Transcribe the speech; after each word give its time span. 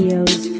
SEO's 0.00 0.59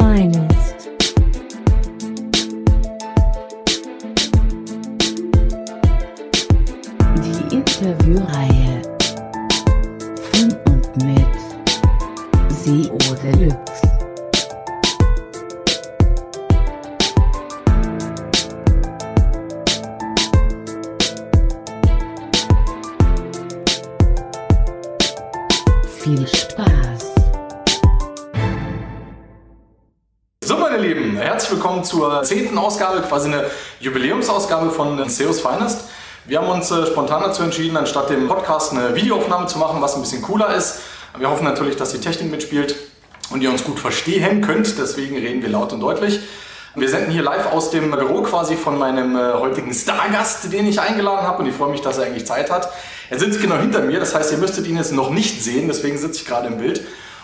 quasi 33.20 33.34
eine 33.34 33.44
Jubiläumsausgabe 33.80 34.70
von 34.70 35.08
SEO's 35.08 35.40
Finest. 35.40 35.82
Wir 36.24 36.40
haben 36.40 36.48
uns 36.48 36.70
äh, 36.70 36.86
spontan 36.86 37.22
dazu 37.22 37.42
entschieden, 37.42 37.76
anstatt 37.76 38.08
dem 38.08 38.28
Podcast 38.28 38.72
eine 38.72 38.94
Videoaufnahme 38.94 39.46
zu 39.46 39.58
machen, 39.58 39.82
was 39.82 39.94
ein 39.94 40.00
bisschen 40.00 40.22
cooler 40.22 40.54
ist. 40.54 40.80
Wir 41.18 41.28
hoffen 41.28 41.44
natürlich, 41.44 41.76
dass 41.76 41.92
die 41.92 41.98
Technik 41.98 42.30
mitspielt 42.30 42.76
und 43.30 43.42
ihr 43.42 43.50
uns 43.50 43.64
gut 43.64 43.78
verstehen 43.78 44.40
könnt. 44.40 44.78
Deswegen 44.78 45.16
reden 45.16 45.42
wir 45.42 45.50
laut 45.50 45.72
und 45.74 45.80
deutlich. 45.80 46.20
Wir 46.76 46.88
senden 46.88 47.10
hier 47.10 47.22
live 47.22 47.52
aus 47.52 47.70
dem 47.70 47.90
Büro 47.90 48.22
quasi 48.22 48.56
von 48.56 48.78
meinem 48.78 49.16
äh, 49.16 49.34
heutigen 49.34 49.74
Stargast, 49.74 50.50
den 50.50 50.66
ich 50.66 50.80
eingeladen 50.80 51.26
habe 51.26 51.42
und 51.42 51.48
ich 51.48 51.54
freue 51.54 51.70
mich, 51.70 51.82
dass 51.82 51.98
er 51.98 52.06
eigentlich 52.06 52.26
Zeit 52.26 52.50
hat. 52.50 52.72
Er 53.10 53.18
sitzt 53.18 53.42
genau 53.42 53.56
hinter 53.56 53.82
mir, 53.82 54.00
das 54.00 54.14
heißt, 54.14 54.32
ihr 54.32 54.38
müsstet 54.38 54.66
ihn 54.66 54.76
jetzt 54.76 54.92
noch 54.92 55.10
nicht 55.10 55.42
sehen, 55.42 55.68
deswegen 55.68 55.98
sitze 55.98 56.22
ich 56.22 56.26
gerade 56.26 56.46
im 56.46 56.56
Bild. 56.56 56.80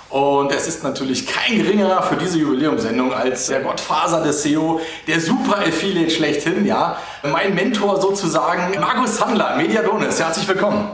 Und 0.09 0.52
es 0.52 0.68
ist 0.68 0.85
natürlich 0.85 1.26
kein 1.26 1.59
geringerer 1.59 2.02
für 2.02 2.15
diese 2.16 2.38
Jubiläumsendung 2.38 3.12
als 3.12 3.46
der 3.49 3.60
Gottfaser 3.60 4.23
des 4.23 4.43
SEO, 4.43 4.80
der 5.07 5.21
Super 5.21 5.59
Affiliate 5.59 6.10
schlechthin, 6.10 6.65
ja. 6.65 6.96
Mein 7.24 7.54
Mentor 7.54 8.01
sozusagen, 8.01 8.79
Markus 8.79 9.21
Handler, 9.21 9.57
Mediadonis. 9.57 10.21
Herzlich 10.21 10.46
willkommen. 10.46 10.90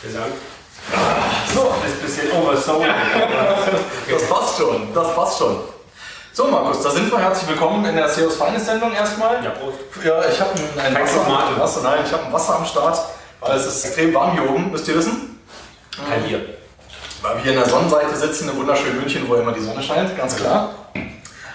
Vielen 0.00 0.14
Dank. 0.14 0.26
So, 1.54 1.60
Ist 1.86 1.94
ein 1.94 2.00
bisschen 2.00 2.32
oversold. 2.32 2.86
das 4.10 4.28
passt 4.28 4.58
schon, 4.58 4.88
das 4.94 5.14
passt 5.14 5.38
schon. 5.38 5.56
So, 6.32 6.48
Markus, 6.48 6.82
da 6.82 6.90
sind 6.90 7.10
wir. 7.10 7.18
Herzlich 7.18 7.48
willkommen 7.48 7.84
in 7.86 7.96
der 7.96 8.08
SEOs 8.08 8.36
Feines 8.36 8.66
Sendung 8.66 8.92
erstmal. 8.92 9.42
Ja, 9.42 9.50
Prost. 9.50 9.78
Ja, 10.04 10.20
ich 10.28 10.40
habe 10.40 10.50
ein, 10.76 10.94
ein 10.96 11.02
Wasser. 11.02 11.26
Wasser, 11.58 11.80
nein, 11.82 12.00
ich 12.04 12.12
habe 12.12 12.26
ein 12.26 12.32
Wasser 12.32 12.56
am 12.56 12.66
Start, 12.66 12.98
weil 13.40 13.56
es 13.56 13.66
ist 13.66 13.84
extrem 13.86 14.12
warm 14.12 14.32
hier 14.32 14.50
oben, 14.50 14.70
müsst 14.70 14.86
ihr 14.88 14.96
wissen. 14.96 15.40
Kein 16.08 16.24
Bier. 16.24 16.55
Weil 17.26 17.38
wir 17.38 17.42
hier 17.42 17.52
in 17.54 17.58
der 17.58 17.68
Sonnenseite 17.68 18.14
sitzen, 18.14 18.48
in 18.50 18.56
wunderschönen 18.56 19.00
München, 19.00 19.28
wo 19.28 19.34
immer 19.34 19.50
die 19.50 19.60
Sonne 19.60 19.82
scheint, 19.82 20.16
ganz 20.16 20.36
klar. 20.36 20.72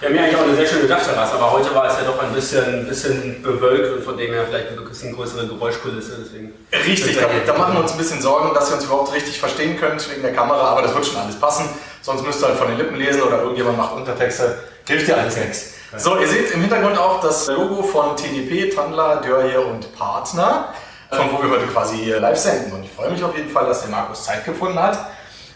Wir 0.00 0.08
haben 0.08 0.16
ja 0.16 0.22
eigentlich 0.24 0.36
auch 0.36 0.42
eine 0.42 0.54
sehr 0.54 0.66
schöne 0.66 0.86
Dachterrasse, 0.86 1.32
aber 1.34 1.50
heute 1.50 1.74
war 1.74 1.86
es 1.86 1.94
ja 1.94 2.04
doch 2.04 2.22
ein 2.22 2.30
bisschen, 2.34 2.86
bisschen 2.86 3.42
bewölkt 3.42 3.90
und 3.96 4.04
von 4.04 4.18
dem 4.18 4.34
her 4.34 4.44
vielleicht 4.46 4.68
ein 4.68 4.84
bisschen 4.84 5.14
größere 5.14 5.46
Geräuschkulisse. 5.46 6.18
Deswegen 6.26 6.52
Richtig, 6.86 7.16
da, 7.16 7.26
da 7.46 7.56
machen 7.56 7.72
wir 7.72 7.80
uns 7.80 7.92
ein 7.92 7.96
bisschen 7.96 8.20
Sorgen, 8.20 8.52
dass 8.52 8.68
ihr 8.68 8.74
uns 8.74 8.84
überhaupt 8.84 9.14
richtig 9.14 9.40
verstehen 9.40 9.78
könnt 9.80 10.10
wegen 10.10 10.20
der 10.20 10.34
Kamera, 10.34 10.60
aber 10.60 10.82
das 10.82 10.94
wird 10.94 11.06
schon 11.06 11.16
alles 11.16 11.36
passen. 11.36 11.66
Sonst 12.02 12.22
müsst 12.22 12.42
ihr 12.42 12.48
halt 12.48 12.58
von 12.58 12.68
den 12.68 12.76
Lippen 12.76 12.96
lesen 12.96 13.22
oder 13.22 13.38
irgendjemand 13.38 13.78
macht 13.78 13.94
Untertexte. 13.94 14.58
Hilft 14.86 15.08
dir 15.08 15.16
alles 15.16 15.38
nichts. 15.38 15.72
So, 15.96 16.18
ihr 16.18 16.28
seht 16.28 16.50
im 16.50 16.60
Hintergrund 16.60 16.98
auch 16.98 17.22
das 17.22 17.46
Logo 17.46 17.82
von 17.82 18.14
TDP, 18.14 18.68
Tandler, 18.68 19.22
Dörje 19.24 19.58
und 19.58 19.96
Partner, 19.96 20.74
von 21.10 21.32
wo 21.32 21.42
wir 21.42 21.50
heute 21.50 21.66
quasi 21.68 22.10
live 22.10 22.36
senden. 22.36 22.72
Und 22.72 22.84
ich 22.84 22.90
freue 22.90 23.10
mich 23.10 23.24
auf 23.24 23.34
jeden 23.34 23.48
Fall, 23.48 23.64
dass 23.64 23.80
der 23.80 23.90
Markus 23.90 24.24
Zeit 24.24 24.44
gefunden 24.44 24.78
hat, 24.78 24.98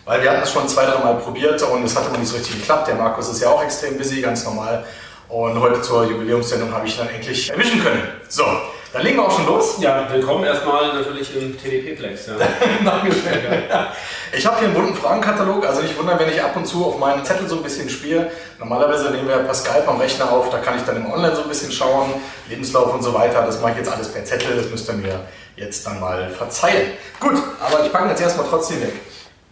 weil 0.06 0.22
wir 0.22 0.30
hatten 0.30 0.42
es 0.42 0.52
schon 0.52 0.66
zwei, 0.68 0.86
drei 0.86 0.98
Mal 1.00 1.14
probiert 1.16 1.60
und 1.62 1.84
es 1.84 1.96
hat 1.96 2.06
immer 2.06 2.18
nicht 2.18 2.28
so 2.28 2.36
richtig 2.36 2.60
geklappt. 2.60 2.86
Der 2.88 2.94
Markus 2.94 3.28
ist 3.28 3.42
ja 3.42 3.50
auch 3.50 3.62
extrem 3.62 3.98
busy, 3.98 4.22
ganz 4.22 4.44
normal. 4.44 4.84
Und 5.28 5.60
heute 5.60 5.82
zur 5.82 6.04
Jubiläumssendung 6.04 6.72
habe 6.72 6.86
ich 6.86 6.94
ihn 6.94 7.04
dann 7.04 7.14
endlich 7.14 7.50
erwischen 7.50 7.82
können. 7.82 8.02
So, 8.28 8.44
dann 8.92 9.02
legen 9.02 9.16
wir 9.16 9.26
auch 9.26 9.36
schon 9.36 9.46
los. 9.46 9.78
Ja, 9.80 10.06
willkommen 10.08 10.44
erstmal 10.44 10.94
natürlich 10.94 11.36
im 11.36 11.60
TDP-Plex. 11.60 12.28
Ja. 12.28 12.34
Dankeschön. 12.84 13.64
Ich 14.32 14.46
habe 14.46 14.58
hier 14.60 14.68
einen 14.68 14.74
bunten 14.74 14.94
Fragenkatalog, 14.94 15.66
also 15.66 15.82
nicht 15.82 15.98
wundern, 15.98 16.20
wenn 16.20 16.28
ich 16.28 16.40
ab 16.40 16.54
und 16.54 16.68
zu 16.68 16.86
auf 16.86 17.00
meinen 17.00 17.24
Zettel 17.24 17.48
so 17.48 17.56
ein 17.56 17.64
bisschen 17.64 17.90
spiele. 17.90 18.30
Normalerweise 18.60 19.10
nehmen 19.10 19.26
wir 19.26 19.38
per 19.38 19.54
Skype 19.54 19.88
am 19.88 19.98
Rechner 19.98 20.30
auf, 20.30 20.50
da 20.50 20.58
kann 20.58 20.76
ich 20.76 20.84
dann 20.84 20.98
im 20.98 21.10
Online 21.10 21.34
so 21.34 21.42
ein 21.42 21.48
bisschen 21.48 21.72
schauen, 21.72 22.14
Lebenslauf 22.48 22.94
und 22.94 23.02
so 23.02 23.12
weiter. 23.12 23.42
Das 23.44 23.60
mache 23.60 23.72
ich 23.72 23.78
jetzt 23.78 23.90
alles 23.90 24.12
per 24.12 24.24
Zettel, 24.24 24.56
das 24.56 24.70
müsst 24.70 24.88
ihr 24.88 24.94
mir 24.94 25.20
jetzt 25.56 25.84
dann 25.84 25.98
mal 25.98 26.30
verzeihen. 26.30 26.92
Gut, 27.18 27.42
aber 27.60 27.84
ich 27.84 27.92
packe 27.92 28.10
jetzt 28.10 28.22
erstmal 28.22 28.46
trotzdem 28.48 28.82
weg. 28.82 28.92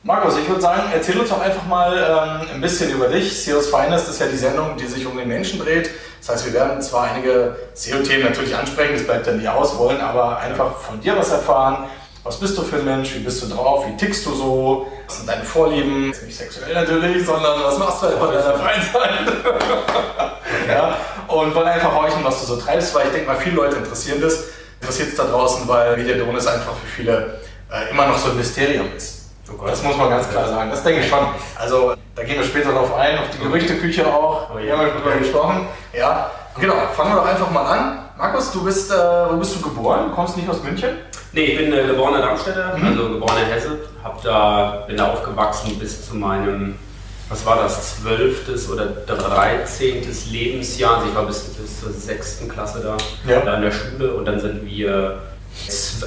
Markus, 0.06 0.36
ich 0.36 0.46
würde 0.46 0.60
sagen, 0.60 0.82
erzähl 0.92 1.18
uns 1.18 1.30
doch 1.30 1.40
einfach 1.40 1.64
mal 1.64 2.42
ähm, 2.42 2.48
ein 2.56 2.60
bisschen 2.60 2.90
über 2.90 3.08
dich. 3.08 3.42
SEOs 3.42 3.68
Finest 3.68 4.06
ist 4.06 4.20
ja 4.20 4.26
die 4.26 4.36
Sendung, 4.36 4.76
die 4.76 4.86
sich 4.86 5.06
um 5.06 5.16
den 5.16 5.26
Menschen 5.26 5.58
dreht. 5.58 5.88
Das 6.20 6.28
heißt, 6.28 6.44
wir 6.44 6.52
werden 6.52 6.82
zwar 6.82 7.04
einige 7.04 7.56
SEO-Themen 7.72 8.24
natürlich 8.24 8.54
ansprechen, 8.54 8.92
das 8.92 9.04
bleibt 9.04 9.26
dann 9.26 9.38
nie 9.38 9.48
aus, 9.48 9.78
wollen 9.78 10.02
aber 10.02 10.40
einfach 10.40 10.76
von 10.76 11.00
dir 11.00 11.16
was 11.16 11.30
erfahren. 11.30 11.88
Was 12.22 12.38
bist 12.38 12.56
du 12.58 12.62
für 12.62 12.76
ein 12.76 12.84
Mensch? 12.84 13.14
Wie 13.14 13.20
bist 13.20 13.42
du 13.42 13.46
drauf? 13.46 13.86
Wie 13.86 13.96
tickst 13.96 14.26
du 14.26 14.34
so? 14.34 14.86
Was 15.06 15.16
sind 15.16 15.28
deine 15.28 15.42
Vorlieben? 15.42 16.08
Jetzt 16.08 16.22
nicht 16.22 16.36
sexuell 16.36 16.74
natürlich, 16.74 17.24
sondern 17.24 17.62
was 17.62 17.78
machst 17.78 18.02
du 18.02 18.08
einfach 18.08 18.28
in 18.28 18.34
deiner 18.34 18.58
Freizeit? 18.58 19.32
ja, 20.68 20.98
und 21.28 21.54
wollen 21.54 21.68
einfach 21.68 21.94
horchen, 21.94 22.22
was 22.22 22.40
du 22.40 22.46
so 22.46 22.56
treibst, 22.56 22.94
weil 22.94 23.06
ich 23.06 23.12
denke 23.12 23.28
mal, 23.28 23.36
viele 23.36 23.56
Leute 23.56 23.76
interessieren 23.76 24.20
das. 24.20 24.48
Interessiert 24.82 25.08
es 25.08 25.16
da 25.16 25.24
draußen, 25.24 25.66
weil 25.66 25.96
Mediadonis 25.96 26.46
einfach 26.46 26.74
für 26.74 26.86
viele 26.94 27.40
äh, 27.72 27.90
immer 27.90 28.06
noch 28.06 28.18
so 28.18 28.28
ein 28.28 28.36
Mysterium 28.36 28.88
ist. 28.94 29.23
Das 29.66 29.82
muss 29.82 29.96
man 29.96 30.10
ganz 30.10 30.28
klar 30.30 30.48
sagen. 30.48 30.70
Das 30.70 30.82
denke 30.82 31.00
ich 31.00 31.08
schon. 31.08 31.18
Also, 31.58 31.94
da 32.16 32.22
gehen 32.22 32.36
wir 32.38 32.44
später 32.44 32.72
drauf 32.72 32.94
ein, 32.94 33.18
auf 33.18 33.26
die 33.30 33.42
Gerüchteküche 33.42 34.06
auch. 34.06 34.50
Oh 34.52 34.56
Wir 34.58 34.64
ja. 34.66 34.76
haben 34.78 34.86
ja 34.86 34.92
drüber 34.94 35.16
gesprochen. 35.16 35.66
Ja, 35.92 36.30
genau. 36.58 36.74
Fangen 36.96 37.10
wir 37.14 37.16
doch 37.20 37.26
einfach 37.26 37.50
mal 37.50 37.64
an. 37.66 37.98
Markus, 38.16 38.52
du 38.52 38.64
bist, 38.64 38.90
äh, 38.90 38.94
wo 39.30 39.36
bist 39.36 39.56
du 39.56 39.60
geboren? 39.60 40.08
Du 40.08 40.14
kommst 40.14 40.36
nicht 40.36 40.48
aus 40.48 40.62
München? 40.62 40.90
Nee, 41.32 41.42
ich 41.46 41.58
bin 41.58 41.72
äh, 41.72 41.84
geborener 41.86 42.20
Darmstädter, 42.20 42.76
Mhm. 42.76 42.86
also 42.86 43.08
geborener 43.10 43.46
Hesse. 43.46 43.78
Hab 44.02 44.22
da, 44.22 44.84
bin 44.86 44.96
da 44.96 45.12
aufgewachsen 45.12 45.76
bis 45.78 46.08
zu 46.08 46.14
meinem, 46.14 46.78
was 47.28 47.44
war 47.44 47.56
das, 47.56 48.00
12. 48.02 48.70
oder 48.72 48.86
13. 48.86 50.02
Lebensjahr. 50.30 50.96
Also 50.98 51.08
ich 51.08 51.14
war 51.16 51.24
bis, 51.24 51.40
bis 51.44 51.80
zur 51.80 51.90
6. 51.92 52.48
Klasse 52.48 52.80
da, 52.80 52.96
Ja. 53.30 53.40
da 53.40 53.54
in 53.56 53.62
der 53.62 53.72
Schule 53.72 54.14
und 54.14 54.24
dann 54.26 54.38
sind 54.40 54.64
wir 54.64 55.18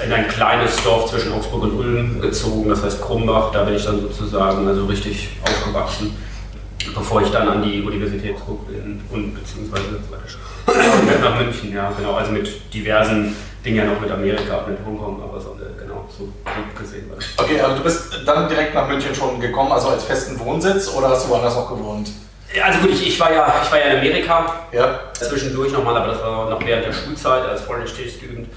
in 0.04 0.12
ein 0.12 0.28
kleines 0.28 0.76
Dorf 0.84 1.10
zwischen 1.10 1.34
Augsburg 1.34 1.64
und 1.64 1.78
Ulm 1.78 2.22
gezogen, 2.22 2.70
das 2.70 2.84
heißt 2.84 3.02
Krumbach. 3.02 3.52
Da 3.52 3.64
bin 3.64 3.76
ich 3.76 3.86
dann 3.86 4.00
sozusagen 4.02 4.68
also 4.68 4.86
richtig 4.86 5.30
aufgewachsen, 5.42 6.16
bevor 6.94 7.22
ich 7.22 7.30
dann 7.30 7.48
an 7.48 7.64
die 7.64 7.82
Universität 7.82 8.38
zurück 8.38 8.68
bin 8.68 9.02
und 9.12 9.34
beziehungsweise 9.34 9.84
nach 11.22 11.40
München, 11.40 11.74
ja 11.74 11.92
genau, 11.98 12.14
also 12.14 12.32
mit 12.32 12.74
diversen 12.74 13.36
Dingen 13.64 13.78
ja 13.78 13.86
noch 13.86 14.00
mit 14.00 14.12
Amerika 14.12 14.58
und 14.58 14.70
mit 14.70 14.80
Hongkong, 14.86 15.22
aber 15.22 15.40
so, 15.40 15.58
äh, 15.62 15.80
genau, 15.80 16.06
so 16.16 16.26
grob 16.44 16.76
gesehen 16.78 17.10
war 17.10 17.18
das. 17.18 17.26
Okay, 17.38 17.60
also 17.60 17.78
du 17.78 17.84
bist 17.84 18.22
dann 18.26 18.48
direkt 18.48 18.74
nach 18.74 18.88
München 18.88 19.16
schon 19.16 19.40
gekommen, 19.40 19.72
also 19.72 19.90
als 19.90 20.04
festen 20.04 20.40
Wohnsitz 20.40 20.90
oder 20.90 21.10
hast 21.10 21.26
du 21.26 21.30
woanders 21.30 21.56
noch 21.56 21.70
gewohnt? 21.70 22.10
Also 22.64 22.80
gut, 22.80 22.92
ich, 22.92 23.10
ich, 23.10 23.20
war 23.20 23.32
ja, 23.32 23.62
ich 23.64 23.72
war 23.72 23.80
ja 23.80 23.86
in 23.88 23.98
Amerika, 23.98 24.68
Ja. 24.72 25.00
zwischendurch 25.14 25.72
nochmal, 25.74 25.98
aber 25.98 26.14
das 26.14 26.22
war 26.22 26.50
noch 26.50 26.66
während 26.66 26.86
der 26.86 26.94
Schulzeit 26.94 27.44
als 27.44 27.62
Foreign 27.62 27.82
Exchange 27.84 28.10
Student. 28.10 28.48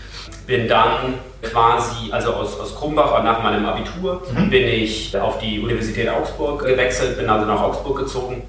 Bin 0.47 0.69
dann 0.69 1.15
quasi, 1.43 2.11
also 2.13 2.33
aus, 2.35 2.59
aus 2.59 2.75
Krumbach, 2.77 3.23
nach 3.23 3.43
meinem 3.43 3.67
Abitur, 3.67 4.23
bin 4.49 4.67
ich 4.69 5.17
auf 5.19 5.39
die 5.39 5.61
Universität 5.61 6.09
Augsburg 6.09 6.65
gewechselt, 6.65 7.19
bin 7.19 7.29
also 7.29 7.47
nach 7.47 7.61
Augsburg 7.61 7.99
gezogen. 7.99 8.43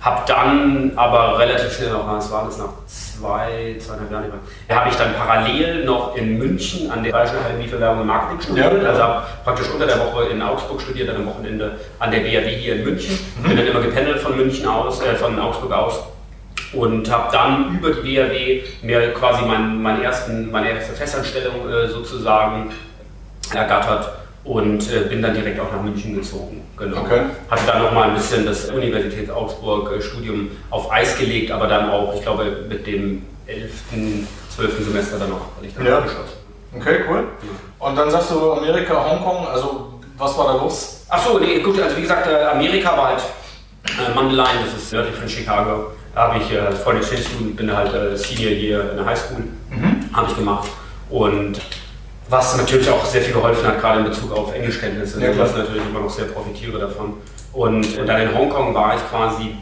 Hab 0.00 0.26
dann 0.26 0.92
aber 0.96 1.38
relativ 1.38 1.76
schnell, 1.76 1.90
noch, 1.90 2.06
was 2.06 2.30
war 2.30 2.46
das, 2.46 2.58
nach 2.58 2.70
zwei, 2.86 3.76
zweieinhalb 3.78 4.10
Jahren, 4.10 4.32
habe 4.70 4.90
ich 4.90 4.96
dann 4.96 5.14
parallel 5.14 5.84
noch 5.84 6.16
in 6.16 6.38
München 6.38 6.90
an 6.90 7.02
der 7.02 7.12
Bayerischen 7.12 7.38
Akademie 7.38 7.68
für 7.68 7.80
Werbung 7.80 8.00
und 8.00 8.06
Marketing 8.06 8.40
studiert. 8.40 8.82
Ja. 8.82 8.88
Also 8.88 9.02
habe 9.02 9.22
praktisch 9.44 9.68
unter 9.70 9.86
der 9.86 9.98
Woche 10.00 10.24
in 10.26 10.40
Augsburg 10.40 10.80
studiert, 10.80 11.08
dann 11.08 11.16
am 11.16 11.26
Wochenende 11.26 11.78
an 11.98 12.10
der 12.10 12.20
BRW 12.20 12.56
hier 12.56 12.76
in 12.76 12.84
München. 12.84 13.18
Bin 13.42 13.56
dann 13.56 13.66
immer 13.66 13.80
gependelt 13.80 14.20
von 14.20 14.36
München 14.36 14.66
aus, 14.66 15.02
äh, 15.02 15.14
von 15.14 15.38
Augsburg 15.38 15.72
aus 15.72 16.00
und 16.72 17.10
habe 17.10 17.30
dann 17.32 17.78
über 17.78 17.90
die 17.92 18.00
BRW 18.00 18.62
mir 18.82 19.12
quasi 19.14 19.44
mein, 19.44 19.80
meinen 19.80 20.02
ersten, 20.02 20.50
meine 20.50 20.70
erste 20.70 20.94
Festanstellung 20.94 21.68
äh, 21.70 21.88
sozusagen 21.88 22.70
ergattert 23.54 24.10
und 24.48 24.90
äh, 24.90 25.00
bin 25.10 25.20
dann 25.20 25.34
direkt 25.34 25.60
auch 25.60 25.70
nach 25.70 25.82
München 25.82 26.14
gezogen. 26.14 26.62
Genau. 26.78 27.02
Okay. 27.02 27.20
Hatte 27.50 27.66
dann 27.66 27.82
nochmal 27.82 28.08
ein 28.08 28.14
bisschen 28.14 28.46
das 28.46 28.70
Universität 28.70 29.30
Augsburg 29.30 29.92
äh, 29.92 30.00
Studium 30.00 30.50
auf 30.70 30.90
Eis 30.90 31.18
gelegt, 31.18 31.50
aber 31.50 31.66
dann 31.66 31.90
auch, 31.90 32.14
ich 32.14 32.22
glaube, 32.22 32.64
mit 32.66 32.86
dem 32.86 33.24
11., 33.46 33.70
12. 34.56 34.84
Semester 34.86 35.18
dann 35.18 35.30
noch, 35.30 35.40
weil 35.58 35.68
ich 35.68 35.74
dann 35.74 35.84
Ja. 35.86 35.98
abgeschlossen. 35.98 36.32
Okay, 36.74 37.00
cool. 37.08 37.24
Und 37.78 37.96
dann 37.96 38.10
sagst 38.10 38.30
du 38.30 38.52
Amerika, 38.52 38.94
Hongkong, 39.10 39.46
also 39.48 40.00
was 40.16 40.36
war 40.38 40.46
da 40.54 40.62
los? 40.62 41.04
Achso, 41.10 41.38
nee, 41.38 41.58
gut, 41.60 41.80
also 41.80 41.96
wie 41.96 42.02
gesagt, 42.02 42.26
äh, 42.26 42.44
Amerika 42.46 42.96
war 42.96 43.08
halt 43.08 43.22
äh, 43.86 44.14
Mundelein, 44.14 44.56
das 44.64 44.82
ist 44.82 44.92
nördlich 44.92 45.14
von 45.14 45.28
Chicago. 45.28 45.92
Da 46.14 46.28
habe 46.32 46.38
ich 46.42 46.50
äh, 46.52 46.72
vor 46.72 46.94
den 46.94 47.02
Student, 47.02 47.54
bin 47.56 47.74
halt 47.74 47.92
äh, 47.94 48.16
Senior 48.16 48.50
hier 48.52 48.90
in 48.92 48.96
der 48.96 49.06
Highschool, 49.06 49.44
habe 50.12 50.26
ich 50.30 50.36
gemacht. 50.36 50.68
Und 51.10 51.60
was 52.28 52.56
natürlich 52.56 52.88
auch 52.90 53.04
sehr 53.04 53.22
viel 53.22 53.32
geholfen 53.32 53.66
hat, 53.66 53.80
gerade 53.80 54.00
in 54.00 54.04
Bezug 54.06 54.32
auf 54.32 54.54
Englischkenntnisse, 54.54 55.20
Ja, 55.20 55.36
was 55.38 55.56
natürlich 55.56 55.82
immer 55.88 56.00
noch 56.00 56.10
sehr 56.10 56.26
profitiere 56.26 56.78
davon. 56.78 57.14
Und, 57.52 57.98
und 57.98 58.06
dann 58.06 58.20
in 58.20 58.34
Hongkong 58.34 58.74
war 58.74 58.94
ich 58.94 59.00
quasi 59.10 59.56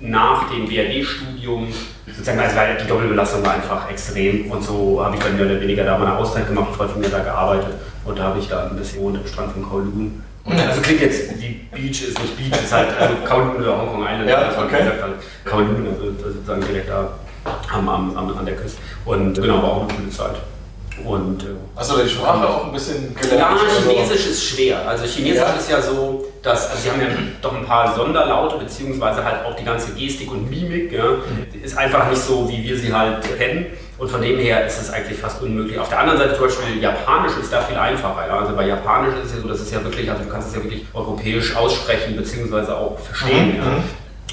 nach 0.00 0.48
dem 0.50 0.66
BRD-Studium, 0.66 1.68
sozusagen, 2.06 2.38
also 2.38 2.56
weil 2.56 2.76
die 2.76 2.86
Doppelbelastung 2.86 3.44
war 3.44 3.54
einfach 3.54 3.90
extrem 3.90 4.50
und 4.50 4.62
so 4.62 5.04
habe 5.04 5.16
ich 5.16 5.22
dann 5.22 5.36
mehr 5.36 5.46
oder 5.46 5.60
weniger 5.60 5.84
da 5.84 5.98
meine 5.98 6.16
Auszeit 6.16 6.46
gemacht, 6.46 6.74
Freund 6.74 6.92
von 6.92 7.00
mir 7.00 7.08
da 7.08 7.20
gearbeitet 7.20 7.74
und 8.04 8.18
da 8.18 8.24
habe 8.24 8.38
ich 8.38 8.48
dann 8.48 8.70
ein 8.70 8.76
bisschen 8.76 8.98
gewohnt 8.98 9.18
am 9.18 9.26
Strand 9.26 9.52
von 9.52 9.62
Kowloon. 9.62 10.22
Und 10.44 10.58
also 10.58 10.80
klingt 10.80 11.00
jetzt, 11.00 11.30
die 11.32 11.66
Beach 11.74 12.08
ist 12.08 12.18
nicht 12.22 12.36
Beach, 12.36 12.62
ist 12.62 12.72
halt 12.72 12.88
also 12.98 13.14
Kowloon 13.24 13.56
oder 13.56 13.78
Hongkong 13.78 14.02
Island, 14.02 14.30
Ja, 14.30 14.36
also 14.36 14.60
okay. 14.60 14.82
Kowloon, 15.44 15.86
also 15.88 16.32
sozusagen 16.32 16.60
direkt 16.62 16.88
da 16.88 17.10
am, 17.72 17.88
am, 17.88 18.16
an 18.16 18.46
der 18.46 18.56
Küste. 18.56 18.80
Und 19.04 19.34
genau, 19.34 19.62
war 19.62 19.70
auch 19.70 19.82
eine 19.82 19.94
coole 19.94 20.10
Zeit. 20.10 20.36
Und 21.04 21.42
äh, 21.42 21.46
du 21.90 22.02
die 22.02 22.08
Sprache 22.08 22.48
auch 22.48 22.66
ein 22.66 22.72
bisschen 22.72 23.14
gelernt? 23.14 23.60
ja? 23.60 23.92
Chinesisch 23.92 24.26
ist 24.26 24.44
schwer. 24.44 24.86
Also 24.88 25.04
Chinesisch 25.04 25.38
Ja. 25.40 25.52
ist 25.54 25.70
ja 25.70 25.80
so, 25.80 26.26
dass, 26.42 26.70
also 26.70 26.82
sie 26.82 26.90
haben 26.90 27.00
ja 27.00 27.06
doch 27.42 27.54
ein 27.54 27.64
paar 27.64 27.94
Sonderlaute, 27.94 28.56
beziehungsweise 28.58 29.24
halt 29.24 29.44
auch 29.44 29.54
die 29.56 29.64
ganze 29.64 29.92
Gestik 29.92 30.30
und 30.30 30.50
Mimik, 30.50 30.92
ja, 30.92 31.04
ist 31.62 31.76
einfach 31.76 32.08
nicht 32.08 32.20
so, 32.20 32.48
wie 32.48 32.62
wir 32.62 32.76
sie 32.76 32.92
halt 32.92 33.22
kennen. 33.38 33.66
Und 33.98 34.08
von 34.08 34.22
dem 34.22 34.38
her 34.38 34.64
ist 34.64 34.80
es 34.80 34.90
eigentlich 34.90 35.18
fast 35.18 35.42
unmöglich. 35.42 35.76
Auf 35.78 35.88
der 35.88 35.98
anderen 35.98 36.18
Seite 36.20 36.34
zum 36.36 36.44
Beispiel 36.46 36.80
Japanisch 36.80 37.32
ist 37.40 37.52
da 37.52 37.60
viel 37.62 37.76
einfacher. 37.76 38.28
Ja. 38.28 38.38
Also 38.38 38.54
bei 38.54 38.66
Japanisch 38.66 39.14
ist 39.24 39.30
es 39.30 39.36
ja 39.36 39.42
so, 39.42 39.48
das 39.48 39.60
ist 39.60 39.72
ja 39.72 39.82
wirklich, 39.82 40.08
also 40.10 40.22
du 40.22 40.28
kannst 40.30 40.48
es 40.50 40.54
ja 40.54 40.62
wirklich 40.62 40.84
europäisch 40.94 41.56
aussprechen, 41.56 42.16
beziehungsweise 42.16 42.76
auch 42.76 42.96
verstehen. 42.98 43.56
Mhm, 43.56 43.56
Ja. 43.56 43.82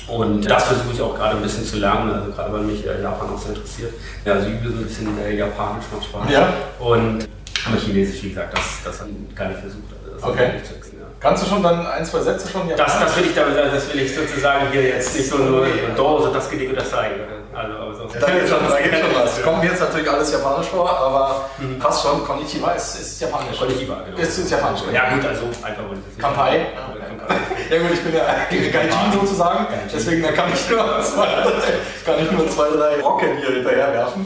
Und 0.08 0.50
das 0.50 0.66
versuche 0.66 0.94
ich 0.94 1.02
auch 1.02 1.16
gerade 1.16 1.38
ein 1.38 1.42
bisschen 1.42 1.66
zu 1.66 1.78
lernen, 1.78 2.12
also 2.14 2.32
gerade 2.32 2.54
weil 2.54 2.62
mich 2.62 2.86
äh, 2.86 3.02
Japan 3.02 3.30
auch 3.34 3.40
sehr 3.40 3.56
interessiert. 3.56 3.94
Ja, 4.24 4.34
also 4.34 4.48
ich 4.48 4.54
übe 4.54 4.70
so 4.70 4.78
ein 4.78 4.84
bisschen 4.86 5.18
äh, 5.20 5.36
Japanisch 5.36 5.86
manchmal. 5.92 6.32
Ja. 6.32 6.54
Und 6.80 7.28
aber 7.68 7.78
Chinesisch, 7.78 8.22
wie 8.24 8.30
gesagt, 8.30 8.56
das, 8.56 8.64
das 8.84 9.00
kann 9.34 9.52
ich 9.52 9.58
versucht. 9.58 9.90
Also 9.92 10.14
das 10.14 10.24
Okay. 10.24 10.54
nicht 10.54 10.66
zu 10.68 10.74
ja. 10.74 11.06
Kannst 11.20 11.44
du 11.44 11.50
schon 11.50 11.64
dann 11.64 11.88
ein, 11.88 12.06
zwei 12.06 12.20
Sätze 12.20 12.48
schon? 12.48 12.70
Das, 12.70 13.00
das, 13.00 13.18
will 13.18 13.26
ich 13.26 13.34
damit, 13.36 13.58
das 13.58 13.92
will 13.92 14.02
ich 14.02 14.16
sozusagen 14.16 14.68
hier 14.72 14.84
jetzt 14.84 15.16
nicht 15.16 15.28
so 15.28 15.38
nur 15.38 15.66
do, 15.96 16.22
so 16.22 16.32
das 16.32 16.50
geht 16.50 16.78
das 16.78 16.92
zeigen. 16.92 17.22
Also, 17.54 17.78
aber 17.78 17.96
sonst 17.96 18.16
Da 18.22 18.30
geht 18.30 18.50
schon, 18.50 18.60
da 18.70 18.82
geht 18.82 19.00
schon 19.00 19.16
was. 19.16 19.42
Kommt 19.44 19.64
mir 19.64 19.70
jetzt 19.70 19.80
natürlich 19.80 20.12
alles 20.12 20.32
japanisch 20.32 20.68
vor, 20.68 20.90
aber 20.90 21.50
passt 21.80 22.04
schon. 22.04 22.24
Konnichiwa 22.26 22.72
ist, 22.72 23.00
ist 23.00 23.22
japanisch. 23.22 23.58
Konnichiwa, 23.58 24.04
genau. 24.06 24.18
Ist, 24.18 24.38
ist 24.38 24.52
japanisch. 24.52 24.82
Ja 24.92 25.16
gut, 25.16 25.26
also 25.26 25.44
einfach 25.64 25.84
nicht. 25.90 26.20
Kampai. 26.20 26.66
Kampai. 26.76 26.95
Ja 27.70 27.78
gut, 27.80 27.92
ich 27.94 28.02
bin 28.04 28.14
ja 28.14 28.24
Gaijin 28.50 29.12
sozusagen, 29.20 29.68
deswegen 29.94 30.22
da 30.24 30.32
kann 30.32 30.52
ich 30.54 30.70
nur 30.70 31.02
zwei, 31.02 31.28
kann 32.06 32.16
ich 32.24 32.32
nur 32.32 32.48
zwei, 32.50 32.68
drei 32.70 33.02
Rocken 33.02 33.38
hier 33.38 33.56
hinterher 33.56 33.94
werfen. 33.94 34.26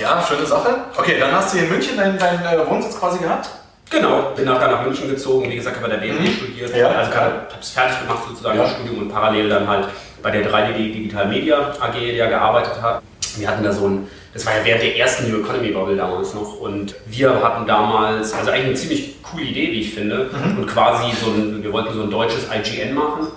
Ja, 0.00 0.24
schöne 0.26 0.44
Sache. 0.46 0.76
Okay, 0.96 1.18
dann 1.20 1.32
hast 1.32 1.52
du 1.52 1.58
hier 1.58 1.66
in 1.68 1.72
München 1.72 1.96
deinen, 1.96 2.18
deinen 2.18 2.42
äh, 2.44 2.68
Wohnsitz 2.68 2.98
quasi 2.98 3.18
gehabt. 3.18 3.48
Genau, 3.90 4.32
bin 4.34 4.48
auch 4.48 4.58
dann 4.58 4.72
nach 4.72 4.82
München 4.82 5.08
gezogen, 5.08 5.48
wie 5.50 5.54
gesagt, 5.56 5.76
habe 5.76 5.88
bei 5.88 5.94
der 5.96 6.00
BMW 6.00 6.26
studiert, 6.32 6.74
Ja. 6.76 6.88
also 6.88 7.14
habe 7.14 7.42
es 7.60 7.70
fertig 7.70 8.00
gemacht 8.00 8.24
sozusagen 8.28 8.56
Ja. 8.58 8.64
das 8.64 8.72
Studium 8.72 9.02
und 9.02 9.08
parallel 9.12 9.48
dann 9.48 9.68
halt 9.68 9.86
bei 10.22 10.30
der 10.32 10.50
3D 10.50 10.72
Digital 10.72 11.26
Media 11.28 11.72
AG 11.78 11.94
ja 12.00 12.26
gearbeitet 12.26 12.80
habe. 12.82 13.02
Wir 13.36 13.48
hatten 13.48 13.62
da 13.62 13.70
so 13.72 13.86
ein, 13.86 14.10
das 14.34 14.44
war 14.44 14.58
ja 14.58 14.64
während 14.64 14.82
der 14.82 14.96
ersten 14.96 15.30
New 15.30 15.40
Economy 15.40 15.70
Bubble 15.70 15.96
damals 15.96 16.34
noch 16.34 16.60
und 16.60 16.94
wir 17.06 17.40
hatten 17.42 17.66
damals, 17.66 18.32
also 18.32 18.50
eigentlich 18.50 18.66
eine 18.66 18.74
ziemlich 18.74 19.22
coole 19.22 19.44
Idee, 19.44 19.70
wie 19.72 19.80
ich 19.80 19.94
finde, 19.94 20.28
und 20.56 20.66
quasi 20.66 21.14
so 21.16 21.30
ein, 21.30 21.62
wir 21.62 21.72
wollten 21.72 21.94
so 21.94 22.02
ein 22.02 22.10
deutsches 22.10 22.46
IGN 22.52 22.94
machen. 22.94 23.28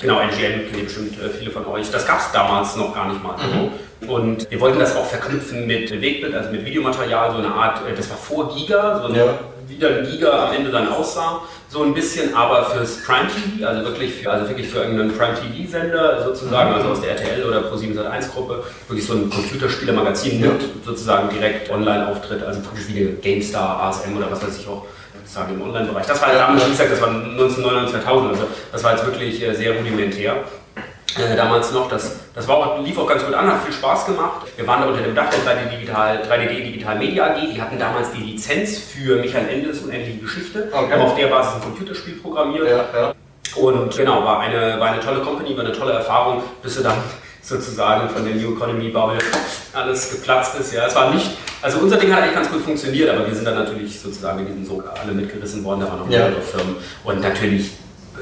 Genau, 0.00 0.20
IGN 0.20 0.70
kennen 0.70 0.84
bestimmt 0.84 1.20
äh, 1.22 1.28
viele 1.28 1.50
von 1.50 1.66
euch. 1.66 1.90
Das 1.90 2.06
gab 2.06 2.18
es 2.18 2.32
damals 2.32 2.74
noch 2.76 2.94
gar 2.94 3.08
nicht 3.08 3.22
mal 3.22 3.36
so. 3.38 4.12
Und 4.12 4.50
wir 4.50 4.60
wollten 4.60 4.78
das 4.78 4.96
auch 4.96 5.06
verknüpfen 5.06 5.66
mit 5.66 5.90
Bewegtbild, 5.90 6.34
also 6.34 6.50
mit 6.50 6.64
Videomaterial, 6.64 7.30
so 7.30 7.38
eine 7.38 7.52
Art, 7.54 7.80
äh, 7.86 7.94
das 7.94 8.08
war 8.10 8.16
vor 8.16 8.54
Giga, 8.54 9.00
so 9.00 9.08
ein, 9.08 9.14
Ja. 9.14 9.38
Wie 9.72 9.78
der 9.78 10.02
Giga 10.02 10.48
am 10.48 10.54
Ende 10.54 10.70
dann 10.70 10.88
aussah. 10.88 11.42
So 11.68 11.82
ein 11.82 11.94
bisschen 11.94 12.34
aber 12.34 12.66
fürs 12.66 13.02
Prime 13.02 13.28
TV, 13.28 13.66
also 13.66 13.84
wirklich 13.84 14.14
für, 14.14 14.30
also 14.30 14.48
wirklich 14.48 14.68
für 14.68 14.80
irgendeinen 14.80 15.16
Prime 15.16 15.34
TV-Sender 15.34 16.22
sozusagen, 16.24 16.74
also 16.74 16.90
aus 16.90 17.00
der 17.00 17.12
RTL 17.12 17.44
oder 17.44 17.60
Pro7 17.60 17.96
Sat1 17.96 18.30
Gruppe, 18.30 18.62
wirklich 18.88 19.06
so 19.06 19.14
ein 19.14 19.30
Computerspieler-Magazin 19.30 20.40
mit 20.40 20.84
sozusagen 20.84 21.30
direkt 21.30 21.70
Online-Auftritt, 21.70 22.42
also 22.42 22.60
praktisch 22.60 22.88
wie 22.88 23.00
eine 23.00 23.10
GameStar, 23.14 23.84
ASM 23.84 24.16
oder 24.16 24.30
was 24.30 24.42
weiß 24.42 24.58
ich 24.58 24.68
auch 24.68 24.84
sozusagen 25.18 25.54
im 25.54 25.62
Online-Bereich. 25.62 26.06
Das 26.06 26.20
war 26.20 26.32
damals, 26.32 26.66
wie 26.66 26.70
gesagt, 26.70 26.92
das 26.92 27.00
war 27.00 27.08
1999, 27.08 28.02
2000, 28.02 28.30
also 28.32 28.44
das 28.70 28.84
war 28.84 28.92
jetzt 28.92 29.06
wirklich 29.06 29.42
äh, 29.42 29.54
sehr 29.54 29.76
rudimentär. 29.76 30.44
Äh, 31.18 31.36
damals 31.36 31.72
noch, 31.72 31.88
das, 31.90 32.16
das 32.34 32.48
war 32.48 32.56
auch, 32.56 32.82
lief 32.82 32.96
auch 32.98 33.06
ganz 33.06 33.24
gut 33.24 33.34
an, 33.34 33.46
hat 33.46 33.64
viel 33.64 33.74
Spaß 33.74 34.06
gemacht. 34.06 34.46
Wir 34.56 34.66
waren 34.66 34.80
da 34.82 34.88
unter 34.88 35.02
dem 35.02 35.14
Dach 35.14 35.26
der 35.30 35.40
3D 35.40 35.68
Digital, 35.78 36.22
3D 36.28 36.62
Digital 36.62 36.98
Media 36.98 37.26
AG, 37.26 37.40
die 37.54 37.60
hatten 37.60 37.78
damals 37.78 38.12
die 38.12 38.22
Lizenz 38.22 38.78
für 38.78 39.16
Michael 39.16 39.48
Endes 39.48 39.80
Unendliche 39.82 40.18
Geschichte, 40.18 40.68
Okay. 40.72 40.92
haben 40.92 41.02
auf 41.02 41.14
der 41.16 41.26
Basis 41.26 41.54
ein 41.56 41.62
Computerspiel 41.62 42.14
programmiert. 42.16 42.68
Ja, 42.68 42.84
ja. 42.98 43.14
Und 43.56 43.94
genau, 43.94 44.24
war 44.24 44.40
eine, 44.40 44.80
war 44.80 44.88
eine 44.92 45.00
tolle 45.00 45.20
Company, 45.20 45.54
war 45.56 45.64
eine 45.64 45.74
tolle 45.76 45.92
Erfahrung, 45.92 46.42
bis 46.62 46.76
sie 46.76 46.82
dann 46.82 46.96
sozusagen 47.42 48.08
von 48.08 48.24
der 48.24 48.34
New 48.36 48.54
Economy 48.54 48.88
Bubble 48.88 49.18
alles 49.74 50.10
geplatzt 50.10 50.58
ist. 50.58 50.72
Ja, 50.72 50.86
es 50.86 50.94
war 50.94 51.12
nicht, 51.12 51.30
also 51.60 51.78
unser 51.80 51.96
Ding 51.98 52.10
hat 52.14 52.22
eigentlich 52.22 52.34
ganz 52.36 52.50
gut 52.50 52.62
funktioniert, 52.62 53.10
aber 53.10 53.26
wir 53.26 53.34
sind 53.34 53.44
dann 53.44 53.56
natürlich 53.56 54.00
sozusagen 54.00 54.38
in 54.40 54.46
diesen 54.46 54.64
Sog 54.64 54.84
alle 55.02 55.12
mitgerissen 55.12 55.62
worden, 55.64 55.80
da 55.80 55.88
waren 55.88 55.98
noch 56.00 56.08
Ja. 56.08 56.20
mehrere 56.28 56.40
Firmen. 56.40 56.76
Und 57.04 57.20
natürlich, 57.20 57.72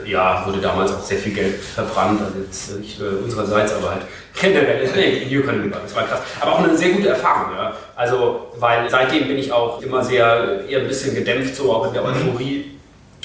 ja, 0.05 0.45
wurde 0.47 0.61
damals 0.61 0.93
auch 0.93 1.03
sehr 1.03 1.19
viel 1.19 1.33
Geld 1.33 1.57
verbrannt, 1.57 2.21
also 2.23 2.39
jetzt 2.39 2.79
nicht 2.79 3.01
äh, 3.01 3.23
unsererseits, 3.23 3.73
aber 3.75 3.91
halt 3.91 4.03
generell 4.41 4.83
in 5.23 5.29
New 5.29 5.41
Economy 5.41 5.69
Bubble. 5.69 5.83
Das 5.85 5.97
war 5.97 6.05
krass. 6.05 6.21
Aber 6.41 6.53
auch 6.53 6.59
eine 6.61 6.77
sehr 6.77 6.91
gute 6.91 7.09
Erfahrung, 7.09 7.55
ja. 7.55 7.75
Also, 7.97 8.49
weil 8.57 8.89
seitdem 8.89 9.29
bin 9.29 9.39
ich 9.39 9.53
auch 9.53 9.83
immer 9.83 10.03
sehr, 10.05 10.65
eher 10.69 10.81
ein 10.81 10.89
bisschen 10.89 11.15
gedämpft, 11.15 11.57
so 11.57 11.73
auch 11.73 11.87
in 11.89 11.93
der 11.93 12.05
Euphorie. 12.05 12.79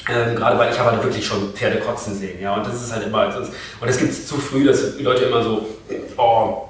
Ähm, 0.08 0.36
gerade 0.36 0.56
weil 0.56 0.72
ich 0.72 0.78
habe 0.78 0.92
halt 0.92 1.02
wirklich 1.02 1.26
schon 1.26 1.52
Pferde 1.52 1.80
kotzen 1.80 2.16
sehen, 2.16 2.40
ja, 2.40 2.54
und 2.54 2.64
das 2.64 2.74
ist 2.74 2.92
halt 2.92 3.06
immer, 3.06 3.32
sonst, 3.32 3.50
und 3.80 3.88
es 3.88 3.98
gibt 3.98 4.12
es 4.12 4.26
zu 4.28 4.36
früh, 4.36 4.64
dass 4.64 4.96
die 4.96 5.02
Leute 5.02 5.24
immer 5.24 5.42
so, 5.42 5.66
oh, 6.16 6.68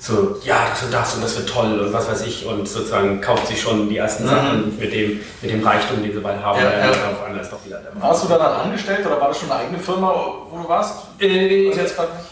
so, 0.00 0.36
ja, 0.44 0.66
das 0.70 0.82
und 0.84 0.92
das 0.94 1.14
und 1.16 1.24
das 1.24 1.36
wird 1.36 1.48
toll 1.48 1.80
und 1.80 1.92
was 1.92 2.08
weiß 2.08 2.22
ich 2.26 2.46
und 2.46 2.68
sozusagen 2.68 3.20
kauft 3.20 3.48
sich 3.48 3.60
schon 3.60 3.88
die 3.88 3.96
ersten 3.96 4.28
Sachen 4.28 4.78
mit 4.78 4.92
dem, 4.92 5.20
mit 5.42 5.50
dem 5.50 5.66
Reichtum, 5.66 6.02
den 6.02 6.12
sie 6.12 6.20
bald 6.20 6.40
haben, 6.42 6.60
Ja, 6.60 6.70
ja. 6.86 6.90
auf 6.90 7.24
einmal 7.26 7.40
ist 7.42 7.50
doch 7.52 7.64
wieder 7.64 7.78
der 7.80 8.00
Warst 8.00 8.22
du 8.24 8.28
da 8.28 8.38
dann 8.38 8.60
angestellt 8.60 9.04
oder 9.04 9.20
war 9.20 9.28
das 9.28 9.40
schon 9.40 9.50
eine 9.50 9.60
eigene 9.62 9.78
Firma, 9.80 10.14
wo 10.50 10.56
du 10.62 10.68
warst? 10.68 10.94
Äh, 11.18 11.68
nicht? 11.68 11.78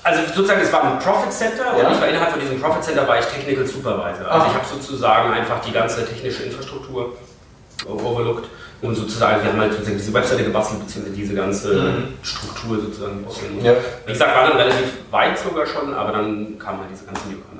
Also 0.04 0.20
sozusagen, 0.32 0.60
es 0.60 0.72
war 0.72 0.84
ein 0.84 0.98
Profit 1.00 1.32
Center 1.32 1.64
Ja. 1.76 1.88
und 1.88 1.94
ich 1.94 2.00
war 2.00 2.08
innerhalb 2.08 2.30
von 2.30 2.40
diesem 2.40 2.60
Profit 2.60 2.84
Center 2.84 3.08
war 3.08 3.18
ich 3.18 3.26
Technical 3.26 3.66
Supervisor. 3.66 4.30
Also 4.30 4.46
Ah. 4.46 4.48
ich 4.48 4.54
habe 4.54 4.66
sozusagen 4.72 5.32
einfach 5.32 5.60
die 5.60 5.72
ganze 5.72 6.06
technische 6.06 6.44
Infrastruktur 6.44 7.14
overlooked 7.86 8.44
und 8.82 8.94
sozusagen, 8.94 9.42
wir 9.42 9.52
haben 9.52 9.60
halt 9.60 9.72
sozusagen 9.72 9.96
diese 9.98 10.12
Webseite 10.14 10.44
gebastelt, 10.44 10.80
beziehungsweise 10.86 11.16
diese 11.16 11.34
ganze 11.34 11.94
Struktur 12.22 12.78
sozusagen. 12.80 13.18
gebastelt. 13.20 13.54
Mhm. 13.58 13.64
Ja. 13.64 13.72
Wie 14.04 14.12
gesagt, 14.12 14.34
war 14.36 14.48
dann 14.48 14.56
relativ 14.56 14.92
weit 15.10 15.38
sogar 15.38 15.66
schon, 15.66 15.94
aber 15.94 16.12
dann 16.12 16.58
kam 16.58 16.78
halt 16.78 16.88
diese 16.92 17.04
ganze 17.06 17.22
Newcomer. 17.28 17.55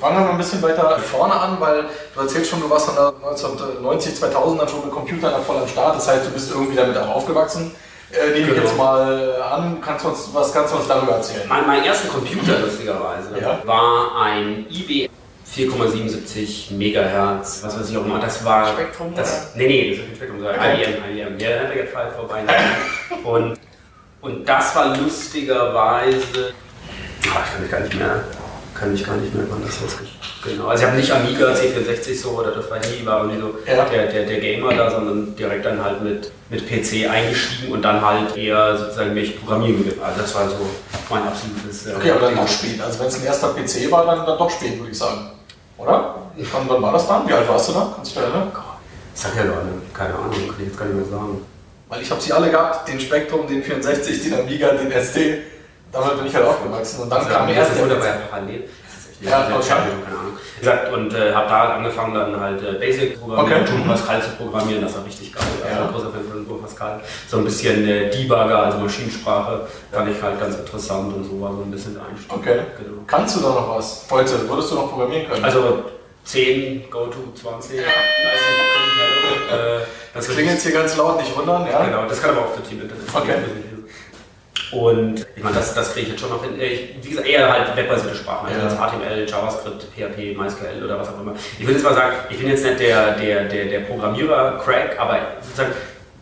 Fangen 0.00 0.16
wir 0.18 0.24
mal 0.24 0.30
ein 0.32 0.38
bisschen 0.38 0.60
weiter 0.62 0.98
vorne 0.98 1.34
an, 1.34 1.56
weil 1.60 1.84
du 2.14 2.20
erzählst 2.20 2.50
schon, 2.50 2.60
du 2.60 2.68
warst 2.68 2.88
dann 2.88 2.96
1990, 2.96 4.16
2000 4.16 4.60
dann 4.60 4.68
schon 4.68 4.80
mit 4.84 4.90
Computern 4.90 5.42
voll 5.44 5.56
am 5.58 5.68
Start. 5.68 5.96
Das 5.96 6.08
heißt, 6.08 6.26
du 6.26 6.30
bist 6.30 6.50
irgendwie 6.50 6.74
damit 6.76 6.96
auch 6.98 7.08
aufgewachsen. 7.16 7.74
Äh, 8.10 8.30
nehme 8.32 8.38
ich 8.40 8.46
Genau. 8.54 8.62
jetzt 8.62 8.76
mal 8.76 9.42
an. 9.42 9.78
Kannst 9.80 10.04
du 10.04 10.08
uns, 10.10 10.28
was 10.32 10.52
kannst 10.52 10.72
du 10.72 10.78
uns 10.78 10.88
darüber 10.88 11.12
erzählen? 11.12 11.42
Mein, 11.48 11.66
mein 11.66 11.84
erster 11.84 12.08
Computer, 12.08 12.58
lustigerweise, 12.60 13.38
Ja. 13.40 13.60
war 13.64 14.16
ein 14.22 14.66
IBM 14.70 15.10
4,77 15.46 16.72
Megahertz, 16.74 17.62
was 17.64 17.78
weiß 17.78 17.90
ich 17.90 17.96
auch 17.96 18.04
immer. 18.04 18.18
Das 18.18 18.44
war. 18.44 18.66
Spektrum, 18.68 19.14
Das, 19.14 19.54
nee, 19.54 19.66
nee, 19.66 19.90
das 19.90 19.98
ist 20.00 20.06
kein 20.06 20.16
Spektrum, 20.16 20.38
sondern 20.40 20.56
Okay. 20.60 20.82
IBM, 20.82 21.18
IBM. 21.18 21.38
Ja, 21.38 21.62
Never 21.62 21.74
Get 21.74 21.88
Five 21.90 22.14
vorbei. 22.16 22.42
Und, 23.24 23.58
und 24.20 24.48
das 24.48 24.74
war 24.76 24.96
lustigerweise. 24.96 26.52
Ah, 27.34 27.40
ich 27.44 27.52
kann 27.52 27.62
mich 27.62 27.70
gar 27.70 27.80
nicht 27.80 27.94
mehr. 27.94 28.24
Kann 28.74 28.90
mich 28.92 29.04
gar 29.06 29.16
nicht 29.16 29.32
mehr, 29.34 29.44
wann 29.48 29.62
das 29.64 29.80
jetzt 29.80 29.98
genau. 30.42 30.66
Also 30.66 30.82
ich 30.82 30.88
habe 30.88 30.96
nicht 30.98 31.10
Amiga 31.12 31.46
C64 31.52 32.20
so 32.20 32.30
oder 32.30 32.50
das 32.50 32.68
war 32.68 32.78
nie, 32.78 33.06
war 33.06 33.22
irgendwie 33.24 33.40
so 33.40 33.54
Ja. 33.70 33.84
der, 33.84 34.06
der, 34.08 34.24
der 34.26 34.40
Gamer 34.40 34.74
da, 34.74 34.90
sondern 34.90 35.36
direkt 35.36 35.64
dann 35.64 35.82
halt 35.82 36.02
mit, 36.02 36.30
mit 36.50 36.66
PC 36.68 37.08
eingestiegen 37.08 37.72
und 37.72 37.82
dann 37.82 38.04
halt 38.04 38.36
eher 38.36 38.76
sozusagen 38.76 39.14
mich 39.14 39.38
programmieren 39.40 39.84
geübt. 39.84 40.02
Also 40.02 40.20
das 40.22 40.34
war 40.34 40.48
so 40.48 40.56
mein 41.08 41.22
absolutes. 41.22 41.86
äh, 41.86 41.94
Okay, 41.96 42.10
aber 42.10 42.20
dann 42.26 42.34
doch 42.36 42.48
spät. 42.48 42.80
Also 42.80 42.98
wenn 42.98 43.06
es 43.06 43.14
ein 43.20 43.24
erster 43.24 43.48
PC 43.54 43.90
war, 43.92 44.06
dann, 44.06 44.26
dann 44.26 44.38
doch 44.38 44.50
spät, 44.50 44.76
würde 44.78 44.90
ich 44.90 44.98
sagen. 44.98 45.30
Oder? 45.78 46.16
Wann, 46.52 46.68
wann 46.68 46.82
war 46.82 46.92
das 46.92 47.06
dann? 47.06 47.28
Wie 47.28 47.32
alt 47.32 47.48
warst 47.48 47.68
du 47.68 47.72
da? 47.74 47.92
Kannst 47.94 48.16
du 48.16 48.20
dich 48.20 48.28
erinnern? 48.28 48.50
Ich 49.14 49.20
sag 49.20 49.36
ja 49.36 49.42
Leute, 49.44 49.68
keine 49.92 50.14
Ahnung, 50.16 50.32
kann 50.32 50.56
ich 50.58 50.66
jetzt 50.66 50.78
gar 50.78 50.86
nicht 50.86 50.96
mehr 50.96 51.04
sagen. 51.18 51.40
Weil 51.88 52.02
ich 52.02 52.10
habe 52.10 52.20
sie 52.20 52.32
alle 52.32 52.50
gehabt, 52.50 52.88
den 52.88 52.98
Spektrum, 52.98 53.46
den 53.46 53.62
64, 53.62 54.24
den 54.24 54.34
Amiga, 54.34 54.70
den 54.72 54.90
SD. 54.90 55.38
Damit 55.94 56.18
bin 56.18 56.26
ich 56.26 56.34
halt 56.34 56.46
aufgewachsen. 56.46 57.02
Und 57.02 57.10
dann 57.10 57.28
kam 57.28 57.46
mir 57.46 57.54
erst 57.54 57.70
das 57.70 57.88
der 57.88 57.96
ja 57.98 58.12
parallel. 58.30 58.62
Das 58.62 59.30
Ja, 59.30 59.48
ja, 59.48 59.54
wahrscheinlich. 59.54 59.94
keine 60.04 60.18
Ahnung. 60.18 60.32
Gesagt, 60.58 60.92
und 60.92 61.14
äh, 61.14 61.32
habe 61.32 61.48
da 61.48 61.60
halt 61.60 61.70
angefangen, 61.72 62.14
dann 62.14 62.38
halt 62.40 62.60
äh, 62.62 62.72
Basic 62.78 63.18
programmieren, 63.20 63.62
Okay. 63.62 63.70
Turbo 63.70 63.84
Pascal 63.92 64.22
zu 64.22 64.30
programmieren, 64.30 64.82
das 64.82 64.94
war 64.96 65.04
richtig 65.04 65.32
geil. 65.32 65.42
Also 65.62 65.74
Ja. 65.80 65.86
ein 65.86 65.92
großer 65.92 66.10
Fan 66.10 66.24
von 66.30 66.46
Turbo 66.46 66.62
Pascal. 66.62 67.00
So 67.28 67.38
ein 67.38 67.44
bisschen 67.44 67.88
äh, 67.88 68.10
Debugger, 68.10 68.64
also 68.64 68.78
Maschinensprache, 68.78 69.66
fand 69.92 70.10
ich 70.10 70.20
halt 70.22 70.40
ganz 70.40 70.56
interessant 70.56 71.14
und 71.14 71.24
so 71.24 71.40
war 71.40 71.52
so 71.52 71.62
ein 71.62 71.70
bisschen 71.70 71.94
der 71.94 72.04
Einstieg. 72.06 72.32
Okay. 72.32 72.58
Genau. 72.78 73.02
Kannst 73.06 73.36
du 73.36 73.40
da 73.40 73.48
noch 73.50 73.76
was? 73.76 74.04
Heute 74.10 74.48
würdest 74.48 74.70
du 74.72 74.74
noch 74.74 74.90
programmieren 74.90 75.28
können? 75.30 75.44
Also 75.44 75.84
10, 76.24 76.90
Go 76.90 77.06
to 77.06 77.18
20, 77.40 77.76
30, 77.76 77.86
hello. 79.50 79.78
Äh, 79.80 79.80
das 80.14 80.28
klingt 80.28 80.50
jetzt 80.50 80.62
hier 80.62 80.72
ganz 80.72 80.96
laut, 80.96 81.18
nicht 81.20 81.36
wundern, 81.36 81.66
ja? 81.70 81.84
Genau, 81.84 82.06
das 82.08 82.20
kann 82.20 82.30
aber 82.30 82.42
auch 82.46 82.54
für 82.54 82.62
Team 82.62 82.80
Internet. 82.82 83.04
Okay. 83.14 83.34
Und 84.74 85.26
ich 85.36 85.42
meine, 85.42 85.56
das, 85.56 85.74
das 85.74 85.92
kriege 85.92 86.06
ich 86.06 86.12
jetzt 86.12 86.20
schon 86.20 86.30
noch 86.30 86.42
hin. 86.42 86.60
Ich, 86.60 86.96
wie 87.02 87.10
gesagt, 87.10 87.28
eher 87.28 87.50
halt 87.52 87.76
webbasierte 87.76 88.16
Sprachen, 88.16 88.48
also 88.48 88.76
Ja. 88.76 88.88
HTML, 88.88 89.26
JavaScript, 89.28 89.84
PHP, 89.94 90.36
MySQL 90.36 90.84
oder 90.84 90.98
was 90.98 91.08
auch 91.08 91.20
immer. 91.20 91.34
Ich 91.58 91.66
will 91.66 91.74
jetzt 91.74 91.84
mal 91.84 91.94
sagen, 91.94 92.16
ich 92.30 92.38
bin 92.38 92.48
jetzt 92.48 92.64
nicht 92.64 92.80
der, 92.80 93.12
der, 93.12 93.44
der, 93.44 93.66
der 93.66 93.80
Programmierer, 93.80 94.58
Crack, 94.64 94.98
aber 94.98 95.18
sozusagen 95.40 95.72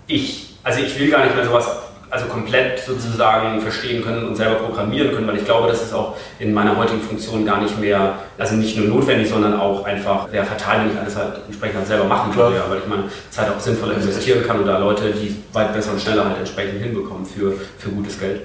ich, 0.06 0.56
also 0.62 0.80
ich 0.80 0.98
will 0.98 1.10
gar 1.10 1.24
nicht 1.24 1.34
mehr 1.34 1.44
sowas 1.46 1.66
also 2.12 2.26
komplett 2.26 2.78
sozusagen 2.78 3.58
verstehen 3.62 4.04
können 4.04 4.26
und 4.28 4.36
selber 4.36 4.56
programmieren 4.56 5.12
können, 5.14 5.26
weil 5.26 5.38
ich 5.38 5.46
glaube, 5.46 5.66
das 5.68 5.82
ist 5.82 5.94
auch 5.94 6.14
in 6.38 6.52
meiner 6.52 6.76
heutigen 6.76 7.00
Funktion 7.00 7.46
gar 7.46 7.58
nicht 7.62 7.80
mehr, 7.80 8.16
also 8.36 8.54
nicht 8.54 8.76
nur 8.76 8.86
notwendig, 8.86 9.30
sondern 9.30 9.58
auch 9.58 9.84
einfach 9.84 10.28
sehr 10.28 10.44
fatal, 10.44 10.80
wenn 10.80 10.92
ich 10.92 10.98
alles 11.00 11.16
halt 11.16 11.40
entsprechend 11.46 11.78
halt 11.78 11.86
selber 11.86 12.04
machen 12.04 12.36
würde, 12.36 12.56
ja, 12.56 12.64
weil 12.68 12.78
ich 12.80 12.86
meine 12.86 13.04
Zeit 13.30 13.48
auch 13.48 13.58
sinnvoll 13.58 13.92
investieren 13.92 14.46
kann 14.46 14.58
und 14.60 14.66
da 14.66 14.76
Leute, 14.76 15.10
die 15.10 15.42
weit 15.54 15.72
besser 15.72 15.92
und 15.92 16.02
schneller 16.02 16.26
halt 16.26 16.36
entsprechend 16.38 16.82
hinbekommen 16.82 17.24
für, 17.24 17.54
für 17.78 17.88
gutes 17.88 18.20
Geld. 18.20 18.42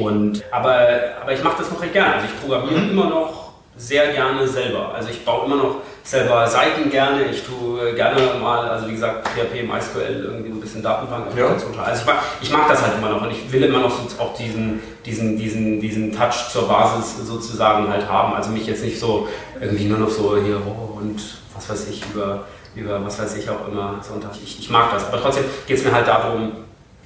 Und, 0.00 0.42
aber, 0.50 0.88
aber 1.22 1.32
ich 1.32 1.44
mache 1.44 1.58
das 1.58 1.70
noch 1.70 1.82
recht 1.82 1.92
gerne. 1.92 2.14
Also 2.14 2.26
ich 2.26 2.40
programmiere 2.40 2.80
Mhm. 2.80 2.90
immer 2.90 3.10
noch 3.10 3.47
sehr 3.78 4.12
gerne 4.12 4.46
selber. 4.46 4.92
Also 4.94 5.08
ich 5.10 5.24
baue 5.24 5.46
immer 5.46 5.56
noch 5.56 5.76
selber 6.02 6.46
Seiten 6.46 6.90
gerne. 6.90 7.26
Ich 7.30 7.44
tue 7.44 7.94
gerne 7.94 8.20
mal, 8.40 8.68
also 8.68 8.88
wie 8.88 8.92
gesagt, 8.92 9.28
PHP, 9.28 9.62
MySQL, 9.66 10.24
irgendwie 10.24 10.50
so 10.50 10.56
ein 10.56 10.60
bisschen 10.60 10.82
Datenbank. 10.82 11.26
Ja. 11.36 11.46
Also 11.46 11.66
ich 12.00 12.06
mag, 12.06 12.16
ich 12.42 12.50
mag 12.50 12.68
das 12.68 12.82
halt 12.82 12.94
immer 12.98 13.10
noch 13.10 13.22
und 13.22 13.30
ich 13.30 13.50
will 13.52 13.62
immer 13.62 13.80
noch 13.80 13.90
so 13.90 14.22
auch 14.22 14.34
diesen, 14.34 14.80
diesen, 15.06 15.38
diesen, 15.38 15.80
diesen 15.80 16.12
Touch 16.12 16.50
zur 16.50 16.68
Basis 16.68 17.26
sozusagen 17.26 17.88
halt 17.88 18.08
haben. 18.08 18.34
Also 18.34 18.50
mich 18.50 18.66
jetzt 18.66 18.82
nicht 18.82 18.98
so 18.98 19.28
irgendwie 19.60 19.84
nur 19.84 19.98
noch 19.98 20.10
so 20.10 20.36
hier 20.36 20.60
oh, 20.66 20.98
und 20.98 21.20
was 21.54 21.70
weiß 21.70 21.88
ich 21.88 22.02
über, 22.12 22.44
über 22.74 23.04
was 23.04 23.18
weiß 23.18 23.36
ich 23.36 23.48
auch 23.48 23.68
immer 23.68 24.00
so 24.02 24.14
unter. 24.14 24.30
Ich, 24.42 24.58
ich 24.58 24.70
mag 24.70 24.90
das. 24.92 25.06
Aber 25.06 25.20
trotzdem 25.20 25.44
geht 25.66 25.78
es 25.78 25.84
mir 25.84 25.92
halt 25.92 26.08
darum, 26.08 26.52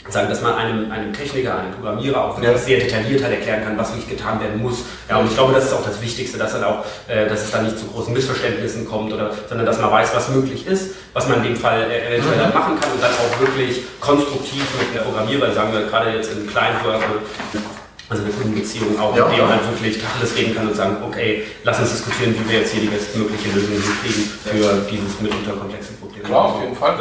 sagen, 0.09 0.29
dass 0.29 0.43
man 0.43 0.55
einem, 0.55 0.91
einem 0.91 1.13
Techniker, 1.13 1.59
einem 1.59 1.73
Programmierer 1.73 2.25
auch 2.25 2.37
wirklich 2.37 2.51
Ja. 2.53 2.59
sehr 2.59 2.79
detailliert 2.81 3.23
halt 3.23 3.35
erklären 3.35 3.65
kann, 3.65 3.79
was 3.79 3.91
wirklich 3.95 4.11
getan 4.19 4.41
werden 4.41 4.61
muss. 4.61 4.81
Ja, 5.09 5.19
und 5.19 5.27
ich 5.29 5.35
glaube, 5.35 5.53
das 5.55 5.67
ist 5.67 5.73
auch 5.73 5.85
das 5.85 6.01
Wichtigste, 6.03 6.39
dass, 6.39 6.53
dann 6.53 6.65
auch, 6.65 6.85
äh, 7.09 7.29
dass 7.29 7.45
es 7.45 7.51
da 7.51 7.63
nicht 7.63 7.79
zu 7.79 7.87
großen 7.87 8.13
Missverständnissen 8.13 8.87
kommt, 8.89 9.13
oder, 9.13 9.31
sondern 9.49 9.65
dass 9.67 9.79
man 9.81 9.91
weiß, 9.93 10.15
was 10.15 10.29
möglich 10.31 10.67
ist, 10.67 10.91
was 11.13 11.29
man 11.29 11.39
in 11.39 11.45
dem 11.45 11.57
Fall 11.57 11.83
äh, 11.91 12.09
eventuell 12.15 12.37
Mhm. 12.37 12.41
dann 12.41 12.55
machen 12.55 12.81
kann 12.81 12.93
und 12.93 13.03
dann 13.03 13.13
auch 13.13 13.41
wirklich 13.41 13.83
konstruktiv 14.01 14.63
mit 14.79 15.01
einem 15.01 15.09
Programmierer, 15.11 15.53
sagen 15.53 15.73
wir 15.73 15.83
gerade 15.87 16.11
jetzt 16.17 16.33
in 16.33 16.47
kleinen 16.49 16.85
Work, 16.85 17.03
also 18.13 18.25
eine 18.25 18.33
Kundenbeziehung 18.33 18.99
auch, 19.01 19.17
Ja. 19.17 19.27
dem 19.29 19.39
man 19.41 19.49
halt 19.57 19.65
wirklich 19.73 19.99
alles 20.05 20.37
reden 20.37 20.55
kann 20.55 20.69
und 20.69 20.77
sagen, 20.77 20.97
okay, 21.07 21.45
lass 21.65 21.81
uns 21.81 21.91
diskutieren, 21.93 22.35
wie 22.39 22.45
wir 22.51 22.61
jetzt 22.61 22.73
hier 22.73 22.83
die 22.83 22.89
bestmögliche 22.89 23.49
Lösung 23.51 23.73
hinkriegen 23.73 24.25
für 24.45 24.85
dieses 24.91 25.21
mitunter 25.21 25.53
komplexe 25.53 25.93
Problem. 25.95 26.23
Klar, 26.23 26.45
auf 26.55 26.61
jeden 26.63 26.77
Fall. 26.77 26.95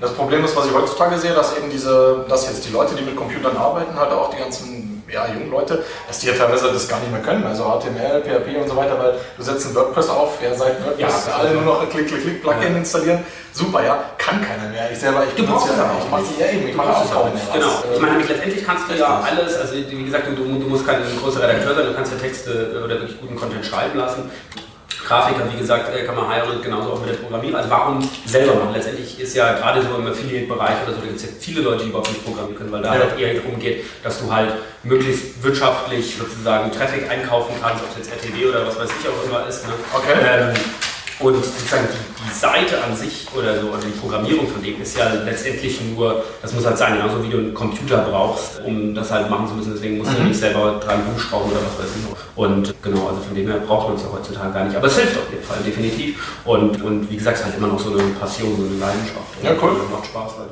Das 0.00 0.12
Problem 0.14 0.44
ist, 0.44 0.56
was 0.56 0.66
ich 0.66 0.74
heutzutage 0.74 1.18
sehe, 1.18 1.32
dass 1.32 1.56
eben 1.56 1.70
diese, 1.70 2.26
dass 2.28 2.46
jetzt 2.46 2.66
die 2.66 2.72
Leute, 2.72 2.94
die 2.96 3.02
mit 3.04 3.16
Computern 3.16 3.56
arbeiten, 3.56 3.94
halt 3.98 4.10
auch 4.12 4.30
die 4.34 4.38
ganzen 4.38 4.95
ja, 5.12 5.26
jungen 5.32 5.50
Leute, 5.50 5.84
dass 6.08 6.18
die 6.18 6.26
ja 6.28 6.34
teilweise 6.34 6.72
das 6.72 6.88
gar 6.88 6.98
nicht 7.00 7.12
mehr 7.12 7.20
können. 7.22 7.44
Also 7.44 7.64
HTML, 7.64 8.22
PHP 8.22 8.56
und 8.62 8.68
so 8.68 8.76
weiter, 8.76 8.98
weil 8.98 9.14
du 9.36 9.42
setzt 9.42 9.66
ein 9.66 9.74
WordPress 9.74 10.08
auf, 10.08 10.42
ja, 10.42 10.54
seit 10.54 10.84
WordPress 10.84 11.26
Ja, 11.28 11.34
alle 11.34 11.48
also- 11.50 11.60
nur 11.60 11.74
noch 11.74 11.88
Klick, 11.90 12.08
Klick, 12.08 12.22
Klick, 12.22 12.42
Plugin 12.42 12.62
Ja. 12.72 12.78
installieren. 12.78 13.24
Super, 13.52 13.84
ja, 13.84 13.98
kann 14.18 14.40
keiner 14.42 14.68
mehr. 14.70 14.90
Ich 14.92 14.98
selber, 14.98 15.22
ich 15.26 15.34
Du 15.34 15.46
brauchst 15.46 15.70
es 15.70 15.76
ja, 15.76 15.84
aber 15.84 15.92
ich 15.98 16.04
auch 16.04 16.10
mache 16.10 16.24
ja 16.38 16.46
eben, 16.52 16.68
ich 16.68 16.74
mache 16.76 17.04
es 17.04 17.10
auch 17.12 17.16
auch 17.16 17.32
nicht. 17.32 17.52
Genau. 17.52 17.66
Ich 17.94 18.00
meine, 18.00 18.12
nämlich 18.12 18.28
letztendlich 18.28 18.66
kannst 18.66 18.90
du 18.90 18.94
ja 18.94 19.24
alles, 19.24 19.56
also 19.56 19.74
wie 19.74 20.04
gesagt, 20.04 20.26
du, 20.26 20.32
du, 20.32 20.44
du 20.44 20.68
musst 20.68 20.86
kein 20.86 20.98
großer 21.22 21.40
Redakteur 21.42 21.74
sein, 21.74 21.86
du 21.86 21.94
kannst 21.94 22.12
ja 22.12 22.18
Texte 22.18 22.50
äh, 22.74 22.84
oder 22.84 23.00
wirklich 23.00 23.18
guten 23.20 23.36
Content 23.36 23.64
schreiben 23.64 23.98
lassen. 23.98 24.30
Grafiker, 25.06 25.42
wie 25.52 25.56
gesagt, 25.58 25.94
äh, 25.94 26.04
kann 26.04 26.16
man 26.16 26.28
heiren 26.28 26.50
und 26.50 26.62
genauso 26.62 26.92
auch 26.92 27.00
mit 27.00 27.08
der 27.10 27.14
Programmierer. 27.14 27.58
Also 27.58 27.70
warum 27.70 28.10
selber 28.26 28.54
machen? 28.56 28.74
Letztendlich 28.74 29.20
ist 29.20 29.36
ja 29.36 29.52
gerade 29.54 29.80
so 29.82 29.96
im 29.96 30.06
Affiliate-Bereich 30.06 30.76
oder 30.84 30.94
so, 30.94 31.00
da 31.00 31.06
gibt 31.06 31.16
es 31.16 31.22
ja 31.22 31.28
viele 31.38 31.60
Leute, 31.60 31.84
die 31.84 31.90
überhaupt 31.90 32.08
nicht 32.10 32.24
programmieren 32.24 32.56
können, 32.58 32.72
weil 32.72 32.82
da 32.82 32.94
Ja. 32.94 33.00
halt 33.00 33.18
eher 33.18 33.34
darum 33.34 33.58
geht, 33.60 33.84
dass 34.02 34.18
du 34.20 34.32
halt 34.32 34.50
möglichst 34.82 35.42
wirtschaftlich 35.44 36.16
sozusagen 36.18 36.72
Traffic 36.72 37.08
einkaufen 37.10 37.54
kannst, 37.62 37.84
ob 37.84 37.90
es 37.90 37.98
jetzt 37.98 38.12
RTW 38.12 38.46
oder 38.46 38.66
was 38.66 38.78
weiß 38.78 38.90
ich 39.00 39.08
auch 39.08 39.24
immer 39.28 39.48
ist. 39.48 39.66
Ne? 39.66 39.74
Okay. 39.94 40.12
Ähm, 40.24 40.54
und 41.18 41.34
sozusagen 41.44 41.88
die, 41.92 42.24
die 42.24 42.34
Seite 42.34 42.82
an 42.84 42.94
sich 42.96 43.26
oder 43.34 43.60
so, 43.60 43.68
oder 43.68 43.78
die 43.78 43.98
Programmierung 43.98 44.46
von 44.48 44.62
dem 44.62 44.80
ist 44.82 44.96
ja 44.98 45.12
letztendlich 45.24 45.80
nur, 45.80 46.22
das 46.42 46.52
muss 46.52 46.66
halt 46.66 46.76
sein, 46.76 46.94
genauso 46.98 47.22
wie 47.24 47.30
du 47.30 47.38
einen 47.38 47.54
Computer 47.54 47.98
brauchst, 48.10 48.60
um 48.64 48.94
das 48.94 49.10
halt 49.10 49.30
machen 49.30 49.48
zu 49.48 49.54
müssen, 49.54 49.72
deswegen 49.74 49.98
musst 49.98 50.12
du 50.12 50.20
Mhm. 50.20 50.28
nicht 50.28 50.38
selber 50.40 50.78
dran 50.84 51.00
rumschrauben 51.08 51.50
oder 51.50 51.60
was 51.60 51.84
weiß 51.84 51.92
ich. 51.96 52.16
Und 52.36 52.74
genau, 52.82 53.08
also 53.08 53.20
von 53.22 53.34
dem 53.34 53.46
her 53.48 53.60
braucht 53.66 53.88
man 53.88 53.96
es 53.96 54.02
ja 54.02 54.08
heutzutage 54.12 54.52
gar 54.52 54.64
nicht. 54.64 54.76
Aber 54.76 54.86
es 54.88 54.96
hilft 54.98 55.16
auf 55.16 55.30
jeden 55.30 55.44
Fall, 55.44 55.58
definitiv. 55.64 56.36
Und, 56.44 56.82
und 56.82 57.10
wie 57.10 57.16
gesagt, 57.16 57.36
es 57.36 57.40
ist 57.40 57.46
halt 57.46 57.56
immer 57.58 57.68
noch 57.68 57.78
so 57.80 57.90
eine 57.92 58.02
Passion, 58.20 58.54
so 58.56 58.64
eine 58.66 58.76
Leidenschaft. 58.78 59.42
Ja, 59.42 59.52
cool. 59.62 59.70
Und 59.80 59.90
macht 59.92 60.06
Spaß 60.06 60.32
halt. 60.38 60.50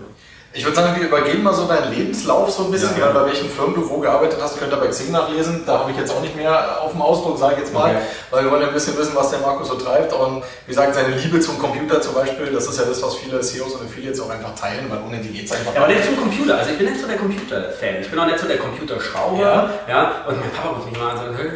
Ich 0.57 0.65
würde 0.65 0.77
sagen, 0.77 0.95
wir 1.01 1.09
übergehen 1.09 1.43
mal 1.43 1.53
so 1.53 1.65
deinen 1.67 1.93
Lebenslauf 1.93 2.49
so 2.49 2.67
ein 2.67 2.71
bisschen, 2.71 2.91
Ja. 2.97 3.07
ja. 3.09 3.13
bei 3.13 3.27
welchen 3.27 3.51
Firmen 3.51 3.75
du 3.75 3.91
wo 3.91 3.99
gearbeitet 3.99 4.39
hast, 4.41 4.57
könnt 4.57 4.73
ihr 4.73 4.77
bei 4.77 4.87
Xing 4.87 5.11
nachlesen. 5.11 5.65
Da 5.67 5.81
habe 5.81 5.91
ich 5.91 5.97
jetzt 5.97 6.13
auch 6.13 6.21
nicht 6.21 6.37
mehr 6.37 6.81
auf 6.81 6.93
dem 6.93 7.03
Ausdruck, 7.03 7.37
sage 7.37 7.55
ich 7.55 7.59
jetzt 7.63 7.75
mal, 7.75 7.91
Okay. 7.91 7.99
weil 8.31 8.45
wir 8.45 8.51
wollen 8.53 8.63
ja 8.63 8.69
ein 8.69 8.73
bisschen 8.75 8.97
wissen, 8.97 9.17
was 9.17 9.31
der 9.31 9.41
Markus 9.41 9.67
so 9.67 9.75
treibt. 9.75 10.13
Und 10.13 10.45
wie 10.67 10.71
gesagt, 10.71 10.95
seine 10.95 11.17
Liebe 11.17 11.41
zum 11.41 11.59
Computer 11.59 12.01
zum 12.01 12.15
Beispiel, 12.15 12.47
das 12.53 12.69
ist 12.69 12.79
ja 12.79 12.85
das, 12.85 13.03
was 13.03 13.17
viele 13.17 13.41
CEOs 13.41 13.73
und 13.73 13.87
Affiliates 13.87 14.21
auch 14.21 14.31
einfach 14.31 14.55
teilen, 14.55 14.87
weil 14.89 15.01
ohne 15.05 15.21
die 15.21 15.31
geht 15.31 15.47
es 15.47 15.51
einfach 15.53 15.75
Ja, 15.75 15.83
aber 15.83 15.93
nicht 15.93 16.05
zum 16.05 16.17
Computer. 16.21 16.57
Also 16.57 16.71
ich 16.71 16.79
bin 16.79 16.87
nicht 16.89 17.01
so 17.01 17.07
der 17.09 17.17
Computer-Fan. 17.17 17.95
Ich 18.03 18.09
bin 18.11 18.19
auch 18.21 18.27
nicht 18.27 18.39
so 18.39 18.47
der 18.47 18.59
Computerschrauber. 18.59 19.71
Ja. 19.89 20.11
Und 20.29 20.39
mein 20.39 20.51
Papa 20.53 20.69
ruft 20.77 20.89
mich 20.89 20.97
mal 21.01 21.11
an 21.11 21.19
und 21.19 21.37
sagt, 21.37 21.39
hey, 21.43 21.51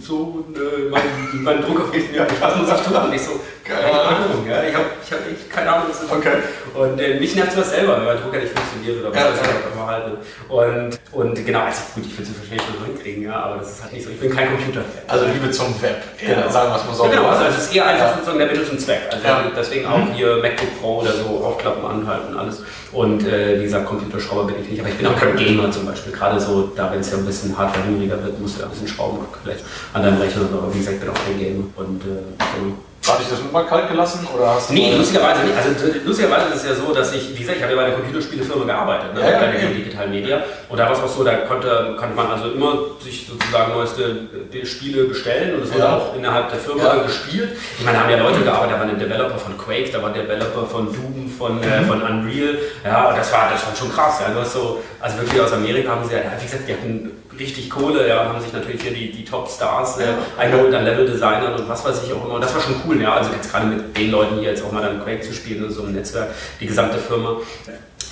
so, 0.00 0.44
äh, 0.54 0.90
mein, 0.90 1.02
mein 1.42 1.60
Drucker 1.62 1.84
funktioniert 1.90 2.30
nicht. 2.30 2.40
Was 2.40 2.54
muss 2.56 2.68
ich 2.68 2.86
tun? 2.86 2.94
Und 2.96 3.12
ich 3.14 3.22
so, 3.22 3.32
keine 3.64 3.92
Ahnung. 3.92 4.46
Ja. 4.48 4.62
Ich 4.62 4.74
habe 4.74 4.84
ich 5.04 5.12
hab 5.12 5.20
echt 5.30 5.50
keine 5.50 5.72
Ahnung, 5.72 5.86
was 5.88 6.00
das 6.00 6.06
ist. 6.08 6.12
Okay. 6.12 6.36
Und 6.74 7.00
äh, 7.00 7.18
mich 7.20 7.34
nervt 7.34 7.52
sowas 7.52 7.70
selber, 7.70 7.96
wenn 7.98 8.04
mein 8.04 8.20
Drucker 8.22 8.38
nicht 8.38 8.52
funktioniert 8.52 9.00
oder 9.00 9.10
was 9.10 9.16
Ja, 9.18 9.26
ja. 9.26 9.32
ich 9.34 9.40
auch 9.40 9.72
immer 9.72 9.86
halt. 9.86 10.04
Und, 10.48 10.98
und 11.12 11.46
genau, 11.46 11.60
also 11.60 11.80
gut, 11.94 12.04
ich 12.06 12.18
will 12.18 12.24
es 12.26 12.30
wahrscheinlich 12.38 12.62
schon 12.66 12.84
hinkriegen, 12.86 13.22
ja, 13.24 13.36
aber 13.36 13.56
das 13.58 13.72
ist 13.72 13.82
halt 13.82 13.92
nicht 13.92 14.04
so. 14.04 14.10
Ich 14.10 14.20
bin 14.20 14.34
kein 14.34 14.48
Computer-Fan. 14.50 15.02
Also 15.08 15.26
Liebe 15.26 15.50
zum 15.50 15.80
Web, 15.82 16.02
eher, 16.20 16.34
Genau. 16.36 16.50
sagen 16.50 16.70
wir 16.70 16.76
es 16.76 16.84
mal 16.86 16.94
so. 16.94 17.04
Ja, 17.04 17.10
genau, 17.10 17.26
also 17.28 17.44
es 17.46 17.58
ist 17.64 17.74
eher 17.74 17.86
einfach 17.86 18.12
sozusagen 18.14 18.38
der 18.38 18.48
Mittel 18.48 18.66
zum 18.66 18.78
Zweck. 18.78 19.00
Also 19.10 19.26
Ja. 19.26 19.42
deswegen 19.56 19.86
auch 19.86 20.00
hier 20.14 20.36
MacBook 20.42 20.80
Pro 20.80 21.00
oder 21.00 21.12
so 21.12 21.24
aufklappen, 21.44 21.84
anhalten, 21.84 22.36
alles. 22.36 22.62
Und 22.92 23.26
äh, 23.26 23.58
wie 23.60 23.64
gesagt, 23.64 23.86
Computerschrauber 23.86 24.44
bin 24.44 24.56
ich 24.62 24.68
nicht, 24.70 24.80
aber 24.80 24.88
ich 24.90 24.96
bin 24.96 25.06
auch 25.06 25.16
kein 25.18 25.36
Gamer 25.36 25.70
zum 25.70 25.86
Beispiel. 25.86 26.12
Gerade 26.12 26.38
so, 26.40 26.70
da 26.76 26.92
wenn 26.92 27.00
es 27.00 27.10
ja 27.10 27.18
ein 27.18 27.26
bisschen 27.26 27.56
hardwarehungriger 27.56 28.22
wird, 28.22 28.40
musst 28.40 28.56
du 28.56 28.60
ja 28.60 28.66
ein 28.66 28.70
bisschen 28.70 28.88
schrauben 28.88 29.18
vielleicht 29.42 29.64
an 29.92 30.02
deinem 30.02 30.20
Rechner. 30.20 30.42
Aber 30.52 30.72
wie 30.72 30.78
gesagt, 30.78 30.96
ich 30.96 31.00
bin 31.00 31.10
auch 31.10 31.14
kein 31.26 31.38
Gamer. 31.38 31.64
Und 31.76 32.02
äh. 32.02 32.74
Hatte 33.06 33.22
ich 33.22 33.28
das 33.28 33.42
mit 33.42 33.52
mal 33.52 33.66
kalt 33.66 33.88
gelassen 33.88 34.26
oder 34.34 34.54
hast 34.54 34.70
du 34.70 34.74
Nee, 34.74 34.94
lustigerweise 34.96 35.42
nicht. 35.42 35.56
Also 35.56 35.70
d- 35.70 36.00
lustigerweise 36.04 36.48
ist 36.54 36.62
es 36.62 36.68
ja 36.70 36.74
so, 36.74 36.92
dass 36.94 37.12
ich, 37.12 37.34
wie 37.34 37.40
gesagt, 37.40 37.58
ich 37.58 37.62
habe 37.62 37.74
ja 37.74 37.78
bei 37.80 37.84
einer 37.86 37.94
Computerspielefirma 37.96 38.64
gearbeitet, 38.64 39.12
ne, 39.14 39.20
Ja, 39.20 39.38
bei 39.40 39.46
der. 39.48 39.68
Digital 39.70 40.08
Media. 40.08 40.42
Und 40.70 40.78
da 40.78 40.86
war 40.86 40.92
es 40.92 41.00
auch 41.00 41.08
so, 41.08 41.22
da 41.22 41.34
konnte, 41.48 41.96
konnte 41.98 42.14
man 42.14 42.28
also 42.28 42.50
immer 42.50 42.78
sich 43.02 43.26
sozusagen 43.28 43.72
neueste 43.74 44.16
äh, 44.52 44.64
Spiele 44.64 45.04
bestellen 45.04 45.54
und 45.56 45.64
es 45.64 45.70
wurde 45.72 45.84
Ja. 45.84 45.96
auch 45.98 46.16
innerhalb 46.16 46.48
der 46.50 46.58
Firma 46.58 46.82
Ja. 46.84 47.02
gespielt. 47.02 47.50
Ich 47.78 47.84
meine, 47.84 47.98
da 47.98 48.04
haben 48.04 48.10
ja 48.10 48.16
Leute 48.22 48.40
gearbeitet, 48.42 48.74
da 48.76 48.80
war 48.80 48.88
ein 48.88 48.98
Developer 48.98 49.38
von 49.38 49.58
Quake, 49.58 49.90
da 49.92 50.00
war 50.00 50.08
ein 50.08 50.14
Developer 50.14 50.66
von 50.66 50.86
Doom, 50.86 51.30
von, 51.36 51.62
äh, 51.62 51.80
Mhm. 51.80 51.86
von 51.86 52.02
Unreal. 52.02 52.58
Ja, 52.84 53.08
und 53.10 53.18
das 53.18 53.30
war, 53.32 53.50
das 53.52 53.66
war 53.66 53.76
schon 53.76 53.92
krass. 53.92 54.20
Ja. 54.20 54.32
Du 54.32 54.40
hast 54.40 54.52
so, 54.54 54.80
also 55.00 55.18
wirklich 55.18 55.40
aus 55.42 55.52
Amerika 55.52 55.90
haben 55.90 56.08
sie 56.08 56.14
ja, 56.14 56.20
wie 56.38 56.44
gesagt, 56.44 56.66
die 56.68 56.72
hatten 56.72 57.10
richtig 57.38 57.70
Kohle, 57.70 58.08
ja, 58.08 58.22
und 58.22 58.28
haben 58.28 58.40
sich 58.40 58.52
natürlich 58.52 58.82
hier 58.82 58.92
die, 58.92 59.12
die 59.12 59.24
Top-Stars 59.24 59.98
äh, 59.98 60.04
eingeholt 60.38 60.74
an 60.74 60.84
Level-Designern 60.84 61.54
und 61.54 61.68
was 61.68 61.84
weiß 61.84 62.02
ich 62.04 62.12
auch 62.12 62.24
immer. 62.24 62.34
Und 62.34 62.40
das 62.40 62.54
war 62.54 62.60
schon 62.60 62.76
cool, 62.86 63.00
ja. 63.00 63.14
Also 63.14 63.30
jetzt 63.32 63.50
gerade 63.50 63.66
mit 63.66 63.96
den 63.96 64.10
Leuten 64.10 64.38
hier 64.38 64.50
jetzt 64.50 64.64
auch 64.64 64.72
mal 64.72 64.82
dann 64.82 65.02
Quake 65.02 65.20
zu 65.20 65.32
spielen, 65.32 65.64
in 65.64 65.70
so 65.70 65.82
einem 65.82 65.94
Netzwerk, 65.94 66.30
die 66.60 66.66
gesamte 66.66 66.98
Firma. 66.98 67.36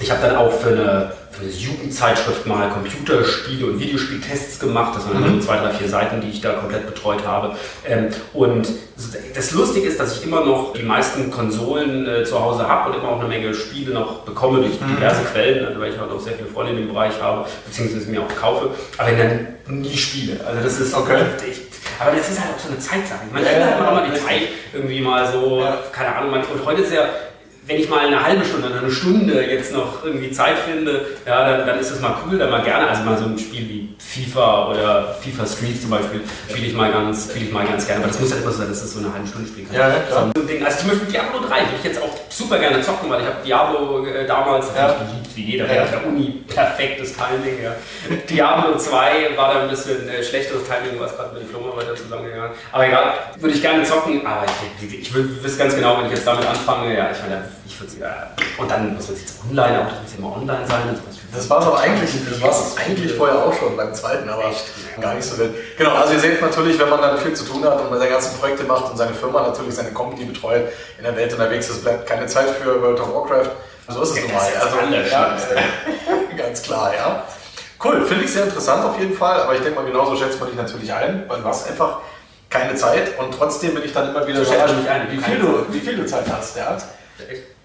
Ich 0.01 0.11
habe 0.11 0.21
dann 0.27 0.35
auch 0.37 0.51
für 0.51 0.71
eine, 0.71 1.13
für 1.31 1.43
eine 1.43 1.51
Jugendzeitschrift 1.53 2.45
mal 2.47 2.69
Computerspiele 2.71 3.67
und 3.67 3.79
Videospieltests 3.79 4.59
gemacht. 4.59 4.95
Das 4.97 5.07
waren 5.07 5.19
immer 5.23 5.35
so 5.41 5.47
zwei, 5.47 5.59
drei, 5.59 5.71
vier 5.71 5.89
Seiten, 5.89 6.21
die 6.21 6.31
ich 6.31 6.41
da 6.41 6.55
komplett 6.55 6.87
betreut 6.87 7.25
habe. 7.25 7.55
Ähm, 7.87 8.09
und 8.33 8.67
das 9.35 9.53
Lustige 9.53 9.87
ist, 9.87 10.01
dass 10.01 10.17
ich 10.19 10.25
immer 10.25 10.45
noch 10.45 10.73
die 10.73 10.83
meisten 10.83 11.31
Konsolen 11.31 12.09
äh, 12.09 12.25
zu 12.25 12.41
Hause 12.43 12.67
habe 12.67 12.91
und 12.91 12.97
immer 12.99 13.11
auch 13.11 13.21
eine 13.21 13.29
Menge 13.29 13.55
Spiele 13.55 13.95
noch 13.95 14.21
bekomme 14.23 14.59
durch 14.61 14.73
diverse 14.79 15.23
Quellen, 15.33 15.65
also 15.67 15.81
weil 15.81 15.93
ich 15.93 16.01
auch 16.01 16.09
noch 16.09 16.21
sehr 16.21 16.33
viele 16.35 16.49
Freunde 16.49 16.73
in 16.73 16.79
dem 16.79 16.89
Bereich 16.89 17.15
habe, 17.21 17.47
beziehungsweise 17.67 18.11
mir 18.11 18.23
auch 18.23 18.37
kaufe, 18.41 18.71
aber 18.99 19.11
dann 19.13 19.49
nie 19.69 19.97
spiele. 19.97 20.41
Also 20.45 20.63
das 20.63 20.81
ist 20.81 20.95
Okay. 20.95 21.17
echt, 21.49 21.63
aber 22.01 22.17
das 22.17 22.29
ist 22.29 22.41
halt 22.41 22.51
auch 22.57 22.61
so 22.61 22.69
eine 22.71 22.79
Zeitsache. 22.79 23.21
Man 23.33 23.43
Ja, 23.43 23.49
findet 23.51 23.69
ja, 23.69 23.71
halt 23.77 23.81
immer 23.81 23.93
mal 24.01 24.11
die. 24.11 24.21
Zeit 24.21 24.49
irgendwie 24.73 25.01
mal 25.01 25.31
so, 25.33 25.61
Ja. 25.61 25.79
keine 25.93 26.17
Ahnung, 26.17 26.31
man, 26.33 26.41
und 26.43 26.65
heute 26.67 26.83
ist 26.83 26.93
ja, 26.93 27.05
wenn 27.65 27.77
ich 27.79 27.89
mal 27.89 28.07
eine 28.07 28.21
halbe 28.23 28.45
Stunde 28.45 28.69
oder 28.69 28.81
eine 28.81 28.91
Stunde 28.91 29.41
jetzt 29.45 29.73
noch 29.73 30.05
irgendwie 30.05 30.31
Zeit 30.33 30.59
finde, 30.59 31.07
ja, 31.25 31.49
dann, 31.49 31.67
dann 31.67 31.79
ist 31.79 31.93
das 31.93 32.01
mal 32.01 32.17
cool, 32.27 32.37
dann 32.39 32.51
mal 32.51 32.63
gerne, 32.63 32.89
also 32.89 33.05
mal 33.05 33.17
so 33.17 33.25
ein 33.27 33.39
Spiel 33.39 33.69
wie 33.69 33.95
FIFA 33.99 34.71
oder 34.71 35.15
FIFA 35.23 35.47
Street 35.47 35.81
zum 35.81 35.91
Beispiel, 35.91 36.21
spiele 36.51 36.67
ich 36.67 36.75
mal 36.75 36.91
ganz, 36.91 37.31
spiele 37.31 37.47
ich 37.47 37.53
mal 37.53 37.65
ganz 37.65 37.87
gerne, 37.87 38.03
aber 38.03 38.11
das 38.13 38.21
muss 38.21 38.33
halt 38.33 38.43
immer 38.43 38.51
so 38.51 38.59
sein, 38.59 38.69
dass 38.69 38.81
das 38.81 38.93
so 38.93 38.99
eine 38.99 39.13
halbe 39.15 39.29
Stunde 39.29 39.49
spielen 39.49 39.69
kann. 39.69 39.77
Ja, 39.77 39.89
ja, 39.89 39.95
klar. 40.01 40.31
So 40.35 40.41
ein 40.41 40.47
Ding. 40.49 40.65
Also 40.65 40.79
zum 40.81 40.89
Beispiel 40.91 41.09
Diablo 41.13 41.39
3 41.39 41.49
würde 41.61 41.77
ich 41.79 41.85
jetzt 41.85 42.03
auch 42.03 42.11
super 42.29 42.59
gerne 42.59 42.83
zocken, 42.83 43.09
weil 43.09 43.21
ich 43.21 43.27
habe 43.27 43.37
Diablo 43.45 44.07
äh, 44.07 44.27
damals 44.27 44.67
Ja. 44.77 44.89
geliebt, 44.95 45.37
wie 45.37 45.45
jeder, 45.53 45.67
Ja. 45.69 45.75
ja. 45.75 45.85
der 45.87 46.07
Uni, 46.07 46.43
perfektes 46.49 47.15
Timing, 47.15 47.63
ja. 47.63 47.77
Diablo 48.29 48.77
2 48.77 49.37
war 49.37 49.55
da 49.55 49.63
ein 49.63 49.69
bisschen 49.71 50.09
äh, 50.09 50.23
schlechteres 50.23 50.63
Timing, 50.65 50.99
was 51.01 51.17
gerade 51.17 51.35
mit 51.35 51.45
Diplomarbeit 51.45 51.97
zusammengegangen 51.97 52.51
Aber 52.73 52.87
egal, 52.87 53.15
würde 53.39 53.55
ich 53.55 53.63
gerne 53.63 53.85
zocken, 53.85 54.27
aber 54.27 54.47
ich, 54.81 54.93
ich, 54.93 55.01
ich 55.03 55.15
wüsste 55.15 55.59
ganz 55.59 55.77
genau, 55.77 55.99
wenn 55.99 56.07
ich 56.07 56.13
jetzt 56.13 56.27
damit 56.27 56.45
anfange, 56.45 56.93
ja, 56.97 57.11
ich 57.13 57.21
meine, 57.23 57.45
ich 57.67 57.81
würde 57.81 57.93
ja, 58.01 58.31
und 58.59 58.71
dann 58.71 58.95
muss 58.95 59.09
man 59.09 59.17
jetzt 59.17 59.35
online, 59.49 59.81
auch 59.81 59.89
das 59.91 60.03
muss 60.03 60.19
immer 60.19 60.37
online 60.37 60.67
sein. 60.67 61.01
Das 61.35 61.49
war 61.49 61.61
es 61.61 61.67
aber 61.67 61.79
eigentlich, 61.81 62.11
das 62.29 62.41
war 62.43 62.51
es 62.51 62.77
eigentlich 62.77 63.13
vorher 63.15 63.39
auch 63.39 63.55
schon 63.59 63.77
beim 63.77 63.95
zweiten, 63.95 64.29
aber 64.29 64.45
Echt? 64.51 64.65
gar 65.01 65.15
nicht 65.15 65.25
so 65.27 65.39
wild. 65.39 65.55
Genau, 65.79 65.95
also 65.95 66.13
ihr 66.13 66.21
seht 66.21 66.41
natürlich, 66.43 66.79
wenn 66.79 66.91
man 66.91 67.01
dann 67.01 67.17
viel 67.19 67.33
zu 67.35 67.45
tun 67.45 67.65
hat 67.65 67.81
und 67.81 67.97
seine 67.99 68.11
ganzen 68.11 68.37
Projekte 68.39 68.65
macht 68.65 68.91
und 68.91 68.97
seine 68.99 69.15
Firma 69.15 69.43
natürlich 69.43 69.75
seine 69.75 69.93
Company 69.93 70.25
betreut, 70.27 70.69
in 70.99 71.05
der 71.05 71.17
Welt 71.17 71.33
unterwegs 71.33 71.69
ist, 71.71 71.83
bleibt 71.83 72.07
keine 72.07 72.27
Zeit 72.27 72.51
für 72.51 72.83
World 72.83 73.01
of 73.01 73.15
Warcraft. 73.15 73.51
So 73.89 74.03
ist 74.03 74.11
es 74.11 74.17
Ja, 74.17 74.23
nun 74.23 74.33
das 74.33 74.43
mal. 74.43 74.49
ist 74.49 74.57
das 74.57 75.57
Also, 75.57 75.57
ja, 75.57 76.37
ganz 76.37 76.63
klar, 76.63 76.93
ja. 76.95 77.23
Cool, 77.83 78.05
finde 78.07 78.25
ich 78.25 78.33
sehr 78.33 78.45
interessant 78.45 78.85
auf 78.85 78.99
jeden 78.99 79.15
Fall, 79.17 79.41
aber 79.41 79.55
ich 79.55 79.61
denke 79.63 79.81
mal, 79.81 79.87
genauso 79.87 80.15
schätzt 80.17 80.39
man 80.39 80.49
dich 80.51 80.57
natürlich 80.59 80.93
ein, 80.93 81.25
weil 81.29 81.41
du 81.41 81.45
hast 81.47 81.69
einfach 81.69 81.99
keine 82.51 82.75
Zeit 82.77 83.19
und 83.19 83.33
trotzdem 83.37 83.75
bin 83.75 83.83
ich 83.85 83.93
dann 83.93 84.11
immer 84.11 84.27
wieder 84.27 84.45
So 84.45 84.53
schätze 84.53 84.57
überrascht, 84.57 84.75
ich 84.77 84.83
mich 84.83 84.91
ein. 84.91 85.09
wie 85.11 85.19
viel, 85.19 85.39
du, 85.39 85.67
wie 85.71 85.81
viel 85.81 85.97
du 85.97 86.07
Zeit 86.07 86.25
hast. 86.31 86.57
Ja. 86.57 86.77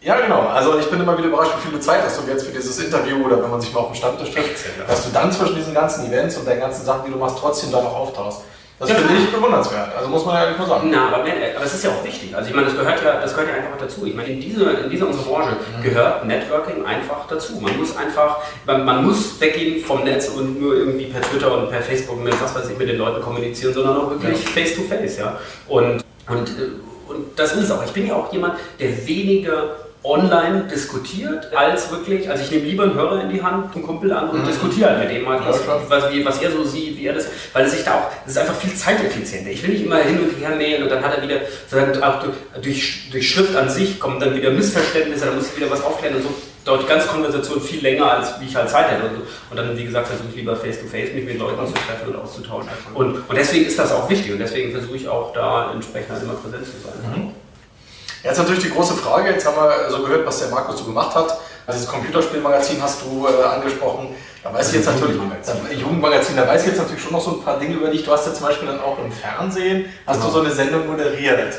Ja, 0.08 0.16
genau. 0.22 0.40
Also 0.48 0.80
ich 0.80 0.90
bin 0.90 1.02
immer 1.02 1.18
wieder 1.18 1.28
überrascht, 1.28 1.52
wie 1.58 1.64
viel 1.68 1.72
du 1.78 1.80
Zeit 1.84 2.02
hast 2.02 2.18
du 2.18 2.32
jetzt 2.32 2.46
für 2.46 2.54
dieses 2.54 2.80
Interview 2.80 3.26
oder 3.26 3.44
wenn 3.44 3.52
man 3.52 3.60
sich 3.60 3.74
mal 3.74 3.82
auf 3.82 3.88
dem 3.92 3.96
Stammtisch 3.96 4.32
trifft, 4.32 4.66
Ja. 4.80 4.86
dass 4.88 5.04
du 5.04 5.12
dann 5.12 5.30
zwischen 5.34 5.56
diesen 5.56 5.74
ganzen 5.74 6.08
Events 6.08 6.38
und 6.38 6.48
den 6.48 6.62
ganzen 6.62 6.86
Sachen, 6.86 7.02
die 7.06 7.12
du 7.12 7.18
machst, 7.18 7.38
trotzdem 7.42 7.72
da 7.74 7.82
noch 7.82 7.94
auftauchst. 7.94 8.40
Das 8.80 8.90
Ja, 8.90 8.96
finde 8.96 9.16
ich 9.22 9.30
bewundernswert. 9.32 9.90
Also 9.98 10.08
muss 10.08 10.24
man 10.24 10.36
ja 10.36 10.44
ehrlich 10.44 10.58
mal 10.60 10.68
sagen. 10.68 10.90
Na, 10.92 11.08
aber, 11.08 11.18
aber 11.24 11.66
es 11.66 11.74
ist 11.74 11.84
ja 11.84 11.90
auch 11.90 12.04
wichtig. 12.06 12.34
Also 12.34 12.48
ich 12.50 12.56
meine, 12.56 12.68
das 12.68 12.78
gehört 12.78 13.04
ja, 13.04 13.20
das 13.20 13.34
gehört 13.34 13.50
ja 13.50 13.56
einfach 13.56 13.78
dazu. 13.80 14.06
Ich 14.06 14.16
meine, 14.16 14.30
in 14.30 14.40
dieser, 14.40 14.84
in 14.86 14.90
dieser 14.90 15.08
unserer 15.08 15.24
Branche 15.26 15.50
gehört 15.84 16.26
Networking 16.26 16.86
einfach 16.86 17.28
dazu. 17.28 17.54
Man 17.60 17.76
muss 17.78 17.98
einfach, 17.98 18.38
man, 18.66 18.86
man 18.86 19.04
muss 19.04 19.42
weggehen 19.42 19.84
vom 19.84 20.04
Netz 20.06 20.30
und 20.30 20.62
nur 20.62 20.76
irgendwie 20.76 21.06
per 21.08 21.22
Twitter 21.22 21.52
und 21.58 21.70
per 21.70 21.82
Facebook 21.82 22.24
mit 22.24 22.40
was 22.42 22.56
weiß 22.56 22.70
ich 22.70 22.78
mit 22.78 22.88
den 22.88 22.98
Leuten 23.00 23.22
kommunizieren, 23.22 23.74
sondern 23.74 23.98
auch 23.98 24.10
wirklich 24.12 24.38
face 24.48 24.76
to 24.76 24.84
face, 24.84 25.18
ja. 25.18 25.38
Und, 25.68 26.04
und, 26.30 26.48
äh, 26.48 27.12
und 27.12 27.38
das 27.38 27.54
ist 27.54 27.64
es 27.64 27.72
auch. 27.72 27.84
Ich 27.84 27.92
bin 27.92 28.08
ja 28.08 28.14
auch 28.16 28.32
jemand, 28.32 28.54
der 28.80 29.06
weniger 29.08 29.76
online 30.04 30.64
diskutiert, 30.72 31.54
als 31.56 31.92
wirklich, 31.92 32.30
also 32.30 32.44
ich 32.44 32.52
nehme 32.52 32.66
lieber 32.66 32.84
einen 32.84 32.94
Hörer 32.94 33.24
in 33.24 33.30
die 33.30 33.42
Hand, 33.42 33.76
einen 33.76 33.84
Kumpel 33.84 34.12
an 34.14 34.30
und 34.30 34.48
diskutiere 34.48 34.92
halt 34.92 35.00
mit 35.00 35.12
dem 35.12 35.24
mal, 35.24 35.40
was, 35.46 35.68
was, 35.68 35.90
was 35.90 36.42
er 36.42 36.52
so 36.52 36.64
sieht, 36.64 36.98
wie 36.98 37.08
er 37.08 37.14
das, 37.14 37.28
weil 37.54 37.66
es 37.66 37.72
sich 37.72 37.84
da 37.84 37.96
auch, 37.96 38.12
das 38.24 38.34
ist 38.34 38.38
einfach 38.38 38.56
viel 38.56 38.74
zeiteffizienter. 38.74 39.50
Ich 39.50 39.64
will 39.64 39.72
nicht 39.72 39.86
immer 39.86 39.98
hin 39.98 40.20
und 40.20 40.40
her 40.40 40.56
mailen 40.56 40.84
und 40.84 40.90
dann 40.90 41.04
hat 41.04 41.18
er 41.18 41.24
wieder, 41.24 41.42
sozusagen 41.68 42.04
auch 42.04 42.24
durch, 42.62 43.10
durch, 43.12 43.30
Schrift 43.30 43.56
an 43.56 43.70
sich 43.70 44.00
kommen 44.00 44.20
dann 44.20 44.36
wieder 44.36 44.52
Missverständnisse, 44.52 45.26
dann 45.26 45.36
muss 45.36 45.50
ich 45.50 45.58
wieder 45.58 45.70
was 45.70 45.84
aufklären 45.84 46.16
und 46.16 46.24
so 46.24 46.30
dauert 46.64 46.84
die 46.84 46.88
ganze 46.88 47.08
Konversation 47.08 47.62
viel 47.62 47.82
länger, 47.82 48.12
als 48.12 48.40
wie 48.42 48.46
ich 48.46 48.56
halt 48.56 48.70
Zeit 48.70 48.92
hätte. 48.92 49.04
Und, 49.08 49.16
so. 49.16 49.22
und 49.50 49.58
dann, 49.58 49.78
wie 49.78 49.86
gesagt, 49.86 50.08
versuche 50.08 50.28
ich 50.30 50.36
lieber 50.36 50.56
face-to-face 50.56 51.14
mich 51.14 51.26
mit 51.26 51.40
Leuten 51.40 51.66
zu 51.66 51.74
treffen 51.74 52.14
und 52.14 52.16
auszutauschen. 52.18 52.70
Und, 52.94 53.16
und 53.28 53.36
deswegen 53.36 53.66
ist 53.66 53.80
das 53.80 53.92
auch 53.92 54.10
wichtig 54.10 54.34
und 54.34 54.40
deswegen 54.40 54.72
versuche 54.72 54.98
ich 54.98 55.08
auch 55.08 55.34
da 55.34 55.72
entsprechend 55.74 56.12
halt 56.12 56.24
immer 56.24 56.34
präsent 56.34 56.66
zu 56.66 56.72
sein. 56.84 57.32
Jetzt 58.24 58.38
natürlich 58.38 58.64
die 58.64 58.70
große 58.72 58.94
Frage, 58.96 59.32
jetzt 59.32 59.46
haben 59.46 59.56
wir 59.56 59.90
so 59.90 60.04
gehört, 60.04 60.26
was 60.26 60.40
der 60.40 60.50
Markus 60.50 60.80
so 60.80 60.86
gemacht 60.86 61.16
hat. 61.16 61.38
Also 61.66 61.80
dieses 61.80 61.88
Computerspielmagazin 61.88 62.82
hast 62.82 63.02
du 63.02 63.28
äh, 63.28 63.44
angesprochen. 63.46 64.16
Da 64.44 64.54
weiß 64.54 64.70
ich 64.70 64.76
jetzt 64.76 64.86
natürlich, 64.86 65.16
Jugendmagazin. 65.16 65.56
da, 65.68 65.74
Jugendmagazin, 65.74 66.36
da 66.38 66.48
weiß 66.48 66.62
ich 66.62 66.68
jetzt 66.70 66.78
natürlich 66.78 67.04
schon 67.04 67.12
noch 67.14 67.22
so 67.22 67.32
ein 67.32 67.44
paar 67.44 67.60
Dinge 67.60 67.76
über 67.76 67.90
dich. 67.90 68.04
Du 68.04 68.12
hast 68.12 68.26
ja 68.26 68.34
zum 68.34 68.46
Beispiel 68.48 68.68
dann 68.70 68.80
auch 68.80 68.98
im 69.00 69.12
Fernsehen, 69.12 69.86
hast 70.06 70.24
du 70.24 70.30
so 70.30 70.40
eine 70.42 70.52
Sendung 70.52 70.88
moderiert. 70.88 71.54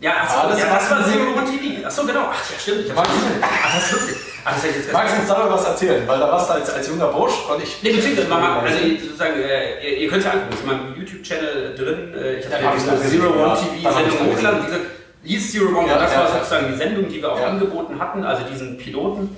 Ja, 0.00 0.12
ach 0.22 0.30
so, 0.30 0.38
Ah, 0.40 0.48
das 0.48 0.58
ja, 0.58 0.70
war- 0.70 0.78
das 0.78 0.90
war 0.90 1.04
Zero 1.04 1.22
One 1.36 1.44
TV. 1.44 1.86
Achso, 1.86 2.04
genau. 2.06 2.22
Ach 2.32 2.50
ja, 2.50 2.58
stimmt. 2.58 2.86
Ich 2.86 2.94
Magst. 2.94 3.12
Ach, 3.40 3.74
das 3.74 3.84
ist 3.84 3.92
lustig. 3.92 4.16
Ach, 4.44 4.54
das 4.54 4.64
jetzt 4.64 4.92
Magst 4.92 5.14
du 5.14 5.20
uns 5.20 5.28
darüber 5.28 5.54
was 5.54 5.64
erzählen? 5.64 6.08
Weil 6.08 6.18
da 6.18 6.32
warst 6.32 6.48
du 6.50 6.54
als, 6.54 6.70
als 6.70 6.88
junger 6.88 7.06
Bursch 7.08 7.34
und 7.48 7.62
ich... 7.62 7.80
Nee, 7.82 7.92
beziehungsweise, 7.92 8.26
Mama, 8.28 8.58
also 8.60 8.76
sozusagen, 9.00 9.40
äh, 9.40 9.88
ihr, 9.88 9.98
ihr 9.98 10.08
könnt 10.10 10.24
ja 10.24 10.30
angucken, 10.32 10.50
das 10.50 10.58
ist 10.60 10.64
in 10.64 10.72
meinem 10.72 10.94
YouTube-Channel 10.98 11.74
drin. 11.76 12.14
Äh, 12.16 12.34
ich 12.40 12.46
habe 12.46 12.56
hab 12.56 12.62
ja 12.62 12.94
gesehen, 12.94 13.20
Zero. 13.20 13.32
One 13.34 13.50
hab 13.50 13.58
TV-Sendung 13.60 14.18
das 14.18 14.28
hochgeladen. 14.32 14.66
Hieß 15.24 15.52
Zero 15.52 15.78
One, 15.78 15.88
Ja, 15.88 15.98
das 15.98 16.12
ja, 16.12 16.20
war 16.20 16.32
sozusagen 16.32 16.72
die 16.72 16.76
Sendung, 16.76 17.08
die 17.08 17.22
wir 17.22 17.32
auch 17.32 17.40
angeboten 17.40 17.98
hatten, 17.98 18.24
also 18.24 18.42
diesen 18.44 18.76
Piloten. 18.76 19.36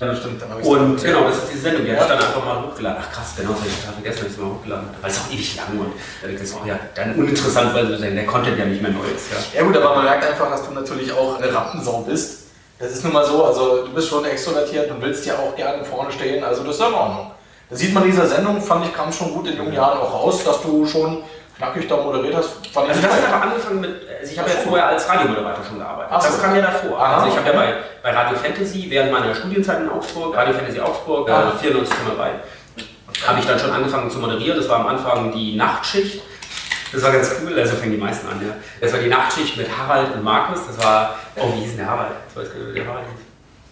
Ja, 0.00 0.14
stimmt, 0.14 0.40
dann 0.40 0.50
hab 0.50 0.60
ich's 0.60 0.68
Und 0.68 1.02
genau, 1.02 1.24
das 1.24 1.38
ist 1.38 1.52
diese 1.52 1.62
Sendung, 1.62 1.84
die 1.84 1.90
habe 1.90 2.02
ich 2.02 2.08
dann 2.08 2.18
einfach 2.18 2.44
mal 2.44 2.62
hochgeladen. 2.62 3.02
Ach 3.02 3.12
krass, 3.12 3.34
genau, 3.36 3.50
das 3.50 3.60
habe 3.60 3.68
ich 3.68 3.76
total 3.80 3.94
vergessen, 3.94 4.18
dass 4.18 4.26
ich 4.28 4.32
es 4.32 4.38
mal 4.38 4.50
hochgeladen. 4.50 4.88
Weil 5.02 5.10
es 5.10 5.18
auch 5.18 5.32
ewig 5.32 5.56
lang 5.56 5.80
und 5.80 5.92
das 6.22 6.42
ist 6.42 6.54
auch 6.54 6.66
ja 6.66 6.78
dann 6.94 7.14
uninteressant, 7.16 7.74
weil 7.74 7.98
der 7.98 8.26
Content 8.26 8.58
ja 8.58 8.64
nicht 8.64 8.80
mehr 8.80 8.92
neu 8.92 9.06
ist. 9.14 9.32
Ja. 9.32 9.60
Ja 9.60 9.66
gut, 9.66 9.76
aber 9.76 9.96
man 9.96 10.04
merkt 10.04 10.24
einfach, 10.24 10.48
dass 10.50 10.68
du 10.68 10.72
natürlich 10.72 11.12
auch 11.12 11.40
eine 11.40 11.52
Rampensau 11.52 12.02
bist. 12.02 12.44
Das 12.78 12.92
ist 12.92 13.02
nun 13.02 13.12
mal 13.12 13.24
so, 13.24 13.44
also 13.44 13.86
du 13.86 13.92
bist 13.92 14.08
schon 14.08 14.24
extrovertiert 14.24 14.88
und 14.90 15.02
willst 15.02 15.26
ja 15.26 15.34
auch 15.34 15.56
gerne 15.56 15.84
vorne 15.84 16.12
stehen, 16.12 16.44
also 16.44 16.62
das 16.62 16.76
ist 16.76 16.80
ja 16.80 16.88
in 16.88 16.94
Ordnung. 16.94 17.30
Das 17.68 17.80
sieht 17.80 17.92
man 17.92 18.04
in 18.04 18.12
dieser 18.12 18.26
Sendung, 18.26 18.62
fand 18.62 18.86
ich, 18.86 18.94
kam 18.94 19.12
schon 19.12 19.34
gut 19.34 19.48
in 19.48 19.56
jungen 19.56 19.72
Jahren 19.72 19.98
auch 19.98 20.14
raus, 20.14 20.44
dass 20.44 20.62
du 20.62 20.86
schon 20.86 21.24
knackig 21.58 21.88
da 21.88 21.96
moderiert 21.96 22.34
hast. 22.36 22.66
Fand 22.68 22.88
Also 22.88 23.00
ich 23.00 23.06
das 23.06 23.14
hat 23.16 23.34
aber 23.34 23.42
angefangen 23.42 23.80
mit, 23.80 23.90
also 24.20 24.32
ich 24.32 24.38
habe 24.38 24.48
ja 24.50 24.56
vorher 24.56 24.86
als 24.88 25.08
Radiomoderator 25.08 25.64
schon 25.64 25.78
gearbeitet. 25.78 26.12
Ach 26.14 26.20
so. 26.20 26.28
Das 26.28 26.42
kam 26.42 26.54
ja 26.54 26.62
davor. 26.62 26.98
Aha, 27.00 27.16
also 27.16 27.28
ich 27.28 27.36
habe 27.36 27.48
ja 27.48 27.52
bei, 27.54 27.74
bei 28.02 28.10
Radio 28.16 28.38
Fantasy 28.38 28.86
während 28.88 29.12
meiner 29.12 29.34
Studienzeit 29.34 29.80
in 29.80 29.90
Augsburg, 29.90 30.36
Radio 30.36 30.54
Fantasy 30.54 30.80
Augsburg, 30.80 31.28
Ah. 31.30 31.52
äh, 31.60 31.66
94,3, 31.66 33.26
habe 33.26 33.40
ich 33.40 33.46
dann 33.46 33.58
schon 33.58 33.70
angefangen 33.72 34.10
zu 34.10 34.18
moderieren. 34.18 34.56
Das 34.58 34.68
war 34.68 34.80
am 34.80 34.86
Anfang 34.86 35.32
die 35.32 35.56
Nachtschicht. 35.56 36.22
Das 36.92 37.02
war 37.02 37.10
ganz 37.12 37.30
cool, 37.42 37.58
also 37.58 37.76
fängen 37.76 37.92
die 37.92 37.98
meisten 37.98 38.26
an, 38.28 38.40
ja. 38.40 38.54
Das 38.80 38.92
war 38.94 39.00
die 39.00 39.08
Nachtschicht 39.08 39.56
mit 39.58 39.68
Harald 39.76 40.14
und 40.14 40.24
Markus. 40.24 40.60
Das 40.68 40.82
war, 40.82 41.16
oh, 41.36 41.52
wie 41.54 41.60
hieß 41.60 41.70
denn 41.70 41.78
der 41.78 41.90
Harald? 41.90 42.12
Ich 42.30 42.36
weiß 42.36 42.48
gar 42.50 42.58
nicht, 42.60 42.68
wie 42.74 42.78
der 42.78 42.88
Harald 42.88 43.04
hieß. 43.14 43.27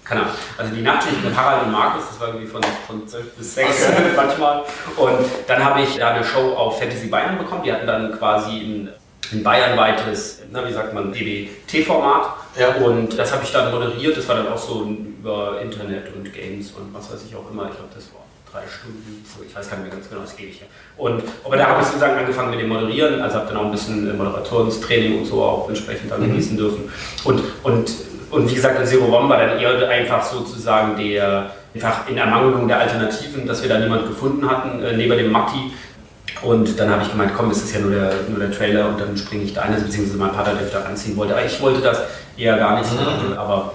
Keine 0.08 0.22
Ahnung. 0.22 0.34
Also 0.56 0.74
die 0.74 0.82
Nachtschicht 0.82 1.24
mit 1.24 1.36
Harald 1.36 1.64
und 1.64 1.72
Markus, 1.72 2.04
das 2.08 2.20
war 2.20 2.28
irgendwie 2.28 2.46
von, 2.46 2.62
von 2.86 3.08
12 3.08 3.34
bis 3.34 3.54
6 3.54 3.88
Okay. 3.88 4.02
manchmal. 4.16 4.62
Und 4.96 5.26
dann 5.48 5.64
habe 5.64 5.82
ich 5.82 5.96
da 5.96 6.10
eine 6.10 6.24
Show 6.24 6.54
auf 6.54 6.78
Fantasy 6.78 7.08
Bayern 7.08 7.38
bekommen. 7.38 7.64
Die 7.64 7.72
hatten 7.72 7.86
dann 7.86 8.16
quasi 8.16 8.52
ein, 8.52 8.88
ein 9.32 9.42
bayernweites, 9.42 10.42
na, 10.52 10.66
wie 10.66 10.72
sagt 10.72 10.94
man, 10.94 11.12
DBT-Format. 11.12 12.34
Ja. 12.56 12.74
Und 12.76 13.18
das 13.18 13.32
habe 13.32 13.42
ich 13.42 13.50
dann 13.50 13.72
moderiert. 13.72 14.16
Das 14.16 14.28
war 14.28 14.36
dann 14.36 14.48
auch 14.48 14.58
so 14.58 14.84
über 14.84 15.60
Internet 15.60 16.14
und 16.14 16.32
Games 16.32 16.70
und 16.70 16.94
was 16.94 17.12
weiß 17.12 17.24
ich 17.28 17.34
auch 17.34 17.50
immer. 17.50 17.64
Ich 17.64 17.76
glaube, 17.76 17.90
das 17.92 18.04
war 18.14 18.25
drei 18.56 18.64
Stunden. 18.68 19.24
So, 19.26 19.44
ich 19.44 19.54
weiß 19.54 19.68
gar 19.68 19.76
nicht 19.76 19.86
mehr 19.88 19.96
ganz 19.96 20.08
genau, 20.08 20.22
das 20.22 20.36
gebe 20.36 20.50
ich 20.50 20.60
ja. 20.60 20.66
Und 20.96 21.22
aber 21.44 21.56
da 21.56 21.66
habe 21.68 21.80
ich 21.80 21.86
sozusagen 21.86 22.16
angefangen 22.16 22.50
mit 22.50 22.60
dem 22.60 22.68
Moderieren. 22.68 23.20
Also 23.20 23.36
habe 23.36 23.48
dann 23.48 23.56
auch 23.58 23.64
ein 23.66 23.70
bisschen 23.70 24.08
äh, 24.08 24.12
Moderationstraining 24.14 25.18
und 25.18 25.24
so 25.26 25.42
auch 25.42 25.68
entsprechend 25.68 26.10
dann 26.10 26.22
genießen 26.22 26.56
dürfen. 26.56 26.90
Und, 27.24 27.42
und, 27.62 27.90
und 28.30 28.50
wie 28.50 28.54
gesagt, 28.54 28.80
in 28.80 28.86
Zero 28.86 29.04
One 29.06 29.28
war 29.28 29.38
dann 29.38 29.58
eher 29.58 29.88
einfach 29.88 30.22
sozusagen 30.24 30.96
der, 30.96 31.50
einfach 31.74 32.08
in 32.08 32.16
Ermangelung 32.16 32.66
der 32.66 32.80
Alternativen, 32.80 33.46
dass 33.46 33.62
wir 33.62 33.68
da 33.68 33.78
niemand 33.78 34.06
gefunden 34.08 34.48
hatten, 34.48 34.82
äh, 34.82 34.96
neben 34.96 35.16
dem 35.18 35.30
Matti. 35.30 35.72
Und 36.42 36.78
dann 36.78 36.90
habe 36.90 37.02
ich 37.02 37.10
gemeint, 37.10 37.32
komm, 37.36 37.50
es 37.50 37.62
ist 37.62 37.74
ja 37.74 37.80
nur 37.80 37.90
der, 37.92 38.12
nur 38.28 38.38
der 38.38 38.52
Trailer 38.52 38.88
und 38.88 39.00
dann 39.00 39.16
springe 39.16 39.44
ich 39.44 39.54
da 39.54 39.62
ein, 39.62 39.72
also 39.72 39.86
beziehungsweise 39.86 40.18
mein 40.18 40.32
Vater, 40.32 40.52
der 40.54 40.68
da 40.68 40.86
anziehen 40.86 41.16
wollte. 41.16 41.34
Aber 41.34 41.44
ich 41.44 41.60
wollte 41.62 41.80
das 41.80 42.02
eher 42.36 42.56
gar 42.58 42.78
nicht, 42.78 42.90
Mhm. 42.92 43.38
aber 43.38 43.72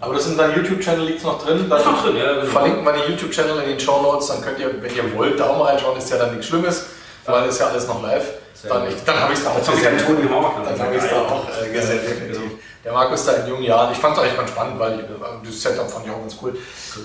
Aber 0.00 0.14
das 0.14 0.26
in 0.26 0.36
deinem 0.36 0.56
YouTube-Channel 0.56 1.06
liegt 1.06 1.24
noch 1.24 1.42
drin. 1.42 1.66
das 1.68 1.80
ist 1.80 1.86
noch 1.86 2.02
drin, 2.02 2.16
ja. 2.16 2.34
Genau. 2.34 2.46
Verlinken 2.46 2.84
wir 2.84 2.92
den 2.92 3.10
YouTube-Channel 3.10 3.62
in 3.62 3.68
den 3.70 3.80
Show 3.80 4.02
Notes, 4.02 4.28
dann 4.28 4.42
könnt 4.42 4.58
ihr, 4.58 4.70
wenn 4.82 4.94
ihr 4.94 5.16
wollt, 5.16 5.40
da 5.40 5.46
auch 5.46 5.58
mal 5.58 5.70
reinschauen, 5.70 5.96
ist 5.96 6.10
ja 6.10 6.18
dann 6.18 6.32
nichts 6.32 6.46
Schlimmes, 6.46 6.86
weil 7.24 7.48
ist 7.48 7.60
ja 7.60 7.68
alles 7.68 7.86
noch 7.86 8.02
live. 8.02 8.24
Sehr 8.54 8.72
Dann, 8.72 8.88
ich, 8.88 8.94
dann 9.04 9.20
habe 9.20 9.32
ich 9.32 9.38
es 9.38 9.44
da 9.44 9.50
auch 9.50 9.56
gemacht. 9.56 10.52
Dann 10.64 10.80
habe 10.80 10.96
ich 10.96 11.02
es 11.02 11.10
da 11.10 11.16
auch 11.22 11.46
äh, 11.48 11.72
gesehen, 11.72 12.00
definitiv. 12.08 12.52
Der 12.84 12.92
Markus 12.92 13.24
da 13.26 13.32
in 13.32 13.48
jungen 13.48 13.64
Jahren, 13.64 13.92
ich 13.92 13.98
fand 13.98 14.16
es 14.16 14.22
eigentlich 14.22 14.36
ganz 14.36 14.50
spannend, 14.50 14.78
weil 14.78 14.92
ich, 14.94 15.00
äh, 15.00 15.44
das 15.44 15.60
Setup 15.60 15.90
fand 15.90 16.06
ich 16.06 16.12
auch 16.12 16.20
ganz 16.20 16.36
cool. 16.40 16.56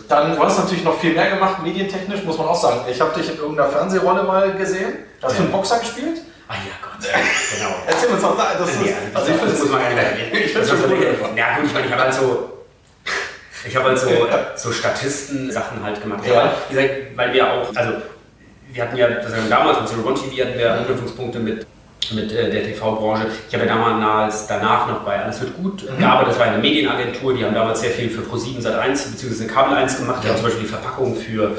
Dann, 0.08 0.36
du 0.36 0.44
hast 0.44 0.60
natürlich 0.60 0.84
noch 0.84 0.98
viel 1.00 1.14
mehr 1.14 1.30
gemacht, 1.30 1.62
medientechnisch, 1.64 2.24
muss 2.24 2.38
man 2.38 2.48
auch 2.48 2.56
sagen. 2.56 2.82
Ich 2.90 3.02
habe 3.02 3.20
dich 3.20 3.30
in 3.30 3.38
irgendeiner 3.38 3.70
Fernsehrolle 3.70 4.24
mal 4.24 4.54
gesehen. 4.54 5.00
Hast 5.22 5.38
du 5.38 5.44
einen 5.44 5.52
Boxer 5.52 5.80
gespielt? 5.80 6.22
Ah 6.48 6.54
ja, 6.54 6.76
Gott. 6.82 7.10
Genau. 7.58 7.72
Erzähl 7.88 8.10
uns 8.10 8.22
doch 8.22 8.38
da. 8.38 8.54
Das 8.60 8.70
ist, 8.70 8.82
Nee, 8.82 8.94
also 9.14 9.32
ich 9.32 9.38
finde. 9.38 9.54
Ich 10.40 10.56
es 10.56 10.70
schon 10.70 10.80
cool. 10.92 11.36
Ja 11.36 11.56
gut, 11.56 11.66
ich 11.66 11.74
meine, 11.74 11.86
ich 11.86 11.92
habe 11.92 12.04
halt 12.04 12.14
so, 12.14 12.61
ich 13.68 13.76
habe 13.76 13.90
halt 13.90 14.00
so, 14.00 14.08
so 14.56 14.72
Statisten-Sachen 14.72 15.84
halt 15.84 16.02
gemacht. 16.02 16.24
Ja. 16.28 16.54
Gesagt, 16.70 16.90
weil 17.16 17.34
wir 17.34 17.52
auch, 17.52 17.76
also 17.76 17.94
wir 18.74 18.84
hatten 18.84 18.98
ja, 18.98 19.08
damals 19.50 19.80
mit 19.82 19.90
Zero 19.90 20.08
One 20.08 20.16
TV 20.16 20.46
hatten 20.48 20.58
wir 20.58 20.74
Anknüpfungspunkte 20.74 21.40
mit 21.40 21.66
mit 22.14 22.32
äh, 22.34 22.50
der 22.50 22.64
TV-Branche. 22.64 23.28
Ich 23.48 23.54
habe 23.54 23.66
ja 23.66 23.74
damals 23.76 24.48
danach 24.48 24.88
noch 24.88 25.02
bei 25.02 25.24
Alles 25.24 25.40
wird 25.40 25.56
gut 25.56 25.84
Mhm. 25.90 26.00
gearbeitet. 26.00 26.32
Das 26.34 26.40
war 26.40 26.48
eine 26.48 26.58
Medienagentur, 26.58 27.34
die 27.34 27.46
haben 27.46 27.54
damals 27.54 27.80
sehr 27.82 27.92
viel 27.92 28.10
für 28.10 28.22
Pro7 28.22 28.60
Sat 28.60 28.78
1 28.80 29.04
bzw. 29.12 29.46
Kabel 29.46 29.78
1 29.78 29.98
gemacht. 29.98 30.22
Die 30.24 30.28
haben 30.28 30.36
zum 30.36 30.46
Beispiel 30.46 30.64
die 30.64 30.70
Verpackung 30.70 31.16
für 31.16 31.56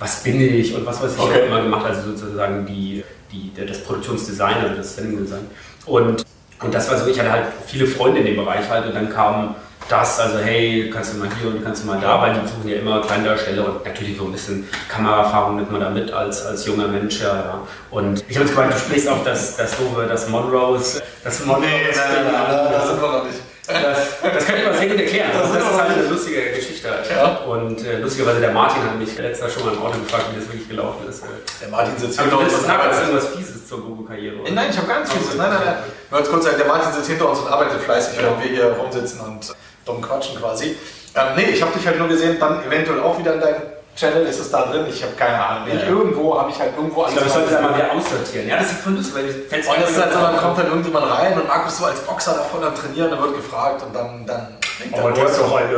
Was 0.00 0.22
bin 0.24 0.40
ich 0.40 0.74
und 0.74 0.84
was 0.86 1.00
weiß 1.00 1.12
ich 1.14 1.20
Okay. 1.20 1.42
auch 1.42 1.46
immer 1.46 1.62
gemacht. 1.62 1.84
Also 1.86 2.10
sozusagen 2.10 2.66
die, 2.66 3.04
die, 3.30 3.52
das 3.64 3.84
Produktionsdesign, 3.84 4.56
also 4.62 4.74
das 4.76 4.96
Sending-Design. 4.96 5.46
Und, 5.86 6.24
und 6.62 6.74
das 6.74 6.90
war 6.90 6.98
so, 6.98 7.06
ich 7.08 7.20
hatte 7.20 7.30
halt 7.30 7.44
viele 7.66 7.86
Freunde 7.86 8.20
in 8.20 8.26
dem 8.26 8.36
Bereich 8.36 8.68
halt 8.68 8.86
und 8.86 8.94
dann 8.96 9.08
kam 9.10 9.54
das, 9.92 10.18
also 10.18 10.38
hey, 10.38 10.90
kannst 10.92 11.12
du 11.12 11.18
mal 11.18 11.28
hier 11.38 11.48
und 11.50 11.62
kannst 11.62 11.82
du 11.82 11.86
mal 11.86 12.00
da, 12.00 12.20
weil 12.22 12.32
die 12.32 12.40
suchen 12.48 12.68
ja 12.68 12.76
immer 12.76 13.02
Kleindarsteller 13.02 13.66
und 13.66 13.84
natürlich 13.84 14.16
so 14.16 14.24
ein 14.24 14.32
bisschen 14.32 14.68
Kameraerfahrung 14.88 15.56
nimmt 15.56 15.70
man 15.70 15.80
da 15.82 15.90
mit 15.90 16.10
als, 16.10 16.46
als 16.46 16.64
junger 16.66 16.88
Mensch, 16.88 17.20
ja. 17.20 17.34
ja. 17.34 17.60
Und 17.90 18.24
ich 18.26 18.36
habe 18.36 18.46
jetzt 18.46 18.54
gemeint, 18.56 18.72
du 18.72 18.78
sprichst 18.78 19.08
auf 19.08 19.22
das, 19.24 19.56
das 19.56 19.76
doofe, 19.76 20.06
das 20.08 20.28
Monrose, 20.30 21.02
das 21.22 21.44
Monrose. 21.44 21.66
das 21.94 22.88
sind 22.88 23.02
wir 23.02 23.08
noch 23.12 23.24
nicht. 23.24 23.38
Das, 23.64 24.20
das 24.20 24.44
kann 24.44 24.56
ich 24.58 24.64
mal 24.64 24.74
sehr 24.74 24.88
gut 24.88 24.98
erklären. 25.00 25.30
Das 25.32 25.52
Das, 25.52 25.62
ist 25.62 25.80
halt 25.80 25.90
eine 25.92 26.08
lustige 26.08 26.50
Geschichte. 26.50 26.88
Ja. 27.14 27.36
Und 27.46 27.84
äh, 27.86 27.98
lustigerweise, 28.00 28.40
der 28.40 28.50
Martin 28.50 28.82
hat 28.82 28.98
mich 28.98 29.16
letztes 29.16 29.40
Jahr 29.40 29.50
schon 29.50 29.64
mal 29.66 29.74
im 29.74 29.82
Auto 29.82 29.98
gefragt, 30.00 30.24
wie 30.32 30.40
das 30.40 30.48
wirklich 30.48 30.68
gelaufen 30.68 31.08
ist. 31.08 31.22
Der 31.60 31.68
Martin 31.68 31.96
sitzt 31.96 32.18
Aber 32.18 32.28
du 32.28 32.36
hinter 32.38 32.44
uns 32.44 32.54
willst 32.54 32.66
nachher 32.66 32.82
arbeitet. 32.82 33.08
irgendwas 33.08 33.28
Fieses 33.28 33.68
zur 33.68 33.80
Gogo-Karriere? 33.82 34.36
oder? 34.40 34.50
Nein, 34.50 34.66
ich 34.70 34.76
habe 34.76 34.88
gar 34.88 34.98
nichts 35.00 35.14
Fieses. 35.14 35.36
Nein, 35.36 35.50
nein, 35.50 35.62
nein. 35.64 35.74
Nur 36.10 36.20
als 36.20 36.28
kurz 36.28 36.44
sagen, 36.44 36.56
der 36.58 36.66
Martin 36.66 36.92
sitzt 36.92 37.08
hinter 37.08 37.30
uns 37.30 37.38
und 37.38 37.48
arbeitet 37.48 37.80
fleißig, 37.82 38.18
während 38.20 38.42
wir 38.42 38.50
hier 38.50 38.64
rumsitzen 38.72 39.20
und 39.20 39.54
dumm 39.84 40.00
quatschen 40.02 40.38
quasi. 40.40 40.76
Ähm, 41.14 41.26
nee, 41.36 41.42
ich 41.52 41.60
habe 41.62 41.72
dich 41.76 41.86
halt 41.86 41.98
nur 41.98 42.08
gesehen, 42.08 42.38
dann 42.40 42.64
eventuell 42.64 43.00
auch 43.00 43.18
wieder 43.18 43.34
in 43.34 43.40
deinem 43.40 43.62
Channel 43.94 44.24
ist 44.24 44.38
es 44.40 44.50
da 44.50 44.62
drin, 44.62 44.86
ich 44.88 45.02
habe 45.02 45.12
keine 45.14 45.44
Ahnung. 45.44 45.68
Ja. 45.68 45.86
Irgendwo 45.86 46.38
habe 46.38 46.50
ich 46.50 46.58
halt 46.58 46.72
irgendwo 46.74 47.04
Ich 47.06 47.12
glaube, 47.12 47.26
ich 47.26 47.32
sollte 47.34 47.50
das 47.52 47.60
mal 47.60 47.74
wieder 47.74 47.92
aussortieren. 47.92 48.48
Ja, 48.48 48.56
das 48.56 48.72
ist 48.72 48.80
voll 48.80 48.94
lustig, 48.94 49.14
weil 49.14 49.28
ich 49.28 49.36
fällt's 49.48 49.68
Und 49.68 49.80
das 49.82 49.90
ist 49.90 50.00
halt 50.00 50.12
so, 50.14 50.18
dann 50.20 50.36
kommt 50.38 50.56
halt 50.56 50.68
irgendjemand 50.68 51.10
rein 51.10 51.34
und 51.38 51.46
Markus 51.46 51.76
so 51.76 51.84
als 51.84 52.00
Boxer 52.00 52.32
da 52.32 52.42
voll 52.44 52.64
am 52.64 52.74
Trainieren, 52.74 53.10
da 53.10 53.20
wird 53.20 53.36
gefragt 53.36 53.82
und 53.82 53.94
dann, 53.94 54.24
dann 54.26 54.56
Aber 54.92 55.10
er, 55.10 55.12
der 55.14 55.26
ist 55.26 55.38
doch 55.38 55.54
eine, 55.54 55.68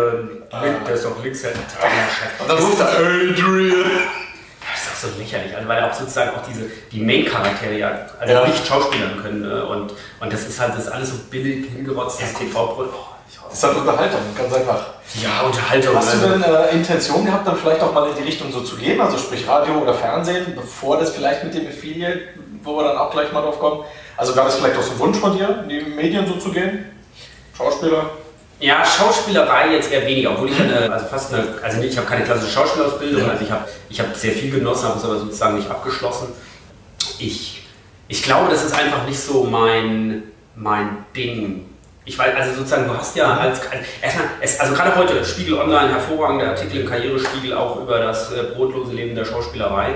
der 0.86 0.94
ist 0.94 1.04
doch 1.04 1.24
Linkshänder. 1.24 1.58
und 2.38 2.48
dann 2.48 2.58
ruft 2.58 2.78
er 2.80 2.88
Adrian. 2.88 3.90
Das 4.72 4.82
ist 4.82 5.06
auch 5.06 5.10
so 5.10 5.18
lächerlich, 5.18 5.54
also 5.56 5.68
weil 5.68 5.78
er 5.78 5.90
auch 5.90 5.94
sozusagen 5.94 6.30
auch 6.30 6.42
diese, 6.48 6.70
die 6.92 7.00
Main-Charaktere 7.00 7.74
ja, 7.76 8.06
also 8.20 8.32
Ja. 8.32 8.46
nicht 8.46 8.64
schauspielern 8.66 9.20
können. 9.20 9.42
Ne? 9.42 9.66
Und, 9.66 9.92
und 10.20 10.32
das 10.32 10.42
ist 10.46 10.60
halt 10.60 10.74
das 10.74 10.84
ist 10.86 10.92
alles 10.92 11.10
so 11.10 11.16
billig 11.30 11.66
hingerotzt, 11.68 12.22
das 12.22 12.32
TV-Produkt. 12.34 12.94
Das 13.48 13.58
ist 13.58 13.64
halt 13.64 13.76
Unterhaltung, 13.76 14.20
ganz 14.36 14.52
einfach. 14.52 14.86
ja, 15.22 15.42
Unterhaltung. 15.46 15.94
Hast 15.96 16.14
du 16.14 16.18
also- 16.26 16.28
denn 16.28 16.42
äh, 16.42 16.70
Intention 16.72 17.24
gehabt, 17.24 17.46
dann 17.46 17.56
vielleicht 17.56 17.80
auch 17.82 17.92
mal 17.92 18.08
in 18.10 18.16
die 18.16 18.22
Richtung 18.22 18.50
so 18.52 18.60
zu 18.62 18.76
gehen, 18.76 19.00
also 19.00 19.16
sprich 19.18 19.46
Radio 19.46 19.74
oder 19.78 19.94
Fernsehen, 19.94 20.54
bevor 20.56 20.98
das 20.98 21.10
vielleicht 21.10 21.44
mit 21.44 21.54
dem 21.54 21.66
Affiliate, 21.68 22.20
wo 22.62 22.76
wir 22.76 22.84
dann 22.84 22.96
auch 22.96 23.10
gleich 23.10 23.30
mal 23.32 23.42
drauf 23.42 23.58
kommen? 23.60 23.84
Also 24.16 24.34
war 24.36 24.44
das 24.44 24.56
vielleicht 24.56 24.76
auch 24.76 24.82
so 24.82 24.92
ein 24.92 24.98
Wunsch 24.98 25.18
von 25.18 25.36
dir, 25.36 25.60
in 25.62 25.68
die 25.68 25.80
Medien 25.82 26.26
so 26.26 26.34
zu 26.34 26.50
gehen? 26.50 26.86
Schauspieler? 27.56 28.10
Ja, 28.60 28.84
Schauspielerei 28.84 29.72
jetzt 29.74 29.92
eher 29.92 30.06
weniger, 30.06 30.30
obwohl 30.32 30.50
ich 30.50 30.58
eine, 30.58 30.90
also 30.92 31.06
fast 31.06 31.34
eine, 31.34 31.46
also 31.62 31.80
ich 31.82 31.96
habe 31.96 32.06
keine 32.06 32.24
klassische 32.24 32.52
Schauspielausbildung, 32.52 33.22
Ja. 33.22 33.28
also 33.30 33.44
ich 33.44 33.50
habe 33.50 33.68
ich 33.90 34.00
hab 34.00 34.16
sehr 34.16 34.32
viel 34.32 34.50
genossen, 34.50 34.88
habe 34.88 34.98
es 34.98 35.04
aber 35.04 35.18
sozusagen 35.18 35.56
nicht 35.56 35.70
abgeschlossen. 35.70 36.28
Ich, 37.18 37.66
ich 38.08 38.22
glaube, 38.22 38.50
das 38.50 38.64
ist 38.64 38.74
einfach 38.74 39.06
nicht 39.06 39.18
so 39.20 39.44
mein, 39.44 40.22
mein 40.54 41.04
Ding. 41.14 41.66
Ich 42.06 42.18
weiß, 42.18 42.34
also 42.36 42.54
sozusagen, 42.56 42.86
du 42.86 42.94
hast 42.96 43.16
ja 43.16 43.34
als, 43.38 43.60
erstmal, 44.02 44.26
es, 44.40 44.60
also 44.60 44.74
gerade 44.74 44.94
heute, 44.94 45.24
Spiegel 45.24 45.54
Online, 45.54 45.90
hervorragende 45.90 46.46
Artikel 46.48 46.82
im 46.82 46.88
Karrierespiegel 46.88 47.54
auch 47.56 47.80
über 47.80 47.98
das 47.98 48.30
äh, 48.32 48.42
brotlose 48.54 48.92
Leben 48.92 49.14
der 49.14 49.24
Schauspielerei. 49.24 49.94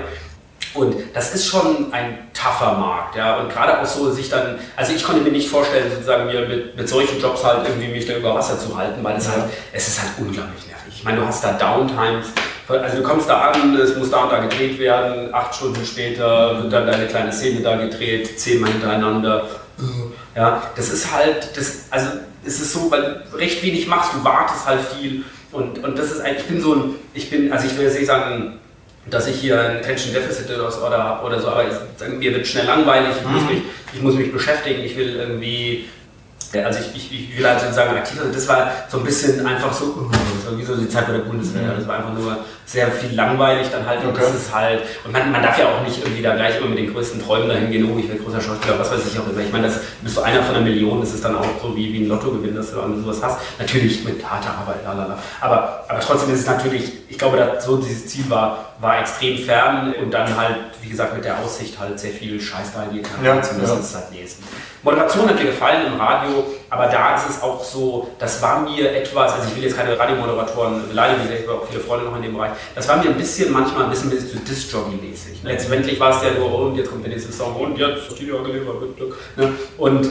Und 0.73 0.95
das 1.13 1.33
ist 1.35 1.47
schon 1.47 1.93
ein 1.93 2.29
tougher 2.33 2.73
Markt, 2.73 3.15
ja. 3.15 3.37
Und 3.37 3.49
gerade 3.51 3.79
auch 3.79 3.85
so 3.85 4.11
sich 4.11 4.29
dann, 4.29 4.59
also 4.75 4.93
ich 4.93 5.03
konnte 5.03 5.21
mir 5.21 5.31
nicht 5.31 5.49
vorstellen, 5.49 5.91
sozusagen 5.91 6.25
mir 6.25 6.47
mit, 6.47 6.75
mit 6.75 6.89
solchen 6.89 7.19
Jobs 7.19 7.43
halt 7.43 7.67
irgendwie 7.67 7.87
mich 7.89 8.05
da 8.07 8.13
über 8.15 8.33
Wasser 8.35 8.57
zu 8.59 8.75
halten, 8.75 9.03
weil 9.03 9.17
es 9.17 9.25
Ja. 9.25 9.33
halt, 9.33 9.43
es 9.71 9.87
ist 9.87 10.01
halt 10.01 10.11
unglaublich 10.17 10.67
nervig. 10.67 10.93
Ich 10.95 11.03
meine, 11.03 11.17
du 11.19 11.25
hast 11.27 11.43
da 11.43 11.53
Downtimes, 11.53 12.27
also 12.67 12.97
du 12.97 13.03
kommst 13.03 13.29
da 13.29 13.49
an, 13.51 13.75
es 13.77 13.95
muss 13.95 14.11
da 14.11 14.23
und 14.23 14.31
da 14.31 14.39
gedreht 14.39 14.77
werden, 14.79 15.33
acht 15.33 15.55
Stunden 15.55 15.83
später 15.85 16.61
wird 16.61 16.73
dann 16.73 16.85
deine 16.85 17.07
kleine 17.07 17.31
Szene 17.31 17.61
da 17.61 17.75
gedreht, 17.75 18.39
zehnmal 18.39 18.71
hintereinander. 18.71 19.47
Ja, 20.35 20.63
das 20.75 20.89
ist 20.89 21.11
halt, 21.11 21.55
das, 21.55 21.85
also 21.89 22.07
es 22.45 22.59
ist 22.59 22.73
so, 22.73 22.89
weil 22.91 23.23
du 23.31 23.37
recht 23.37 23.61
wenig 23.63 23.87
machst, 23.87 24.13
du 24.13 24.23
wartest 24.23 24.65
halt 24.65 24.81
viel. 24.81 25.23
Und, 25.51 25.83
und 25.83 25.97
das 25.97 26.11
ist 26.11 26.21
eigentlich, 26.21 26.43
ich 26.43 26.47
bin 26.47 26.61
so 26.61 26.75
ein, 26.75 26.95
ich 27.13 27.29
bin, 27.29 27.51
also 27.51 27.65
ich 27.67 27.77
will 27.77 27.85
jetzt 27.85 27.97
nicht 27.97 28.07
sagen, 28.07 28.59
dass 29.09 29.27
ich 29.27 29.37
hier 29.37 29.59
ein 29.59 29.77
Attention 29.77 30.13
Deficit 30.13 30.49
Disorder 30.49 31.03
habe 31.03 31.25
oder 31.25 31.39
so, 31.39 31.47
aber 31.47 31.65
ich, 31.65 32.07
mir 32.19 32.33
wird 32.33 32.45
schnell 32.45 32.65
langweilig, 32.65 33.15
ich, 33.19 33.27
muss 33.27 33.49
mich, 33.49 33.61
ich 33.93 34.01
muss 34.01 34.13
mich 34.13 34.31
beschäftigen, 34.31 34.83
ich 34.83 34.95
will 34.95 35.15
irgendwie, 35.15 35.89
also 36.53 36.79
ich, 36.79 36.95
ich, 36.95 37.31
ich 37.31 37.37
will 37.37 37.47
halt 37.47 37.59
sozusagen 37.59 37.97
aktiv 37.97 38.19
sein. 38.19 38.31
Das 38.31 38.47
war 38.47 38.71
so 38.89 38.99
ein 38.99 39.03
bisschen 39.03 39.45
einfach 39.45 39.73
so, 39.73 40.11
so 40.49 40.57
wie 40.57 40.63
so 40.63 40.75
die 40.75 40.89
Zeit 40.89 41.07
bei 41.07 41.13
der 41.13 41.19
Bundeswehr. 41.19 41.73
Das 41.77 41.87
war 41.87 41.97
einfach 41.97 42.13
nur 42.13 42.37
sehr 42.65 42.91
viel 42.91 43.15
langweilig 43.15 43.67
dann 43.71 43.85
halt. 43.85 44.03
Und 44.03 44.09
Okay. 44.09 44.21
das 44.21 44.35
ist 44.35 44.53
halt, 44.53 44.81
und 45.05 45.11
man, 45.11 45.31
man 45.31 45.41
darf 45.43 45.57
ja 45.57 45.65
auch 45.67 45.81
nicht 45.85 46.01
irgendwie 46.03 46.21
da 46.21 46.35
gleich 46.35 46.57
immer 46.57 46.67
mit 46.69 46.77
den 46.79 46.91
größten 46.93 47.23
Träumen 47.23 47.49
dahin 47.49 47.71
gehen, 47.71 47.89
oh, 47.91 47.97
ich 47.99 48.07
werde 48.07 48.21
großer 48.21 48.41
Schauspieler, 48.41 48.79
was 48.79 48.91
weiß 48.91 49.01
ich 49.11 49.19
auch 49.19 49.27
immer. 49.29 49.41
Ich 49.41 49.51
meine, 49.51 49.67
das 49.67 49.79
bist 50.01 50.17
du 50.17 50.21
einer 50.21 50.41
von 50.43 50.55
einer 50.55 50.63
Million, 50.63 50.99
das 51.01 51.13
ist 51.13 51.23
dann 51.23 51.35
auch 51.37 51.45
so 51.61 51.75
wie, 51.75 51.91
wie 51.93 52.03
ein 52.03 52.07
Lottogewinn, 52.07 52.55
dass 52.55 52.71
du 52.71 52.77
dann 52.77 53.01
sowas 53.03 53.19
hast. 53.21 53.39
Natürlich 53.59 54.03
mit 54.03 54.23
harter 54.27 54.49
Arbeit, 54.57 54.83
lalala. 54.83 55.17
Aber, 55.41 55.85
aber 55.87 55.99
trotzdem 55.99 56.33
ist 56.33 56.41
es 56.41 56.47
natürlich, 56.47 56.91
ich 57.07 57.17
glaube, 57.17 57.37
dass 57.37 57.65
so 57.65 57.77
dieses 57.77 58.07
Ziel 58.07 58.25
war, 58.29 58.73
war 58.79 58.99
extrem 58.99 59.37
fern 59.37 59.93
und 60.01 60.11
dann 60.13 60.35
halt, 60.37 60.55
wie 60.81 60.89
gesagt, 60.89 61.15
mit 61.15 61.25
der 61.25 61.37
Aussicht 61.39 61.79
halt 61.79 61.99
sehr 61.99 62.11
viel 62.11 62.39
Scheiß 62.39 62.73
da 62.73 62.83
in 62.83 62.91
die 62.97 63.01
Kamera 63.01 63.35
Ja, 63.35 63.41
zu 63.41 63.55
müssen, 63.55 63.69
ja. 63.73 63.75
das 63.77 63.95
halt 63.95 64.05
lesen. 64.13 64.43
Moderation 64.83 65.27
hat 65.27 65.37
mir 65.39 65.45
gefallen 65.45 65.87
im 65.87 65.99
Radio, 65.99 66.45
aber 66.69 66.87
da 66.87 67.15
ist 67.15 67.29
es 67.29 67.41
auch 67.41 67.63
so, 67.63 68.09
das 68.19 68.41
war 68.41 68.61
mir 68.61 68.91
etwas, 68.95 69.33
also 69.33 69.47
ich 69.47 69.55
will 69.55 69.63
jetzt 69.63 69.75
keine 69.75 69.97
Radiomoderatoren 69.97 70.87
beleidigen, 70.87 71.21
ich 71.33 71.47
habe 71.47 71.59
auch 71.59 71.67
viele 71.67 71.81
Freunde 71.81 72.05
noch 72.05 72.15
in 72.15 72.23
dem 72.23 72.33
Bereich, 72.33 72.51
das 72.75 72.87
war 72.87 72.97
mir 72.97 73.09
ein 73.09 73.17
bisschen, 73.17 73.51
manchmal 73.51 73.85
ein 73.85 73.89
bisschen, 73.89 74.09
bisschen 74.09 74.29
so 74.29 74.39
Disc-Jockey-mäßig. 74.39 75.43
Letztendlich 75.43 75.99
war 75.99 76.15
es 76.15 76.23
ja 76.23 76.31
nur, 76.31 76.53
und 76.59 76.75
jetzt 76.75 76.89
kommt 76.89 77.03
der 77.03 77.11
nächste 77.11 77.31
Song, 77.31 77.55
und 77.55 77.77
jetzt 77.77 78.05
Studio 78.05 78.43
geliefert, 78.43 78.81
mit 78.81 78.97
Glück. 78.97 79.17
Ne? 79.35 79.53
Und 79.77 80.09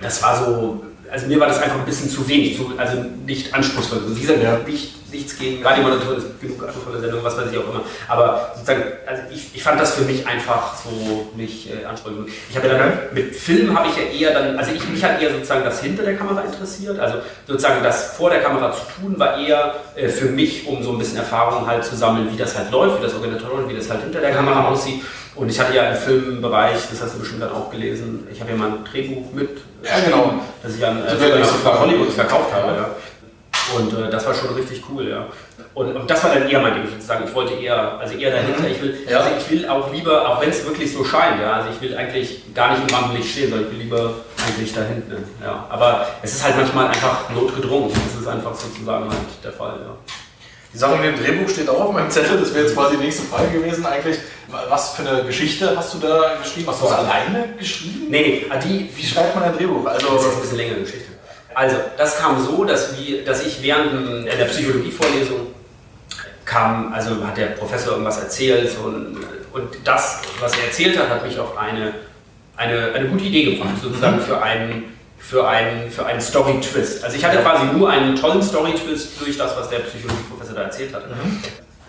das 0.00 0.22
war 0.22 0.36
so, 0.36 0.82
also 1.10 1.26
mir 1.26 1.38
war 1.40 1.48
das 1.48 1.60
einfach 1.62 1.78
ein 1.78 1.84
bisschen 1.84 2.10
zu 2.10 2.26
wenig, 2.28 2.56
zu, 2.56 2.72
also 2.76 3.04
nicht 3.24 3.54
anspruchsvoll. 3.54 4.00
Wie 4.08 4.20
gesagt, 4.20 4.42
Ja. 4.42 4.58
nicht, 4.66 4.94
nichts 5.12 5.38
gegen 5.38 5.64
Radiomoderatoren, 5.64 6.18
es 6.18 6.24
gibt 6.24 6.40
genug 6.40 6.64
anspruchsvolle 6.64 7.00
Sendungen, 7.00 7.24
was 7.24 7.36
weiß 7.36 7.50
ich 7.52 7.58
auch 7.58 7.68
immer. 7.70 7.80
Aber 8.08 8.52
sozusagen, 8.54 8.82
also 9.06 9.22
ich, 9.32 9.54
ich 9.54 9.62
fand 9.62 9.80
das 9.80 9.94
für 9.94 10.02
mich 10.02 10.26
einfach 10.26 10.74
so 10.76 11.28
nicht 11.36 11.70
äh, 11.70 11.84
anspruchsvoll. 11.84 12.26
Ich 12.50 12.56
habe 12.56 12.68
ja 12.68 12.78
dann, 12.78 12.92
mit 13.12 13.34
Film 13.34 13.76
habe 13.78 13.88
ich 13.88 13.96
ja 13.96 14.02
eher 14.28 14.34
dann, 14.38 14.58
also 14.58 14.72
ich, 14.72 14.88
mich 14.88 15.02
hat 15.04 15.22
eher 15.22 15.32
sozusagen 15.32 15.64
das 15.64 15.80
hinter 15.80 16.02
der 16.02 16.16
Kamera 16.16 16.40
interessiert. 16.42 16.98
Also 16.98 17.18
sozusagen 17.46 17.82
das 17.82 18.16
vor 18.16 18.30
der 18.30 18.40
Kamera 18.40 18.72
zu 18.72 18.82
tun, 19.00 19.18
war 19.18 19.38
eher 19.38 19.74
äh, 19.94 20.08
für 20.08 20.26
mich, 20.26 20.66
um 20.66 20.82
so 20.82 20.92
ein 20.92 20.98
bisschen 20.98 21.18
Erfahrung 21.18 21.66
halt 21.66 21.84
zu 21.84 21.96
sammeln, 21.96 22.28
wie 22.32 22.36
das 22.36 22.56
halt 22.56 22.70
läuft, 22.70 22.98
wie 22.98 23.04
das 23.04 23.14
organisatorisch, 23.14 23.68
wie 23.68 23.76
das 23.76 23.88
halt 23.88 24.02
hinter 24.02 24.20
der 24.20 24.32
Kamera 24.32 24.68
aussieht. 24.68 25.02
Und 25.36 25.50
ich 25.50 25.60
hatte 25.60 25.74
ja 25.76 25.90
im 25.90 25.96
Filmbereich, 25.96 26.78
das 26.90 27.02
hast 27.02 27.14
du 27.14 27.18
bestimmt 27.20 27.42
dann 27.42 27.52
auch 27.52 27.70
gelesen, 27.70 28.26
ich 28.32 28.40
habe 28.40 28.50
ja 28.52 28.56
mal 28.56 28.68
ein 28.70 28.84
Drehbuch 28.90 29.32
mit, 29.32 29.50
Ja, 29.82 30.00
genau. 30.04 30.34
das 30.62 30.74
ich 30.76 30.84
an 30.86 30.98
äh, 31.04 31.10
Das. 31.40 31.80
Hollywood 31.80 32.10
verkauft 32.12 32.52
habe. 32.54 32.72
Ja. 32.72 32.88
Und 33.76 33.92
äh, 33.92 34.08
das 34.10 34.24
war 34.26 34.32
schon 34.34 34.54
richtig 34.54 34.82
cool, 34.90 35.08
ja. 35.08 35.26
Und, 35.74 35.94
und 35.94 36.08
das 36.08 36.22
war 36.24 36.32
dann 36.32 36.48
eher 36.48 36.60
mein 36.60 36.74
Ding, 36.74 36.88
sozusagen. 36.90 37.24
Ich 37.26 37.34
wollte 37.34 37.52
eher, 37.54 37.98
also 37.98 38.14
eher 38.16 38.30
dahinter. 38.30 38.66
Ich 38.68 38.80
will, 38.80 38.92
Mhm. 38.92 39.10
Ja. 39.10 39.18
also 39.18 39.30
ich 39.38 39.50
will 39.50 39.68
auch 39.68 39.92
lieber, 39.92 40.26
auch 40.28 40.40
wenn 40.40 40.48
es 40.50 40.64
wirklich 40.64 40.90
so 40.92 41.04
scheint, 41.04 41.40
ja. 41.40 41.52
Also 41.54 41.68
ich 41.74 41.80
will 41.82 41.96
eigentlich 41.96 42.54
gar 42.54 42.70
nicht 42.78 42.88
im 42.88 42.94
Rampenlicht 42.96 43.30
stehen, 43.30 43.50
sondern 43.50 43.66
ich 43.68 43.76
will 43.76 43.82
lieber 43.84 44.14
eigentlich 44.46 44.72
da 44.72 44.82
hinten. 44.82 45.16
Ja. 45.44 45.66
Aber 45.68 46.06
es 46.22 46.32
ist 46.34 46.44
halt 46.44 46.56
manchmal 46.56 46.86
einfach 46.88 47.28
notgedrungen. 47.30 47.90
Das 47.92 48.22
ist 48.22 48.26
einfach 48.28 48.54
sozusagen 48.54 49.04
halt 49.10 49.18
der 49.44 49.52
Fall, 49.52 49.74
ja. 49.84 49.94
Die 50.72 50.78
Sache 50.78 50.96
mit 50.96 51.16
dem 51.16 51.24
Drehbuch 51.24 51.48
steht 51.48 51.68
auch 51.68 51.80
auf 51.80 51.92
meinem 51.92 52.10
Zettel, 52.10 52.38
das 52.38 52.52
wäre 52.52 52.64
jetzt 52.66 52.74
quasi 52.74 52.96
die 52.96 53.04
nächste 53.04 53.22
Frage 53.22 53.48
gewesen 53.58 53.86
eigentlich. 53.86 54.18
Was 54.68 54.94
für 54.94 55.08
eine 55.08 55.24
Geschichte 55.24 55.76
hast 55.76 55.94
du 55.94 55.98
da 55.98 56.36
geschrieben? 56.42 56.68
Hast 56.68 56.82
du 56.82 56.86
das 56.86 56.98
alleine 56.98 57.48
geschrieben? 57.58 58.06
Nee, 58.10 58.20
nee, 58.20 58.46
ah, 58.50 58.56
die, 58.56 58.90
Wie 58.94 59.06
schreibt 59.06 59.34
man 59.34 59.44
ein 59.44 59.56
Drehbuch? 59.56 59.86
Also, 59.86 60.06
Das 60.06 60.16
ist 60.16 60.24
jetzt 60.24 60.34
ein 60.34 60.40
bisschen 60.42 60.56
längere 60.58 60.80
Geschichte. 60.80 61.12
Also, 61.54 61.76
das 61.96 62.18
kam 62.18 62.44
so, 62.44 62.64
dass, 62.64 62.98
wir, 62.98 63.24
dass 63.24 63.44
ich 63.44 63.62
während 63.62 63.92
ähm, 63.92 64.24
der 64.26 64.44
Psychologievorlesung 64.44 65.48
kam, 66.44 66.92
also 66.92 67.26
hat 67.26 67.36
der 67.36 67.46
Professor 67.46 67.92
irgendwas 67.92 68.18
erzählt 68.18 68.70
und, 68.84 69.18
und 69.52 69.68
das, 69.84 70.20
was 70.38 70.52
er 70.52 70.66
erzählt 70.66 70.98
hat, 70.98 71.08
hat 71.08 71.26
mich 71.26 71.38
auf 71.38 71.56
eine, 71.58 71.94
eine, 72.56 72.92
eine 72.94 73.08
gute 73.08 73.24
Idee 73.24 73.54
gebracht, 73.56 73.74
sozusagen 73.82 74.20
für 74.20 74.40
einen, 74.42 74.95
für 75.28 75.46
einen, 75.48 75.90
für 75.90 76.06
einen 76.06 76.20
Story-Twist. 76.20 77.02
Also 77.04 77.16
ich 77.16 77.24
hatte 77.24 77.38
quasi 77.38 77.66
nur 77.76 77.90
einen 77.90 78.14
tollen 78.14 78.42
Story-Twist 78.42 79.20
durch 79.20 79.36
das, 79.36 79.56
was 79.56 79.68
der 79.68 79.80
Psychologieprofessor 79.80 80.54
da 80.54 80.62
erzählt 80.62 80.94
hat. 80.94 81.02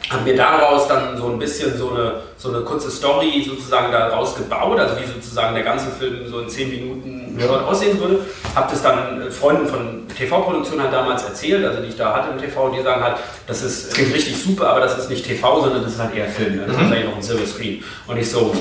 Habe 0.10 0.24
mir 0.24 0.36
daraus 0.38 0.88
dann 0.88 1.18
so 1.18 1.28
ein 1.28 1.38
bisschen 1.38 1.78
so 1.78 1.92
eine, 1.92 2.22
so 2.38 2.50
eine 2.50 2.62
kurze 2.62 2.90
Story 2.90 3.44
sozusagen 3.46 3.92
daraus 3.92 4.36
gebaut, 4.36 4.80
also 4.80 4.96
wie 5.02 5.06
sozusagen 5.06 5.54
der 5.54 5.66
ganze 5.66 5.92
Film 5.92 6.26
so 6.28 6.40
in 6.40 6.50
10 6.50 6.70
Minuten 6.70 7.38
Ja. 7.38 7.46
schon 7.48 7.64
aussehen 7.66 8.00
würde. 8.00 8.22
Habe 8.56 8.72
das 8.72 8.82
dann 8.82 9.22
äh, 9.22 9.30
Freunden 9.30 9.68
von 9.68 10.08
TV-Produktion 10.18 10.82
halt 10.82 10.94
damals 10.94 11.24
erzählt, 11.24 11.64
also 11.66 11.82
die 11.82 11.90
ich 11.90 11.98
da 11.98 12.16
hatte 12.16 12.30
im 12.32 12.40
TV, 12.40 12.70
die 12.70 12.82
sagen 12.82 13.04
halt, 13.04 13.18
das 13.48 13.62
ist, 13.62 13.88
das 13.90 13.94
klingt 13.96 14.14
richtig 14.16 14.42
super, 14.42 14.70
aber 14.70 14.80
das 14.80 14.98
ist 14.98 15.10
nicht 15.10 15.26
TV, 15.26 15.62
sondern 15.62 15.84
das 15.84 15.94
ist 15.94 16.00
halt 16.00 16.16
eher 16.16 16.28
Film. 16.30 16.58
Ja. 16.58 16.66
Das 16.68 16.76
ist 16.78 16.82
eigentlich 16.82 17.06
noch 17.06 17.16
ein 17.18 17.22
Silver 17.22 17.46
Screen. 17.46 17.84
Und 18.08 18.18
ich 18.18 18.32
so, 18.32 18.56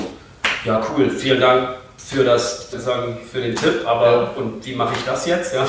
ja 0.64 0.84
cool, 0.96 1.08
vielen 1.10 1.40
Dank 1.40 1.68
für 1.96 2.24
das, 2.24 2.70
sozusagen 2.70 3.18
für 3.30 3.40
den 3.40 3.56
Tipp, 3.56 3.86
aber 3.86 4.32
und 4.36 4.64
wie 4.64 4.74
mache 4.74 4.94
ich 4.96 5.04
das 5.04 5.26
jetzt? 5.26 5.54
Ja? 5.54 5.66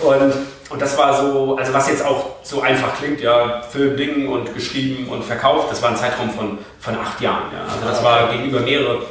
Und, 0.00 0.32
und 0.70 0.82
das 0.82 0.96
war 0.96 1.20
so, 1.20 1.56
also 1.56 1.72
was 1.72 1.88
jetzt 1.88 2.04
auch 2.04 2.36
so 2.42 2.62
einfach 2.62 2.96
klingt, 2.96 3.20
ja, 3.20 3.62
Film, 3.70 3.96
Ding 3.96 4.28
und 4.28 4.54
geschrieben 4.54 5.08
und 5.08 5.24
verkauft, 5.24 5.70
das 5.70 5.82
war 5.82 5.90
ein 5.90 5.96
Zeitraum 5.96 6.30
von, 6.30 6.58
von 6.80 6.96
acht 6.96 7.20
Jahren. 7.20 7.52
Ja? 7.52 7.72
Also 7.72 7.86
das 7.86 8.02
war 8.02 8.30
gegenüber 8.32 8.60
mehrere 8.60 9.02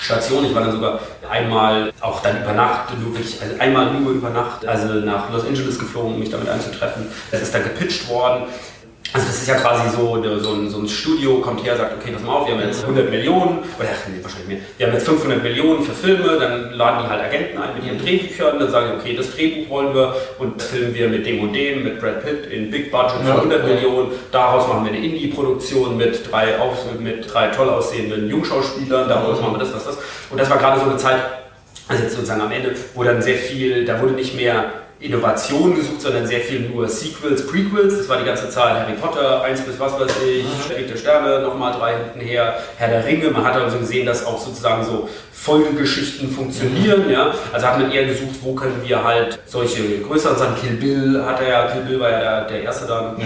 Stationen. 0.00 0.46
Ich 0.46 0.54
war 0.54 0.62
dann 0.62 0.72
sogar 0.72 1.00
einmal 1.28 1.92
auch 2.00 2.22
dann 2.22 2.42
über 2.42 2.52
Nacht, 2.52 2.98
nur 2.98 3.12
wirklich, 3.12 3.40
also 3.40 3.54
einmal 3.58 3.92
nur 3.92 4.12
über 4.12 4.30
Nacht, 4.30 4.66
also 4.66 4.94
nach 4.94 5.30
Los 5.30 5.44
Angeles 5.46 5.78
geflogen, 5.78 6.14
um 6.14 6.18
mich 6.20 6.30
damit 6.30 6.48
einzutreffen. 6.48 7.10
Das 7.30 7.42
ist 7.42 7.54
dann 7.54 7.64
gepitcht 7.64 8.08
worden. 8.08 8.44
Also 9.12 9.26
das 9.26 9.38
ist 9.42 9.48
ja 9.48 9.56
quasi 9.56 9.88
so, 9.96 10.16
der- 10.18 10.38
so, 10.38 10.52
ein, 10.52 10.70
so 10.70 10.78
ein 10.78 10.88
Studio 10.88 11.40
kommt 11.40 11.64
her, 11.64 11.76
sagt, 11.76 11.94
okay, 12.00 12.12
pass 12.12 12.22
mal 12.22 12.32
auf, 12.32 12.46
wir 12.46 12.54
haben 12.54 12.62
jetzt 12.62 12.82
100 12.82 13.10
Millionen, 13.10 13.58
oder 13.58 13.88
nee, 14.08 14.22
wahrscheinlich 14.22 14.46
mehr, 14.48 14.58
wir 14.78 14.86
haben 14.86 14.92
jetzt 14.94 15.06
500 15.08 15.42
Millionen 15.42 15.82
für 15.82 15.92
Filme, 15.92 16.38
dann 16.38 16.72
laden 16.74 17.04
die 17.04 17.10
halt 17.10 17.20
Agenten 17.24 17.58
ein 17.58 17.74
mit 17.74 17.84
ihren 17.84 17.98
Drehbüchern, 17.98 18.60
dann 18.60 18.70
sagen 18.70 18.92
die, 18.94 19.00
okay, 19.00 19.16
das 19.16 19.34
Drehbuch 19.34 19.68
wollen 19.68 19.94
wir 19.94 20.14
und 20.38 20.60
das 20.60 20.68
filmen 20.68 20.94
wir 20.94 21.08
mit 21.08 21.26
dem 21.26 21.40
und 21.40 21.52
dem, 21.52 21.82
mit 21.82 21.98
Brad 22.00 22.24
Pitt 22.24 22.46
in 22.52 22.70
Big 22.70 22.92
Budget 22.92 23.20
für 23.22 23.28
Ja, 23.30 23.34
100 23.36 23.66
ja. 23.68 23.74
Millionen, 23.74 24.12
daraus 24.30 24.68
machen 24.68 24.84
wir 24.84 24.92
eine 24.92 25.04
Indie-Produktion 25.04 25.96
mit 25.96 26.30
drei, 26.30 26.58
auf, 26.60 26.76
mit 27.00 27.32
drei 27.34 27.48
toll 27.48 27.68
aussehenden 27.68 28.28
Jungschauspielern, 28.30 29.08
daraus 29.08 29.40
machen 29.40 29.54
wir 29.54 29.58
das, 29.58 29.72
das, 29.72 29.86
das. 29.86 29.98
Und 30.30 30.38
das 30.38 30.48
war 30.48 30.58
gerade 30.58 30.78
so 30.78 30.86
eine 30.86 30.96
Zeit, 30.98 31.16
also 31.88 32.00
jetzt 32.04 32.14
sozusagen 32.14 32.42
am 32.42 32.52
Ende, 32.52 32.76
wo 32.94 33.02
dann 33.02 33.20
sehr 33.20 33.34
viel, 33.36 33.84
da 33.84 34.00
wurde 34.00 34.12
nicht 34.12 34.36
mehr 34.36 34.66
Innovation 35.00 35.74
gesucht, 35.74 36.02
sondern 36.02 36.26
sehr 36.26 36.40
viel 36.40 36.60
nur 36.68 36.86
Sequels, 36.86 37.46
Prequels. 37.46 37.96
Das 37.96 38.08
war 38.08 38.18
die 38.18 38.24
ganze 38.24 38.50
Zeit 38.50 38.74
Harry 38.74 38.92
Potter, 39.00 39.42
1 39.42 39.62
bis 39.62 39.80
was 39.80 39.98
weiß 39.98 40.10
ich, 40.26 40.44
Mhm. 40.44 40.74
Krieg 40.74 40.88
der 40.88 40.96
Sterne, 40.96 41.40
nochmal 41.40 41.72
drei 41.72 41.94
hinten 41.96 42.20
her, 42.20 42.54
Herr 42.76 42.88
der 42.88 43.04
Ringe. 43.06 43.30
Man 43.30 43.42
hat 43.44 43.54
also 43.56 43.78
gesehen, 43.78 44.04
dass 44.04 44.26
auch 44.26 44.38
sozusagen 44.38 44.84
so 44.84 45.08
Folgegeschichten 45.32 46.30
funktionieren. 46.30 47.06
Mhm. 47.06 47.12
Ja? 47.12 47.34
Also 47.52 47.66
hat 47.66 47.78
man 47.80 47.90
eher 47.90 48.04
gesucht, 48.04 48.36
wo 48.42 48.54
können 48.54 48.80
wir 48.84 49.02
halt 49.02 49.38
solche 49.46 50.00
größeren 50.00 50.36
Sachen, 50.36 50.56
Kill 50.60 50.76
Bill 50.76 51.24
hat 51.24 51.40
er 51.40 51.48
ja, 51.48 51.66
Kill 51.68 51.82
Bill 51.82 52.00
war 52.00 52.10
ja 52.10 52.20
der, 52.20 52.44
der 52.44 52.62
erste 52.62 52.86
da, 52.86 53.16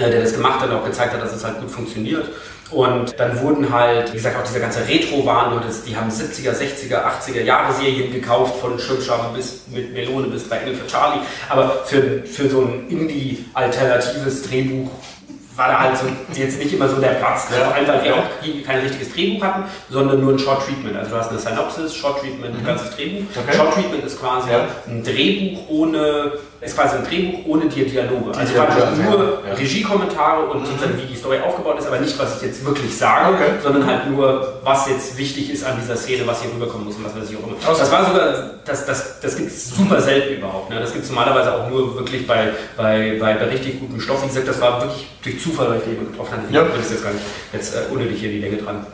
äh, 0.00 0.10
der 0.10 0.20
das 0.22 0.32
gemacht 0.34 0.60
hat 0.60 0.70
und 0.70 0.76
auch 0.76 0.84
gezeigt 0.84 1.12
hat, 1.12 1.22
dass 1.22 1.34
es 1.34 1.44
halt 1.44 1.60
gut 1.60 1.70
funktioniert. 1.70 2.24
Und 2.70 3.18
dann 3.20 3.40
wurden 3.42 3.72
halt, 3.72 4.12
wie 4.12 4.16
gesagt, 4.16 4.36
auch 4.36 4.42
dieser 4.42 4.58
ganze 4.58 4.80
das- 5.64 5.84
die 5.84 5.96
haben 5.96 6.10
70er, 6.10 6.52
60er, 6.52 7.06
80er 7.06 7.42
Jahre 7.42 7.72
Serien 7.72 8.12
gekauft, 8.12 8.56
von 8.60 8.76
Schirmscham 8.78 9.32
bis 9.36 9.62
mit 9.72 9.92
Melone 9.92 10.26
bis 10.26 10.48
bei 10.48 10.58
Engel 10.58 10.74
für 10.74 10.86
Charlie. 10.88 11.20
Aber 11.48 11.84
für, 11.84 12.22
für 12.24 12.48
so 12.48 12.62
ein 12.62 12.88
Indie-alternatives 12.88 14.42
Drehbuch 14.48 14.90
war 15.54 15.68
da 15.68 15.80
halt 15.80 15.96
so 15.96 16.04
jetzt 16.38 16.58
nicht 16.58 16.74
immer 16.74 16.86
so 16.86 16.96
der 17.00 17.10
Platz. 17.12 17.48
Ne? 17.48 17.56
Vor 17.64 17.74
allem, 17.74 17.88
weil 17.88 18.02
die 18.02 18.10
auch 18.10 18.66
kein 18.66 18.80
richtiges 18.80 19.12
Drehbuch 19.14 19.42
hatten, 19.42 19.64
sondern 19.88 20.20
nur 20.20 20.34
ein 20.34 20.38
Short 20.38 20.66
Treatment. 20.66 20.94
Also 20.96 21.12
du 21.12 21.16
hast 21.16 21.30
eine 21.30 21.38
Synopsis, 21.38 21.94
Short 21.94 22.20
Treatment, 22.20 22.58
ein 22.58 22.66
ganzes 22.66 22.94
Drehbuch. 22.94 23.22
Okay. 23.34 23.56
Short 23.56 23.72
Treatment 23.72 24.04
ist 24.04 24.20
quasi 24.20 24.50
Ja. 24.50 24.66
ein 24.86 25.02
Drehbuch 25.02 25.60
ohne, 25.70 26.32
ist 26.66 26.76
quasi 26.76 26.96
ein 26.96 27.04
Drehbuch 27.04 27.38
ohne 27.46 27.66
die 27.66 27.84
Dialoge. 27.84 28.36
Also 28.36 28.52
Dialoge, 28.52 28.72
praktisch 28.72 29.04
nur 29.04 29.42
Ja. 29.48 29.54
Regiekommentare 29.54 30.46
und 30.46 30.66
sozusagen 30.66 30.98
wie 31.00 31.06
die 31.06 31.16
Story 31.16 31.38
aufgebaut 31.40 31.78
ist, 31.78 31.86
aber 31.86 32.00
nicht, 32.00 32.18
was 32.18 32.36
ich 32.36 32.42
jetzt 32.42 32.64
wirklich 32.64 32.96
sage, 32.96 33.34
Okay. 33.36 33.50
sondern 33.62 33.86
halt 33.86 34.10
nur, 34.10 34.54
was 34.64 34.88
jetzt 34.88 35.16
wichtig 35.16 35.50
ist 35.50 35.64
an 35.64 35.78
dieser 35.80 35.96
Szene, 35.96 36.26
was 36.26 36.42
hier 36.42 36.50
rüberkommen 36.52 36.86
muss 36.86 36.96
und 36.96 37.04
was 37.04 37.16
weiß 37.16 37.30
ich 37.30 37.36
auch 37.36 37.46
immer. 37.46 37.56
Also- 37.66 37.80
Das 37.80 37.92
war 37.92 38.04
sogar, 38.06 38.50
das, 38.64 38.84
das, 38.86 39.20
das 39.20 39.36
gibt 39.36 39.48
es 39.48 39.70
super 39.76 40.00
selten 40.00 40.34
überhaupt. 40.38 40.70
Ne? 40.70 40.80
Das 40.80 40.92
gibt 40.92 41.04
es 41.04 41.10
normalerweise 41.10 41.54
auch 41.54 41.70
nur 41.70 41.94
wirklich 41.96 42.26
bei, 42.26 42.50
bei, 42.76 43.16
bei, 43.20 43.34
bei 43.34 43.44
richtig 43.46 43.80
gutem 43.80 44.00
Stoff. 44.00 44.22
Wie 44.22 44.28
gesagt, 44.28 44.48
das 44.48 44.60
war 44.60 44.80
wirklich 44.82 45.06
durch 45.22 45.40
Zufall, 45.40 45.70
weil 45.70 45.78
ich 45.78 45.84
den 45.84 46.10
getroffen 46.10 46.32
hatte. 46.32 46.42
Ich 46.48 46.54
Ja. 46.54 46.64
das 46.64 46.90
jetzt 46.90 47.02
gar 47.04 47.12
nicht 47.12 47.24
jetzt 47.52 47.74
äh, 47.74 47.92
unnötig 47.92 48.18
hier 48.20 48.30
die 48.30 48.40
Länge 48.40 48.56
dran. 48.58 48.86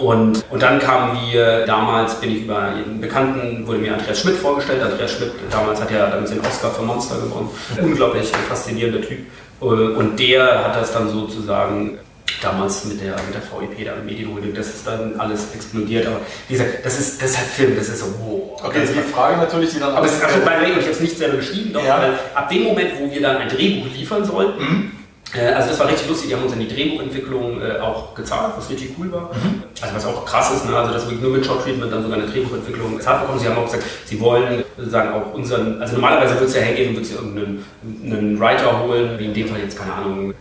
Und, 0.00 0.44
und 0.50 0.62
dann 0.62 0.78
kamen 0.78 1.18
wir, 1.30 1.66
damals 1.66 2.14
bin 2.20 2.30
ich 2.34 2.42
über 2.44 2.58
einen 2.58 3.00
Bekannten, 3.00 3.66
wurde 3.66 3.78
mir 3.78 3.94
Andreas 3.94 4.20
Schmidt 4.20 4.36
vorgestellt. 4.36 4.82
Andreas 4.82 5.12
Schmidt, 5.12 5.32
damals 5.50 5.80
hat 5.80 5.90
ja 5.90 6.06
damals 6.08 6.30
den 6.30 6.40
Oscar 6.40 6.70
für 6.70 6.82
Monster 6.82 7.16
gewonnen. 7.16 7.50
Unglaublich 7.82 8.28
faszinierender 8.48 9.02
Typ. 9.02 9.18
Und 9.60 10.18
der 10.18 10.64
hat 10.64 10.76
das 10.76 10.92
dann 10.92 11.10
sozusagen 11.10 11.98
damals 12.40 12.84
mit 12.86 13.00
der, 13.02 13.12
mit 13.12 13.34
der 13.34 13.42
VIP, 13.42 13.78
mit 13.96 14.04
Medienholding, 14.06 14.54
das 14.54 14.68
ist 14.68 14.86
dann 14.86 15.18
alles 15.18 15.54
explodiert. 15.54 16.06
Aber 16.06 16.20
wie 16.48 16.54
gesagt, 16.54 16.84
das 16.84 16.98
ist, 16.98 17.20
das 17.22 17.30
ist 17.32 17.38
halt 17.38 17.48
Film, 17.48 17.76
das 17.76 17.88
ist 17.88 18.00
so, 18.00 18.06
wow. 18.20 18.60
Okay, 18.64 18.80
jetzt 18.80 18.94
die 18.94 19.00
Frage 19.00 19.36
natürlich, 19.36 19.70
die 19.70 19.80
dann 19.80 19.92
Aber 19.94 20.06
es 20.06 20.12
ist, 20.12 20.24
also, 20.24 20.38
by 20.40 20.50
the 20.58 20.62
way, 20.64 20.70
ich 20.70 20.82
habe 20.84 20.90
es 20.90 21.00
nicht 21.00 21.18
selber 21.18 21.36
geschrieben, 21.36 21.72
doch, 21.72 21.84
Ja. 21.84 21.98
weil 21.98 22.12
ab 22.34 22.48
dem 22.48 22.64
Moment, 22.64 22.92
wo 22.98 23.10
wir 23.12 23.20
dann 23.20 23.36
ein 23.36 23.48
Drehbuch 23.48 23.86
liefern 23.94 24.24
sollten, 24.24 24.62
äh, 24.62 24.99
also 25.38 25.68
das 25.68 25.78
war 25.78 25.88
richtig 25.88 26.08
lustig, 26.08 26.28
die 26.28 26.34
haben 26.34 26.42
uns 26.42 26.52
dann 26.52 26.60
die 26.60 26.68
Drehbuchentwicklung 26.68 27.62
äh, 27.62 27.78
auch 27.78 28.14
gezahlt, 28.14 28.54
was 28.56 28.68
richtig 28.68 28.90
cool 28.98 29.12
war. 29.12 29.30
Also 29.80 29.94
was 29.94 30.06
auch 30.06 30.24
krass 30.24 30.52
ist, 30.52 30.68
ne? 30.68 30.76
also 30.76 30.92
dass 30.92 31.08
wir 31.08 31.16
nur 31.18 31.30
mit 31.30 31.46
Short 31.46 31.62
Treatment 31.62 31.92
dann 31.92 32.02
sogar 32.02 32.18
eine 32.18 32.26
Drehbuchentwicklung 32.26 32.96
gezahlt 32.96 33.22
bekommen. 33.22 33.38
Sie 33.38 33.46
haben 33.46 33.58
auch 33.58 33.64
gesagt, 33.64 33.84
sie 34.06 34.20
wollen 34.20 34.64
sozusagen 34.76 35.12
auch 35.12 35.32
unseren, 35.32 35.80
also 35.80 35.94
normalerweise 35.94 36.34
würde 36.34 36.46
es 36.46 36.54
ja 36.54 36.62
hergehen 36.62 36.90
und 36.90 36.96
würde 36.96 37.14
irgendeinen 37.14 37.64
einen 38.12 38.40
Writer 38.40 38.80
holen, 38.82 39.18
wie 39.18 39.26
in 39.26 39.34
dem 39.34 39.48
Fall 39.48 39.60
jetzt, 39.60 39.78
keine 39.78 39.92
Ahnung, 39.92 40.34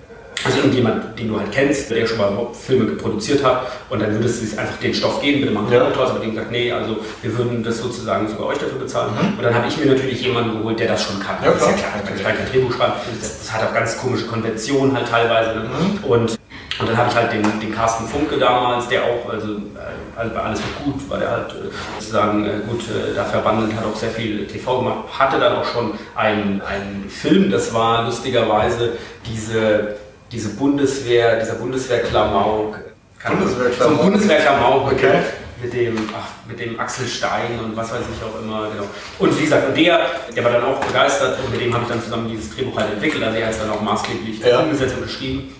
also 0.45 0.57
irgendjemand, 0.59 1.19
den 1.19 1.27
du 1.27 1.39
halt 1.39 1.51
kennst, 1.51 1.91
der 1.91 2.07
schon 2.07 2.17
mal 2.17 2.31
Filme 2.53 2.85
produziert 2.95 3.43
hat 3.43 3.67
und 3.89 4.01
dann 4.01 4.13
würdest 4.13 4.41
du 4.41 4.45
es 4.45 4.57
einfach 4.57 4.77
den 4.77 4.93
Stoff 4.93 5.21
geben, 5.21 5.41
bitte 5.41 5.53
machen 5.53 5.69
wir 5.69 5.77
Ja. 5.79 5.89
draus, 5.89 6.11
aber 6.11 6.19
dem 6.19 6.31
gesagt, 6.31 6.51
nee, 6.51 6.71
also 6.71 6.97
wir 7.21 7.37
würden 7.37 7.63
das 7.63 7.79
sozusagen 7.79 8.27
sogar 8.27 8.47
euch 8.47 8.57
dafür 8.57 8.79
bezahlen. 8.79 9.11
Und 9.37 9.43
dann 9.43 9.53
habe 9.53 9.67
ich 9.67 9.77
mir 9.77 9.87
natürlich 9.87 10.21
jemanden 10.21 10.57
geholt, 10.59 10.79
der 10.79 10.87
das 10.87 11.03
schon 11.03 11.19
kann. 11.19 11.37
Mhm. 11.39 11.45
Ja, 11.45 11.51
das 11.51 11.61
ist 11.61 11.67
ja 11.67 11.73
klar. 11.73 12.15
ich 12.15 12.23
kann 12.23 12.37
kein 12.37 12.51
Drehbuch 12.51 12.73
schreiben. 12.73 12.93
Das, 13.19 13.39
das 13.39 13.53
hat 13.53 13.67
auch 13.67 13.73
ganz 13.73 13.97
komische 13.97 14.25
Konventionen 14.27 14.95
halt 14.95 15.07
teilweise. 15.09 15.59
Ne? 15.59 15.63
Mhm. 15.65 16.03
Und, 16.05 16.39
und 16.79 16.87
dann 16.89 16.95
habe 16.97 17.09
ich 17.09 17.15
halt 17.15 17.33
den, 17.33 17.43
den 17.59 17.73
Carsten 17.75 18.07
Funke 18.07 18.37
damals, 18.37 18.87
der 18.87 19.03
auch, 19.03 19.29
also, 19.29 19.47
äh, 19.53 19.59
also 20.15 20.33
bei 20.33 20.39
Alles 20.41 20.59
wird 20.59 20.85
gut, 20.85 21.09
war 21.09 21.17
der 21.19 21.31
halt 21.31 21.49
äh, 21.51 21.99
sozusagen 21.99 22.45
äh, 22.45 22.49
gut 22.65 22.81
da 23.15 23.25
verwandelt, 23.25 23.75
hat 23.75 23.83
auch 23.85 23.95
sehr 23.95 24.11
viel 24.11 24.45
TV 24.47 24.79
gemacht, 24.79 24.97
hatte 25.17 25.37
dann 25.39 25.57
auch 25.57 25.65
schon 25.65 25.91
einen, 26.15 26.61
einen 26.61 27.09
Film, 27.09 27.51
das 27.51 27.73
war 27.73 28.05
lustigerweise 28.05 28.93
diese, 29.25 29.95
diese 30.31 30.49
Bundeswehr, 30.49 31.39
dieser 31.39 31.55
Bundeswehr-Klamauk. 31.55 32.79
Bundeswehr-Klamauk? 33.27 33.77
So 33.97 34.01
ein 34.03 34.11
Bundeswehr-Klamauk 34.11 34.85
mit, 34.91 34.93
Okay. 35.03 35.11
dem- 35.11 35.39
mit 35.61 35.73
dem, 35.73 36.09
ach, 36.17 36.47
mit 36.47 36.59
dem 36.59 36.79
Axel 36.79 37.05
Stein 37.07 37.59
und 37.61 37.75
was 37.75 37.91
weiß 37.91 37.99
ich 38.15 38.23
auch 38.23 38.41
immer, 38.41 38.69
genau. 38.71 38.87
Und 39.19 39.37
wie 39.37 39.43
gesagt, 39.43 39.67
und 39.67 39.75
der, 39.77 39.99
der 40.33 40.43
war 40.45 40.51
dann 40.53 40.63
auch 40.63 40.79
begeistert 40.79 41.37
und 41.43 41.51
mit 41.51 41.59
dem 41.61 41.73
habe 41.73 41.83
ich 41.83 41.89
dann 41.89 42.01
zusammen 42.01 42.29
dieses 42.29 42.55
Drehbuch 42.55 42.77
halt 42.77 42.93
entwickelt, 42.93 43.23
also 43.23 43.37
er 43.37 43.45
hat 43.47 43.53
es 43.53 43.59
dann 43.59 43.69
auch 43.71 43.81
maßgeblich 43.81 44.39
Ja. 44.39 44.59
umgesetzt 44.61 44.95
und 44.95 45.03
geschrieben. 45.03 45.53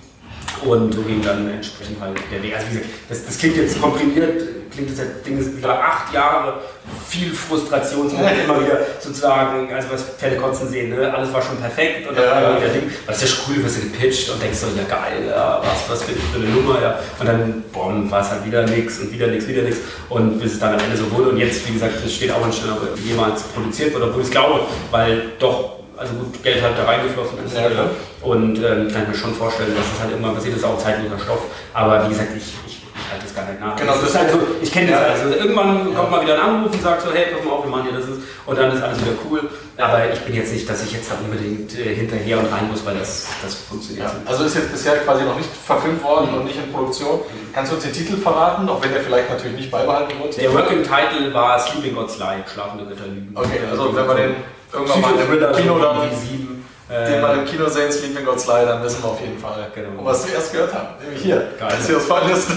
Und 0.64 0.94
so 0.94 1.02
ging 1.04 1.22
dann 1.22 1.50
entsprechend 1.50 2.00
halt 2.02 2.18
der 2.32 2.42
Weg. 2.44 2.54
Also 2.56 2.68
wie 2.68 2.76
gesagt, 2.78 2.90
das, 3.10 3.26
das 3.26 3.38
klingt 3.38 3.58
jetzt 3.58 3.80
komprimiert, 3.82 4.42
klingt 4.72 4.92
das 4.92 5.06
Ding 5.26 5.40
ist 5.40 5.48
über 5.54 5.80
acht 5.80 6.14
Jahre 6.14 6.60
viel 7.08 7.34
Frustrationsmoment 7.34 8.44
immer 8.44 8.62
wieder 8.62 8.80
sozusagen, 9.00 9.72
also 9.74 9.88
was 9.92 10.04
Pferdekotzen 10.18 10.70
sehen, 10.70 10.90
ne? 10.90 11.14
alles 11.14 11.34
war 11.34 11.42
schon 11.42 11.58
perfekt 11.58 12.08
und 12.08 12.18
dann 12.18 12.26
Ja, 12.26 12.32
war 12.32 12.42
ja. 12.42 12.50
immer 12.50 12.62
wieder 12.62 12.74
Ding, 12.74 12.92
das 13.08 13.24
ist 13.24 13.38
ja 13.38 13.44
cool, 13.48 13.64
wirst 13.64 13.78
du 13.78 13.82
gepitcht 13.82 14.30
und 14.30 14.42
denkst 14.42 14.58
so, 14.58 14.68
ja 14.68 14.84
geil, 14.84 15.28
ja, 15.30 15.62
was, 15.64 15.90
was 15.90 16.04
für 16.04 16.12
eine 16.36 16.46
Nummer, 16.46 16.82
ja. 16.82 17.00
Und 17.20 17.28
dann, 17.28 17.64
boom, 17.72 18.10
war 18.12 18.22
es 18.22 18.30
halt 18.30 18.46
wieder 18.46 18.66
nichts 18.66 19.00
und 19.00 19.12
wieder 19.12 19.28
nichts, 19.28 19.48
wieder 19.48 19.64
nichts 19.64 19.80
und 20.10 20.40
bis 20.40 20.54
es 20.54 20.60
dann 20.60 20.74
am 20.74 20.80
Ende 20.80 20.98
so 20.98 21.12
wurde 21.12 21.30
und 21.30 21.38
jetzt, 21.38 21.68
wie 21.68 21.74
gesagt, 21.74 21.94
es 22.06 22.14
steht 22.14 22.32
auch 22.32 22.40
Stelle, 22.52 22.74
ob 22.74 22.98
jemals 23.00 23.44
produziert 23.44 23.94
wird, 23.94 24.04
obwohl 24.04 24.22
ich 24.22 24.28
es 24.28 24.32
glaube, 24.32 24.62
weil 24.92 25.34
doch 25.40 25.80
also 26.00 26.14
gut, 26.14 26.42
Geld 26.42 26.64
halt 26.64 26.78
da 26.78 26.86
reingeflossen 26.86 27.38
ist. 27.46 27.56
Ja, 27.56 27.70
klar. 27.70 27.90
Und 28.22 28.58
ähm, 28.58 28.88
kann 28.92 29.04
ich 29.04 29.08
mir 29.10 29.16
schon 29.16 29.34
vorstellen, 29.34 29.76
dass 29.76 29.86
es 29.86 30.00
halt 30.00 30.12
irgendwann 30.12 30.34
passiert, 30.36 30.56
das 30.56 30.62
ist 30.62 30.68
auch 30.68 30.78
zeitloser 30.78 31.20
Stoff. 31.20 31.44
Aber 31.74 32.06
wie 32.06 32.10
gesagt, 32.10 32.30
ich, 32.38 32.54
ich, 32.68 32.79
ich 33.10 33.14
halte 33.14 33.26
das 33.26 33.36
gar 33.36 33.50
nicht 33.50 33.60
nach. 33.60 33.76
Genau, 33.76 33.92
das 33.94 34.02
das 34.02 34.10
ist 34.12 34.18
halt 34.20 34.32
so, 34.32 34.38
ich 34.62 34.72
kenne 34.72 34.92
Ja. 34.92 35.00
das. 35.10 35.22
Also 35.22 35.36
irgendwann 35.36 35.96
kommt 35.96 36.12
mal 36.12 36.22
wieder 36.22 36.36
ein 36.36 36.42
Anruf 36.42 36.72
und 36.72 36.82
sagt 36.82 37.02
so, 37.02 37.10
hey, 37.12 37.34
pass 37.34 37.44
mal 37.44 37.52
auf, 37.54 37.64
wir 37.66 37.72
machen 37.72 37.84
hier 37.90 38.00
das 38.00 38.08
ist. 38.10 38.22
Und 38.46 38.58
dann 38.58 38.72
ist 38.72 38.84
alles 38.84 39.00
wieder 39.02 39.14
cool. 39.26 39.50
Aber 39.78 40.12
ich 40.14 40.20
bin 40.22 40.36
jetzt 40.36 40.54
nicht, 40.54 40.70
dass 40.70 40.84
ich 40.84 40.92
jetzt 40.92 41.10
da 41.10 41.16
unbedingt 41.24 41.74
äh, 41.78 41.96
hinterher 41.96 42.38
und 42.40 42.52
rein 42.52 42.68
muss, 42.70 42.86
weil 42.86 42.98
das, 42.98 43.26
das 43.42 43.56
funktioniert. 43.56 44.06
Ja, 44.08 44.14
also 44.26 44.44
ist 44.44 44.56
jetzt 44.56 44.72
bisher 44.72 44.98
quasi 44.98 45.24
noch 45.24 45.38
nicht 45.38 45.50
verfilmt 45.66 46.04
worden 46.04 46.34
und 46.36 46.46
nicht 46.46 46.58
in 46.58 46.72
Produktion. 46.72 47.22
Kannst 47.54 47.72
du 47.72 47.76
uns 47.76 47.84
den 47.86 47.94
Titel 47.94 48.18
verraten, 48.18 48.70
auch 48.70 48.82
wenn 48.84 48.92
der 48.94 49.02
vielleicht 49.02 49.30
natürlich 49.30 49.58
nicht 49.58 49.72
beibehalten 49.72 50.14
wird? 50.22 50.38
Der 50.38 50.54
Working 50.54 50.84
Title 50.84 51.34
war 51.34 51.58
Sleeping 51.60 51.96
God's 51.96 52.18
Lie, 52.20 52.44
schlafende 52.54 52.86
Götter 52.86 53.08
lügen. 53.08 53.32
Okay, 53.34 53.60
also 53.72 53.96
wenn 53.96 54.08
wir 54.08 54.16
den 54.16 54.36
irgendwann 54.72 55.02
mal 55.02 55.14
Psychothriller, 55.14 55.50
im 55.50 55.56
Kino 55.56 55.80
dann 55.80 55.98
wie 56.12 56.16
sieben. 56.16 56.59
Den 56.90 57.22
mal 57.22 57.38
im 57.38 57.46
Kino 57.46 57.70
sehen, 57.70 57.92
Sleeping 57.92 58.26
God's 58.26 58.48
Lie, 58.48 58.66
dann 58.66 58.82
wissen 58.84 59.04
wir 59.04 59.10
auf 59.12 59.22
jeden 59.22 59.38
Fall, 59.38 59.68
Genau. 59.76 60.04
was 60.04 60.26
wir 60.28 60.34
erst 60.34 60.52
gehört 60.52 60.74
haben. 60.74 60.88
Nämlich 61.04 61.22
hier, 61.22 61.48
Geil. 61.60 61.70
das 61.78 61.86
hier 61.86 61.98
aus 61.98 62.06
Finest. 62.06 62.48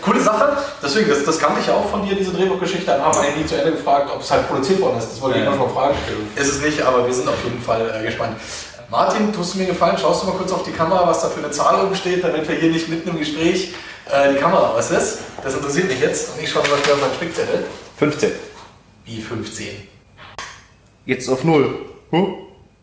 Coole 0.00 0.20
Sache. 0.20 0.56
Deswegen, 0.82 1.08
das, 1.08 1.24
das 1.24 1.38
kannte 1.40 1.60
ich 1.60 1.66
ja 1.66 1.74
auch 1.74 1.88
von 1.90 2.06
dir, 2.06 2.14
diese 2.14 2.32
Drehbuchgeschichte. 2.32 2.86
Dann 2.86 3.02
haben 3.02 3.14
wir 3.16 3.22
eigentlich 3.22 3.36
nie 3.42 3.46
zu 3.46 3.56
Ende 3.56 3.72
gefragt, 3.72 4.10
ob 4.14 4.20
es 4.22 4.30
halt 4.30 4.46
produziert 4.48 4.80
worden 4.80 4.98
ist. 4.98 5.10
Das 5.10 5.20
wollte 5.20 5.38
ich 5.38 5.44
Ja. 5.44 5.50
immer 5.52 5.60
schon 5.64 5.74
fragen. 5.74 5.94
Ist 6.36 6.48
es 6.52 6.60
nicht, 6.60 6.80
aber 6.82 7.04
wir 7.06 7.12
sind 7.12 7.28
auf 7.28 7.42
jeden 7.42 7.60
Fall 7.60 7.92
äh, 8.00 8.04
gespannt. 8.06 8.36
Martin, 8.90 9.32
tust 9.32 9.54
du 9.54 9.58
mir 9.58 9.66
gefallen? 9.66 9.96
Schaust 9.98 10.22
du 10.22 10.26
mal 10.28 10.36
kurz 10.36 10.52
auf 10.52 10.62
die 10.62 10.70
Kamera, 10.70 11.08
was 11.08 11.22
da 11.22 11.28
für 11.28 11.40
eine 11.40 11.50
Zahl 11.50 11.84
oben 11.84 11.96
steht, 11.96 12.22
damit 12.22 12.48
wir 12.48 12.54
hier 12.54 12.70
nicht 12.70 12.88
mitten 12.88 13.08
im 13.08 13.18
Gespräch 13.18 13.74
äh, 14.08 14.32
die 14.32 14.38
Kamera 14.38 14.68
aus 14.70 14.90
ist. 14.92 15.18
Das 15.42 15.54
interessiert 15.54 15.88
mich 15.88 15.98
jetzt. 16.00 16.36
Und 16.36 16.42
ich 16.44 16.48
schaue 16.50 16.62
mal 16.68 16.74
auf 16.74 17.00
meinen 17.00 17.14
Spickzettel. 17.14 17.64
15. 17.98 18.30
Wie 19.04 19.20
15? 19.20 19.66
Jetzt 21.06 21.28
auf 21.28 21.42
0. 21.42 21.74
Huh? 22.12 22.28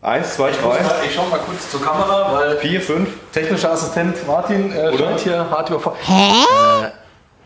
1, 0.02 0.34
2, 0.34 0.50
Ich, 0.50 0.60
muss 0.60 0.74
3, 0.76 0.82
mal, 0.82 0.94
ich 1.06 1.14
schau 1.14 1.26
mal 1.26 1.38
kurz 1.38 1.70
zur 1.70 1.80
Kamera, 1.80 2.32
weil 2.34 2.56
4, 2.58 2.80
5. 2.80 3.08
Technischer 3.32 3.70
Assistent 3.70 4.26
Martin 4.26 4.72
äh, 4.72 4.88
Oder? 4.88 5.16
hier 5.16 5.48
hart 5.48 5.70
über. 5.70 5.94
Hä? 6.02 6.30
Äh, 6.86 6.90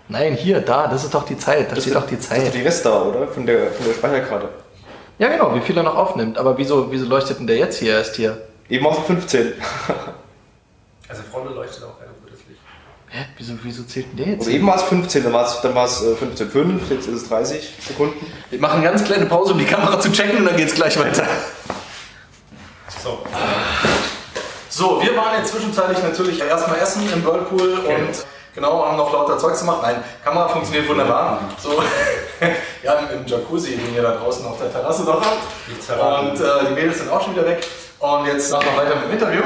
nein, 0.08 0.34
hier, 0.34 0.60
da, 0.62 0.86
das 0.86 1.04
ist 1.04 1.12
doch 1.14 1.24
die 1.24 1.36
Zeit. 1.36 1.70
Da 1.70 1.78
steht 1.78 1.94
doch 1.94 2.06
die 2.06 2.16
Das 2.16 2.24
ist 2.24 2.30
Zeit. 2.30 2.54
die 2.54 2.62
Rest 2.62 2.86
da, 2.86 3.02
oder? 3.02 3.28
Von 3.28 3.44
der, 3.44 3.70
von 3.72 3.84
der 3.86 3.92
Speicherkarte. 3.92 4.48
Ja, 5.18 5.28
genau, 5.28 5.54
wie 5.54 5.60
viel 5.60 5.76
er 5.76 5.82
noch 5.82 5.96
aufnimmt. 5.96 6.38
Aber 6.38 6.56
wieso, 6.56 6.90
wieso 6.90 7.04
leuchtet 7.06 7.38
denn 7.40 7.46
der 7.46 7.56
jetzt 7.56 7.78
hier 7.78 7.92
erst 7.92 8.16
hier? 8.16 8.40
Eben 8.68 8.86
auf 8.86 9.06
15. 9.06 9.52
Also 11.08 11.22
vorne 11.30 11.50
leuchtet 11.50 11.84
auch 11.84 12.00
ein 12.00 12.08
gutes 12.24 12.40
Licht. 12.48 12.60
Hä? 13.10 13.26
Wieso, 13.38 13.52
wieso 13.62 13.84
zählt 13.84 14.06
denn 14.10 14.16
der 14.16 14.26
jetzt? 14.26 14.40
Also 14.40 14.50
eben 14.50 14.66
war 14.66 14.74
es 14.74 14.82
15, 14.82 15.22
dann 15.22 15.32
war 15.32 15.46
es 15.46 15.60
dann 15.60 15.72
war's, 15.72 16.02
äh, 16.02 16.14
15,5, 16.14 16.80
jetzt 16.90 17.06
ist 17.06 17.14
es 17.22 17.28
30 17.28 17.74
Sekunden. 17.78 18.26
Wir 18.50 18.58
machen 18.58 18.80
eine 18.80 18.90
ganz 18.90 19.04
kleine 19.04 19.26
Pause, 19.26 19.52
um 19.52 19.58
die 19.60 19.66
Kamera 19.66 20.00
zu 20.00 20.10
checken 20.10 20.38
und 20.38 20.46
dann 20.46 20.56
geht's 20.56 20.74
gleich 20.74 20.98
weiter. 20.98 21.22
So, 23.06 23.18
So, 24.68 25.00
wir 25.00 25.16
waren 25.16 25.38
jetzt 25.38 25.52
zwischenzeitlich 25.52 26.02
natürlich 26.02 26.40
erstmal 26.40 26.80
essen 26.80 27.08
im 27.12 27.24
Whirlpool 27.24 27.78
und 27.78 28.26
genau, 28.52 28.84
haben 28.84 28.96
noch 28.96 29.12
lauter 29.12 29.38
Zeugs 29.38 29.60
gemacht. 29.60 29.78
Nein, 29.82 30.02
Kamera 30.24 30.48
funktioniert 30.48 30.88
wunderbar. 30.88 31.38
So, 31.62 31.80
ja, 32.82 32.94
im, 32.94 33.24
Jacuzzi, 33.24 33.76
den 33.76 33.94
ihr 33.94 34.02
da 34.02 34.16
draußen 34.16 34.44
auf 34.44 34.58
der 34.58 34.72
Terrasse 34.72 35.04
noch 35.04 35.20
habt. 35.20 35.38
Und 36.26 36.40
äh, 36.40 36.68
die 36.68 36.74
Mädels 36.74 36.98
sind 36.98 37.12
auch 37.12 37.22
schon 37.22 37.34
wieder 37.36 37.46
weg. 37.46 37.64
Und 38.00 38.26
jetzt 38.26 38.50
machen 38.50 38.66
wir 38.74 38.82
weiter 38.82 38.96
mit 38.96 39.04
dem 39.04 39.12
Interview. 39.12 39.42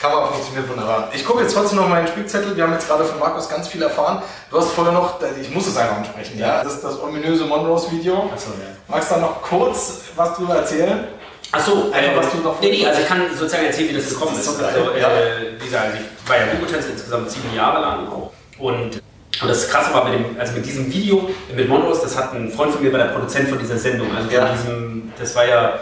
Kamera 0.00 0.26
funktioniert 0.28 0.66
wunderbar. 0.70 1.08
Ich 1.12 1.26
gucke 1.26 1.42
jetzt 1.42 1.52
trotzdem 1.52 1.80
noch 1.80 1.88
meinen 1.88 2.08
Spickzettel. 2.08 2.56
Wir 2.56 2.64
haben 2.64 2.72
jetzt 2.72 2.88
gerade 2.88 3.04
von 3.04 3.18
Markus 3.18 3.50
ganz 3.50 3.68
viel 3.68 3.82
erfahren. 3.82 4.22
Du 4.50 4.56
hast 4.56 4.70
vorher 4.70 4.94
noch, 4.94 5.20
ich 5.38 5.50
muss 5.50 5.66
es 5.66 5.76
einfach 5.76 5.98
ansprechen, 5.98 6.38
ja. 6.38 6.64
Das 6.64 6.72
ist 6.72 6.84
das 6.84 7.02
ominöse 7.02 7.44
Monrose-Video. 7.44 8.30
Achso, 8.32 8.48
ja. 8.52 8.74
Magst 8.88 9.10
du 9.10 9.16
da 9.16 9.20
noch 9.20 9.42
kurz 9.42 10.00
was 10.16 10.34
drüber 10.36 10.56
erzählen? 10.56 11.06
Achso, 11.52 11.90
Einfach, 11.92 12.16
was 12.16 12.30
du 12.32 12.38
noch 12.38 12.60
Nee, 12.60 12.70
nee, 12.70 12.86
also 12.86 13.00
ich 13.00 13.06
kann 13.06 13.22
sozusagen 13.36 13.66
erzählen, 13.66 13.90
wie 13.90 13.94
das 13.94 14.08
gekommen 14.08 14.36
ist. 14.36 14.48
also, 14.48 14.60
äh, 14.90 15.60
wie 15.60 15.64
gesagt, 15.64 15.88
ich 15.94 16.28
war 16.28 16.36
ja 16.38 16.46
Google-Tänzer 16.52 16.90
insgesamt 16.90 17.30
sieben 17.30 17.54
Jahre 17.54 17.80
lang 17.80 18.08
auch. 18.08 18.32
Und, 18.58 19.00
und 19.42 19.48
das 19.48 19.68
Krasse 19.68 19.92
war 19.94 20.08
mit, 20.08 20.14
dem, 20.18 20.36
also 20.40 20.52
mit 20.54 20.66
diesem 20.66 20.92
Video 20.92 21.28
mit 21.54 21.68
Monros, 21.68 22.02
das 22.02 22.16
hat 22.16 22.34
ein 22.34 22.50
Freund 22.50 22.72
von 22.72 22.82
mir, 22.82 22.92
war 22.92 22.98
der 22.98 23.06
Produzent 23.12 23.48
von 23.48 23.58
dieser 23.58 23.76
Sendung. 23.78 24.08
Also 24.14 24.28
von 24.28 24.36
Ja. 24.36 24.52
diesem, 24.52 25.12
das 25.18 25.34
war 25.36 25.46
ja, 25.46 25.78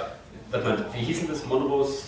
warte 0.50 0.68
mal, 0.68 0.84
wie 0.94 1.04
hieß 1.04 1.20
denn 1.20 1.28
das? 1.28 1.44
Monros? 1.46 2.02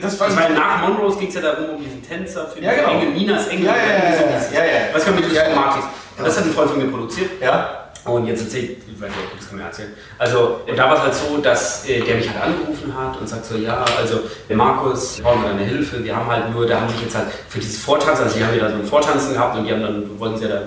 Das 0.00 0.18
war 0.18 0.30
ja 0.30 0.48
nach 0.48 0.88
Monros 0.88 1.18
ging 1.18 1.28
es 1.28 1.34
ja 1.34 1.42
darum, 1.42 1.76
um 1.76 1.84
diesen 1.84 2.02
Tänzer 2.02 2.48
für 2.48 2.60
Ja, 2.60 2.70
diese 2.72 2.82
genau. 2.86 2.98
Engel, 2.98 3.10
Ninas 3.12 3.46
Engel. 3.48 3.66
Ja, 3.66 3.76
ja, 3.76 3.82
ja, 3.82 3.94
ja, 3.94 4.64
ja, 4.64 4.64
ja. 4.88 4.94
Weiß 4.94 5.04
gar 5.04 5.12
nicht, 5.12 5.24
wie 5.24 5.28
du 5.28 5.34
Ja, 5.34 5.44
das 5.44 5.54
ja. 5.54 6.24
das 6.24 6.36
hat 6.38 6.44
ein 6.46 6.52
Freund 6.52 6.70
von 6.70 6.78
mir 6.78 6.90
produziert. 6.90 7.30
Ja. 7.42 7.84
Und 8.04 8.26
jetzt 8.26 8.42
erzählt, 8.42 8.78
ob 9.04 9.38
das 9.38 9.48
kann 9.48 9.58
man 9.58 9.66
erzählen. 9.66 9.92
Also, 10.18 10.60
und 10.66 10.76
da 10.76 10.84
war 10.88 10.94
es 10.96 11.00
halt 11.02 11.14
so, 11.14 11.36
dass 11.38 11.86
äh, 11.86 12.00
der 12.00 12.16
mich 12.16 12.28
halt 12.28 12.42
angerufen 12.42 12.94
hat 12.96 13.20
und 13.20 13.28
sagt 13.28 13.44
so, 13.44 13.56
ja, 13.56 13.84
also, 13.98 14.20
der 14.48 14.56
Markus, 14.56 15.18
wir 15.18 15.24
brauchen 15.24 15.42
deine 15.44 15.62
Hilfe. 15.64 16.02
Wir 16.02 16.16
haben 16.16 16.30
halt 16.30 16.50
nur, 16.52 16.66
da 16.66 16.80
haben 16.80 16.88
sich 16.88 17.02
jetzt 17.02 17.14
halt 17.16 17.26
für 17.48 17.58
dieses 17.58 17.78
Vortanzen, 17.82 18.24
also 18.24 18.38
die 18.38 18.44
haben 18.44 18.56
ja 18.56 18.64
da 18.64 18.70
so 18.70 18.76
ein 18.76 18.84
Vortanzen 18.86 19.34
gehabt 19.34 19.56
und 19.56 19.64
die 19.64 19.72
haben 19.72 19.82
dann, 19.82 20.18
wollten 20.18 20.38
sie 20.38 20.44
ja 20.44 20.50
da 20.56 20.62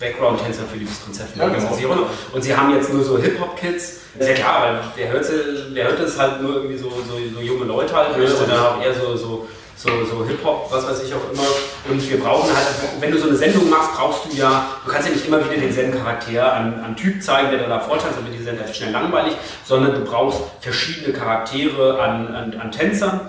Background-Tänzer 0.00 0.62
für 0.72 0.78
dieses 0.78 1.02
Konzept 1.04 1.36
Ja, 1.36 1.48
genau. 1.48 1.58
organisieren. 1.58 1.98
Und 2.32 2.42
sie 2.44 2.56
haben 2.56 2.72
jetzt 2.74 2.92
nur 2.92 3.02
so 3.02 3.18
Hip-Hop-Kids. 3.18 3.96
Ist 4.18 4.28
ja 4.28 4.34
klar, 4.34 4.62
weil 4.62 4.80
wer 4.96 5.12
hört, 5.12 5.26
wer 5.72 5.84
hört 5.88 6.00
das 6.00 6.18
halt 6.18 6.40
nur 6.42 6.54
irgendwie 6.56 6.76
so, 6.78 6.88
so, 6.88 7.18
so 7.34 7.40
junge 7.40 7.64
Leute 7.64 7.94
halt, 7.94 8.16
ne? 8.16 8.22
Richtig. 8.22 8.40
oder 8.46 8.70
auch 8.76 8.82
eher 8.82 8.94
so, 8.94 9.16
so, 9.16 9.48
so, 9.76 9.88
so 10.04 10.24
Hip-Hop, 10.26 10.68
was 10.70 10.86
weiß 10.88 11.02
ich 11.02 11.12
auch 11.14 11.32
immer. 11.32 11.42
Und 11.88 12.10
wir 12.10 12.20
brauchen 12.20 12.54
halt, 12.54 12.66
wenn 13.00 13.10
du 13.10 13.18
so 13.18 13.28
eine 13.28 13.36
Sendung 13.36 13.70
machst, 13.70 13.94
brauchst 13.94 14.30
du 14.30 14.36
ja, 14.36 14.66
du 14.84 14.90
kannst 14.90 15.08
ja 15.08 15.14
nicht 15.14 15.26
immer 15.26 15.42
wieder 15.44 15.60
denselben 15.60 15.96
Charakter 15.96 16.52
an, 16.52 16.74
an 16.84 16.96
Typ 16.96 17.22
zeigen, 17.22 17.50
der 17.50 17.66
da 17.66 17.80
vortanzt, 17.80 18.18
dann 18.18 18.26
wird 18.26 18.38
die 18.38 18.44
Sendung 18.44 18.66
schnell 18.72 18.92
langweilig, 18.92 19.34
sondern 19.64 19.92
du 19.92 20.00
brauchst 20.04 20.40
verschiedene 20.60 21.12
Charaktere 21.16 22.00
an, 22.00 22.34
an, 22.34 22.60
an 22.60 22.70
Tänzern. 22.72 23.20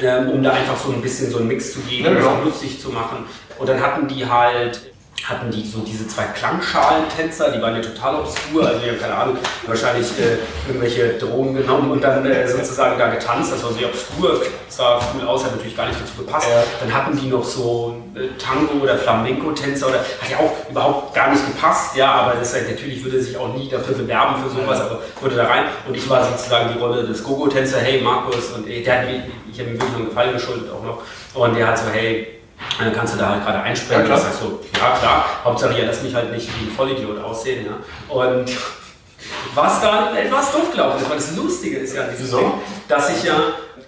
Ähm, 0.00 0.30
um 0.30 0.42
da 0.42 0.52
einfach 0.52 0.78
so 0.78 0.90
ein 0.90 1.02
bisschen 1.02 1.30
so 1.30 1.36
einen 1.36 1.48
Mix 1.48 1.74
zu 1.74 1.80
geben, 1.80 2.04
Ja, 2.06 2.14
das 2.14 2.22
genau. 2.22 2.36
auch 2.36 2.44
lustig 2.44 2.80
zu 2.80 2.88
machen. 2.88 3.26
Und 3.58 3.68
dann 3.68 3.80
hatten 3.82 4.08
die 4.08 4.26
halt 4.26 4.80
hatten 5.24 5.50
die 5.50 5.64
so 5.64 5.80
diese 5.80 6.06
zwei 6.08 6.24
Klangschalentänzer, 6.24 7.52
die 7.52 7.62
waren 7.62 7.76
ja 7.76 7.80
total 7.80 8.16
obskur, 8.16 8.66
also 8.66 8.80
die 8.80 8.90
haben 8.90 9.00
keine 9.00 9.14
Ahnung, 9.14 9.36
wahrscheinlich 9.66 10.08
äh, 10.18 10.38
irgendwelche 10.66 11.14
Drogen 11.14 11.54
genommen 11.54 11.92
und 11.92 12.02
dann 12.02 12.26
äh, 12.26 12.48
sozusagen 12.48 12.98
da 12.98 13.08
getanzt, 13.08 13.52
das 13.52 13.62
war 13.62 13.72
sehr 13.72 13.86
obskur, 13.86 14.42
sah 14.68 15.00
cool 15.14 15.26
aus, 15.26 15.44
hat 15.44 15.52
natürlich 15.52 15.76
gar 15.76 15.86
nicht 15.86 16.00
dazu 16.00 16.24
gepasst. 16.24 16.48
Ja. 16.50 16.64
Dann 16.80 16.92
hatten 16.92 17.16
die 17.16 17.28
noch 17.28 17.44
so 17.44 18.02
äh, 18.16 18.28
Tango- 18.36 18.82
oder 18.82 18.98
Flamenco-Tänzer, 18.98 19.88
oder 19.88 19.98
hat 19.98 20.30
ja 20.30 20.38
auch 20.38 20.68
überhaupt 20.68 21.14
gar 21.14 21.30
nicht 21.30 21.46
gepasst, 21.46 21.94
ja, 21.96 22.10
aber 22.12 22.38
das 22.38 22.52
ist, 22.52 22.68
natürlich 22.68 23.04
würde 23.04 23.18
er 23.18 23.22
sich 23.22 23.36
auch 23.36 23.54
nie 23.54 23.68
dafür 23.68 23.94
bewerben 23.94 24.42
für 24.42 24.50
sowas, 24.50 24.80
aber 24.80 25.02
wurde 25.20 25.36
da 25.36 25.44
rein 25.44 25.66
und 25.86 25.96
ich 25.96 26.08
war 26.10 26.24
sozusagen 26.24 26.72
die 26.74 26.80
Rolle 26.80 27.04
des 27.04 27.22
Gogo-Tänzer, 27.22 27.78
hey 27.78 28.00
Markus, 28.00 28.50
und 28.56 28.66
äh, 28.66 28.82
der 28.82 28.98
hat 28.98 29.08
mir, 29.08 29.22
ich 29.52 29.60
habe 29.60 29.70
ihm 29.70 29.80
wirklich 29.80 29.96
einen 29.96 30.08
Gefallen 30.08 30.32
geschuldet 30.32 30.68
auch 30.72 30.82
noch, 30.82 31.02
und 31.34 31.56
der 31.56 31.68
hat 31.68 31.78
so, 31.78 31.84
hey, 31.92 32.41
dann 32.78 32.92
kannst 32.92 33.14
du 33.14 33.18
da 33.18 33.30
halt 33.30 33.44
gerade 33.44 33.60
einspringen. 33.62 34.06
Ja, 34.06 34.14
und 34.14 34.20
klar. 34.20 34.30
ich 34.30 34.38
sag 34.38 34.42
so, 34.42 34.60
ja 34.74 34.96
klar, 34.98 35.24
Hauptsache 35.44 35.78
ja, 35.78 35.86
lass 35.86 36.02
mich 36.02 36.14
halt 36.14 36.32
nicht 36.32 36.48
wie 36.60 36.66
ein 36.66 36.70
Vollidiot 36.74 37.22
aussehen. 37.22 37.66
Ja. 37.66 38.14
Und 38.14 38.50
was 39.54 39.80
dann 39.80 40.16
etwas 40.16 40.52
doof 40.52 40.70
gelaufen 40.72 41.00
ist, 41.02 41.08
weil 41.10 41.16
das 41.16 41.36
Lustige 41.36 41.78
ist 41.78 41.94
ja 41.94 42.04
an 42.04 42.10
diesem? 42.18 42.38
Ding, 42.38 42.52
dass 42.88 43.10
ich 43.16 43.24
ja, 43.24 43.36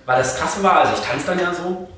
weil 0.06 0.18
das 0.18 0.36
krasse 0.36 0.62
war, 0.62 0.80
also 0.80 0.92
ich 0.94 1.00
tanze 1.08 1.26
dann 1.26 1.38
ja 1.38 1.52
so 1.52 1.88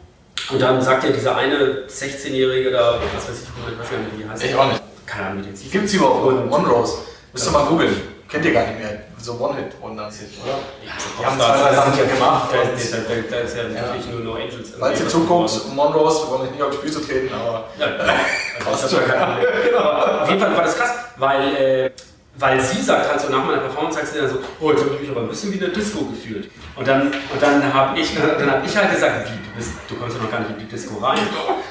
und 0.50 0.60
dann 0.60 0.80
sagt 0.80 1.04
ja 1.04 1.10
dieser 1.10 1.36
eine 1.36 1.86
16-Jährige 1.88 2.70
da, 2.70 2.94
was 3.14 3.28
weiß 3.28 3.42
ich, 3.42 3.72
ich 3.72 3.78
weiß 3.78 3.90
gar 3.90 3.98
nicht, 3.98 4.12
wie 4.12 4.22
die 4.22 4.28
heißt. 4.28 4.44
Ich 4.44 4.54
auch 4.54 4.66
nicht. 4.66 4.82
Keine 5.06 5.26
Ahnung, 5.26 5.38
wie 5.38 5.42
die 5.46 5.50
jetzt. 5.50 5.72
Gibt's 5.72 5.94
überhaupt? 5.94 6.26
Und- 6.26 6.48
Monrose. 6.48 6.98
Müsst 7.32 7.48
ihr 7.48 7.52
mal 7.52 7.66
googeln. 7.66 7.94
Kennt 8.28 8.44
ihr 8.44 8.52
gar 8.52 8.66
nicht 8.66 8.78
mehr. 8.78 9.02
So 9.26 9.34
One-Hit-Wonders 9.40 10.20
jetzt, 10.20 10.34
oder? 10.38 10.54
Ja, 10.86 10.92
Die 11.18 11.26
haben 11.26 11.36
zwei, 11.36 11.58
drei 11.58 11.74
Sachen 11.74 11.98
ja 11.98 12.04
gemacht. 12.04 12.48
Da, 12.52 12.58
da, 12.62 13.02
da, 13.02 13.28
da 13.28 13.36
ist 13.42 13.56
ja 13.56 13.64
wirklich 13.68 14.06
nur 14.06 14.20
No 14.20 14.34
Angels. 14.34 14.74
Falls 14.78 15.00
ihr 15.00 15.08
zuguckt, 15.08 15.74
Monrose, 15.74 16.22
wir 16.22 16.30
wollen 16.30 16.42
euch 16.42 16.50
nicht 16.52 16.62
auf 16.62 16.70
die 16.70 16.86
Füße 16.86 17.04
treten, 17.04 17.34
aber 17.34 17.64
Ja, 17.76 17.86
also 18.70 18.96
das 18.96 19.04
keine 19.04 19.82
Auf 20.22 20.28
jeden 20.28 20.40
Fall 20.40 20.56
war 20.56 20.62
das 20.62 20.78
krass, 20.78 20.90
weil, 21.16 21.56
äh, 21.56 21.90
weil 22.36 22.60
sie 22.60 22.80
sagt 22.80 23.10
halt 23.10 23.20
so 23.20 23.28
nach 23.28 23.44
meiner 23.44 23.58
Performance, 23.62 23.98
sagt 23.98 24.12
sie 24.12 24.20
dann 24.20 24.30
so, 24.30 24.38
oh, 24.60 24.70
jetzt 24.70 24.84
habe 24.84 24.94
ich 24.94 25.00
mich 25.00 25.10
aber 25.10 25.22
ein 25.22 25.28
bisschen 25.28 25.50
wie 25.50 25.56
in 25.56 25.60
der 25.60 25.70
Disco 25.70 26.04
gefühlt. 26.04 26.48
Und 26.76 26.86
dann, 26.86 27.08
und 27.08 27.42
dann 27.42 27.74
habe 27.74 27.98
ich, 27.98 28.14
dann 28.14 28.48
hab 28.48 28.64
ich 28.64 28.76
halt 28.76 28.92
gesagt, 28.92 29.26
wie, 29.28 29.30
du, 29.34 29.56
bist, 29.56 29.72
du 29.88 29.96
kommst 29.96 30.18
ja 30.18 30.22
noch 30.22 30.30
gar 30.30 30.38
nicht 30.38 30.52
in 30.52 30.58
die 30.60 30.68
Disco 30.68 31.04
rein. 31.04 31.18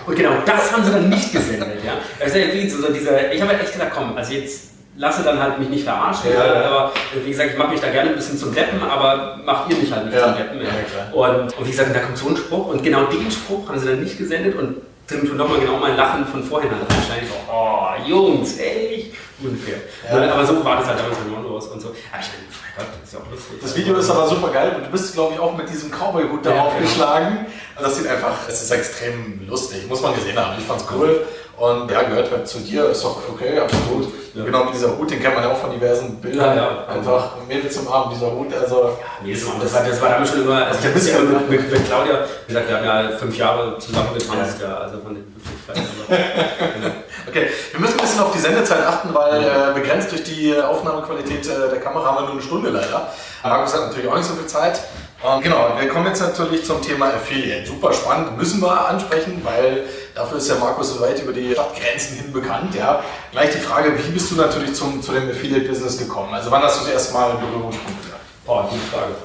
Und 0.06 0.14
genau 0.14 0.34
das 0.46 0.74
haben 0.74 0.84
sie 0.84 0.92
dann 0.92 1.08
nicht 1.08 1.32
gesendet. 1.32 1.86
Ja? 1.86 1.94
Also 2.20 2.36
so, 2.70 2.88
so 2.88 2.92
dieser, 2.92 3.32
ich 3.32 3.40
habe 3.40 3.52
halt 3.52 3.62
echt 3.64 3.72
gesagt, 3.72 3.94
komm, 3.96 4.18
also 4.18 4.34
jetzt 4.34 4.75
lasse 4.98 5.24
dann 5.24 5.40
halt 5.42 5.60
mich 5.60 5.70
nicht 5.70 5.84
verarschen. 5.84 6.32
Ja, 6.34 6.46
ja. 6.46 6.66
Aber 6.70 6.92
wie 7.24 7.30
gesagt, 7.30 7.52
ich 7.52 7.58
mache 7.58 7.70
mich 7.72 7.82
da 7.82 7.90
gerne 7.90 8.12
ein 8.12 8.16
bisschen 8.16 8.38
zum 8.38 8.54
Deppen, 8.54 8.82
aber 8.82 9.40
macht 9.46 9.70
ihr 9.72 9.78
mich 9.78 9.92
halt 9.92 10.06
nicht 10.06 10.16
Ja. 10.16 10.24
zum 10.28 10.38
Deppen. 10.38 10.62
Ja. 10.62 11.14
Und, 11.14 11.58
und 11.58 11.66
wie 11.66 11.72
gesagt, 11.72 11.94
da 11.96 12.00
kommt 12.00 12.18
so 12.18 12.30
ein 12.30 12.38
Spruch 12.38 12.68
und 12.68 12.84
genau 12.84 13.04
den 13.06 13.30
Spruch 13.30 13.68
haben 13.68 13.80
sie 13.80 13.88
dann 13.88 14.02
nicht 14.02 14.18
gesendet 14.18 14.56
und 14.58 14.78
dann 15.08 15.28
tun 15.28 15.38
nochmal 15.38 15.60
genau 15.60 15.78
mein 15.78 15.96
Lachen 15.98 16.26
von 16.26 16.44
vorhin 16.44 16.70
an 16.72 16.78
reinschneiden. 16.90 17.24
Ich 17.26 17.30
so, 17.30 17.36
oh, 17.52 17.88
Jungs, 18.08 18.58
echt 18.58 19.14
unfair. 19.40 19.78
Ja. 20.10 20.34
Aber 20.34 20.46
so 20.46 20.64
war 20.64 20.78
das 20.78 20.88
halt 20.88 21.00
damals 21.00 21.20
mit 21.20 21.30
Monros 21.30 21.68
und 21.68 21.82
so. 21.82 21.90
Aber 21.90 22.22
ich 22.22 22.30
meine, 22.30 22.46
mein 22.50 22.74
Gott, 22.78 22.88
das 23.02 23.08
ist 23.08 23.14
ja 23.14 23.20
auch 23.20 23.32
lustig. 23.32 23.56
Das 23.62 23.76
Video 23.76 23.96
ist 23.98 24.10
aber 24.10 24.28
super 24.28 24.50
geil 24.50 24.74
und 24.76 24.86
du 24.86 24.92
bist, 24.92 25.14
glaube 25.14 25.34
ich, 25.34 25.40
auch 25.40 25.56
mit 25.56 25.70
diesem 25.70 25.92
Cowboy-Hut 25.92 26.46
da 26.46 26.56
Ja, 26.56 26.62
aufgeschlagen. 26.64 27.46
Also 27.76 27.90
das 27.90 27.98
sieht 27.98 28.08
einfach, 28.08 28.48
es 28.48 28.62
ist 28.62 28.72
extrem 28.72 29.48
lustig, 29.48 29.88
muss 29.88 30.02
man 30.02 30.16
gesehen 30.16 30.38
haben. 30.38 30.56
Ich 30.58 30.66
fand's 30.66 30.86
cool 30.94 31.26
und 31.58 31.90
ja, 31.90 32.04
gehört 32.04 32.32
halt 32.32 32.48
zu 32.48 32.60
dir, 32.60 32.90
ist 32.90 33.04
doch 33.04 33.18
okay, 33.30 33.60
absolut. 33.60 34.08
Ja. 34.34 34.44
Genau 34.44 34.68
wie 34.68 34.74
dieser 34.74 34.98
Hut, 34.98 35.10
den 35.10 35.22
kennt 35.22 35.36
man 35.36 35.46
ja 35.46 35.52
auch 35.52 35.58
von 35.58 35.72
diversen 35.72 36.18
Bildern. 36.18 36.58
Ja, 36.58 36.64
ja. 36.64 36.88
Einfach 36.88 37.38
Mädels 37.48 37.78
im 37.78 37.88
Arm, 37.88 38.10
dieser 38.14 38.30
Hut, 38.32 38.54
also 38.54 38.98
Nee, 39.24 39.34
das, 39.34 39.48
war, 39.48 39.54
das, 39.62 39.74
war, 39.74 39.84
das 39.86 40.02
war 40.02 40.10
damals 40.10 40.30
schon 40.30 40.42
immer, 40.42 40.66
also 40.66 40.80
ich 40.80 40.86
habe 40.86 40.94
bisher 40.94 41.20
mit, 41.22 41.50
mit, 41.50 41.72
mit 41.72 41.86
Claudia, 41.86 42.26
wie 42.46 42.54
gesagt, 42.54 42.70
wir 42.70 42.78
haben 42.78 42.86
ja 42.86 43.18
fünf 43.18 43.38
Jahre 43.38 43.80
zusammen 43.80 44.14
getanzt, 44.14 44.58
ja. 44.62 44.78
also 44.80 45.00
von 45.00 45.16
den 45.16 45.34
Okay, 47.28 47.50
wir 47.72 47.80
müssen 47.80 47.94
ein 47.94 48.02
bisschen 48.02 48.20
auf 48.20 48.32
die 48.34 48.40
Sendezeit 48.40 48.86
achten, 48.86 49.14
weil 49.14 49.25
äh, 49.32 49.74
begrenzt 49.74 50.12
durch 50.12 50.24
die 50.24 50.56
Aufnahmequalität 50.58 51.48
äh, 51.48 51.70
der 51.70 51.80
Kamera 51.80 52.06
haben 52.06 52.18
wir 52.18 52.22
nur 52.24 52.32
eine 52.34 52.42
Stunde 52.42 52.70
leider. 52.70 53.10
Markus 53.44 53.74
hat 53.74 53.88
natürlich 53.88 54.10
auch 54.10 54.16
nicht 54.16 54.28
so 54.28 54.34
viel 54.34 54.48
Zeit. 54.48 54.82
Und 55.24 55.42
genau, 55.42 55.72
wir 55.80 55.88
kommen 55.88 56.06
jetzt 56.08 56.22
natürlich 56.22 56.66
zum 56.66 56.82
Thema 56.82 57.08
Affiliate. 57.08 57.66
Super 57.66 57.94
spannend, 57.94 58.38
müssen 58.38 58.62
wir 58.62 58.88
ansprechen, 58.88 59.42
weil 59.44 59.86
dafür 60.14 60.38
ist 60.38 60.50
ja 60.50 60.56
Markus 60.56 60.94
so 60.94 61.02
weit 61.02 61.22
über 61.22 61.34
die 61.34 61.54
Stadtgrenzen 61.54 62.18
hin 62.18 62.32
bekannt. 62.32 62.76
Ja. 62.76 63.04
Gleich 63.32 63.52
die 63.52 63.60
Frage, 63.60 63.94
wie 63.98 64.12
bist 64.12 64.30
du 64.32 64.36
natürlich 64.36 64.74
zum, 64.74 65.02
zu 65.02 65.14
dem 65.14 65.30
Affiliate-Business 65.30 65.98
gekommen? 65.98 66.34
Also 66.34 66.52
wann 66.52 66.62
hast 66.62 66.82
du 66.82 66.86
das 66.86 66.94
erste 66.94 67.14
Mal 67.14 67.32
Berührungspunkte? 67.38 68.10
Boah, 68.46 68.68
gute 68.70 68.82
Frage. 68.92 69.16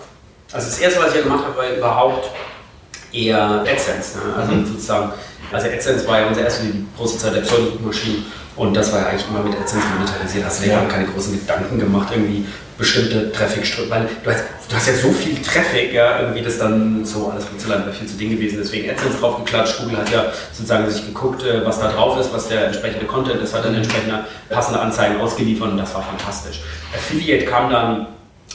Also 0.52 0.66
das 0.68 0.78
erste, 0.78 1.00
was 1.00 1.08
ich 1.10 1.16
ja 1.16 1.22
gemacht 1.22 1.44
habe, 1.44 1.56
war 1.56 1.68
überhaupt 1.68 2.30
eher 3.12 3.64
AdSense. 3.66 4.18
Ne? 4.18 4.34
Also 4.36 4.52
sozusagen, 4.72 5.12
also 5.52 5.66
AdSense 5.68 6.08
war 6.08 6.20
ja 6.20 6.26
unsere 6.28 6.46
erste 6.46 6.64
die 6.64 6.86
große 6.96 7.18
Zeit 7.18 7.34
der 7.34 7.42
Pseudosuchmaschinen 7.42 8.24
und 8.56 8.74
das 8.74 8.92
war 8.92 9.00
ja 9.00 9.06
eigentlich 9.08 9.26
immer 9.28 9.42
mit 9.42 9.58
AdSense 9.58 9.86
monetarisiert. 9.96 10.44
Hast 10.44 10.60
du 10.60 10.64
dir 10.66 10.72
Ja. 10.72 10.84
keine 10.84 11.06
großen 11.06 11.32
Gedanken 11.38 11.78
gemacht, 11.78 12.08
irgendwie 12.12 12.44
bestimmte 12.76 13.30
Traffic-Ströme, 13.32 13.90
weil 13.90 14.08
du 14.24 14.30
hast, 14.30 14.44
du 14.68 14.74
hast 14.76 14.86
ja 14.88 14.94
so 14.94 15.12
viel 15.12 15.36
Traffic, 15.42 15.92
ja, 15.92 16.20
irgendwie 16.20 16.40
das 16.42 16.58
dann 16.58 17.04
so 17.04 17.28
alles 17.30 17.44
rumzuleiten, 17.50 17.84
wäre 17.84 17.94
viel 17.94 18.08
zu 18.08 18.16
Ding 18.16 18.30
gewesen. 18.30 18.58
Deswegen 18.62 18.88
AdSense 18.90 19.18
draufgeklatscht. 19.18 19.80
Google 19.80 19.98
hat 19.98 20.10
ja 20.10 20.26
sozusagen 20.52 20.88
sich 20.90 21.06
geguckt, 21.06 21.42
äh, 21.44 21.64
was 21.64 21.78
da 21.78 21.90
drauf 21.92 22.18
ist, 22.18 22.32
was 22.32 22.48
der 22.48 22.66
entsprechende 22.66 23.04
Content 23.06 23.42
ist, 23.42 23.54
hat 23.54 23.64
dann 23.66 23.74
entsprechende 23.74 24.24
passende 24.48 24.80
Anzeigen 24.80 25.20
ausgeliefert 25.20 25.70
und 25.72 25.76
das 25.78 25.94
war 25.94 26.02
fantastisch. 26.02 26.60
Affiliate 26.94 27.44
kam 27.44 27.70
dann 27.70 28.06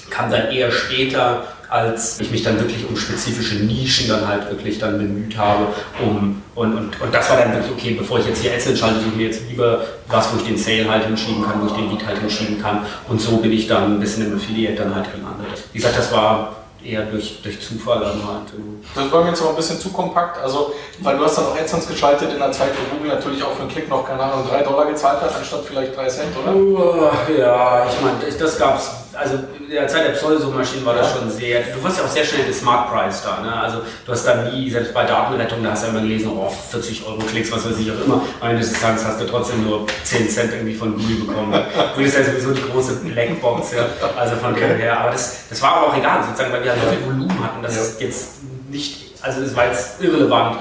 kam 0.10 0.30
dann 0.30 0.52
eher 0.52 0.72
später, 0.72 1.44
als 1.70 2.20
ich 2.20 2.32
mich 2.32 2.44
dann 2.44 2.60
wirklich 2.60 2.88
um 2.88 2.96
spezifische 2.96 3.56
Nischen 3.56 4.08
dann 4.10 4.28
halt 4.28 4.50
wirklich 4.50 4.80
dann 4.80 4.98
bemüht 4.98 5.38
habe. 5.38 5.68
Um, 6.02 6.42
und, 6.56 6.74
und, 6.74 7.02
und 7.02 7.14
das 7.14 7.30
war 7.30 7.38
dann 7.38 7.54
wirklich, 7.54 7.72
okay, 7.72 7.96
bevor 7.98 8.20
ich 8.20 8.28
jetzt 8.28 8.42
hier 8.42 8.54
Ads 8.54 8.80
schalte, 8.80 9.00
suche 9.00 9.10
ich 9.10 9.16
mir 9.16 9.28
jetzt 9.28 9.42
lieber 9.50 9.82
was, 10.08 10.32
wo 10.34 10.38
ich 10.38 10.44
den 10.46 10.58
Sale 10.58 10.90
halt 10.90 11.06
hinschieben 11.06 11.44
kann, 11.44 11.62
wo 11.62 11.68
ich 11.68 11.74
den 11.74 11.90
Lead 11.90 12.06
halt 12.06 12.20
hinschieben 12.20 12.62
kann. 12.62 12.86
Und 13.08 13.20
so 13.20 13.38
bin 13.38 13.52
ich 13.52 13.68
dann 13.68 13.96
ein 13.96 14.00
bisschen 14.00 14.26
im 14.26 14.38
Affiliate 14.38 14.76
dann 14.76 14.96
halt 14.96 15.12
gelandet. 15.12 15.64
Wie 15.74 15.80
gesagt, 15.80 15.98
das 15.98 16.12
war 16.12 16.56
eher 16.86 17.02
durch, 17.04 17.42
durch 17.42 17.60
Zufall 17.60 18.00
dann 18.00 18.22
halt. 18.28 18.54
Das 18.94 19.12
war 19.12 19.24
mir 19.24 19.30
jetzt 19.30 19.42
aber 19.42 19.52
ein 19.52 19.56
bisschen 19.56 19.80
zu 19.80 19.90
kompakt, 19.90 20.42
also 20.42 20.74
weil 21.00 21.18
du 21.18 21.26
hast 21.26 21.38
dann 21.38 21.46
auch 21.46 21.58
AdSense 21.58 21.92
geschaltet 21.92 22.32
in 22.32 22.40
der 22.40 22.52
Zeit, 22.52 22.70
wo 22.70 22.96
Google 22.96 23.16
natürlich 23.16 23.44
auch 23.44 23.54
für 23.54 23.62
einen 23.62 23.72
Klick 23.72 23.90
noch, 23.90 24.08
keine 24.08 24.22
Ahnung, 24.22 24.48
3 24.48 24.62
Dollar 24.62 24.86
gezahlt 24.86 25.22
hat, 25.22 25.36
anstatt 25.36 25.62
vielleicht 25.66 25.96
3 25.98 26.08
Cent, 26.08 26.30
oder? 26.38 27.12
Ja, 27.38 27.88
ich 27.90 28.02
meine, 28.02 28.38
das 28.38 28.58
gab's. 28.60 28.92
Also 29.16 29.36
in 29.60 29.70
der 29.70 29.88
Zeit 29.88 30.06
der 30.08 30.12
Pseudosuchmaschinen 30.12 30.86
war 30.86 30.96
das 30.96 31.12
schon 31.14 31.30
sehr. 31.30 31.62
Du 31.62 31.84
wirst 31.84 31.98
ja 31.98 32.04
auch 32.04 32.10
sehr 32.10 32.26
schnell 32.26 32.44
den 32.46 32.54
Smart 32.54 32.92
Price 32.92 33.24
da. 33.24 33.42
Ne? 33.42 33.54
Also 33.62 33.80
du 34.06 34.12
hast 34.12 34.26
dann 34.26 34.52
nie, 34.54 34.70
selbst 34.70 34.94
bei 34.94 35.04
Datenrettung, 35.06 35.64
da 35.64 35.72
hast 35.72 35.84
du 35.84 35.88
ja 35.88 35.94
immer 35.94 36.02
gelesen, 36.02 36.32
oh, 36.36 36.52
40 36.72 37.06
Euro 37.08 37.18
Klicks, 37.20 37.52
was 37.52 37.66
weiß 37.70 37.78
ich 37.80 37.90
auch 37.92 38.06
immer. 38.06 38.22
Am 38.42 38.50
Ende 38.50 38.62
des 38.62 38.74
Tages 38.80 39.06
hast 39.06 39.22
du 39.22 39.26
trotzdem 39.26 39.64
nur 39.66 39.86
10 40.04 40.30
Cent 40.30 40.54
irgendwie 40.54 40.76
von 40.76 40.94
Google 40.98 41.16
bekommen. 41.28 41.54
Google 41.94 42.08
ist 42.08 42.18
ja 42.18 42.24
sowieso 42.26 42.52
die 42.52 42.62
große 42.72 42.96
Blackbox, 43.06 43.74
ja. 43.74 43.86
Also 44.18 44.36
von 44.36 44.54
dem 44.54 44.76
her. 44.78 45.00
Aber 45.00 45.12
das, 45.12 45.48
das 45.50 45.62
war 45.62 45.78
aber 45.78 45.88
auch 45.88 45.98
egal, 45.98 46.24
sozusagen, 46.24 46.52
weil 46.54 46.64
wir 46.64 46.72
halt 46.72 46.82
so 46.82 46.90
viel 46.90 47.06
Volumen 47.06 47.44
hatten. 47.44 47.64
Das 47.64 47.76
Ja. 47.76 47.82
ist 47.82 48.02
jetzt 48.02 48.28
nicht, 48.70 49.14
also 49.22 49.42
es 49.42 49.56
war 49.56 49.66
jetzt 49.68 50.02
irrelevant. 50.02 50.58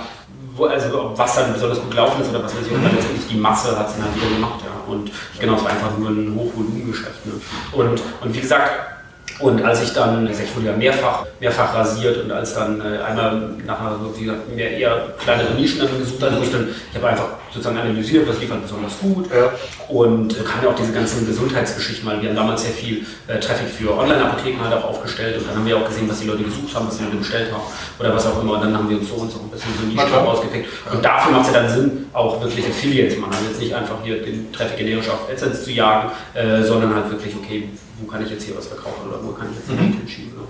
Wo, 0.56 0.66
also 0.66 1.12
was 1.16 1.34
dann 1.34 1.52
besonders 1.52 1.80
gut 1.80 1.90
gelaufen 1.90 2.22
ist 2.22 2.30
oder 2.30 2.44
was 2.44 2.52
weiß 2.54 2.66
ich, 2.66 2.72
und 2.72 2.84
dann 2.84 2.94
letztendlich 2.94 3.26
die 3.26 3.36
Masse 3.36 3.76
hat 3.76 3.88
es 3.88 3.94
dann 3.96 4.04
halt 4.04 4.14
wieder 4.14 4.28
gemacht, 4.36 4.60
ja. 4.64 4.70
Und 4.86 5.10
genau, 5.38 5.56
es 5.56 5.64
war 5.64 5.70
einfach 5.70 5.98
nur 5.98 6.10
ein 6.10 6.34
Hochvolumengeschäft. 6.34 7.26
Ne? 7.26 7.32
Und, 7.72 8.02
und 8.20 8.34
wie 8.34 8.40
gesagt, 8.40 8.93
Und 9.40 9.64
als 9.64 9.82
ich 9.82 9.92
dann, 9.92 10.28
ich 10.28 10.56
wurde 10.56 10.66
ja 10.66 10.76
mehrfach, 10.76 11.26
mehrfach 11.40 11.74
rasiert 11.74 12.22
und 12.22 12.30
als 12.30 12.54
dann 12.54 12.80
äh, 12.80 13.02
einmal 13.02 13.50
nach 13.66 13.80
einer, 13.80 13.98
so, 13.98 14.14
wie 14.16 14.24
gesagt, 14.24 14.54
mehr 14.54 14.70
eher 14.70 15.08
kleinere 15.18 15.54
Nischen 15.54 15.80
dann 15.80 15.98
gesucht 15.98 16.22
hatte, 16.22 16.38
wo 16.38 16.42
ich 16.42 16.52
dann, 16.52 16.68
ich 16.90 16.96
habe 16.96 17.08
einfach 17.08 17.28
sozusagen 17.50 17.78
analysiert, 17.78 18.28
was 18.28 18.38
liefert 18.38 18.62
besonders 18.62 18.98
gut. 19.00 19.28
Ja. 19.30 19.50
Und 19.88 20.32
so 20.32 20.44
kamen 20.44 20.62
ja 20.62 20.70
auch 20.70 20.76
diese 20.76 20.92
ganzen 20.92 21.26
Gesundheitsgeschichten 21.26 22.04
mal. 22.06 22.20
Wir 22.22 22.28
haben 22.28 22.36
damals 22.36 22.62
sehr 22.62 22.72
viel 22.72 23.04
äh, 23.26 23.40
Traffic 23.40 23.68
für 23.68 23.96
Online-Apotheken 23.96 24.62
halt 24.62 24.72
auch 24.74 24.90
aufgestellt 24.90 25.38
und 25.38 25.48
dann 25.48 25.56
haben 25.56 25.66
wir 25.66 25.78
auch 25.78 25.86
gesehen, 25.86 26.08
was 26.08 26.20
die 26.20 26.26
Leute 26.26 26.44
gesucht 26.44 26.74
haben, 26.74 26.86
was 26.86 26.98
die 26.98 27.04
Leute 27.04 27.16
bestellt 27.16 27.52
haben 27.52 27.62
oder 27.98 28.14
was 28.14 28.26
auch 28.26 28.40
immer. 28.40 28.54
Und 28.54 28.62
dann 28.62 28.76
haben 28.76 28.88
wir 28.88 28.98
uns 28.98 29.08
so 29.08 29.16
und 29.16 29.30
so 29.32 29.40
ein 29.40 29.50
bisschen 29.50 29.70
so 29.80 29.86
Nischen 29.86 30.14
rausgepickt. 30.14 30.68
Und 30.92 31.04
dafür 31.04 31.32
macht 31.32 31.48
es 31.48 31.52
ja 31.52 31.60
dann 31.60 31.70
Sinn, 31.70 32.06
auch 32.12 32.40
wirklich 32.40 32.66
Affiliates 32.66 33.14
zu 33.14 33.20
machen. 33.20 33.34
Also 33.34 33.46
jetzt 33.50 33.60
nicht 33.60 33.74
einfach 33.74 33.96
hier 34.04 34.22
den 34.22 34.52
Traffic 34.52 34.78
generisch 34.78 35.08
auf 35.08 35.28
AdSense 35.28 35.64
zu 35.64 35.72
jagen, 35.72 36.10
äh, 36.34 36.62
sondern 36.62 36.94
halt 36.94 37.10
wirklich, 37.10 37.34
okay, 37.34 37.68
wo 38.04 38.10
kann 38.10 38.24
ich 38.24 38.30
jetzt 38.30 38.44
hier 38.44 38.56
was 38.56 38.66
verkaufen 38.66 39.08
oder 39.08 39.18
wo 39.22 39.32
kann 39.32 39.48
ich 39.50 39.56
jetzt 39.56 39.68
Mhm. 39.70 39.78
hier 39.78 39.88
mhm. 39.88 39.98
hinschieben. 39.98 40.34
Ne? 40.38 40.44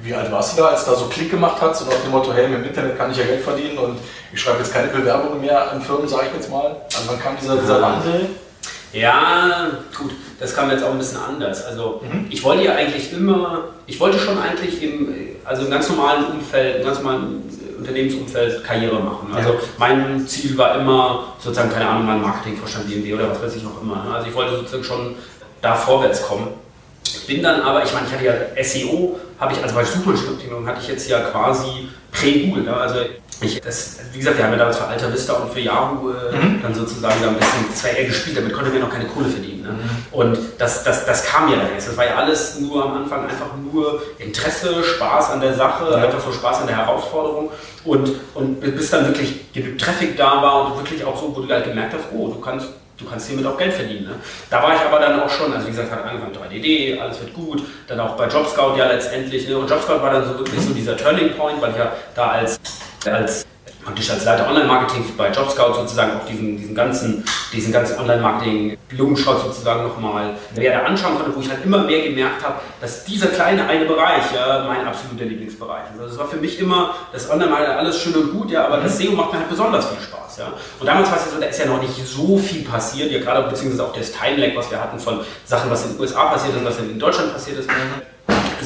Wie 0.00 0.14
alt 0.14 0.30
warst 0.30 0.56
du 0.56 0.62
da, 0.62 0.68
als 0.68 0.84
du 0.84 0.92
da 0.92 0.96
so 0.96 1.06
Klick 1.06 1.30
gemacht 1.30 1.56
hast 1.60 1.82
und 1.82 1.88
nach 1.88 1.96
dem 2.00 2.12
Motto, 2.12 2.32
hey, 2.32 2.44
im 2.46 2.62
Internet 2.64 2.96
kann 2.96 3.10
ich 3.10 3.16
ja 3.16 3.24
Geld 3.24 3.42
verdienen 3.42 3.78
und 3.78 3.98
ich 4.32 4.40
schreibe 4.40 4.58
jetzt 4.58 4.72
keine 4.72 4.88
Bewerbungen 4.88 5.40
mehr 5.40 5.72
an 5.72 5.82
Firmen, 5.82 6.06
sage 6.06 6.26
ich 6.28 6.34
jetzt 6.34 6.50
mal. 6.50 6.76
Also 6.94 7.08
wann 7.08 7.18
kam 7.20 7.36
dieser, 7.40 7.56
dieser 7.56 7.82
Wandel? 7.82 8.26
Ja, 8.92 9.70
gut, 9.98 10.12
das 10.40 10.54
kam 10.54 10.70
jetzt 10.70 10.82
auch 10.84 10.90
ein 10.92 10.98
bisschen 10.98 11.18
anders. 11.20 11.64
Also 11.66 12.00
ich 12.30 12.42
wollte 12.44 12.64
ja 12.64 12.74
eigentlich 12.74 13.12
immer, 13.12 13.64
ich 13.86 13.98
wollte 14.00 14.18
schon 14.18 14.38
eigentlich 14.38 14.82
im, 14.82 15.08
also 15.44 15.64
im 15.64 15.70
ganz 15.70 15.88
normalen 15.88 16.24
Umfeld, 16.26 16.76
im 16.80 16.84
ganz 16.86 16.98
normalen 16.98 17.42
Unternehmensumfeld 17.78 18.64
Karriere 18.64 19.00
machen. 19.00 19.28
Also 19.34 19.50
Ja. 19.50 19.58
mein 19.78 20.26
Ziel 20.26 20.56
war 20.56 20.76
immer 20.80 21.34
sozusagen, 21.38 21.70
keine 21.70 21.88
Ahnung, 21.88 22.06
mein 22.06 22.22
Marketingvorstand 22.22 22.86
BMW 22.88 23.14
oder 23.14 23.30
was 23.30 23.42
weiß 23.42 23.56
ich 23.56 23.64
auch 23.66 23.82
immer. 23.82 24.04
ne? 24.04 24.14
Also 24.14 24.28
ich 24.28 24.34
wollte 24.34 24.56
sozusagen 24.56 24.84
schon 24.84 25.14
da 25.60 25.74
vorwärts 25.74 26.22
kommen. 26.22 26.48
Bin 27.26 27.42
dann 27.42 27.62
aber, 27.62 27.84
ich 27.84 27.92
meine, 27.92 28.06
ich 28.06 28.12
hatte 28.12 28.24
ja 28.24 28.64
SEO, 28.64 29.18
habe 29.38 29.52
ich, 29.52 29.62
also 29.62 29.74
bei 29.74 29.84
Suchmaschinenoptimierung 29.84 30.66
hatte 30.66 30.80
ich 30.80 30.88
jetzt 30.88 31.08
ja 31.08 31.20
quasi 31.20 31.88
prä-Google. 32.12 32.64
Ne? 32.64 32.76
Also 32.76 33.00
ich, 33.40 33.60
das, 33.60 33.98
wie 34.12 34.18
gesagt, 34.18 34.36
wir 34.36 34.44
haben 34.44 34.52
ja 34.52 34.58
damals 34.58 34.78
für 34.78 34.86
Alta 34.86 35.12
Vista 35.12 35.34
und 35.34 35.52
für 35.52 35.60
Yahoo 35.60 36.10
äh, 36.10 36.14
dann 36.60 36.74
sozusagen 36.74 37.22
da 37.22 37.28
ein 37.28 37.36
bisschen, 37.36 37.66
das 37.70 37.84
war 37.84 37.90
eher 37.90 38.04
gespielt, 38.06 38.36
damit 38.36 38.52
konnten 38.52 38.72
wir 38.72 38.80
noch 38.80 38.90
keine 38.90 39.04
Kohle 39.04 39.28
verdienen. 39.28 39.62
Ne? 39.62 39.78
Und 40.10 40.38
das, 40.58 40.82
das, 40.82 41.06
das 41.06 41.24
kam 41.24 41.48
ja 41.48 41.56
dann 41.56 41.72
erst. 41.72 41.88
Das 41.88 41.96
war 41.96 42.04
ja 42.04 42.16
alles 42.16 42.58
nur 42.58 42.84
am 42.84 42.94
Anfang 43.02 43.28
einfach 43.28 43.50
nur 43.56 44.02
Interesse, 44.18 44.82
Spaß 44.82 45.30
an 45.30 45.40
der 45.40 45.54
Sache, 45.54 45.94
einfach 45.96 46.20
so 46.20 46.32
Spaß 46.32 46.62
an 46.62 46.66
der 46.66 46.78
Herausforderung. 46.78 47.50
Und, 47.84 48.10
und 48.34 48.60
bis 48.60 48.90
dann 48.90 49.06
wirklich 49.06 49.52
genug 49.52 49.78
Traffic 49.78 50.16
da 50.16 50.42
war 50.42 50.66
und 50.66 50.78
wirklich 50.78 51.04
auch 51.04 51.18
so, 51.18 51.34
wo 51.34 51.40
du 51.40 51.48
halt 51.48 51.64
gemerkt 51.64 51.94
hast, 51.94 52.06
oh, 52.12 52.28
du 52.28 52.40
kannst 52.40 52.68
du 52.98 53.04
kannst 53.04 53.28
hiermit 53.28 53.46
auch 53.46 53.56
Geld 53.56 53.72
verdienen. 53.72 54.06
Ne? 54.06 54.14
Da 54.50 54.62
war 54.62 54.74
ich 54.74 54.80
aber 54.80 54.98
dann 54.98 55.20
auch 55.20 55.30
schon, 55.30 55.52
also 55.52 55.66
wie 55.66 55.70
gesagt, 55.70 55.90
hat 55.90 56.04
angefangen 56.04 56.34
3DD, 56.34 57.00
alles 57.00 57.20
wird 57.20 57.32
gut, 57.32 57.62
dann 57.86 58.00
auch 58.00 58.16
bei 58.16 58.26
JobScout 58.26 58.76
ja 58.76 58.86
letztendlich. 58.86 59.48
Ne? 59.48 59.56
Und 59.56 59.70
JobScout 59.70 60.02
war 60.02 60.12
dann 60.12 60.26
so 60.26 60.38
wirklich 60.38 60.60
so 60.60 60.74
dieser 60.74 60.96
Turning 60.96 61.34
Point, 61.34 61.62
weil 61.62 61.70
ich 61.70 61.76
ja 61.76 61.92
da 62.14 62.28
als, 62.30 62.60
als 63.06 63.46
praktisch 63.98 64.10
als 64.10 64.24
Leiter 64.24 64.48
Online-Marketing 64.48 65.04
bei 65.16 65.30
JobScout 65.30 65.74
sozusagen 65.74 66.12
auch 66.18 66.24
diesen, 66.24 66.56
diesen 66.56 66.74
ganzen, 66.74 67.24
diesen 67.52 67.72
ganzen 67.72 67.98
Online-Marketing-Blumenstrauß 67.98 69.42
sozusagen 69.42 69.82
nochmal 69.82 70.36
mehr 70.56 70.78
da 70.78 70.86
anschauen 70.86 71.16
konnte, 71.16 71.34
wo 71.34 71.40
ich 71.40 71.50
halt 71.50 71.64
immer 71.64 71.78
mehr 71.78 72.02
gemerkt 72.02 72.44
habe, 72.44 72.60
dass 72.80 73.04
dieser 73.04 73.26
kleine 73.28 73.66
eine 73.66 73.86
Bereich 73.86 74.32
ja 74.32 74.64
mein 74.68 74.86
absoluter 74.86 75.24
Lieblingsbereich 75.24 75.84
ist. 75.92 76.00
Also 76.00 76.14
es 76.14 76.18
war 76.18 76.28
für 76.28 76.36
mich 76.36 76.60
immer 76.60 76.94
das 77.12 77.28
Online-Marketing 77.28 77.74
alles 77.76 78.00
schön 78.00 78.14
und 78.14 78.32
gut, 78.32 78.50
ja, 78.50 78.66
aber 78.66 78.78
das 78.78 78.98
SEO 78.98 79.12
macht 79.12 79.32
mir 79.32 79.40
halt 79.40 79.50
besonders 79.50 79.86
viel 79.88 80.00
Spaß. 80.00 80.38
Ja. 80.38 80.52
Und 80.78 80.86
damals 80.86 81.10
war 81.10 81.16
es 81.16 81.24
ja 81.26 81.32
so, 81.32 81.40
da 81.40 81.46
ist 81.46 81.58
ja 81.58 81.66
noch 81.66 81.82
nicht 81.82 82.06
so 82.06 82.38
viel 82.38 82.62
passiert, 82.62 83.10
ja 83.10 83.18
gerade 83.18 83.48
beziehungsweise 83.48 83.84
auch 83.84 83.92
das 83.92 84.12
Time-Lag, 84.12 84.54
was 84.54 84.70
wir 84.70 84.80
hatten 84.80 85.00
von 85.00 85.20
Sachen, 85.44 85.70
was 85.70 85.84
in 85.84 85.92
den 85.92 86.00
USA 86.00 86.26
passiert 86.26 86.54
ist, 86.54 86.64
was 86.64 86.78
in 86.78 86.98
Deutschland 86.98 87.32
passiert 87.32 87.58
ist 87.58 87.68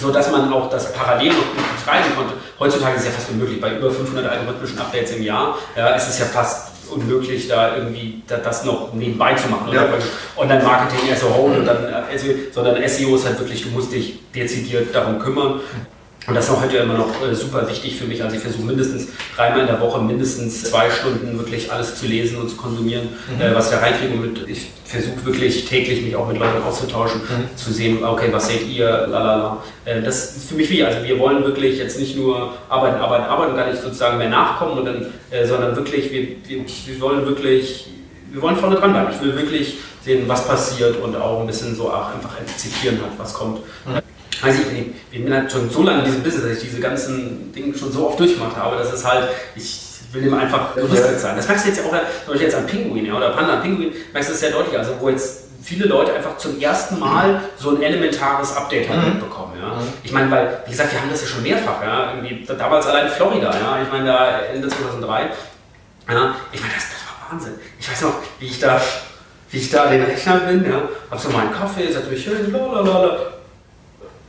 so 0.03 0.11
dass 0.11 0.31
man 0.31 0.53
auch 0.53 0.69
das 0.69 0.93
parallel 0.93 1.29
noch 1.29 1.55
gut 1.55 1.77
betreiben 1.79 2.15
konnte. 2.17 2.35
Heutzutage 2.59 2.97
ist 2.97 3.03
es 3.03 3.07
ja 3.07 3.13
fast 3.13 3.31
unmöglich. 3.31 3.61
Bei 3.61 3.77
über 3.77 3.91
500 3.91 4.31
algorithmischen 4.31 4.79
Updates 4.79 5.13
im 5.13 5.23
Jahr 5.23 5.57
ja, 5.77 5.91
ist 5.91 6.09
es 6.09 6.19
ja 6.19 6.27
fast 6.27 6.73
unmöglich, 6.91 7.49
da 7.49 7.77
irgendwie 7.77 8.23
da, 8.27 8.37
das 8.37 8.65
noch 8.65 8.93
nebenbei 8.93 9.35
zu 9.35 9.49
machen. 9.49 9.73
Ja. 9.73 9.89
Online-Marketing 10.37 11.13
as 11.13 11.25
a 11.25 11.35
whole, 11.35 11.59
und 11.59 11.65
dann, 11.65 11.85
äh, 11.87 12.19
SEO, 12.19 12.35
sondern 12.53 12.77
SEO 12.87 13.17
ist 13.17 13.25
halt 13.25 13.39
wirklich, 13.39 13.63
du 13.63 13.71
musst 13.71 13.93
dich 13.93 14.19
dezidiert 14.35 14.95
darum 14.95 15.19
kümmern. 15.19 15.61
Und 16.27 16.35
das 16.37 16.45
ist 16.45 16.51
auch 16.53 16.62
heute 16.62 16.77
immer 16.77 16.95
noch 16.95 17.20
äh, 17.27 17.35
super 17.35 17.68
wichtig 17.68 17.97
für 17.97 18.05
mich. 18.05 18.23
Also 18.23 18.37
ich 18.37 18.43
versuche 18.43 18.62
mindestens 18.62 19.09
dreimal 19.35 19.61
in 19.61 19.66
der 19.66 19.81
Woche 19.81 20.01
mindestens 20.01 20.62
zwei 20.62 20.89
Stunden 20.89 21.37
wirklich 21.37 21.73
alles 21.73 21.97
zu 21.97 22.07
lesen 22.07 22.39
und 22.39 22.49
zu 22.49 22.57
konsumieren, 22.57 23.09
äh, 23.41 23.53
was 23.55 23.73
wir 23.73 23.79
reinkriegen. 23.79 24.20
Und 24.20 24.33
mit, 24.33 24.49
ich 24.49 24.68
versuche 24.85 25.25
wirklich 25.25 25.64
täglich 25.64 26.03
mich 26.03 26.14
auch 26.14 26.29
mit 26.29 26.39
Leuten 26.39 26.62
auszutauschen, 26.62 27.23
zu 27.57 27.73
sehen, 27.73 28.05
okay, 28.05 28.29
was 28.31 28.47
seht 28.49 28.68
ihr, 28.68 28.87
lalala. 28.87 29.64
Äh, 29.85 30.03
das 30.03 30.37
ist 30.37 30.49
für 30.49 30.55
mich 30.55 30.70
wichtig. 30.70 30.87
Also 30.87 31.03
wir 31.05 31.18
wollen 31.18 31.43
wirklich 31.43 31.79
jetzt 31.79 31.99
nicht 31.99 32.16
nur 32.16 32.53
arbeiten, 32.68 33.01
arbeiten, 33.01 33.25
arbeiten, 33.25 33.57
gar 33.57 33.68
nicht 33.68 33.83
sozusagen 33.83 34.18
mehr 34.18 34.29
nachkommen, 34.29 34.79
und 34.79 34.85
dann, 34.85 35.07
sondern 35.49 35.75
wirklich, 35.75 36.12
wir, 36.12 36.29
wir, 36.47 36.64
wir 36.87 37.01
wollen 37.01 37.27
wirklich, 37.27 37.89
wir 38.31 38.43
wollen 38.43 38.57
vorne 38.57 38.77
dran 38.77 38.93
bleiben. 38.93 39.09
Ich 39.12 39.20
will 39.20 39.35
wirklich 39.35 39.79
sehen, 40.05 40.25
was 40.27 40.47
passiert 40.47 41.01
und 41.03 41.16
auch 41.16 41.41
ein 41.41 41.47
bisschen 41.47 41.75
so 41.75 41.91
auch 41.91 42.14
einfach 42.14 42.39
antizipieren, 42.39 43.01
halt, 43.03 43.12
was 43.18 43.35
kommt. 43.35 43.61
Weiß 43.87 44.03
ich, 44.51 44.61
ich 44.61 44.86
ich 45.12 45.22
bin 45.22 45.32
halt 45.32 45.53
schon 45.53 45.68
so 45.68 45.82
lange 45.82 46.01
in 46.01 46.05
diesem 46.07 46.22
Business, 46.22 46.45
dass 46.45 46.53
ich 46.57 46.70
diese 46.70 46.80
ganzen 46.80 47.53
Dinge 47.53 47.76
schon 47.76 47.93
so 47.93 48.09
oft 48.09 48.18
durchgemacht 48.18 48.57
habe, 48.57 48.76
dass 48.76 48.93
es 48.93 49.05
halt, 49.05 49.28
ich 49.55 49.80
will 50.11 50.22
dem 50.22 50.34
einfach 50.34 50.74
gerüstet 50.74 51.20
sein. 51.20 51.36
Das 51.36 51.47
merkst 51.47 51.66
du 51.66 51.68
jetzt 51.68 51.78
ja 51.78 51.84
auch, 51.84 51.90
zum 51.90 52.32
Beispiel 52.32 52.47
jetzt 52.47 52.55
an 52.55 52.66
Pinguin 52.66 53.05
ja, 53.05 53.14
oder 53.14 53.30
Panda, 53.30 53.55
an 53.55 53.62
Pinguin, 53.62 53.93
merkst 54.12 54.30
du 54.30 54.32
das 54.32 54.40
sehr 54.40 54.51
deutlich, 54.51 54.76
also 54.76 54.93
wo 54.99 55.11
jetzt 55.11 55.43
viele 55.62 55.86
Leute 55.86 56.14
einfach 56.14 56.38
zum 56.38 56.59
ersten 56.61 56.99
Mal 56.99 57.43
so 57.57 57.76
ein 57.76 57.82
elementares 57.82 58.57
Update 58.57 58.88
halt 58.88 59.05
mitbekommen. 59.07 59.53
Ja. 59.61 59.76
Ich 60.03 60.12
meine, 60.12 60.30
weil, 60.30 60.62
wie 60.64 60.70
gesagt, 60.70 60.93
wir 60.93 61.01
haben 61.01 61.11
das 61.11 61.20
ja 61.20 61.28
schon 61.28 61.43
mehrfach, 61.43 61.82
ja, 61.82 62.14
irgendwie, 62.14 62.45
damals 62.47 62.86
allein 62.86 63.07
in 63.07 63.12
Florida, 63.12 63.51
ja, 63.51 63.82
ich 63.82 63.93
meine, 63.93 64.07
da 64.07 64.40
Ende 64.53 64.66
2003, 64.66 65.20
ja, 65.20 66.34
ich 66.53 66.61
meine, 66.61 66.74
das, 66.74 66.84
das 66.90 67.03
war 67.07 67.30
Wahnsinn. 67.30 67.53
Ich 67.78 67.90
weiß 67.90 68.01
noch, 68.03 68.14
wie 68.40 68.47
ich 68.47 68.59
da, 68.59 68.80
wie 69.51 69.59
ich 69.59 69.70
da 69.70 69.86
den 69.86 70.03
Rechner 70.03 70.38
bin, 70.38 70.64
ja, 70.64 70.88
hab 71.11 71.20
so 71.20 71.28
meinen 71.28 71.53
Kaffee, 71.53 71.93
setz 71.93 72.09
mich 72.09 72.24
hin, 72.24 72.51
lalalala, 72.51 73.32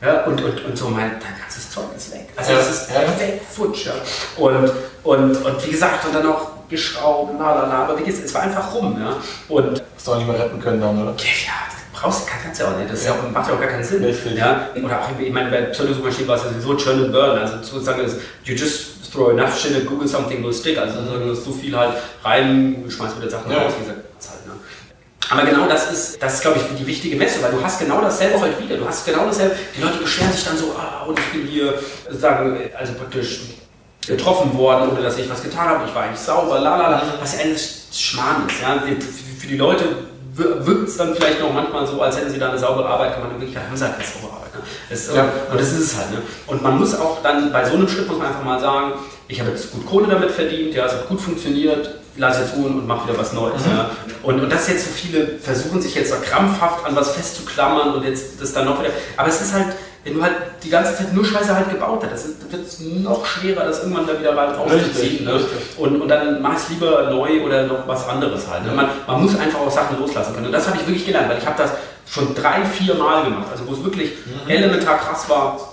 ja, 0.03 0.23
und, 0.25 0.41
und, 0.43 0.65
und 0.65 0.77
so 0.77 0.89
mein, 0.89 1.11
dein 1.19 1.39
ganzes 1.39 1.69
Zeug 1.71 1.85
ist 1.95 2.11
weg. 2.13 2.27
Also 2.35 2.51
Ja. 2.51 2.57
das 2.59 2.69
ist 2.69 2.89
Ja. 2.89 3.01
weg, 3.19 3.41
futsch. 3.49 3.85
Ja. 3.85 3.93
Und, 4.37 4.71
und, 5.03 5.35
und 5.45 5.65
wie 5.67 5.71
gesagt, 5.71 6.05
und 6.05 6.13
dann 6.15 6.25
auch 6.27 6.49
geschraubt, 6.69 7.39
la 7.39 7.53
la 7.55 7.67
la, 7.67 7.83
aber 7.85 7.99
wie 7.99 8.03
gesagt, 8.03 8.25
es 8.25 8.33
war 8.33 8.41
einfach 8.43 8.73
rum. 8.73 8.97
Ja. 8.99 9.15
Und 9.49 9.81
Hast 9.95 10.07
du 10.07 10.11
auch 10.11 10.17
nicht 10.17 10.27
mehr 10.27 10.39
retten 10.39 10.59
können 10.59 10.81
dann, 10.81 11.01
oder? 11.01 11.11
ja, 11.11 11.53
das 11.69 12.01
brauchst 12.01 12.21
du, 12.21 12.31
kannst 12.43 12.59
ja 12.59 12.67
auch 12.67 12.77
nicht. 12.77 12.91
Das 12.91 13.05
Ja. 13.05 13.15
macht 13.31 13.47
ja 13.47 13.55
auch 13.55 13.59
gar 13.59 13.69
keinen 13.69 13.83
Sinn. 13.83 14.03
Richtig. 14.03 14.37
Ja? 14.37 14.67
Oder 14.83 14.99
auch, 15.01 15.19
ich 15.19 15.31
meine, 15.31 15.49
bei 15.49 15.61
Pseudosuchmaschinen 15.63 16.27
war 16.27 16.35
es 16.37 16.43
ja 16.43 16.49
sowieso 16.49 16.75
Churn 16.75 17.03
and 17.05 17.11
Burn. 17.11 17.37
Also 17.37 17.57
sozusagen, 17.57 18.01
ist, 18.01 18.17
you 18.43 18.55
just 18.55 19.11
throw 19.13 19.29
enough 19.31 19.57
shit 19.57 19.75
at 19.75 19.85
Google, 19.85 20.07
something 20.07 20.43
will 20.43 20.53
stick. 20.53 20.77
Also 20.77 20.95
sozusagen, 20.99 21.35
so 21.35 21.51
viel 21.51 21.77
halt 21.77 21.93
rein, 22.23 22.83
schmeißt 22.89 23.17
wieder 23.21 23.29
Sachen 23.29 23.51
Ja. 23.51 23.59
raus, 23.63 23.73
wie 23.79 23.85
gesagt? 23.85 23.99
Aber 25.33 25.49
genau 25.49 25.67
das 25.67 25.91
ist, 25.91 26.21
das 26.21 26.35
ist, 26.35 26.41
glaube 26.41 26.59
ich, 26.59 26.77
die 26.77 26.85
wichtige 26.87 27.15
Messe, 27.15 27.41
weil 27.41 27.51
du 27.51 27.63
hast 27.63 27.79
genau 27.79 28.01
dasselbe 28.01 28.39
heute 28.39 28.59
wieder. 28.59 28.77
Du 28.77 28.87
hast 28.87 29.05
genau 29.05 29.25
dasselbe. 29.25 29.55
Die 29.75 29.81
Leute 29.81 29.97
beschweren 29.97 30.31
sich 30.31 30.43
dann 30.45 30.57
so, 30.57 30.75
ah, 30.77 31.05
und 31.07 31.17
ich 31.19 31.25
bin 31.31 31.47
hier, 31.47 31.73
sagen, 32.09 32.57
also 32.77 32.93
praktisch 32.93 33.41
getroffen 34.05 34.57
worden, 34.57 34.89
ohne 34.91 35.01
dass 35.01 35.17
ich 35.17 35.29
was 35.29 35.41
getan 35.41 35.69
habe. 35.69 35.85
Ich 35.87 35.95
war 35.95 36.03
eigentlich 36.03 36.19
sauber, 36.19 36.59
la 36.59 36.75
la 36.77 36.89
la. 36.89 37.01
Was 37.21 37.35
ja 37.37 37.43
alles 37.45 37.87
Schmarrn 37.93 38.47
ist. 38.47 38.61
Ja? 38.61 38.81
Für 39.39 39.47
die 39.47 39.57
Leute 39.57 39.85
wir- 40.35 40.65
wirkt 40.65 40.89
es 40.89 40.97
dann 40.97 41.15
vielleicht 41.15 41.39
noch 41.39 41.53
manchmal 41.53 41.85
so, 41.87 42.01
als 42.01 42.17
hätten 42.17 42.29
sie 42.31 42.39
da 42.39 42.49
eine 42.49 42.57
saubere 42.59 42.87
Arbeit 42.87 43.15
gemacht. 43.15 43.31
In 43.35 43.39
Wirklichkeit 43.39 43.67
haben 43.67 43.77
sie 43.77 43.85
halt 43.85 43.95
keine 43.97 44.07
saubere 44.07 44.33
Arbeit. 44.37 44.55
Ne? 44.55 44.61
Das, 44.89 45.15
Ja. 45.15 45.23
Und 45.51 45.59
das 45.59 45.71
ist 45.71 45.79
es 45.79 45.95
halt. 45.97 46.11
Ne? 46.11 46.17
Und 46.47 46.61
man 46.61 46.77
muss 46.79 46.95
auch 46.99 47.21
dann, 47.23 47.51
bei 47.51 47.63
so 47.65 47.75
einem 47.75 47.87
Schritt 47.87 48.07
muss 48.07 48.17
man 48.17 48.27
einfach 48.27 48.43
mal 48.43 48.59
sagen, 48.59 48.93
ich 49.27 49.39
habe 49.39 49.51
jetzt 49.51 49.71
gut 49.71 49.85
Kohle 49.85 50.07
damit 50.07 50.31
verdient, 50.31 50.73
ja, 50.73 50.85
es 50.85 50.91
hat 50.93 51.07
gut 51.07 51.21
funktioniert, 51.21 51.89
lass 52.17 52.39
jetzt 52.39 52.55
ruhen 52.55 52.79
und 52.79 52.87
mach 52.87 53.07
wieder 53.07 53.17
was 53.17 53.33
Neues. 53.33 53.61
Ja. 53.65 53.89
Und, 54.21 54.39
und 54.39 54.51
das 54.51 54.67
jetzt 54.67 54.85
so 54.85 54.91
viele 54.91 55.39
versuchen 55.39 55.81
sich 55.81 55.95
jetzt 55.95 56.11
so 56.11 56.17
krampfhaft 56.23 56.85
an 56.85 56.95
was 56.95 57.11
festzuklammern 57.11 57.95
und 57.95 58.03
jetzt 58.03 58.41
das 58.41 58.53
dann 58.53 58.65
noch 58.65 58.79
wieder. 58.79 58.91
Aber 59.17 59.29
es 59.29 59.41
ist 59.41 59.53
halt, 59.53 59.67
wenn 60.03 60.15
du 60.15 60.21
halt 60.21 60.33
die 60.63 60.69
ganze 60.69 60.95
Zeit 60.95 61.13
nur 61.13 61.25
Scheiße 61.25 61.55
halt 61.55 61.69
gebaut 61.69 62.03
hast, 62.03 62.25
das 62.25 62.51
wird 62.51 62.67
es 62.67 62.79
noch 62.79 63.25
schwerer, 63.25 63.65
das 63.65 63.79
irgendwann 63.79 64.05
da 64.05 64.19
wieder 64.19 64.35
rauszuziehen. 64.35 65.25
Ne? 65.25 65.39
Und, 65.77 66.01
und 66.01 66.07
dann 66.07 66.41
mach 66.41 66.55
es 66.55 66.69
lieber 66.69 67.09
neu 67.09 67.43
oder 67.43 67.67
noch 67.67 67.87
was 67.87 68.07
anderes 68.07 68.47
halt. 68.49 68.65
Ne? 68.65 68.73
Man, 68.73 68.87
man 69.07 69.21
muss 69.21 69.37
einfach 69.39 69.59
auch 69.59 69.71
Sachen 69.71 69.99
loslassen 69.99 70.33
können. 70.33 70.47
Und 70.47 70.51
das 70.51 70.67
habe 70.67 70.77
ich 70.77 70.85
wirklich 70.85 71.05
gelernt, 71.05 71.29
weil 71.29 71.37
ich 71.37 71.45
habe 71.45 71.57
das 71.57 71.71
schon 72.05 72.35
drei, 72.35 72.63
vier 72.65 72.95
Mal 72.95 73.23
gemacht. 73.23 73.47
Also 73.51 73.65
wo 73.67 73.73
es 73.73 73.83
wirklich 73.83 74.11
elementar 74.47 74.97
krass 74.99 75.27
war. 75.29 75.72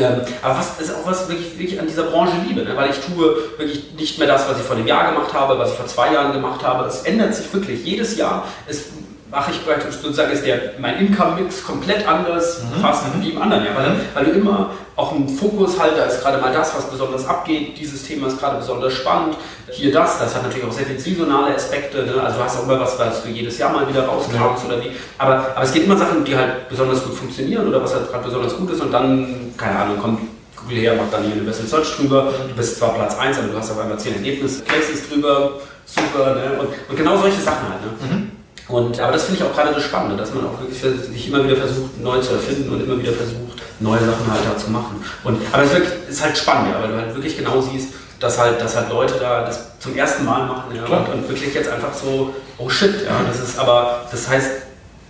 Ähm, 0.00 0.20
aber 0.42 0.58
was 0.58 0.80
ist 0.80 0.94
auch 0.94 1.06
was 1.06 1.28
wirklich, 1.28 1.58
wirklich 1.58 1.80
an 1.80 1.86
dieser 1.86 2.04
Branche 2.04 2.32
liebe, 2.46 2.62
ne? 2.62 2.76
weil 2.76 2.90
ich 2.90 2.96
tue 3.00 3.36
wirklich 3.56 3.92
nicht 3.96 4.18
mehr 4.18 4.28
das, 4.28 4.48
was 4.48 4.58
ich 4.58 4.64
vor 4.64 4.76
einem 4.76 4.86
Jahr 4.86 5.12
gemacht 5.12 5.32
habe, 5.32 5.58
was 5.58 5.70
ich 5.70 5.76
vor 5.76 5.86
zwei 5.86 6.12
Jahren 6.12 6.32
gemacht 6.32 6.62
habe. 6.62 6.86
Es 6.86 7.02
ändert 7.02 7.34
sich 7.34 7.52
wirklich 7.52 7.84
jedes 7.84 8.16
Jahr. 8.16 8.46
Es 8.66 8.86
mache 9.34 9.50
ich 9.50 9.64
praktisch 9.66 9.96
sozusagen, 9.96 10.32
ist 10.32 10.46
der, 10.46 10.60
mein 10.78 10.98
Income-Mix 10.98 11.64
komplett 11.64 12.06
anders, 12.06 12.62
Mhm. 12.62 12.80
fast 12.80 13.04
wie 13.20 13.30
im 13.30 13.42
anderen 13.42 13.64
Jahr. 13.64 13.74
Weil, 13.76 13.96
weil 14.14 14.24
du 14.26 14.30
immer 14.38 14.70
auch 14.96 15.12
einen 15.12 15.28
Fokus 15.28 15.78
halt, 15.80 15.98
da 15.98 16.04
ist 16.04 16.22
gerade 16.22 16.38
mal 16.40 16.52
das, 16.52 16.74
was 16.76 16.88
besonders 16.88 17.26
abgeht, 17.26 17.76
dieses 17.78 18.04
Thema 18.04 18.28
ist 18.28 18.38
gerade 18.38 18.58
besonders 18.58 18.92
spannend, 18.92 19.36
hier 19.72 19.92
das, 19.92 20.20
das 20.20 20.34
hat 20.36 20.44
natürlich 20.44 20.64
auch 20.68 20.72
sehr 20.72 20.86
viel 20.86 20.98
saisonale 21.00 21.54
Aspekte, 21.56 22.04
ne? 22.04 22.22
also 22.22 22.38
du 22.38 22.44
hast 22.44 22.58
auch 22.58 22.62
immer 22.62 22.78
was, 22.78 22.96
was 22.98 23.24
du 23.24 23.28
jedes 23.28 23.58
Jahr 23.58 23.72
mal 23.72 23.88
wieder 23.88 24.06
rauskramst 24.06 24.64
oder 24.66 24.80
wie, 24.80 24.92
aber, 25.18 25.48
aber 25.56 25.62
es 25.64 25.72
geht 25.72 25.84
immer 25.84 25.96
Sachen, 25.96 26.24
die 26.24 26.36
halt 26.36 26.68
besonders 26.68 27.02
gut 27.02 27.14
funktionieren 27.14 27.66
oder 27.66 27.82
was 27.82 27.92
halt 27.92 28.08
gerade 28.08 28.22
besonders 28.24 28.56
gut 28.56 28.70
ist 28.70 28.80
und 28.82 28.92
dann, 28.92 29.52
keine 29.56 29.76
Ahnung, 29.80 29.98
kommt 29.98 30.20
Google 30.56 30.78
her, 30.78 30.94
macht 30.94 31.12
dann 31.12 31.24
hier 31.24 31.32
eine 31.32 31.42
Bessel 31.42 31.66
Search 31.66 31.96
drüber, 31.96 32.32
du 32.48 32.54
bist 32.54 32.78
zwar 32.78 32.94
Platz 32.94 33.18
1, 33.18 33.36
aber 33.38 33.48
du 33.48 33.58
hast 33.58 33.72
auf 33.72 33.80
einmal 33.80 33.98
10 33.98 34.14
Ergebnisse, 34.14 34.62
Places 34.62 35.08
drüber, 35.08 35.54
super, 35.86 36.34
ne? 36.36 36.60
und, 36.60 36.68
und 36.88 36.96
genau 36.96 37.16
solche 37.16 37.40
Sachen 37.40 37.68
halt. 37.68 37.82
Ne? 38.10 38.23
Und, 38.68 38.98
aber 38.98 39.12
das 39.12 39.24
finde 39.24 39.40
ich 39.40 39.46
auch 39.46 39.54
gerade 39.54 39.74
das 39.74 39.82
Spannende, 39.82 40.16
dass 40.16 40.32
man 40.32 40.46
auch 40.46 40.58
wirklich 40.58 40.80
sich 40.80 41.28
immer 41.28 41.44
wieder 41.44 41.56
versucht, 41.56 42.00
neu 42.00 42.18
zu 42.20 42.32
erfinden 42.32 42.72
und 42.72 42.82
immer 42.82 42.98
wieder 42.98 43.12
versucht, 43.12 43.60
neue 43.80 44.00
Sachen 44.00 44.30
halt 44.30 44.40
da 44.50 44.56
zu 44.56 44.70
machen. 44.70 45.04
Und, 45.22 45.38
aber 45.52 45.64
es 45.64 45.72
ist, 45.72 46.08
ist 46.08 46.22
halt 46.22 46.38
spannend, 46.38 46.68
ja, 46.72 46.82
weil 46.82 46.88
du 46.92 46.96
halt 46.96 47.14
wirklich 47.14 47.36
genau 47.36 47.60
siehst, 47.60 47.88
dass 48.20 48.38
halt, 48.38 48.60
dass 48.60 48.74
halt 48.74 48.88
Leute 48.88 49.14
da 49.20 49.44
das 49.44 49.78
zum 49.80 49.94
ersten 49.96 50.24
Mal 50.24 50.46
machen 50.46 50.74
ja, 50.74 50.84
und, 50.84 51.08
und 51.12 51.28
wirklich 51.28 51.52
jetzt 51.54 51.68
einfach 51.68 51.92
so, 51.92 52.34
oh 52.56 52.68
shit, 52.70 53.04
ja, 53.04 53.20
das 53.28 53.40
ist 53.40 53.58
aber, 53.58 54.06
das 54.10 54.28
heißt 54.28 54.50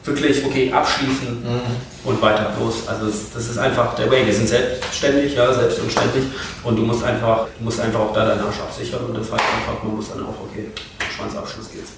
wirklich, 0.05 0.45
okay, 0.45 0.73
abschließen 0.73 1.47
und 2.05 2.23
weiter 2.23 2.53
los. 2.61 2.87
Also 2.87 3.07
das, 3.07 3.33
das 3.33 3.49
ist 3.49 3.59
einfach 3.59 3.95
der 3.95 4.11
Way. 4.11 4.27
Wir 4.27 4.35
sind 4.35 4.49
selbstständig, 4.49 5.35
ja, 5.35 5.53
selbst 5.53 5.79
und 5.81 5.91
ständig 5.91 6.25
und 6.63 6.77
du 6.77 6.83
musst 6.83 7.05
einfach, 7.05 7.47
du 7.59 7.65
musst 7.65 7.81
einfach 7.81 8.01
auch 8.01 8.13
da 8.13 8.27
deinen 8.27 8.41
Arsch 8.41 8.61
absichern 8.61 9.05
und 9.07 9.15
das 9.15 9.31
heißt 9.31 9.33
einfach, 9.33 9.83
man 9.83 9.97
muss 9.97 10.11
dann 10.11 10.23
auch, 10.23 10.35
okay, 10.51 10.69
Schwanzabschluss 11.17 11.71
geht's. 11.71 11.93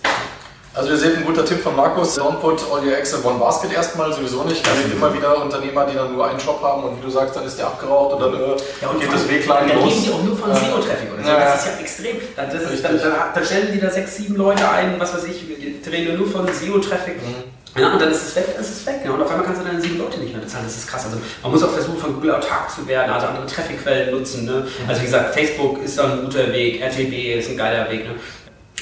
Also 0.77 0.91
ihr 0.91 0.99
seht 0.99 1.17
ein 1.17 1.25
guter 1.25 1.43
Tipp 1.43 1.63
von 1.63 1.75
Markus, 1.75 2.19
Don't 2.19 2.37
put 2.39 2.61
all 2.71 2.87
your 2.87 2.95
eggs 2.95 3.15
in 3.15 3.25
one 3.25 3.39
basket 3.39 3.73
erstmal, 3.73 4.13
sowieso 4.13 4.45
nicht. 4.45 4.63
Es 4.67 4.83
gibt 4.83 4.95
immer 4.95 5.13
wieder 5.15 5.43
Unternehmer, 5.43 5.87
die 5.87 5.97
dann 5.97 6.13
nur 6.13 6.29
einen 6.29 6.39
Shop 6.39 6.63
haben 6.63 6.85
und 6.85 6.99
wie 6.99 7.03
du 7.03 7.09
sagst, 7.09 7.35
dann 7.35 7.47
ist 7.47 7.59
der 7.59 7.69
abgeraucht 7.69 8.13
und 8.15 8.21
dann 8.21 8.35
äh, 8.35 8.57
Ja, 8.83 8.89
und 8.89 9.01
geht 9.01 9.11
das 9.11 9.27
Wehklagen 9.27 9.69
dann 9.71 9.79
los. 9.79 9.91
reden 9.91 10.05
die 10.05 10.13
auch 10.13 10.23
nur 10.23 10.37
von. 10.37 10.55
SEO-Traffic 10.55 11.13
oder 11.15 11.23
so. 11.23 11.31
Ja. 11.31 11.39
Das 11.39 11.61
ist 11.61 11.67
ja 11.67 11.81
extrem. 11.81 12.17
Dann, 12.37 12.51
ist, 12.51 12.85
dann, 12.85 12.99
dann, 12.99 13.13
dann 13.35 13.45
stellen 13.45 13.73
die 13.73 13.81
da 13.81 13.91
sechs, 13.91 14.17
sieben 14.17 14.37
Leute 14.37 14.69
ein, 14.69 15.01
was 15.01 15.15
weiß 15.15 15.25
ich, 15.25 15.47
die 15.47 15.89
reden 15.89 16.19
nur 16.19 16.29
von 16.29 16.47
SEO-Traffic. 16.47 17.23
Mhm. 17.23 17.81
Ja, 17.81 17.93
und 17.93 18.01
dann 18.01 18.11
ist 18.11 18.29
es 18.29 18.37
weg, 18.37 18.45
ist 18.61 18.71
es 18.71 18.87
weg. 18.87 19.01
Ja. 19.03 19.13
Und 19.13 19.23
auf 19.23 19.31
einmal 19.31 19.47
kannst 19.47 19.63
du 19.63 19.67
deine 19.67 19.81
sieben 19.81 19.97
Leute 19.99 20.19
nicht 20.21 20.33
mehr 20.33 20.43
bezahlen. 20.43 20.65
Das 20.67 20.77
ist 20.77 20.87
krass. 20.89 21.07
Also 21.07 21.17
man 21.43 21.53
muss 21.53 21.63
auch 21.63 21.71
versuchen, 21.73 21.99
von 21.99 22.15
Google 22.15 22.35
autark 22.35 22.71
zu 22.71 22.87
werden, 22.87 23.11
also 23.11 23.27
andere 23.29 23.47
Traffic-Quellen 23.47 24.11
nutzen. 24.15 24.45
Ne? 24.45 24.53
Mhm. 24.53 24.89
Also 24.89 25.01
wie 25.01 25.07
gesagt, 25.07 25.33
Facebook 25.35 25.83
ist 25.83 25.99
da 25.99 26.05
ein 26.05 26.21
guter 26.23 26.53
Weg, 26.53 26.83
RTB 26.83 27.39
ist 27.39 27.49
ein 27.49 27.57
geiler 27.57 27.91
Weg. 27.91 28.05
Ne? 28.05 28.15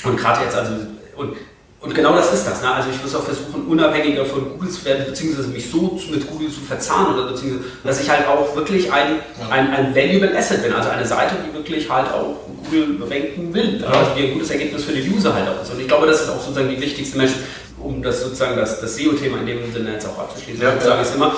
Und 0.04 0.16
gerade 0.16 0.42
jetzt, 0.44 0.56
also, 0.56 0.72
und, 1.16 1.36
und 1.84 1.94
genau 1.94 2.14
das 2.14 2.32
ist 2.32 2.46
das. 2.46 2.62
Ne? 2.62 2.72
Also 2.72 2.88
ich 2.88 3.02
muss 3.02 3.14
auch 3.14 3.24
versuchen, 3.24 3.66
unabhängiger 3.66 4.24
von 4.24 4.48
Google 4.48 4.70
zu 4.70 4.82
werden, 4.86 5.04
beziehungsweise 5.04 5.48
mich 5.48 5.70
so 5.70 6.00
mit 6.10 6.26
Google 6.30 6.48
zu 6.48 6.60
verzahnen, 6.60 7.14
oder 7.14 7.28
beziehungsweise, 7.28 7.64
dass 7.84 8.00
ich 8.00 8.08
halt 8.08 8.26
auch 8.26 8.56
wirklich 8.56 8.90
ein, 8.90 9.20
ein, 9.50 9.70
ein 9.70 9.94
valuable 9.94 10.34
Asset 10.34 10.62
bin. 10.62 10.72
Also 10.72 10.88
eine 10.88 11.04
Seite, 11.04 11.34
die 11.46 11.52
wirklich 11.52 11.90
halt 11.90 12.06
auch 12.10 12.36
Google 12.64 13.02
ranken 13.02 13.52
will. 13.52 13.84
Also 13.84 14.12
die 14.16 14.28
ein 14.28 14.32
gutes 14.32 14.50
Ergebnis 14.50 14.84
für 14.84 14.92
den 14.92 15.12
User 15.12 15.34
halt 15.34 15.46
auch 15.46 15.62
ist. 15.62 15.72
Und 15.72 15.80
ich 15.80 15.86
glaube, 15.86 16.06
das 16.06 16.22
ist 16.22 16.30
auch 16.30 16.40
sozusagen 16.40 16.70
die 16.70 16.80
wichtigste 16.80 17.18
Message, 17.18 17.40
um 17.78 18.02
das 18.02 18.22
sozusagen 18.22 18.56
das, 18.56 18.80
das 18.80 18.96
SEO-Thema 18.96 19.40
in 19.40 19.46
dem 19.46 19.72
Sinne 19.72 19.92
jetzt 19.92 20.06
auch 20.06 20.18
abzuschließen. 20.18 20.62
Ja, 20.62 20.70
ich 20.70 20.80
ja. 20.80 20.88
sage 20.88 21.02
es 21.02 21.14
immer, 21.14 21.34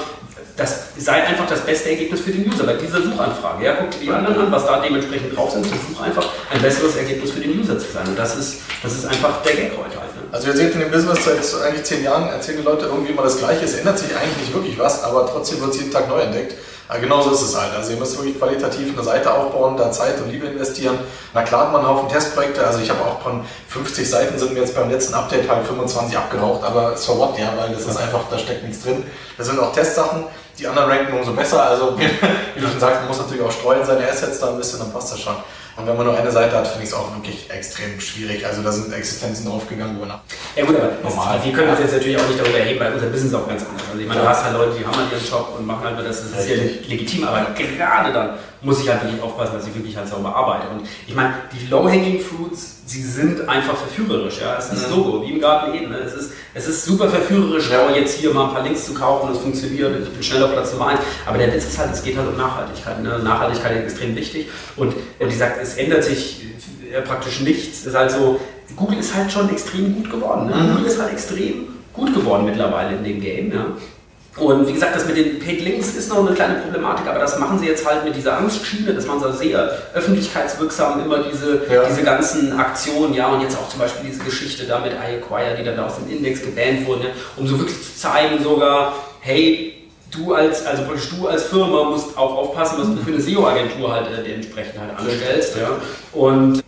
das 0.56 0.84
sei 0.96 1.24
einfach 1.24 1.48
das 1.48 1.60
beste 1.60 1.90
Ergebnis 1.90 2.20
für 2.20 2.30
den 2.30 2.48
User 2.48 2.64
bei 2.64 2.74
dieser 2.74 3.02
Suchanfrage. 3.02 3.64
Ja, 3.64 3.74
guck 3.74 3.90
dir 3.90 3.98
die 3.98 4.10
anderen 4.10 4.38
an, 4.38 4.52
was 4.52 4.64
da 4.64 4.80
dementsprechend 4.80 5.36
drauf 5.36 5.50
sind. 5.50 5.66
Versuch 5.66 6.00
einfach 6.00 6.26
ein 6.50 6.62
besseres 6.62 6.94
Ergebnis 6.96 7.32
für 7.32 7.40
den 7.40 7.58
User 7.58 7.76
zu 7.78 7.90
sein. 7.92 8.06
Und 8.06 8.18
das 8.18 8.36
ist, 8.36 8.60
das 8.82 8.94
ist 8.94 9.04
einfach 9.06 9.42
der 9.42 9.56
Gag 9.56 9.72
heute? 9.76 10.05
Also 10.32 10.48
ihr 10.48 10.56
seht 10.56 10.74
in 10.74 10.80
dem 10.80 10.90
Business 10.90 11.24
seit 11.24 11.62
eigentlich 11.62 11.84
zehn 11.84 12.02
Jahren 12.02 12.28
erzählen 12.28 12.58
die 12.58 12.64
Leute 12.64 12.86
irgendwie 12.86 13.12
immer 13.12 13.22
das 13.22 13.38
Gleiche. 13.38 13.64
Es 13.64 13.74
ändert 13.74 13.98
sich 13.98 14.14
eigentlich 14.14 14.38
nicht 14.38 14.54
wirklich 14.54 14.78
was, 14.78 15.02
aber 15.04 15.26
trotzdem 15.26 15.60
wird 15.60 15.70
es 15.70 15.78
jeden 15.78 15.92
Tag 15.92 16.08
neu 16.08 16.20
entdeckt. 16.20 16.54
Aber 16.88 17.00
genauso 17.00 17.32
ist 17.32 17.42
es 17.42 17.60
halt. 17.60 17.74
Also 17.74 17.92
ihr 17.92 17.98
müsst 17.98 18.16
wirklich 18.16 18.38
qualitativ 18.38 18.92
eine 18.92 19.02
Seite 19.02 19.32
aufbauen, 19.32 19.76
da 19.76 19.90
Zeit 19.90 20.20
und 20.20 20.30
Liebe 20.30 20.46
investieren. 20.46 20.98
Na 21.34 21.42
klar 21.42 21.62
hat 21.62 21.72
man 21.72 21.80
einen 21.80 21.90
Haufen 21.90 22.08
Testprojekte. 22.08 22.64
Also 22.64 22.80
ich 22.80 22.90
habe 22.90 23.00
auch 23.02 23.20
von 23.20 23.44
50 23.68 24.08
Seiten 24.08 24.38
sind 24.38 24.54
mir 24.54 24.60
jetzt 24.60 24.74
beim 24.74 24.90
letzten 24.90 25.14
Update 25.14 25.48
halt 25.48 25.66
25 25.66 26.16
abgeraucht. 26.16 26.64
Aber 26.64 26.96
so 26.96 27.18
what, 27.18 27.38
ja, 27.38 27.52
weil 27.56 27.70
das 27.72 27.86
ist 27.86 27.96
einfach, 27.96 28.20
da 28.30 28.38
steckt 28.38 28.62
nichts 28.62 28.84
drin. 28.84 29.04
Das 29.36 29.46
sind 29.46 29.58
auch 29.58 29.72
Testsachen. 29.72 30.24
Die 30.58 30.66
anderen 30.66 30.90
ranken 30.90 31.16
umso 31.16 31.32
besser. 31.32 31.62
Also 31.62 31.98
wie 32.54 32.60
du 32.60 32.66
schon 32.66 32.80
sagst, 32.80 33.00
man 33.00 33.08
muss 33.08 33.18
natürlich 33.18 33.42
auch 33.42 33.52
streuen 33.52 33.84
seine 33.84 34.08
Assets 34.08 34.38
da 34.38 34.50
ein 34.50 34.56
bisschen, 34.56 34.78
dann 34.78 34.92
passt 34.92 35.12
das 35.12 35.20
schon. 35.20 35.36
Und 35.76 35.86
wenn 35.86 35.94
man 35.94 36.06
nur 36.06 36.16
eine 36.16 36.30
Seite 36.30 36.56
hat, 36.56 36.66
finde 36.66 36.84
ich 36.84 36.88
es 36.88 36.94
auch 36.96 37.14
wirklich 37.14 37.50
extrem 37.50 38.00
schwierig. 38.00 38.46
Also 38.46 38.62
da 38.62 38.72
sind 38.72 38.90
Existenzen 38.94 39.44
draufgegangen 39.44 39.96
über 39.96 40.06
Nacht. 40.06 40.22
Ja 40.56 40.64
gut, 40.64 40.74
aber 40.74 40.88
Normal. 41.02 41.38
wir 41.44 41.52
können 41.52 41.68
uns 41.68 41.80
jetzt 41.80 41.92
natürlich 41.92 42.16
auch 42.16 42.26
nicht 42.26 42.40
darüber 42.40 42.58
erheben, 42.58 42.80
weil 42.80 42.94
unser 42.94 43.08
Business 43.08 43.34
auch 43.34 43.46
ganz 43.46 43.62
anders 43.62 43.82
ist. 43.82 43.88
Also 43.90 44.00
ich 44.00 44.08
meine, 44.08 44.22
du 44.22 44.28
hast 44.28 44.42
halt 44.42 44.54
Leute, 44.54 44.72
die 44.78 44.86
haben 44.86 44.96
halt 44.96 45.12
ihren 45.12 45.28
Job 45.28 45.54
und 45.58 45.66
machen 45.66 45.84
halt 45.84 45.98
das, 45.98 46.32
das 46.32 46.40
ist 46.40 46.48
ja 46.48 46.56
legitim, 46.88 47.24
aber 47.24 47.48
gerade 47.54 48.12
dann 48.12 48.30
muss 48.62 48.80
ich 48.80 48.88
halt 48.88 49.02
wirklich 49.04 49.20
aufpassen, 49.20 49.56
dass 49.56 49.66
ich 49.66 49.74
wirklich 49.74 49.94
halt 49.94 50.08
sauber 50.08 50.34
arbeite. 50.34 50.68
Und 50.70 50.88
ich 51.06 51.14
meine, 51.14 51.34
die 51.52 51.66
Low-Hanging 51.66 52.20
Fruits, 52.20 52.76
sie 52.86 53.02
sind 53.02 53.46
einfach 53.46 53.76
verführerisch, 53.76 54.40
ja. 54.40 54.56
Es 54.56 54.72
ist 54.72 54.88
Logo, 54.90 55.22
wie 55.26 55.32
im 55.32 55.40
Garten 55.42 55.74
Eden. 55.74 55.90
Ne? 55.90 55.98
Es 55.98 56.14
ist, 56.14 56.32
es 56.56 56.66
ist 56.66 56.86
super 56.86 57.08
verführerisch, 57.10 57.70
Ja. 57.70 57.90
jetzt 57.94 58.16
hier 58.18 58.32
mal 58.32 58.48
ein 58.48 58.54
paar 58.54 58.62
Links 58.62 58.86
zu 58.86 58.94
kaufen, 58.94 59.28
das 59.30 59.42
funktioniert, 59.42 59.94
ich 60.02 60.08
bin 60.08 60.22
schnell 60.22 60.42
auf 60.42 60.52
Platz 60.52 60.72
Nummer 60.72 60.88
1. 60.88 61.00
Aber 61.26 61.36
der 61.36 61.52
Witz 61.52 61.64
ist 61.66 61.78
halt, 61.78 61.92
es 61.92 62.02
geht 62.02 62.16
halt 62.16 62.28
um 62.28 62.36
Nachhaltigkeit. 62.36 63.02
Ne? 63.02 63.18
Nachhaltigkeit 63.22 63.76
ist 63.76 63.92
extrem 63.92 64.16
wichtig. 64.16 64.48
Und, 64.76 64.94
und 65.18 65.30
die 65.30 65.36
sagt, 65.36 65.62
es 65.62 65.74
ändert 65.74 66.04
sich 66.04 66.46
äh, 66.90 67.02
praktisch 67.02 67.40
nichts. 67.40 67.80
Es 67.80 67.86
ist 67.88 67.94
halt 67.94 68.10
so, 68.10 68.40
Google 68.74 68.98
ist 68.98 69.14
halt 69.14 69.30
schon 69.30 69.50
extrem 69.50 69.94
gut 69.96 70.10
geworden. 70.10 70.46
Ne? 70.46 70.72
Google 70.74 70.86
ist 70.90 70.98
halt 71.00 71.12
extrem 71.12 71.66
gut 71.92 72.14
geworden 72.14 72.46
mittlerweile 72.46 72.96
in 72.96 73.04
dem 73.04 73.20
Game. 73.20 73.52
Ja? 73.52 73.66
Und 74.36 74.68
wie 74.68 74.72
gesagt, 74.74 74.94
das 74.94 75.06
mit 75.06 75.16
den 75.16 75.38
Paid 75.38 75.62
Links 75.62 75.94
ist 75.94 76.10
noch 76.10 76.18
eine 76.18 76.34
kleine 76.34 76.56
Problematik, 76.56 77.06
aber 77.06 77.18
das 77.20 77.38
machen 77.38 77.58
sie 77.58 77.66
jetzt 77.66 77.86
halt 77.86 78.04
mit 78.04 78.14
dieser 78.14 78.36
Angstschiene, 78.36 78.92
das 78.92 79.06
machen 79.06 79.22
sie 79.32 79.38
sehr 79.48 79.70
öffentlichkeitswirksam, 79.94 81.02
immer 81.04 81.18
diese, 81.20 81.62
Ja. 81.72 81.84
diese 81.88 82.02
ganzen 82.02 82.52
Aktionen, 82.58 83.14
ja, 83.14 83.28
und 83.28 83.40
jetzt 83.40 83.56
auch 83.56 83.68
zum 83.68 83.80
Beispiel 83.80 84.10
diese 84.10 84.22
Geschichte 84.22 84.64
da 84.66 84.78
mit 84.80 84.92
iAcquire, 84.92 85.56
die 85.58 85.64
dann 85.64 85.76
da 85.76 85.86
aus 85.86 85.96
dem 85.96 86.10
Index 86.14 86.42
gebannt 86.42 86.86
wurden, 86.86 87.02
ja, 87.02 87.08
um 87.36 87.46
so 87.46 87.58
wirklich 87.58 87.78
zu 87.82 87.96
zeigen 87.98 88.42
sogar, 88.42 88.94
hey, 89.20 89.72
du 90.10 90.34
als, 90.34 90.66
also 90.66 90.82
praktisch 90.84 91.08
du 91.10 91.28
als 91.28 91.44
Firma 91.44 91.84
musst 91.84 92.16
auch 92.18 92.36
aufpassen, 92.36 92.76
was 92.78 92.88
du 92.88 92.96
für 92.96 93.12
eine 93.12 93.20
SEO-Agentur 93.20 93.92
halt 93.92 94.06
äh, 94.08 94.22
dementsprechend 94.22 94.78
halt 94.78 94.90
anstellst, 94.98 95.56
ja. 95.56 95.70
Und 96.12 96.62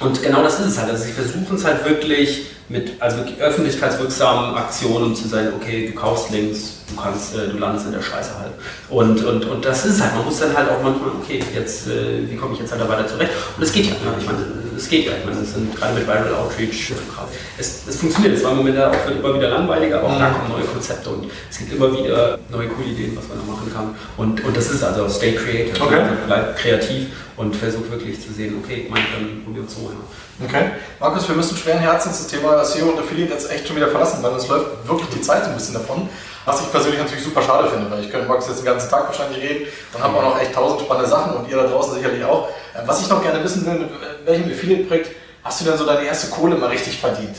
und 0.00 0.22
genau 0.22 0.42
das 0.42 0.58
ist 0.58 0.66
es 0.66 0.78
halt. 0.78 0.90
Also 0.90 1.04
sie 1.04 1.12
versuchen 1.12 1.54
es 1.56 1.64
halt 1.64 1.84
wirklich 1.88 2.46
mit 2.68 3.00
also 3.00 3.18
wirklich 3.18 3.40
öffentlichkeitswirksamen 3.40 4.56
Aktionen 4.56 5.14
zu 5.14 5.28
sein, 5.28 5.52
okay, 5.54 5.86
du 5.86 5.94
kaufst 5.98 6.30
Links, 6.30 6.73
du 6.88 7.00
kannst, 7.00 7.34
äh, 7.34 7.48
du 7.48 7.58
landest 7.58 7.86
in 7.86 7.92
der 7.92 8.02
Scheiße 8.02 8.38
halt. 8.38 8.52
Und, 8.88 9.24
und, 9.24 9.44
und 9.46 9.64
das 9.64 9.84
ist 9.84 9.94
es 9.94 10.02
halt. 10.02 10.14
Man 10.14 10.24
muss 10.24 10.38
dann 10.38 10.56
halt 10.56 10.68
auch 10.70 10.82
manchmal, 10.82 11.10
okay, 11.22 11.42
jetzt, 11.54 11.88
äh, 11.88 12.30
wie 12.30 12.36
komme 12.36 12.54
ich 12.54 12.60
jetzt 12.60 12.72
halt 12.72 12.82
da 12.82 12.88
weiter 12.88 13.06
zurecht? 13.06 13.30
Und 13.56 13.62
es 13.62 13.72
geht 13.72 13.86
ja. 13.86 13.92
ja. 13.92 14.14
Ich 14.18 14.26
meine, 14.26 14.38
es 14.76 14.88
geht 14.88 15.06
ja. 15.06 15.12
Ich 15.18 15.24
meine, 15.24 15.40
es 15.40 15.54
sind 15.54 15.74
gerade 15.76 15.94
mit 15.94 16.06
Viral 16.06 16.34
Outreach 16.34 16.92
es, 17.58 17.82
es 17.88 17.96
funktioniert. 17.96 18.36
Es 18.36 18.44
war 18.44 18.52
im 18.52 18.58
Moment 18.58 18.78
auch 18.78 18.92
immer 19.10 19.34
wieder 19.34 19.50
langweiliger, 19.50 19.98
aber 19.98 20.08
auch 20.08 20.18
da 20.18 20.30
kommen 20.30 20.48
neue 20.50 20.64
Konzepte 20.64 21.08
und 21.10 21.30
es 21.50 21.58
gibt 21.58 21.72
immer 21.72 21.92
wieder 21.92 22.38
neue 22.50 22.68
coole 22.68 22.88
Ideen, 22.88 23.16
was 23.16 23.28
man 23.28 23.38
da 23.38 23.52
machen 23.52 23.72
kann. 23.72 23.94
Und, 24.16 24.44
und 24.44 24.56
das 24.56 24.70
ist 24.70 24.82
also 24.82 25.08
stay 25.08 25.34
creative. 25.34 25.80
Okay. 25.80 26.00
Also 26.00 26.14
bleib 26.26 26.56
kreativ 26.56 27.08
und 27.36 27.54
versuch 27.56 27.90
wirklich 27.90 28.20
zu 28.20 28.32
sehen, 28.32 28.62
okay, 28.62 28.86
mein, 28.90 29.02
dann 29.12 29.42
probieren 29.44 29.66
wir 29.66 29.68
es 29.68 29.74
so. 29.74 29.90
Okay. 30.44 30.70
Markus, 31.00 31.28
wir 31.28 31.36
müssen 31.36 31.56
schweren 31.56 31.78
Herzens 31.78 32.18
das 32.18 32.26
Thema 32.26 32.64
SEO 32.64 32.86
und 32.86 32.98
Affiliate 32.98 33.32
jetzt 33.32 33.50
echt 33.50 33.66
schon 33.66 33.76
wieder 33.76 33.88
verlassen, 33.88 34.22
weil 34.22 34.32
uns 34.32 34.48
läuft 34.48 34.66
wirklich 34.86 35.08
die 35.10 35.20
Zeit 35.20 35.44
ein 35.44 35.54
bisschen 35.54 35.74
davon. 35.74 36.08
Was 36.44 36.60
ich 36.60 36.70
persönlich 36.70 36.98
natürlich 37.00 37.24
super 37.24 37.40
schade 37.42 37.68
finde, 37.68 37.90
weil 37.90 38.00
ich 38.04 38.10
könnte 38.10 38.28
Markus 38.28 38.48
jetzt 38.48 38.58
den 38.58 38.66
ganzen 38.66 38.90
Tag 38.90 39.06
wahrscheinlich 39.06 39.42
reden 39.42 39.66
und 39.94 40.02
habe 40.02 40.16
auch 40.18 40.22
noch 40.22 40.40
echt 40.40 40.52
tausend 40.52 40.82
spannende 40.82 41.08
Sachen 41.08 41.34
und 41.36 41.48
ihr 41.48 41.56
da 41.56 41.66
draußen 41.66 41.94
sicherlich 41.94 42.22
auch. 42.24 42.48
Äh, 42.74 42.86
Was 42.86 43.00
ich 43.00 43.08
noch 43.08 43.22
gerne 43.22 43.42
wissen 43.42 43.64
will, 43.64 43.74
mit 43.78 43.90
welchem 44.26 44.50
Affiliate-Projekt 44.50 45.10
hast 45.42 45.60
du 45.60 45.64
denn 45.64 45.78
so 45.78 45.86
deine 45.86 46.04
erste 46.04 46.28
Kohle 46.30 46.56
mal 46.56 46.68
richtig 46.68 46.98
verdient? 46.98 47.36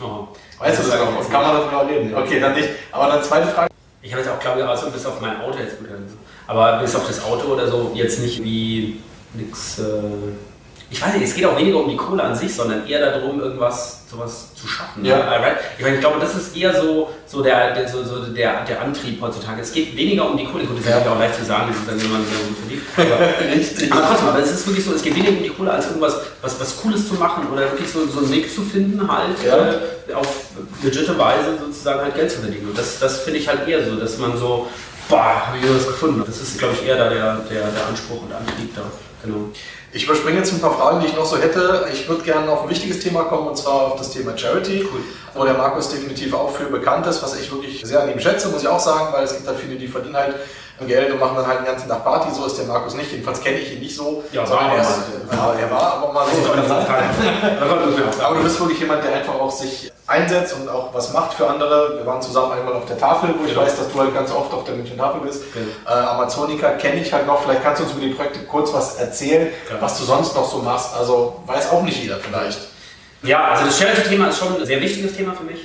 Oh. 0.00 0.28
Weißt 0.58 0.78
du 0.78 0.82
das 0.82 0.92
Also, 0.92 1.04
noch? 1.04 1.30
Kann 1.30 1.42
man 1.42 1.56
darüber 1.56 1.88
reden? 1.88 2.14
Okay, 2.16 2.40
dann 2.40 2.54
nicht. 2.54 2.68
Aber 2.90 3.06
dann 3.06 3.22
zweite 3.22 3.46
Frage. 3.48 3.68
Ich 4.02 4.12
habe 4.12 4.22
jetzt 4.22 4.30
auch, 4.32 4.40
glaube 4.40 4.60
ich, 4.60 4.66
also 4.66 4.90
bis 4.90 5.06
auf 5.06 5.20
mein 5.20 5.40
Auto 5.40 5.58
jetzt 5.58 5.78
gut. 5.78 5.88
Aber 6.46 6.78
bis 6.78 6.94
auf 6.96 7.06
das 7.06 7.22
Auto 7.24 7.48
oder 7.48 7.68
so 7.68 7.92
jetzt 7.94 8.20
nicht 8.20 8.42
wie 8.42 9.00
nix. 9.34 9.78
Äh, 9.78 9.82
ich 10.90 11.02
weiß 11.02 11.14
nicht, 11.14 11.24
es 11.24 11.34
geht 11.34 11.44
auch 11.44 11.58
weniger 11.58 11.78
um 11.78 11.90
die 11.90 11.96
Kohle 11.96 12.22
an 12.22 12.34
sich, 12.34 12.54
sondern 12.54 12.86
eher 12.86 13.10
darum, 13.10 13.38
irgendwas 13.40 14.00
sowas 14.10 14.54
zu 14.54 14.66
schaffen. 14.66 15.04
Ja. 15.04 15.18
ne? 15.18 15.24
Right? 15.24 15.56
Ich, 15.76 15.82
meine, 15.84 15.96
ich 15.96 16.00
glaube, 16.00 16.18
das 16.18 16.34
ist 16.34 16.56
eher 16.56 16.74
so, 16.80 17.10
so, 17.26 17.42
der, 17.42 17.74
der, 17.74 17.86
so, 17.86 18.02
so 18.02 18.24
der, 18.24 18.64
der 18.64 18.80
Antrieb 18.80 19.20
heutzutage. 19.20 19.60
Es 19.60 19.70
geht 19.72 19.94
weniger 19.94 20.30
um 20.30 20.36
die 20.38 20.46
Kohle. 20.46 20.64
Gut, 20.64 20.78
das 20.78 20.84
ist 20.86 20.90
Ja. 20.90 21.04
ja 21.04 21.12
auch 21.12 21.18
leicht 21.18 21.34
zu 21.34 21.44
sagen, 21.44 21.66
das 21.68 21.76
ist 21.76 21.88
dann 21.88 21.98
jemand, 22.00 22.24
der 22.30 22.38
gut 22.38 22.56
verdient. 22.56 23.92
Aber, 23.92 24.06
trotzdem, 24.08 24.28
aber 24.28 24.38
es 24.38 24.50
ist 24.50 24.66
wirklich 24.66 24.84
so, 24.86 24.94
es 24.94 25.02
geht 25.02 25.14
weniger 25.14 25.32
um 25.36 25.42
die 25.42 25.50
Kohle, 25.50 25.70
als 25.72 25.86
irgendwas 25.88 26.16
was, 26.40 26.58
was 26.58 26.76
Cooles 26.80 27.06
zu 27.06 27.14
machen 27.16 27.46
oder 27.52 27.62
wirklich 27.70 27.90
so, 27.90 28.06
so 28.06 28.20
einen 28.20 28.30
Weg 28.32 28.52
zu 28.52 28.62
finden, 28.62 29.06
halt 29.12 29.36
Ja. 29.44 29.72
äh, 30.08 30.14
auf 30.14 30.26
legitime 30.82 31.18
Weise 31.18 31.58
sozusagen 31.60 32.00
halt 32.00 32.14
Geld 32.14 32.30
zu 32.30 32.38
verdienen. 32.40 32.70
Und 32.70 32.78
das, 32.78 32.98
das 32.98 33.20
finde 33.20 33.40
ich 33.40 33.46
halt 33.48 33.68
eher 33.68 33.84
so, 33.84 33.96
dass 33.96 34.16
man 34.16 34.38
so, 34.38 34.68
boah, 35.10 35.48
habe 35.48 35.58
ich 35.58 35.64
was 35.68 35.86
gefunden. 35.86 36.22
Das 36.26 36.40
ist, 36.40 36.58
glaube 36.58 36.74
ich, 36.80 36.88
eher 36.88 36.96
da 36.96 37.10
der, 37.10 37.36
der, 37.50 37.60
der 37.72 37.86
Anspruch 37.88 38.22
und 38.22 38.32
Antrieb 38.32 38.74
da. 38.74 38.82
Genau. 39.22 39.50
Ich 39.92 40.04
überspringe 40.04 40.38
jetzt 40.38 40.52
ein 40.52 40.60
paar 40.60 40.74
Fragen, 40.74 41.00
die 41.00 41.06
ich 41.06 41.16
noch 41.16 41.24
so 41.24 41.38
hätte. 41.38 41.86
Ich 41.92 42.06
würde 42.08 42.22
gerne 42.22 42.50
auf 42.50 42.62
ein 42.64 42.68
wichtiges 42.68 43.00
Thema 43.00 43.24
kommen, 43.24 43.48
und 43.48 43.56
zwar 43.56 43.86
auf 43.86 43.96
das 43.96 44.10
Thema 44.10 44.36
Charity, 44.36 44.82
Cool. 44.92 45.00
wo 45.34 45.44
der 45.44 45.54
Markus 45.54 45.88
definitiv 45.88 46.34
auch 46.34 46.50
für 46.50 46.64
bekannt 46.66 47.06
ist, 47.06 47.22
was 47.22 47.38
ich 47.40 47.50
wirklich 47.50 47.80
sehr 47.84 48.02
an 48.02 48.12
ihm 48.12 48.20
schätze, 48.20 48.48
muss 48.48 48.62
ich 48.62 48.68
auch 48.68 48.80
sagen, 48.80 49.08
weil 49.12 49.24
es 49.24 49.34
gibt 49.34 49.48
halt 49.48 49.58
viele, 49.58 49.76
die 49.76 49.88
verdienen 49.88 50.16
halt 50.16 50.34
Geld 50.86 51.10
und 51.10 51.18
machen 51.18 51.36
dann 51.36 51.46
halt 51.46 51.60
den 51.60 51.66
ganzen 51.66 51.88
Tag 51.88 52.04
Party. 52.04 52.32
So 52.34 52.44
ist 52.46 52.58
der 52.58 52.66
Markus 52.66 52.94
nicht. 52.94 53.10
Jedenfalls 53.10 53.40
kenne 53.40 53.58
ich 53.58 53.72
ihn 53.72 53.80
nicht 53.80 53.96
so. 53.96 54.22
Ja, 54.30 54.48
war 54.48 54.74
er, 54.74 54.82
ist, 54.82 54.90
er 55.60 55.70
war 55.70 55.94
aber 55.94 56.12
mal 56.12 56.26
so. 56.26 56.52
Aber 58.24 58.34
du 58.36 58.42
bist 58.42 58.60
wirklich 58.60 58.78
jemand, 58.78 59.02
der 59.02 59.14
einfach 59.14 59.34
auch 59.34 59.50
sich 59.50 59.90
einsetzt 60.08 60.54
und 60.54 60.68
auch 60.68 60.92
was 60.94 61.12
macht 61.12 61.34
für 61.34 61.46
andere. 61.48 61.98
Wir 61.98 62.06
waren 62.06 62.20
zusammen 62.22 62.52
einmal 62.52 62.72
auf 62.74 62.86
der 62.86 62.98
Tafel, 62.98 63.30
wo 63.38 63.44
ich 63.44 63.50
Genau. 63.52 63.62
weiß, 63.62 63.76
dass 63.76 63.92
du 63.92 64.00
halt 64.00 64.14
ganz 64.14 64.30
oft 64.32 64.52
auf 64.52 64.64
der 64.64 64.74
München 64.74 64.96
Tafel 64.96 65.20
bist. 65.20 65.42
Genau. 65.52 65.66
Äh, 65.86 66.00
Amazonica 66.06 66.70
kenne 66.72 67.00
ich 67.02 67.12
halt 67.12 67.26
noch. 67.26 67.42
Vielleicht 67.42 67.62
kannst 67.62 67.80
du 67.80 67.84
uns 67.84 67.92
über 67.92 68.00
die 68.06 68.14
Projekte 68.14 68.40
kurz 68.40 68.72
was 68.72 68.96
erzählen, 68.96 69.48
Ja. 69.70 69.76
was 69.80 69.98
du 69.98 70.04
sonst 70.04 70.34
noch 70.34 70.50
so 70.50 70.58
machst. 70.58 70.94
Also 70.96 71.40
weiß 71.46 71.70
auch 71.70 71.82
nicht 71.82 72.02
jeder 72.02 72.16
vielleicht. 72.16 72.58
Ja, 73.22 73.48
also 73.48 73.66
das 73.66 73.78
Charity-Thema 73.78 74.28
ist 74.28 74.38
schon 74.38 74.58
ein 74.60 74.66
sehr 74.66 74.80
wichtiges 74.80 75.14
Thema 75.14 75.34
für 75.34 75.44
mich. 75.44 75.58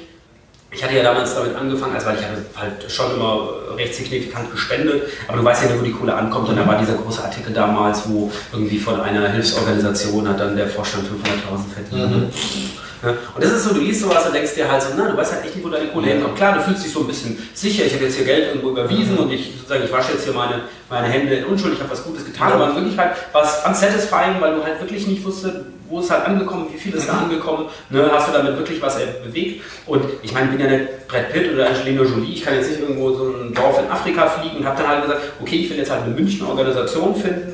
Ich 0.71 0.83
hatte 0.83 0.95
ja 0.95 1.03
damals 1.03 1.35
damit 1.35 1.55
angefangen, 1.55 1.93
also 1.93 2.07
weil 2.07 2.15
ich 2.17 2.23
hatte 2.23 2.43
halt 2.55 2.91
schon 2.91 3.11
immer 3.13 3.47
recht 3.77 3.93
signifikant 3.93 4.51
gespendet, 4.51 5.03
aber 5.27 5.37
du 5.37 5.43
weißt 5.45 5.61
ja 5.63 5.69
nicht, 5.69 5.79
wo 5.79 5.83
die 5.85 5.91
Kohle 5.93 6.15
ankommt. 6.15 6.49
Und 6.49 6.55
da 6.57 6.65
war 6.67 6.79
dieser 6.79 6.95
große 6.95 7.23
Artikel 7.23 7.53
damals, 7.53 8.09
wo 8.09 8.31
irgendwie 8.51 8.79
von 8.79 8.99
einer 8.99 9.29
Hilfsorganisation 9.29 10.27
hat 10.27 10.39
dann 10.39 10.55
der 10.57 10.67
Vorstand 10.67 11.05
500.000 11.07 11.73
verdient. 11.73 12.33
Ja, 12.33 12.81
Und 13.04 13.43
das 13.43 13.51
ist 13.51 13.66
so, 13.66 13.74
du 13.74 13.82
liest 13.82 14.01
sowas 14.01 14.26
und 14.26 14.34
denkst 14.34 14.56
dir 14.56 14.72
halt 14.72 14.82
so, 14.82 14.89
na, 14.95 15.10
du 15.10 15.18
weißt 15.18 15.34
halt 15.34 15.45
echt 15.45 15.56
nicht, 15.56 15.66
wo 15.66 15.70
deine 15.70 15.88
Kohle 15.88 16.08
herkommt. 16.08 16.36
Klar, 16.36 16.54
du 16.56 16.62
fühlst 16.62 16.86
dich 16.86 16.91
so 16.91 17.01
ein 17.01 17.08
bisschen 17.08 17.38
sicher, 17.54 17.86
ich 17.86 17.93
habe 17.93 18.06
jetzt 18.06 18.16
hier 18.16 18.26
Geld 18.26 18.47
irgendwo 18.47 18.70
überwiesen 18.70 19.18
und 19.18 19.32
ich 19.32 19.51
sozusagen, 19.58 19.84
ich 19.84 19.91
wasche 19.91 20.14
jetzt 20.14 20.24
hier 20.24 20.34
meine, 20.34 20.62
meine 20.89 21.08
Hände 21.08 21.36
in 21.36 21.45
Unschuld, 21.45 21.74
ich 21.74 21.80
habe 21.80 21.91
was 21.91 22.04
Gutes 22.04 22.26
getan, 22.26 22.54
aber 22.54 22.70
in 22.70 22.76
Wirklichkeit 22.76 23.16
war 23.34 23.43
es 23.43 23.66
unsatisfying, 23.66 24.39
weil 24.39 24.56
du 24.56 24.64
halt 24.64 24.80
wirklich 24.80 25.08
nicht 25.08 25.24
wusstest, 25.26 25.58
wo 25.89 25.99
ist 25.99 26.10
halt 26.10 26.26
angekommen, 26.26 26.68
wie 26.74 26.78
viel 26.78 26.93
ist 26.93 27.08
da 27.08 27.20
angekommen, 27.20 27.68
ne, 27.89 28.10
hast 28.12 28.30
du 28.30 28.32
damit 28.32 28.58
wirklich 28.58 28.82
was 28.82 28.97
bewegt. 29.24 29.62
Und 29.86 30.06
ich 30.22 30.34
meine, 30.34 30.47
ich 30.47 30.58
bin 30.58 30.66
ja 30.66 30.72
nicht 30.78 31.08
Brad 31.08 31.32
Pitt 31.32 31.54
oder 31.54 31.68
Angelina 31.68 32.04
Jolie, 32.04 32.34
ich 32.34 32.43
kann 32.43 32.56
jetzt 32.56 32.70
nicht 32.70 32.82
irgendwo 32.82 33.14
so 33.14 33.26
ein 33.26 33.54
Dorf 33.54 33.80
in 33.80 33.91
Afrika 33.91 34.28
fliegen 34.28 34.58
und 34.58 34.66
habe 34.66 34.82
dann 34.82 34.88
halt 34.88 35.01
gesagt, 35.04 35.22
okay, 35.41 35.58
ich 35.58 35.70
will 35.70 35.78
jetzt 35.78 35.91
halt 35.91 36.04
eine 36.04 36.16
Münchner 36.16 36.49
Organisation 36.49 37.16
finden, 37.16 37.53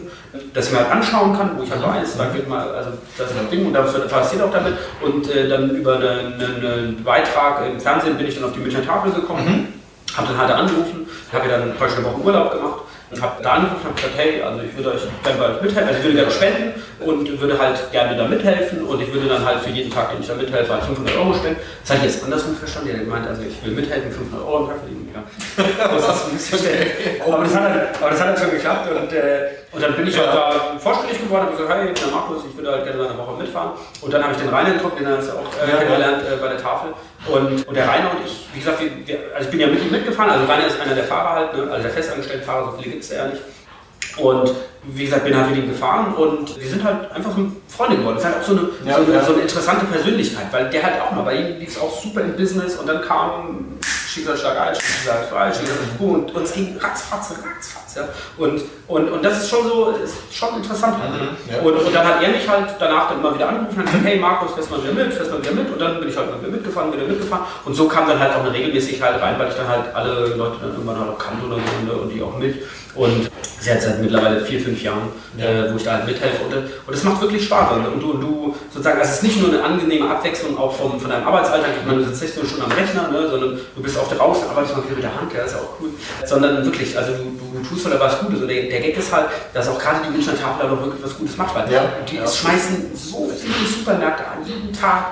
dass 0.53 0.67
ich 0.67 0.71
mir 0.73 0.79
halt 0.79 0.91
anschauen 0.91 1.35
kann, 1.35 1.57
wo 1.57 1.63
ich 1.63 1.71
halt 1.71 1.81
weiß, 1.81 2.17
da 2.17 2.25
geht 2.25 2.47
mal, 2.47 2.69
also 2.71 2.91
das 3.17 3.31
ist 3.31 3.39
das 3.39 3.49
Ding 3.49 3.65
und 3.65 3.73
da 3.73 3.81
passiert 3.81 4.43
auch 4.43 4.51
damit. 4.51 4.75
Und 5.01 5.29
äh, 5.29 5.49
dann 5.49 5.71
über 5.71 5.95
einen 5.95 6.33
eine, 6.35 6.73
einen 6.73 7.03
Beitrag 7.03 7.65
im 7.65 7.79
Fernsehen 7.79 8.17
bin 8.17 8.27
ich 8.27 8.35
dann 8.35 8.43
auf 8.43 8.53
die 8.53 8.59
Münchner 8.59 8.85
Tafel 8.85 9.11
gekommen, 9.11 9.73
habe 10.15 10.27
dann 10.27 10.37
halt 10.37 10.51
angerufen, 10.51 11.07
habe 11.33 11.47
mir 11.47 11.51
dann 11.51 11.73
heute 11.79 11.95
eine 11.95 12.05
Woche 12.05 12.21
Urlaub 12.21 12.51
gemacht 12.51 12.81
und 13.09 13.21
habe 13.21 13.41
da 13.41 13.53
angerufen 13.53 13.81
und 13.81 13.85
habe 13.85 13.95
gesagt, 13.95 14.13
hey, 14.17 14.41
also 14.41 14.61
ich 14.61 14.75
würde 14.77 14.91
euch 14.93 15.01
gerne 15.23 15.45
euch 15.45 15.61
mithelfen, 15.61 15.87
also 15.87 15.99
ich 15.99 16.05
würde 16.05 16.17
gerne 16.17 16.31
spenden 16.31 16.73
und 16.99 17.39
würde 17.39 17.57
halt 17.57 17.91
gerne 17.91 18.17
da 18.17 18.25
mithelfen 18.27 18.83
und 18.83 19.01
ich 19.01 19.13
würde 19.13 19.27
dann 19.27 19.45
halt 19.45 19.59
für 19.61 19.69
jeden 19.69 19.91
Tag, 19.91 20.11
den 20.11 20.21
ich 20.21 20.27
da 20.27 20.35
mithelfe, 20.35 20.73
halt 20.73 20.83
500 20.83 21.15
Euro 21.17 21.33
spenden. 21.33 21.59
Das 21.81 21.91
hatte 21.95 22.05
ich 22.05 22.13
jetzt 22.13 22.23
andersrum 22.23 22.55
verstanden, 22.55 22.89
der 22.89 22.97
hat 22.97 23.05
gemeint, 23.05 23.27
also 23.27 23.41
ich 23.43 23.63
will 23.63 23.71
mithelfen, 23.73 24.11
500 24.11 24.45
Euro 24.47 24.63
im 24.63 24.67
Tag 24.69 24.77
verdienen. 24.79 25.09
Ja. 25.13 25.23
Das 25.89 26.15
ist 26.15 26.25
ein 26.25 26.33
bisschen 26.33 26.59
schnell. 26.59 26.87
Aber 27.25 27.43
das 27.43 27.55
hat 27.55 27.63
halt, 27.63 27.81
aber 28.01 28.09
das 28.09 28.19
hat 28.19 28.27
halt 28.27 28.39
schon 28.39 28.51
geklappt 28.51 28.89
und, 28.91 29.13
äh, 29.13 29.49
und 29.71 29.83
dann 29.83 29.93
bin 29.95 30.07
ich 30.07 30.17
halt 30.17 30.27
da 30.29 30.77
vorstellig 30.79 31.21
geworden 31.21 31.47
und 31.49 31.57
gesagt, 31.57 31.73
hey, 31.73 31.93
der 31.93 32.07
Markus, 32.11 32.43
ich 32.49 32.55
würde 32.57 32.71
halt 32.71 32.83
gerne 32.85 33.09
eine 33.09 33.17
Woche 33.17 33.37
mitfahren. 33.37 33.71
Und 34.01 34.13
dann 34.13 34.23
habe 34.23 34.33
ich 34.33 34.39
den 34.39 34.49
Rainer 34.49 34.71
getroffen, 34.73 34.97
den 34.99 35.07
hast 35.07 35.27
du 35.27 35.33
auch 35.33 35.45
äh, 35.55 35.67
Ja, 35.67 35.73
ja. 35.73 35.77
kennengelernt 35.77 36.23
äh, 36.25 36.35
bei 36.41 36.47
der 36.49 36.57
Tafel. 36.57 36.89
Und, 37.27 37.67
und 37.67 37.75
der 37.75 37.87
Rainer 37.87 38.11
und 38.11 38.25
ich, 38.25 38.47
wie 38.53 38.59
gesagt, 38.59 38.79
wir, 38.81 38.89
wir, 39.05 39.17
also 39.35 39.45
ich 39.45 39.51
bin 39.51 39.59
ja 39.59 39.67
mit 39.67 39.83
ihm 39.83 39.91
mitgefahren, 39.91 40.31
also 40.31 40.45
Rainer 40.45 40.67
ist 40.67 40.79
einer 40.79 40.95
der 40.95 41.03
Fahrer 41.03 41.31
halt, 41.35 41.53
ne? 41.53 41.69
also 41.71 41.83
der 41.83 41.91
festangestellten 41.91 42.45
Fahrer, 42.45 42.71
so 42.71 42.77
viele 42.77 42.91
gibt 42.91 43.03
es 43.03 43.11
ja 43.11 43.27
nicht. 43.27 43.41
Und 44.17 44.51
wie 44.83 45.05
gesagt, 45.05 45.25
bin 45.25 45.35
halt 45.35 45.49
mit 45.49 45.59
ihm 45.59 45.69
gefahren 45.69 46.13
und 46.15 46.59
wir 46.59 46.69
sind 46.69 46.83
halt 46.83 47.11
einfach 47.11 47.35
so 47.35 47.51
Freunde 47.67 47.97
geworden. 47.97 48.15
Das 48.15 48.23
ist 48.23 48.31
halt 48.31 48.43
auch 48.43 48.47
so 48.47 48.51
eine, 48.53 48.69
Ja, 48.85 48.95
so, 48.97 49.03
eine 49.03 49.13
ja. 49.13 49.25
so 49.25 49.33
eine 49.33 49.41
interessante 49.41 49.85
Persönlichkeit, 49.85 50.47
weil 50.51 50.69
der 50.69 50.83
halt 50.83 51.01
auch 51.01 51.11
mal, 51.11 51.23
bei 51.23 51.35
ihm 51.35 51.59
lief 51.59 51.69
es 51.69 51.79
auch 51.79 52.01
super 52.01 52.21
im 52.21 52.35
Business 52.35 52.75
und 52.75 52.87
dann 52.87 53.01
kam 53.01 53.77
Schicksalsschlag 54.07 54.59
1, 54.69 54.79
Schicksalsschlag 54.81 55.29
2, 55.29 55.53
Schicksalsschlag 55.53 55.97
2 55.97 56.03
und 56.05 56.35
uns 56.35 56.53
ging 56.53 56.77
ratzfatz, 56.77 57.31
ratzfatz. 57.31 57.88
Ja. 57.95 58.07
Und, 58.37 58.61
und, 58.87 59.09
und 59.09 59.23
das 59.23 59.43
ist 59.43 59.49
schon 59.49 59.67
so, 59.67 59.89
ist 60.03 60.15
schon 60.31 60.55
interessant. 60.57 60.97
halt, 61.01 61.13
ne? 61.13 61.27
ja. 61.51 61.61
und, 61.61 61.75
und 61.75 61.93
dann 61.93 62.07
hat 62.07 62.23
er 62.23 62.29
mich 62.29 62.47
halt 62.47 62.75
danach 62.79 63.09
dann 63.09 63.19
immer 63.19 63.33
wieder 63.33 63.49
angerufen 63.49 63.79
und 63.79 63.85
gesagt, 63.85 64.05
hey 64.05 64.19
Markus, 64.19 64.53
fährst 64.53 64.71
mal 64.71 64.81
wieder 64.83 64.93
mit, 64.93 65.13
fährst 65.13 65.31
mal 65.31 65.41
wieder 65.41 65.53
mit 65.53 65.71
und 65.71 65.79
dann 65.79 65.99
bin 65.99 66.09
ich 66.09 66.17
halt 66.17 66.29
mal 66.29 66.39
wieder 66.39 66.51
mitgefahren, 66.51 66.93
wieder 66.93 67.05
mitgefahren 67.05 67.45
und 67.65 67.73
so 67.73 67.87
kam 67.87 68.07
dann 68.07 68.19
halt 68.19 68.35
auch 68.35 68.41
eine 68.41 68.53
Regelmäßigkeit 68.53 69.21
rein, 69.21 69.37
weil 69.37 69.49
ich 69.49 69.55
dann 69.55 69.67
halt 69.67 69.93
alle 69.93 70.35
Leute 70.35 70.57
dann 70.61 70.71
irgendwann 70.71 70.99
halt 70.99 71.09
auch 71.09 71.17
kannte 71.17 71.45
oder 71.45 71.55
so 71.55 71.85
ne, 71.85 72.01
und 72.01 72.09
die 72.09 72.21
auch 72.21 72.37
mit 72.37 72.55
und 72.95 73.29
sie 73.59 73.71
hat 73.71 73.81
seit 73.81 74.01
mittlerweile 74.01 74.41
vier, 74.41 74.59
fünf 74.59 74.81
Jahren, 74.81 75.09
äh, 75.37 75.71
wo 75.71 75.77
ich 75.77 75.83
da 75.83 75.93
halt 75.93 76.05
mithelfe 76.05 76.43
und, 76.45 76.53
und 76.53 76.93
es 76.93 77.03
macht 77.03 77.21
wirklich 77.21 77.45
Spaß 77.45 77.73
und, 77.73 77.87
und, 77.87 78.01
du, 78.01 78.11
und 78.11 78.21
du 78.21 78.55
sozusagen, 78.71 78.99
es 79.01 79.11
ist 79.11 79.23
nicht 79.23 79.39
nur 79.39 79.49
eine 79.49 79.63
angenehme 79.63 80.09
Abwechslung 80.09 80.57
auch 80.57 80.73
vom, 80.73 80.99
von 80.99 81.09
deinem 81.09 81.27
Arbeitsalltag, 81.27 81.71
ich 81.79 81.85
meine, 81.85 81.99
du 81.99 82.05
sitzt 82.05 82.23
nicht 82.23 82.37
nur 82.37 82.45
schon 82.45 82.61
am 82.61 82.71
Rechner, 82.71 83.09
ne, 83.09 83.29
sondern 83.29 83.59
du 83.75 83.81
bist 83.81 83.97
auch 83.97 84.11
draußen, 84.11 84.49
arbeitest 84.49 84.75
mal 84.75 84.83
wieder 84.83 84.95
mit 84.95 85.03
der 85.03 85.15
Hand, 85.15 85.31
ja, 85.33 85.43
ist 85.43 85.53
ja 85.53 85.59
auch 85.59 85.79
cool, 85.81 85.89
sondern 86.25 86.65
wirklich, 86.65 86.97
also 86.97 87.13
du, 87.13 87.59
du 87.59 87.67
tust 87.67 87.78
halt 87.85 87.99
was 87.99 88.19
Gutes 88.19 88.41
und 88.41 88.47
der, 88.47 88.63
der 88.63 88.79
Gag 88.79 88.97
ist 88.97 89.11
halt, 89.11 89.27
dass 89.53 89.67
auch 89.67 89.79
gerade 89.79 89.99
die 90.05 90.11
Münchner 90.11 90.33
Tafel 90.39 90.63
da 90.67 90.75
doch 90.75 90.81
wirklich 90.81 91.03
was 91.03 91.17
Gutes 91.17 91.37
macht, 91.37 91.55
weil 91.55 91.71
Ja, 91.71 91.83
die 92.09 92.15
ja. 92.17 92.27
schmeißen 92.27 92.91
so 92.93 93.29
viele 93.39 93.67
Supermärkte 93.67 94.23
an 94.25 94.45
jeden 94.45 94.71
Tag 94.73 95.05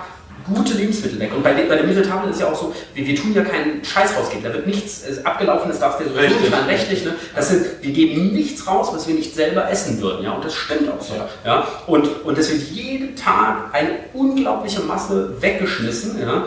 gute 0.53 0.73
Lebensmittel 0.75 1.19
weg. 1.19 1.31
Und 1.35 1.43
bei, 1.43 1.51
bei 1.53 1.75
der 1.75 1.83
Münchner 1.83 2.03
Tafel 2.03 2.31
ist 2.31 2.39
ja 2.39 2.47
auch 2.47 2.55
so, 2.55 2.73
wir, 2.93 3.05
wir 3.05 3.15
tun 3.15 3.33
ja 3.33 3.43
keinen 3.43 3.83
Scheiß 3.83 4.15
rausgeben. 4.17 4.43
Da 4.45 4.53
wird 4.53 4.65
nichts 4.65 5.03
äh, 5.03 5.21
abgelaufen, 5.23 5.69
das 5.69 5.79
darfst 5.79 5.99
du 5.99 6.03
dir 6.05 6.09
sowieso 6.11 6.25
Richtig. 6.25 6.41
nicht 6.49 6.53
an, 6.53 6.65
rechtlich. 6.65 7.05
Ne? 7.05 7.15
Das 7.35 7.49
sind, 7.49 7.65
wir 7.81 7.91
geben 7.91 8.33
nichts 8.33 8.65
raus, 8.65 8.89
was 8.93 9.07
wir 9.07 9.15
nicht 9.15 9.35
selber 9.35 9.69
essen 9.69 10.01
würden. 10.01 10.23
Ja? 10.23 10.31
Und 10.31 10.45
das 10.45 10.53
stimmt 10.55 10.89
auch 10.89 11.01
so. 11.01 11.15
Ja. 11.15 11.27
Ja? 11.45 11.67
Und, 11.85 12.23
und 12.23 12.37
es 12.37 12.49
wird 12.49 12.61
jeden 12.69 13.15
Tag 13.15 13.73
eine 13.73 13.89
unglaubliche 14.13 14.81
Masse 14.81 15.33
weggeschmissen. 15.41 16.21
Ja? 16.21 16.45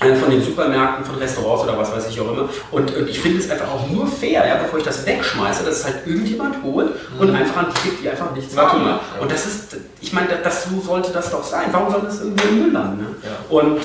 Äh, 0.00 0.14
von 0.14 0.30
den 0.30 0.42
Supermärkten, 0.42 1.04
von 1.04 1.16
Restaurants 1.16 1.64
oder 1.64 1.76
was 1.76 1.92
weiß 1.92 2.08
ich 2.08 2.20
auch 2.20 2.30
immer. 2.30 2.48
Und, 2.70 2.94
und 2.94 3.08
ich 3.08 3.18
finde 3.18 3.38
es 3.38 3.50
einfach 3.50 3.68
auch 3.68 3.88
nur 3.88 4.06
fair, 4.06 4.46
ja, 4.46 4.56
bevor 4.56 4.78
ich 4.78 4.84
das 4.84 5.04
wegschmeiße, 5.04 5.64
dass 5.64 5.78
es 5.78 5.84
halt 5.84 6.06
irgendjemand 6.06 6.62
holt 6.62 6.90
und 7.18 7.34
einfach 7.34 7.56
an 7.56 7.66
die 7.74 7.88
gibt, 7.88 8.04
die 8.04 8.08
einfach 8.08 8.32
nichts 8.32 8.56
haben. 8.56 8.86
ja. 8.86 9.00
Und 9.20 9.30
das 9.30 9.46
ist, 9.46 9.76
ich 10.00 10.12
meine, 10.12 10.28
das, 10.42 10.64
so 10.64 10.80
sollte 10.80 11.10
das 11.12 11.30
doch 11.30 11.42
sein. 11.42 11.66
Warum 11.72 11.90
soll 11.90 12.02
das 12.02 12.20
irgendwo 12.20 12.48
im 12.48 12.62
Müll 12.62 12.72
landen? 12.72 13.02
Ne? 13.02 13.08
Ja. 13.24 13.56
Und 13.56 13.80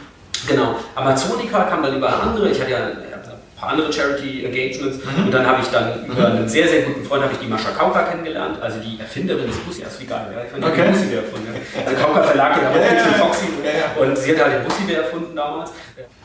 genau, 0.48 0.76
Amazonica 0.94 1.64
kam 1.64 1.82
dann 1.82 1.98
über 1.98 2.22
andere, 2.22 2.50
ich 2.50 2.62
hatte 2.62 2.72
ja 2.72 2.78
ein 2.86 3.13
paar 3.64 3.72
andere 3.72 3.92
Charity 3.92 4.46
Engagements. 4.46 5.00
Und 5.18 5.32
dann 5.34 5.46
habe 5.46 5.62
ich 5.62 5.68
dann 5.70 6.06
über 6.06 6.28
einen 6.28 6.48
sehr, 6.48 6.68
sehr 6.68 6.82
guten 6.84 7.04
Freund 7.06 7.24
habe 7.24 7.34
ich 7.34 7.40
die 7.40 7.48
Mascha 7.48 7.72
Kauka 7.72 8.04
kennengelernt, 8.04 8.58
also 8.62 8.80
die 8.80 9.00
Erfinderin 9.00 9.48
des 9.48 9.58
Bussi, 9.58 9.82
das 9.84 9.94
ist 9.94 10.02
wie 10.02 10.06
geil, 10.06 10.28
ja? 10.34 10.44
ich 10.44 10.52
fand 10.52 10.64
Okay. 10.66 10.84
den 10.84 10.92
Bussi 10.92 11.16
erfunden. 11.16 11.48
Ja? 11.54 11.82
Also 11.86 12.02
Kauka 12.04 12.24
Verlag, 12.24 12.58
ja, 12.62 12.72
Ja, 12.72 12.86
ja, 12.86 12.94
ja. 12.94 13.02
Foxy 13.26 13.46
und 14.00 14.18
sie 14.18 14.32
hat 14.32 14.44
halt 14.46 14.54
den 14.60 14.64
Bussi 14.64 14.94
erfunden 14.94 15.36
damals. 15.36 15.72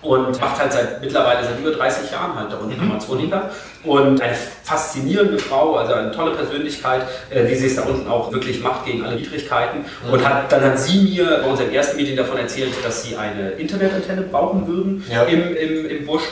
Und 0.01 0.41
macht 0.41 0.61
halt 0.61 0.72
seit 0.72 1.01
mittlerweile 1.01 1.43
seit 1.45 1.59
über 1.59 1.72
30 1.72 2.11
Jahren 2.12 2.34
halt 2.36 2.53
da 2.53 2.57
unten 2.59 2.80
Amazonica 2.80 3.51
und 3.84 4.20
eine 4.22 4.34
faszinierende 4.62 5.39
Frau, 5.39 5.74
also 5.74 5.93
eine 5.95 6.12
tolle 6.12 6.36
Persönlichkeit, 6.36 7.03
äh, 7.30 7.49
wie 7.49 7.55
sie 7.57 7.66
es 7.66 7.76
da 7.76 7.82
unten 7.82 8.09
auch 8.09 8.32
wirklich 8.32 8.62
macht 8.62 8.86
gegen 8.86 9.05
alle 9.05 9.18
Widrigkeiten. 9.18 9.84
Und 10.11 10.26
hat, 10.26 10.53
dann 10.53 10.62
hat 10.62 10.78
sie 10.78 11.01
mir 11.03 11.41
bei 11.43 11.49
unserem 11.51 11.70
ersten 11.72 11.97
Meeting 11.97 12.16
davon 12.16 12.39
erzählt, 12.39 12.72
dass 12.84 13.03
sie 13.03 13.16
eine 13.16 13.51
Internetantenne 13.51 14.22
brauchen 14.22 14.66
würden 14.68 15.05
im, 15.28 15.57
im, 15.57 15.86
im 15.91 16.07
Busch 16.07 16.22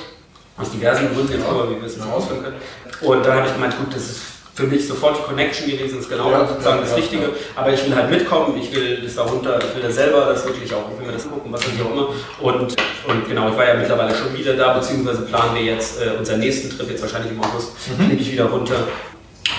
aus 0.59 0.71
diversen 0.71 1.13
Gründen, 1.15 1.33
jetzt 1.33 1.47
aber 1.47 1.71
wie 1.71 1.77
wir 1.77 1.85
es 1.87 1.97
jetzt 1.97 2.07
ausführen 2.07 2.43
können. 2.43 2.57
Und 3.01 3.27
dann 3.27 3.37
habe 3.39 3.47
ich 3.47 3.53
gemeint, 3.53 3.77
gut, 3.79 3.95
das 3.95 4.03
ist 4.05 4.21
für 4.55 4.63
mich 4.65 4.89
sofort 4.89 5.19
die 5.19 5.23
Connection 5.23 5.69
gewesen, 5.71 5.99
ist 6.01 6.09
genau 6.09 6.31
Ja, 6.31 6.47
sozusagen 6.49 6.79
ja, 6.79 6.83
das 6.85 6.97
Richtige. 6.97 7.23
ja. 7.25 7.29
Aber 7.57 7.73
ich 7.75 7.85
will 7.85 7.95
halt 7.95 8.09
mitkommen, 8.11 8.57
ich 8.59 8.75
will 8.75 9.03
das 9.03 9.15
da 9.17 9.23
runter, 9.25 9.59
ich 9.59 9.75
will 9.77 9.83
das 9.83 9.95
selber, 9.97 10.25
das 10.33 10.47
wirklich 10.47 10.73
auch, 10.73 10.85
ich 10.93 10.99
will 10.99 11.07
mir 11.07 11.13
das 11.13 11.29
gucken, 11.29 11.53
was 11.53 11.61
auch 11.61 11.91
immer. 11.93 12.09
Und, 12.41 12.75
und 13.07 13.29
genau, 13.29 13.51
ich 13.51 13.57
war 13.57 13.69
ja 13.69 13.75
mittlerweile 13.75 14.15
schon 14.15 14.35
wieder 14.35 14.55
da, 14.55 14.73
beziehungsweise 14.79 15.23
planen 15.23 15.55
wir 15.57 15.63
jetzt 15.63 16.01
äh, 16.01 16.17
unseren 16.19 16.41
nächsten 16.41 16.71
Trip, 16.71 16.89
jetzt 16.91 17.03
wahrscheinlich 17.03 17.33
im 17.33 17.41
August, 17.45 17.73
Mhm. 17.99 18.07
fliege 18.07 18.23
ich 18.23 18.33
wieder 18.33 18.47
runter. 18.47 18.77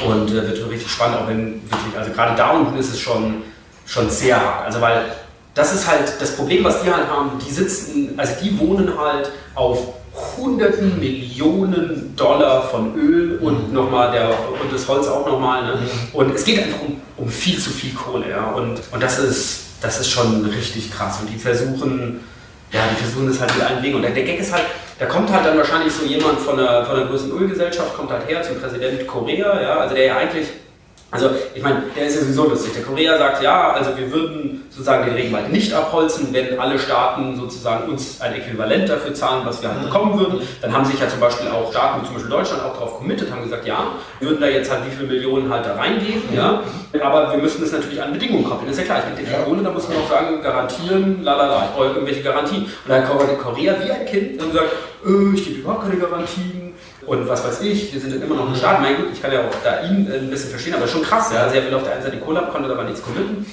Und 0.05 0.29
äh, 0.31 0.33
wird 0.47 0.69
richtig 0.69 0.91
spannend, 0.91 1.17
auch 1.19 1.27
wenn 1.27 1.61
wirklich, 1.69 1.97
also 1.97 2.11
gerade 2.11 2.35
da 2.35 2.51
unten 2.51 2.77
ist 2.77 2.89
es 2.91 2.99
schon, 2.99 3.43
schon 3.85 4.09
sehr 4.09 4.35
hart. 4.43 4.65
Also 4.65 4.81
weil 4.81 5.03
das 5.53 5.73
ist 5.73 5.87
halt 5.87 6.11
das 6.19 6.35
Problem, 6.35 6.63
was 6.63 6.81
die 6.83 6.91
halt 6.91 7.07
haben, 7.07 7.31
die 7.39 7.51
sitzen, 7.51 8.13
also 8.17 8.33
die 8.43 8.57
wohnen 8.59 8.91
halt 8.99 9.31
auf 9.55 9.79
hunderten 10.37 10.99
Millionen 10.99 12.15
Dollar 12.15 12.63
von 12.63 12.95
Öl 12.95 13.37
und 13.39 13.73
nochmal 13.73 14.11
der 14.11 14.29
und 14.29 14.73
das 14.73 14.87
Holz 14.87 15.07
auch 15.07 15.25
nochmal. 15.25 15.63
Ne? 15.63 15.79
Und 16.13 16.33
es 16.33 16.43
geht 16.43 16.59
einfach 16.59 16.81
um, 16.81 17.01
um 17.17 17.29
viel 17.29 17.59
zu 17.59 17.69
viel 17.69 17.93
Kohle, 17.93 18.29
ja. 18.29 18.51
Und, 18.51 18.79
und 18.91 19.03
das 19.03 19.19
ist, 19.19 19.59
das 19.81 19.99
ist 19.99 20.09
schon 20.09 20.45
richtig 20.45 20.91
krass. 20.91 21.19
Und 21.21 21.29
die 21.29 21.37
versuchen, 21.37 22.21
ja, 22.71 22.81
die 22.91 23.03
versuchen 23.03 23.27
das 23.27 23.39
halt 23.39 23.55
mit 23.55 23.63
allen 23.63 23.83
Wegen. 23.83 23.95
Und 23.95 24.01
der, 24.01 24.11
der 24.11 24.23
Gag 24.23 24.39
ist 24.39 24.51
halt, 24.51 24.65
da 24.99 25.05
kommt 25.05 25.31
halt 25.31 25.45
dann 25.45 25.57
wahrscheinlich 25.57 25.93
so 25.93 26.05
jemand 26.05 26.39
von 26.39 26.57
der, 26.57 26.85
von 26.85 26.95
der 26.95 27.05
größten 27.05 27.31
Ölgesellschaft, 27.31 27.95
kommt 27.95 28.11
halt 28.11 28.27
her 28.27 28.41
zum 28.41 28.59
Präsident 28.59 29.05
Korea, 29.07 29.61
ja, 29.61 29.77
also 29.79 29.93
der 29.93 30.05
ja 30.05 30.17
eigentlich 30.17 30.47
Also, 31.09 31.29
ich 31.55 31.63
meine, 31.63 31.83
der 31.95 32.07
ist 32.07 32.15
ja 32.15 32.21
sowieso 32.21 32.49
lustig. 32.49 32.73
Der 32.73 32.83
Korea 32.83 33.17
sagt, 33.17 33.41
ja, 33.41 33.71
also 33.71 33.97
wir 33.97 34.11
würden 34.11 34.65
sozusagen 34.69 35.05
den 35.05 35.13
Regenwald 35.15 35.53
nicht 35.53 35.71
abholzen, 35.71 36.33
wenn 36.33 36.59
alle 36.59 36.77
Staaten 36.77 37.37
sozusagen 37.37 37.89
uns 37.89 38.19
ein 38.19 38.33
Äquivalent 38.33 38.89
dafür 38.89 39.13
zahlen, 39.13 39.43
was 39.45 39.61
wir 39.61 39.69
halt 39.69 39.83
bekommen 39.83 40.19
würden. 40.19 40.41
Dann 40.61 40.73
haben 40.73 40.83
sich 40.83 40.99
ja 40.99 41.07
zum 41.07 41.21
Beispiel 41.21 41.47
auch 41.47 41.71
Staaten, 41.71 42.01
wie 42.01 42.05
zum 42.05 42.15
Beispiel 42.15 42.31
Deutschland, 42.31 42.61
auch 42.63 42.73
darauf 42.73 42.97
committed, 42.97 43.31
haben 43.31 43.41
gesagt, 43.41 43.65
ja, 43.65 43.93
wir 44.19 44.29
würden 44.29 44.41
da 44.41 44.47
jetzt 44.47 44.69
halt 44.69 44.81
wie 44.85 44.93
viele 44.93 45.07
Millionen 45.07 45.49
halt 45.49 45.65
da 45.65 45.75
reingeben, 45.75 46.23
ja, 46.35 46.61
aber 47.01 47.31
wir 47.31 47.37
müssen 47.37 47.61
das 47.61 47.71
natürlich 47.71 48.01
an 48.01 48.11
Bedingungen 48.11 48.43
koppeln. 48.43 48.67
Das 48.67 48.77
ist 48.77 48.87
ja 48.87 48.95
klar, 48.95 49.03
ich 49.17 49.27
viel 49.27 49.37
Kohle, 49.45 49.63
da 49.63 49.71
muss 49.71 49.87
man 49.87 49.97
auch 49.99 50.09
sagen, 50.09 50.41
garantieren, 50.41 51.23
lalala, 51.23 51.69
ich 51.69 51.71
brauche 51.71 51.93
irgendwelche 51.93 52.21
Garantien. 52.21 52.63
Und 52.63 52.89
dann 52.89 53.05
kommt 53.05 53.21
der 53.21 53.37
Korea 53.37 53.75
wie 53.81 53.91
ein 53.91 54.05
Kind 54.05 54.43
und 54.43 54.53
sagt, 54.53 54.73
äh, 55.05 55.35
ich 55.35 55.45
gebe 55.45 55.59
überhaupt 55.61 55.83
keine 55.83 55.97
Garantien 55.97 56.66
und 57.07 57.27
was 57.27 57.43
weiß 57.43 57.61
ich, 57.61 57.93
wir 57.93 58.01
sind 58.01 58.13
dann 58.13 58.21
immer 58.21 58.35
noch 58.35 58.49
ein 58.49 58.55
Staat. 58.55 58.81
Mein 58.81 58.97
Gott, 58.97 59.07
ich 59.13 59.21
kann 59.21 59.31
ja 59.31 59.39
auch 59.39 59.55
da 59.63 59.81
ihn 59.83 60.11
äh, 60.11 60.17
ein 60.17 60.29
bisschen 60.29 60.49
verstehen, 60.49 60.75
aber 60.75 60.87
schon 60.87 61.01
krass. 61.01 61.31
Ja? 61.33 61.43
Also 61.43 61.55
er 61.55 61.65
will 61.65 61.73
auf 61.73 61.83
der 61.83 61.93
einen 61.93 62.03
Seite 62.03 62.17
die 62.17 62.21
Kohle 62.21 62.47
konnte 62.51 62.69
aber 62.69 62.83
nichts 62.83 63.01
committen. 63.01 63.45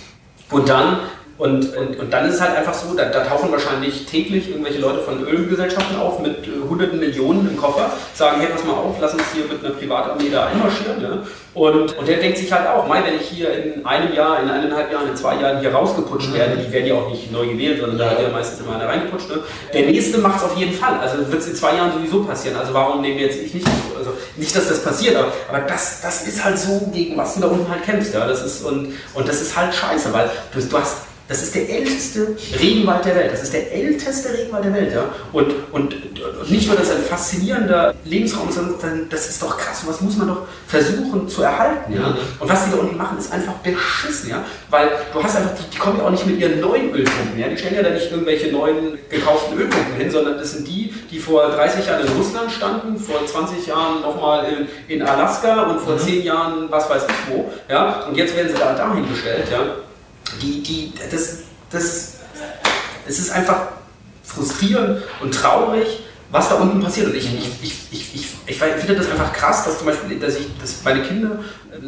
Und 0.50 0.68
dann 0.68 0.98
und, 1.36 1.76
und, 1.76 1.98
und 1.98 2.12
dann 2.12 2.28
ist 2.28 2.36
es 2.36 2.40
halt 2.40 2.56
einfach 2.56 2.74
so, 2.74 2.94
da, 2.94 3.06
da 3.06 3.24
tauchen 3.24 3.50
wahrscheinlich 3.50 4.06
täglich 4.06 4.48
irgendwelche 4.50 4.78
Leute 4.78 5.00
von 5.00 5.26
Ölgesellschaften 5.26 5.98
auf 5.98 6.20
mit 6.20 6.46
äh, 6.46 6.68
hunderten 6.68 7.00
Millionen 7.00 7.48
im 7.48 7.56
Koffer, 7.56 7.90
sagen, 8.14 8.40
hey, 8.40 8.48
pass 8.52 8.64
mal 8.64 8.74
auf, 8.74 8.96
lass 9.00 9.14
uns 9.14 9.24
hier 9.34 9.44
mit 9.44 9.64
einer 9.64 9.74
Privatarmee 9.74 10.30
da 10.30 10.46
einmarschieren. 10.46 11.02
Ne? 11.02 11.26
Und, 11.54 11.96
und 11.98 12.08
der 12.08 12.18
denkt 12.18 12.38
sich 12.38 12.52
halt 12.52 12.68
auch, 12.68 12.86
mein, 12.86 13.04
wenn 13.04 13.16
ich 13.16 13.28
hier 13.28 13.52
in 13.52 13.84
einem 13.84 14.12
Jahr, 14.14 14.40
in 14.42 14.48
eineinhalb 14.48 14.92
Jahren, 14.92 15.08
in 15.08 15.16
zwei 15.16 15.40
Jahren 15.40 15.60
hier 15.60 15.72
rausgeputscht 15.72 16.32
werde, 16.34 16.56
die 16.56 16.72
werden 16.72 16.86
ja 16.86 16.94
auch 16.94 17.08
nicht 17.08 17.32
neu 17.32 17.48
gewählt, 17.48 17.80
sondern 17.80 17.98
da 17.98 18.10
wird 18.10 18.22
ja 18.22 18.28
meistens 18.28 18.60
immer 18.60 18.76
einer 18.76 18.88
reingeputscht. 18.88 19.30
Ne? 19.30 19.38
Der 19.72 19.86
nächste 19.86 20.18
macht 20.18 20.38
es 20.38 20.44
auf 20.44 20.56
jeden 20.56 20.72
Fall. 20.72 20.98
Also 21.00 21.18
wird 21.18 21.40
es 21.40 21.48
in 21.48 21.54
zwei 21.56 21.76
Jahren 21.76 21.92
sowieso 21.92 22.22
passieren. 22.22 22.56
Also 22.56 22.74
warum 22.74 23.00
nehmen 23.00 23.18
wir 23.18 23.26
jetzt 23.26 23.40
ich 23.40 23.54
nicht, 23.54 23.66
also 23.96 24.12
nicht, 24.36 24.54
dass 24.54 24.68
das 24.68 24.82
passiert, 24.82 25.16
aber, 25.16 25.32
aber 25.48 25.60
das, 25.60 26.00
das 26.00 26.26
ist 26.26 26.44
halt 26.44 26.58
so, 26.58 26.90
gegen 26.92 27.16
was 27.16 27.34
du 27.34 27.40
da 27.40 27.48
unten 27.48 27.68
halt 27.68 27.84
kämpfst. 27.84 28.14
Ja? 28.14 28.26
Das 28.26 28.44
ist, 28.44 28.64
und, 28.64 28.92
und 29.14 29.28
das 29.28 29.40
ist 29.40 29.56
halt 29.56 29.74
scheiße, 29.74 30.12
weil 30.12 30.30
du, 30.52 30.60
du 30.60 30.78
hast 30.78 31.03
das 31.26 31.42
ist 31.42 31.54
der 31.54 31.68
älteste 31.68 32.36
Regenwald 32.60 33.04
der 33.04 33.16
Welt. 33.16 33.32
Das 33.32 33.42
ist 33.42 33.52
der 33.52 33.72
älteste 33.72 34.32
Regenwald 34.32 34.64
der 34.64 34.74
Welt. 34.74 34.92
Ja? 34.92 35.04
Und, 35.32 35.46
und, 35.72 35.94
und 35.94 36.50
nicht 36.50 36.66
nur, 36.66 36.76
dass 36.76 36.90
er 36.90 36.96
ein 36.96 37.02
faszinierender 37.02 37.94
Lebensraum 38.04 38.48
ist, 38.50 38.56
sondern 38.56 39.08
das 39.08 39.28
ist 39.30 39.42
doch 39.42 39.56
krass. 39.56 39.82
Was 39.86 40.00
muss 40.02 40.16
man 40.16 40.28
doch 40.28 40.42
versuchen 40.66 41.28
zu 41.28 41.42
erhalten. 41.42 41.94
Ja? 41.94 42.16
Und 42.38 42.48
was 42.48 42.64
die 42.64 42.72
da 42.72 42.76
unten 42.78 42.96
machen, 42.96 43.18
ist 43.18 43.32
einfach 43.32 43.54
beschissen. 43.54 44.30
Ja? 44.30 44.44
Weil 44.70 44.90
du 45.12 45.22
hast 45.22 45.36
einfach, 45.36 45.52
die, 45.54 45.70
die 45.70 45.78
kommen 45.78 45.98
ja 45.98 46.04
auch 46.04 46.10
nicht 46.10 46.26
mit 46.26 46.38
ihren 46.38 46.60
neuen 46.60 46.92
Ölpumpen. 46.92 47.38
Ja? 47.38 47.48
Die 47.48 47.56
stellen 47.56 47.76
ja 47.76 47.82
da 47.82 47.90
nicht 47.90 48.10
irgendwelche 48.10 48.52
neuen 48.52 48.98
gekauften 49.08 49.58
Ölpumpen 49.58 49.94
hin, 49.96 50.10
sondern 50.10 50.36
das 50.36 50.52
sind 50.52 50.66
die, 50.66 50.92
die 51.10 51.18
vor 51.18 51.48
30 51.48 51.86
Jahren 51.86 52.06
in 52.06 52.12
Russland 52.12 52.50
standen, 52.50 52.98
vor 52.98 53.24
20 53.24 53.66
Jahren 53.66 54.02
nochmal 54.02 54.46
in, 54.88 54.96
in 54.96 55.02
Alaska 55.02 55.62
und 55.62 55.80
vor 55.80 55.94
mhm. 55.94 55.98
10 55.98 56.24
Jahren 56.24 56.70
was 56.70 56.90
weiß 56.90 57.04
ich 57.08 57.34
wo. 57.34 57.50
Ja? 57.68 58.06
Und 58.08 58.16
jetzt 58.16 58.36
werden 58.36 58.48
sie 58.52 58.58
da 58.58 58.74
dahin 58.74 59.08
gestellt. 59.08 59.46
Ja? 59.50 59.60
Die, 60.40 60.62
die, 60.62 60.92
das, 61.10 61.38
das, 61.70 62.14
es 63.06 63.18
ist 63.18 63.30
einfach 63.30 63.68
frustrierend 64.24 65.02
und 65.20 65.34
traurig, 65.34 66.00
was 66.30 66.48
da 66.48 66.56
unten 66.56 66.80
passiert. 66.80 67.08
Und 67.08 67.14
ich, 67.14 67.32
ich, 67.32 67.62
ich, 67.62 67.92
ich, 67.92 68.14
ich, 68.14 68.28
ich 68.46 68.58
finde 68.58 68.96
das 68.96 69.10
einfach 69.10 69.32
krass, 69.32 69.64
dass 69.64 69.78
zum 69.78 69.86
Beispiel, 69.86 70.18
dass 70.18 70.36
ich, 70.36 70.46
dass 70.60 70.82
meine 70.84 71.02
Kinder, 71.02 71.38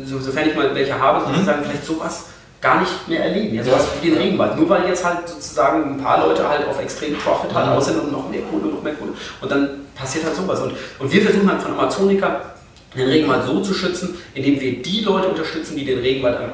sofern 0.04 0.48
ich 0.48 0.54
mal 0.54 0.74
welche 0.74 0.98
habe, 0.98 1.26
mhm. 1.26 1.34
sozusagen 1.34 1.64
vielleicht 1.64 1.86
sowas 1.86 2.24
gar 2.60 2.80
nicht 2.80 3.08
mehr 3.08 3.24
erleben. 3.24 3.54
Ja, 3.54 3.64
sowas 3.64 3.86
wie 4.00 4.08
den 4.08 4.18
Regenwald. 4.18 4.56
Nur 4.56 4.68
weil 4.68 4.88
jetzt 4.88 5.04
halt 5.04 5.28
sozusagen 5.28 5.94
ein 5.94 6.02
paar 6.02 6.26
Leute 6.26 6.48
halt 6.48 6.66
auf 6.66 6.80
extrem 6.80 7.16
Profit 7.16 7.52
halt 7.54 7.66
mhm. 7.66 7.72
aus 7.72 7.86
sind 7.86 8.00
und 8.00 8.12
noch 8.12 8.28
mehr 8.28 8.42
Kohle, 8.42 8.72
noch 8.72 8.82
mehr 8.82 8.94
Kohle. 8.94 9.12
Und 9.40 9.50
dann 9.50 9.86
passiert 9.94 10.24
halt 10.24 10.36
sowas. 10.36 10.60
Und, 10.60 10.72
und 10.98 11.12
wir 11.12 11.22
versuchen 11.22 11.50
halt 11.50 11.62
von 11.62 11.72
Amazonica 11.72 12.55
den 12.94 13.08
Regenwald 13.08 13.44
so 13.44 13.60
zu 13.60 13.74
schützen, 13.74 14.16
indem 14.34 14.60
wir 14.60 14.82
die 14.82 15.00
Leute 15.00 15.28
unterstützen, 15.28 15.76
die 15.76 15.84
den 15.84 15.98
Regenwald 15.98 16.38
am, 16.38 16.50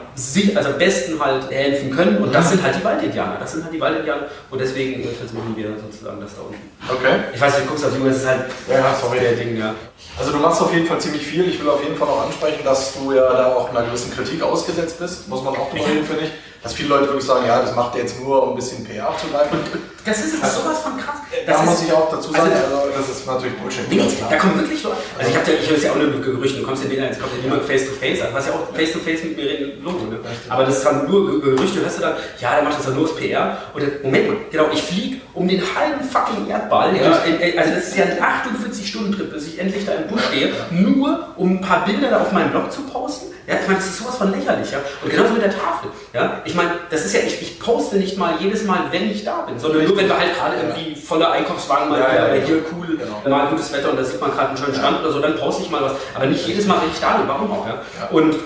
also 0.56 0.70
am 0.70 0.78
besten 0.78 1.20
halt 1.20 1.50
helfen 1.50 1.90
können. 1.90 2.18
Und 2.18 2.34
das 2.34 2.50
sind 2.50 2.62
halt 2.62 2.76
die 2.76 2.84
Waldindianer. 2.84 3.36
Das 3.38 3.52
sind 3.52 3.64
halt 3.64 3.74
die 3.74 3.80
Waldindianer. 3.80 4.26
Und 4.50 4.60
deswegen 4.60 5.02
versuchen 5.02 5.56
wir 5.56 5.68
sozusagen 5.78 6.20
das 6.20 6.34
da 6.34 6.42
unten. 6.42 6.60
Okay. 6.88 7.20
Ich 7.34 7.40
weiß, 7.40 7.56
du 7.58 7.66
guckst 7.66 7.84
auf 7.84 7.94
Junge, 7.94 8.08
das 8.08 8.18
ist 8.18 8.26
halt 8.26 8.44
ja, 8.68 8.94
sorry. 9.00 9.20
der 9.20 9.32
Ding, 9.32 9.56
ja. 9.56 9.74
Also 10.18 10.32
du 10.32 10.38
machst 10.38 10.60
auf 10.60 10.72
jeden 10.72 10.86
Fall 10.86 11.00
ziemlich 11.00 11.24
viel. 11.24 11.48
Ich 11.48 11.60
will 11.60 11.68
auf 11.68 11.82
jeden 11.82 11.96
Fall 11.96 12.08
noch 12.08 12.26
ansprechen, 12.26 12.64
dass 12.64 12.94
du 12.94 13.12
ja 13.12 13.32
da 13.32 13.54
auch 13.54 13.70
einer 13.70 13.86
gewissen 13.86 14.12
Kritik 14.12 14.42
ausgesetzt 14.42 14.98
bist. 14.98 15.28
Muss 15.28 15.42
man 15.44 15.54
auch 15.54 15.70
drüber 15.70 15.86
reden, 15.86 16.04
finde 16.04 16.24
ich 16.24 16.30
dass 16.62 16.74
viele 16.74 16.90
Leute 16.90 17.06
wirklich 17.06 17.24
sagen, 17.24 17.44
ja, 17.46 17.60
das 17.60 17.74
macht 17.74 17.96
er 17.96 18.02
jetzt 18.02 18.20
nur, 18.20 18.42
um 18.42 18.50
ein 18.50 18.56
bisschen 18.56 18.84
PR 18.84 19.10
zu 19.18 19.32
leiten. 19.32 19.58
Das 20.04 20.18
ist 20.18 20.34
jetzt 20.34 20.44
also, 20.44 20.62
sowas 20.62 20.80
von 20.80 20.96
krass. 20.96 21.16
Das 21.46 21.56
da 21.56 21.62
muss 21.62 21.82
ich 21.82 21.92
auch 21.92 22.10
dazu 22.10 22.32
sagen, 22.32 22.50
also, 22.52 22.76
also, 22.76 22.98
das 22.98 23.08
ist 23.08 23.26
natürlich 23.26 23.56
Bullshit. 23.58 23.88
Nee, 23.88 24.02
da 24.30 24.36
kommen 24.36 24.58
wirklich 24.58 24.82
Leute. 24.82 24.96
Also 25.18 25.30
ich, 25.30 25.34
ja, 25.36 25.54
ich 25.60 25.68
höre 25.68 25.76
es 25.76 25.82
ja 25.84 25.90
auch 25.92 25.96
nur 25.96 26.06
mit 26.06 26.22
Gerüchten, 26.22 26.60
du 26.60 26.66
kommst 26.66 26.84
ja 26.84 26.88
nicht, 26.88 27.00
jetzt 27.00 27.20
kommt 27.20 27.32
ja 27.36 27.42
niemand 27.42 27.64
face 27.64 27.86
to 27.86 27.92
face, 27.92 28.20
also 28.20 28.34
hast 28.34 28.48
ja 28.48 28.54
auch 28.54 28.74
face 28.74 28.92
to 28.92 28.98
face 29.00 29.22
mit 29.22 29.36
mir 29.36 29.44
reden, 29.44 29.82
Logo. 29.82 30.06
Ne? 30.06 30.18
Aber 30.48 30.64
das 30.64 30.78
ist 30.78 30.86
dann 30.86 31.08
nur 31.08 31.40
Gerüchte, 31.40 31.80
hörst 31.80 31.98
du 31.98 32.02
dann, 32.02 32.14
ja, 32.40 32.54
der 32.54 32.62
macht 32.62 32.78
das 32.78 32.86
dann 32.86 32.94
nur 32.94 33.04
aus 33.04 33.16
PR. 33.16 33.58
Und 33.74 34.02
Moment 34.02 34.28
mal, 34.28 34.36
genau, 34.50 34.66
ich 34.72 34.82
fliege 34.82 35.20
um 35.34 35.48
den 35.48 35.60
halben 35.60 36.04
fucking 36.04 36.48
Erdball, 36.48 36.96
ja, 36.96 37.22
also 37.58 37.74
das 37.74 37.88
ist 37.88 37.96
ja 37.96 38.04
ein 38.04 38.18
48-Stunden-Trip, 38.18 39.32
bis 39.32 39.46
ich 39.48 39.58
endlich 39.58 39.84
da 39.84 39.94
im 39.94 40.08
Busch 40.08 40.22
stehe, 40.28 40.52
nur 40.70 41.28
um 41.36 41.56
ein 41.56 41.60
paar 41.60 41.84
Bilder 41.84 42.10
da 42.10 42.22
auf 42.22 42.32
meinem 42.32 42.50
Blog 42.50 42.70
zu 42.70 42.82
posten 42.82 43.31
ja, 43.46 43.54
ich 43.60 43.66
meine, 43.66 43.78
das 43.78 43.86
ist 43.86 43.98
sowas 43.98 44.16
von 44.16 44.30
lächerlich. 44.30 44.70
Ja? 44.70 44.78
Und 45.02 45.10
genauso 45.10 45.32
mit 45.32 45.42
der 45.42 45.50
Tafel. 45.50 45.90
Ja? 46.12 46.42
Ich 46.44 46.54
meine, 46.54 46.72
das 46.90 47.04
ist 47.04 47.14
ja, 47.14 47.20
ich, 47.20 47.42
ich 47.42 47.58
poste 47.58 47.96
nicht 47.96 48.16
mal 48.16 48.34
jedes 48.38 48.64
Mal, 48.64 48.84
wenn 48.90 49.10
ich 49.10 49.24
da 49.24 49.42
bin, 49.42 49.58
sondern 49.58 49.84
nur, 49.84 49.96
wenn 49.96 50.08
wir 50.08 50.18
halt 50.18 50.34
gerade 50.36 50.56
irgendwie 50.56 50.94
voller 50.94 51.32
Einkaufswagen 51.32 51.88
mal 51.88 52.00
ja, 52.00 52.14
ja, 52.14 52.34
ja, 52.34 52.44
hier 52.44 52.62
cool, 52.72 52.96
genau. 52.96 53.36
mal 53.36 53.48
gutes 53.48 53.72
Wetter 53.72 53.90
und 53.90 53.96
da 53.96 54.04
sieht 54.04 54.20
man 54.20 54.30
gerade 54.30 54.48
einen 54.48 54.58
schönen 54.58 54.74
Strand 54.74 55.00
oder 55.00 55.12
so, 55.12 55.20
dann 55.20 55.36
poste 55.36 55.62
ich 55.62 55.70
mal 55.70 55.82
was. 55.82 55.92
Aber 56.14 56.26
nicht 56.26 56.46
jedes 56.46 56.66
Mal, 56.66 56.80
wenn 56.82 56.90
ich 56.90 57.00
da 57.00 57.16
bin. 57.16 57.26
Warum 57.26 57.50
auch? 57.50 57.66
Ja? 57.66 57.80
Und 58.10 58.36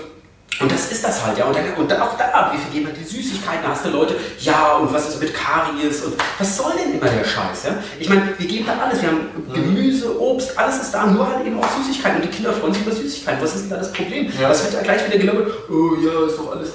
und 0.59 0.71
das 0.71 0.91
ist 0.91 1.03
das 1.03 1.23
halt, 1.25 1.37
ja. 1.37 1.45
Und 1.45 1.55
dann, 1.55 1.73
und 1.75 1.91
dann 1.91 2.01
auch 2.01 2.17
da, 2.17 2.51
wir 2.51 2.59
vergeben 2.59 2.87
halt 2.87 2.97
die 2.97 3.03
Süßigkeiten, 3.03 3.63
da 3.63 3.69
hast 3.69 3.85
du 3.85 3.89
Leute, 3.89 4.15
ja, 4.39 4.73
und 4.77 4.91
was 4.91 5.09
ist 5.09 5.21
mit 5.21 5.33
Karies 5.33 6.01
und 6.01 6.15
was 6.39 6.57
soll 6.57 6.73
denn 6.73 6.93
immer 6.93 7.09
der 7.09 7.23
Scheiß, 7.23 7.63
ja? 7.65 7.77
Ich 7.99 8.09
meine, 8.09 8.33
wir 8.37 8.47
geben 8.47 8.65
da 8.65 8.83
alles, 8.83 9.01
wir 9.01 9.09
haben 9.09 9.27
Gemüse, 9.53 10.19
Obst, 10.19 10.57
alles 10.57 10.81
ist 10.81 10.91
da, 10.91 11.05
nur 11.05 11.27
halt 11.27 11.45
eben 11.45 11.61
auch 11.61 11.69
Süßigkeiten. 11.77 12.21
Und 12.21 12.25
die 12.25 12.35
Kinder 12.35 12.53
freuen 12.53 12.73
sich 12.73 12.83
über 12.85 12.95
Süßigkeiten. 12.95 13.41
Was 13.41 13.55
ist 13.55 13.61
denn 13.63 13.69
da 13.69 13.77
das 13.77 13.91
Problem? 13.91 14.31
Ja. 14.39 14.49
Was 14.49 14.63
wird 14.63 14.73
da 14.73 14.81
gleich 14.81 15.05
wieder 15.07 15.17
gelabert? 15.17 15.51
Oh 15.69 15.95
ja, 15.95 16.27
ist 16.27 16.37
doch 16.37 16.51
alles. 16.51 16.71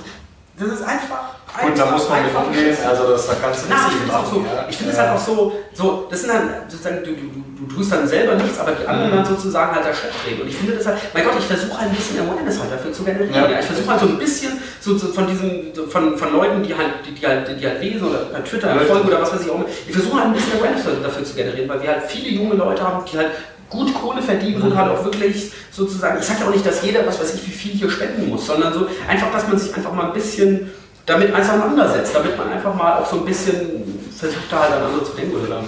Das 0.59 0.68
ist 0.68 0.83
einfach 0.83 1.35
und 1.61 1.78
da 1.78 1.90
muss 1.90 2.09
man 2.09 2.24
mit 2.24 2.34
umgehen, 2.34 2.76
also 2.86 3.12
das, 3.12 3.26
da 3.26 3.34
kannst 3.34 3.64
du 3.64 3.68
nicht 3.68 3.78
ich 3.88 3.94
finde 3.98 4.12
so, 4.30 4.44
ich 4.70 4.76
finde 4.76 4.92
es 4.92 4.98
halt 4.98 5.11
auch 5.11 5.18
so, 5.18 5.53
so, 5.74 6.07
das 6.11 6.20
sind 6.20 6.32
dann 6.32 6.48
sozusagen, 6.66 7.05
du, 7.05 7.12
du, 7.12 7.28
du 7.61 7.74
tust 7.74 7.92
dann 7.92 8.09
selber 8.09 8.36
nichts, 8.36 8.59
aber 8.59 8.72
die 8.72 8.86
anderen 8.86 9.11
mhm. 9.11 9.16
dann 9.16 9.26
sozusagen 9.26 9.74
halt 9.74 9.84
da 9.84 9.92
schlecht 9.92 10.16
reden. 10.26 10.42
Und 10.42 10.48
ich 10.48 10.57
finde 10.57 10.76
das 10.76 10.86
halt, 10.86 10.98
mein 11.12 11.24
Gott, 11.24 11.34
ich 11.38 11.44
versuche 11.44 11.78
halt 11.78 11.90
ein 11.90 11.94
bisschen 11.94 12.20
Awareness 12.20 12.59
halt 12.59 12.72
dafür 12.72 12.92
zu 12.92 13.05
generieren. 13.05 13.34
Ja. 13.34 13.61
Ich 13.61 13.66
versuche 13.66 13.90
halt 13.90 14.00
so 14.00 14.07
ein 14.07 14.18
bisschen 14.18 14.53
so, 14.80 14.96
so 14.96 15.09
von 15.09 15.26
diesen, 15.26 15.72
von, 15.90 16.16
von 16.16 16.32
Leuten, 16.32 16.62
die 16.62 16.74
halt, 16.74 17.05
die, 17.07 17.12
die, 17.12 17.26
halt, 17.26 17.61
die 17.61 17.66
halt 17.66 17.82
lesen 17.82 18.09
oder 18.09 18.24
bei 18.32 18.40
Twitter 18.40 18.74
folgen 18.80 19.09
oder 19.09 19.20
was 19.20 19.34
weiß 19.34 19.42
ich 19.42 19.50
auch 19.50 19.57
immer, 19.57 19.66
ich 19.86 19.92
versuche 19.92 20.16
halt 20.16 20.26
ein 20.28 20.32
bisschen 20.32 20.59
Awareness 20.59 20.84
dafür 21.03 21.24
zu 21.24 21.34
generieren, 21.34 21.68
weil 21.68 21.82
wir 21.82 21.88
halt 21.90 22.05
viele 22.09 22.30
junge 22.30 22.55
Leute 22.55 22.82
haben, 22.82 23.05
die 23.05 23.18
halt 23.18 23.30
gut 23.68 23.92
Kohle 23.94 24.22
verdienen 24.22 24.62
und 24.62 24.76
halt 24.76 24.90
auch 24.90 25.05
wirklich 25.05 25.50
sozusagen, 25.70 26.18
ich 26.18 26.26
sage 26.26 26.40
ja 26.40 26.46
auch 26.46 26.53
nicht, 26.53 26.64
dass 26.64 26.82
jeder, 26.82 27.07
was 27.07 27.18
weiß 27.20 27.34
ich, 27.34 27.46
wie 27.46 27.50
viel 27.50 27.72
hier 27.72 27.90
spenden 27.90 28.28
muss, 28.28 28.46
sondern 28.46 28.72
so 28.72 28.86
einfach, 29.09 29.32
dass 29.32 29.48
man 29.48 29.59
sich 29.59 29.74
einfach 29.74 29.92
mal 29.92 30.09
ein 30.09 30.12
bisschen 30.12 30.70
damit 31.07 31.34
auseinandersetzt, 31.34 32.14
damit 32.14 32.36
man 32.36 32.53
einfach 32.53 32.74
mal 32.74 32.98
auch 32.98 33.07
so 33.07 33.16
ein 33.16 33.24
bisschen 33.24 34.09
versucht, 34.16 34.50
da 34.50 34.61
halt 34.61 34.72
an 34.74 34.82
andere 34.84 35.05
zu 35.05 35.12
denken 35.12 35.36
oder 35.36 35.62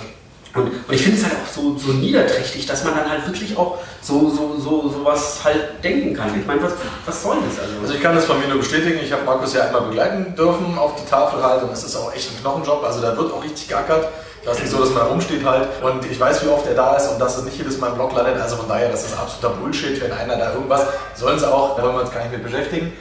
und, 0.55 0.67
und 0.67 0.95
ich 0.95 1.03
finde 1.03 1.19
es 1.19 1.25
halt 1.25 1.35
auch 1.35 1.53
so, 1.53 1.77
so 1.77 1.93
niederträchtig, 1.93 2.65
dass 2.67 2.85
man 2.85 2.95
dann 2.95 3.11
halt 3.11 3.27
wirklich 3.27 3.57
auch 3.57 3.79
so, 4.01 4.31
so, 4.31 4.57
so, 4.57 4.89
so 4.89 5.05
was 5.05 5.43
halt 5.43 5.83
denken 5.83 6.15
kann. 6.15 6.29
Ich 6.39 6.47
meine, 6.47 6.63
was, 6.63 6.75
was 7.05 7.23
soll 7.23 7.39
das 7.49 7.59
also? 7.59 7.75
Also 7.83 7.95
ich 7.95 8.01
kann 8.01 8.15
das 8.15 8.25
von 8.25 8.39
mir 8.39 8.47
nur 8.47 8.59
bestätigen, 8.59 9.01
ich 9.03 9.13
habe 9.13 9.25
Markus 9.25 9.53
ja 9.53 9.63
einmal 9.63 9.83
begleiten 9.83 10.35
dürfen 10.37 10.79
auf 10.79 10.95
die 10.95 11.11
Tafel 11.11 11.43
halt 11.43 11.65
und 11.65 11.73
es 11.73 11.83
ist 11.83 11.97
auch 11.97 12.15
echt 12.15 12.31
ein 12.31 12.41
Knochenjob, 12.41 12.85
also 12.85 13.01
da 13.03 13.17
wird 13.17 13.33
auch 13.33 13.43
richtig 13.43 13.69
gackert. 13.69 14.07
Das 14.45 14.59
ist 14.59 14.65
nicht 14.65 14.73
so, 14.73 14.79
dass 14.79 14.91
man 14.91 14.99
da 14.99 15.05
rumsteht 15.07 15.45
halt 15.45 15.69
und 15.83 16.05
ich 16.09 16.21
weiß, 16.21 16.45
wie 16.45 16.49
oft 16.49 16.67
er 16.69 16.75
da 16.75 16.97
ist 16.97 17.09
und 17.09 17.19
dass 17.19 17.39
es 17.39 17.45
nicht 17.45 17.57
jedes 17.57 17.79
Mal 17.79 17.89
im 17.89 17.95
Blog 17.95 18.15
landet. 18.15 18.41
Also 18.41 18.57
von 18.57 18.69
daher, 18.69 18.91
das 18.91 19.07
ist 19.07 19.19
absoluter 19.19 19.57
Bullshit, 19.59 20.01
wenn 20.03 20.13
einer 20.13 20.37
da 20.37 20.53
irgendwas, 20.53 20.87
sollen 21.15 21.39
sie 21.39 21.51
auch, 21.51 21.77
da 21.77 21.83
wollen 21.83 21.97
wir 21.97 22.03
uns 22.03 22.13
gar 22.13 22.21
nicht 22.21 22.33
mit 22.33 22.45
beschäftigen. 22.45 22.93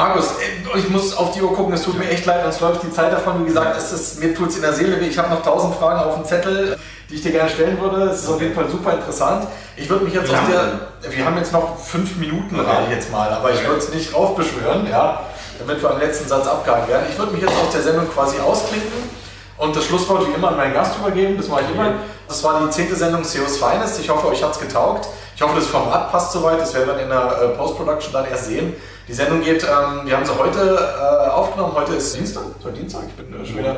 Markus, 0.00 0.30
äh, 0.40 0.78
ich 0.78 0.88
muss 0.88 1.14
auf 1.14 1.32
die 1.32 1.42
Uhr 1.42 1.54
gucken, 1.54 1.74
es 1.74 1.82
tut 1.82 1.98
mir 1.98 2.08
echt 2.08 2.24
leid, 2.24 2.46
uns 2.46 2.58
läuft 2.60 2.82
die 2.82 2.90
Zeit 2.90 3.12
davon. 3.12 3.42
Wie 3.42 3.48
gesagt, 3.48 3.76
es 3.76 3.92
ist, 3.92 4.18
mir 4.18 4.34
tut 4.34 4.48
es 4.48 4.56
in 4.56 4.62
der 4.62 4.72
Seele 4.72 4.98
weh. 4.98 5.06
Ich 5.06 5.18
habe 5.18 5.28
noch 5.28 5.42
tausend 5.42 5.74
Fragen 5.74 6.00
auf 6.00 6.14
dem 6.14 6.24
Zettel, 6.24 6.78
die 7.10 7.16
ich 7.16 7.22
dir 7.22 7.32
gerne 7.32 7.50
stellen 7.50 7.78
würde. 7.78 8.04
Es 8.04 8.22
ist 8.22 8.30
auf 8.30 8.40
jeden 8.40 8.54
Fall 8.54 8.70
super 8.70 8.94
interessant. 8.94 9.46
Ich 9.76 9.90
würde 9.90 10.06
mich 10.06 10.14
jetzt 10.14 10.30
aus 10.30 10.38
der. 10.50 11.10
Wir 11.10 11.24
haben 11.24 11.36
jetzt 11.36 11.52
noch 11.52 11.78
fünf 11.78 12.16
Minuten 12.16 12.58
rein 12.58 12.90
jetzt 12.90 13.12
mal, 13.12 13.30
aber 13.30 13.52
ich 13.52 13.62
würde 13.62 13.78
es 13.78 13.92
nicht 13.92 14.14
raufbeschwören, 14.14 14.88
ja, 14.88 15.22
damit 15.58 15.82
wir 15.82 15.90
am 15.90 15.98
letzten 15.98 16.26
Satz 16.26 16.46
abgehakt 16.46 16.88
werden. 16.88 17.04
Ich 17.10 17.18
würde 17.18 17.32
mich 17.32 17.42
jetzt 17.42 17.52
aus 17.52 17.70
der 17.70 17.82
Sendung 17.82 18.08
quasi 18.08 18.38
ausklinken 18.38 19.10
und 19.58 19.76
das 19.76 19.84
Schlusswort 19.84 20.26
wie 20.26 20.32
immer 20.32 20.48
an 20.48 20.56
meinen 20.56 20.72
Gast 20.72 20.96
übergeben. 20.98 21.36
Das 21.36 21.48
mache 21.48 21.62
ich 21.68 21.74
immer. 21.74 21.92
Das 22.26 22.42
war 22.42 22.58
die 22.64 22.70
zehnte 22.70 22.96
Sendung 22.96 23.22
CEOs 23.22 23.58
Finest. 23.58 24.00
Ich 24.00 24.08
hoffe, 24.08 24.28
euch 24.28 24.42
hat 24.42 24.52
es 24.52 24.60
getaugt. 24.60 25.08
Ich 25.40 25.46
hoffe, 25.46 25.56
das 25.56 25.68
Format 25.68 26.12
passt 26.12 26.32
soweit. 26.32 26.60
Das 26.60 26.74
werden 26.74 26.88
wir 26.88 27.02
in 27.02 27.08
der 27.08 27.40
äh, 27.40 27.56
Post-Production 27.56 28.12
dann 28.12 28.26
erst 28.26 28.44
sehen. 28.44 28.74
Die 29.08 29.14
Sendung 29.14 29.40
geht, 29.40 29.62
ähm, 29.62 30.02
wir 30.04 30.14
haben 30.14 30.26
sie 30.26 30.36
heute 30.36 30.60
äh, 30.60 31.30
aufgenommen, 31.30 31.72
heute 31.74 31.94
ist 31.94 32.14
Dienstag, 32.14 32.42
heute 32.62 32.76
Dienstag, 32.76 33.04
ich 33.08 33.14
bin 33.14 33.40
äh, 33.40 33.46
schon 33.46 33.56
wieder 33.56 33.76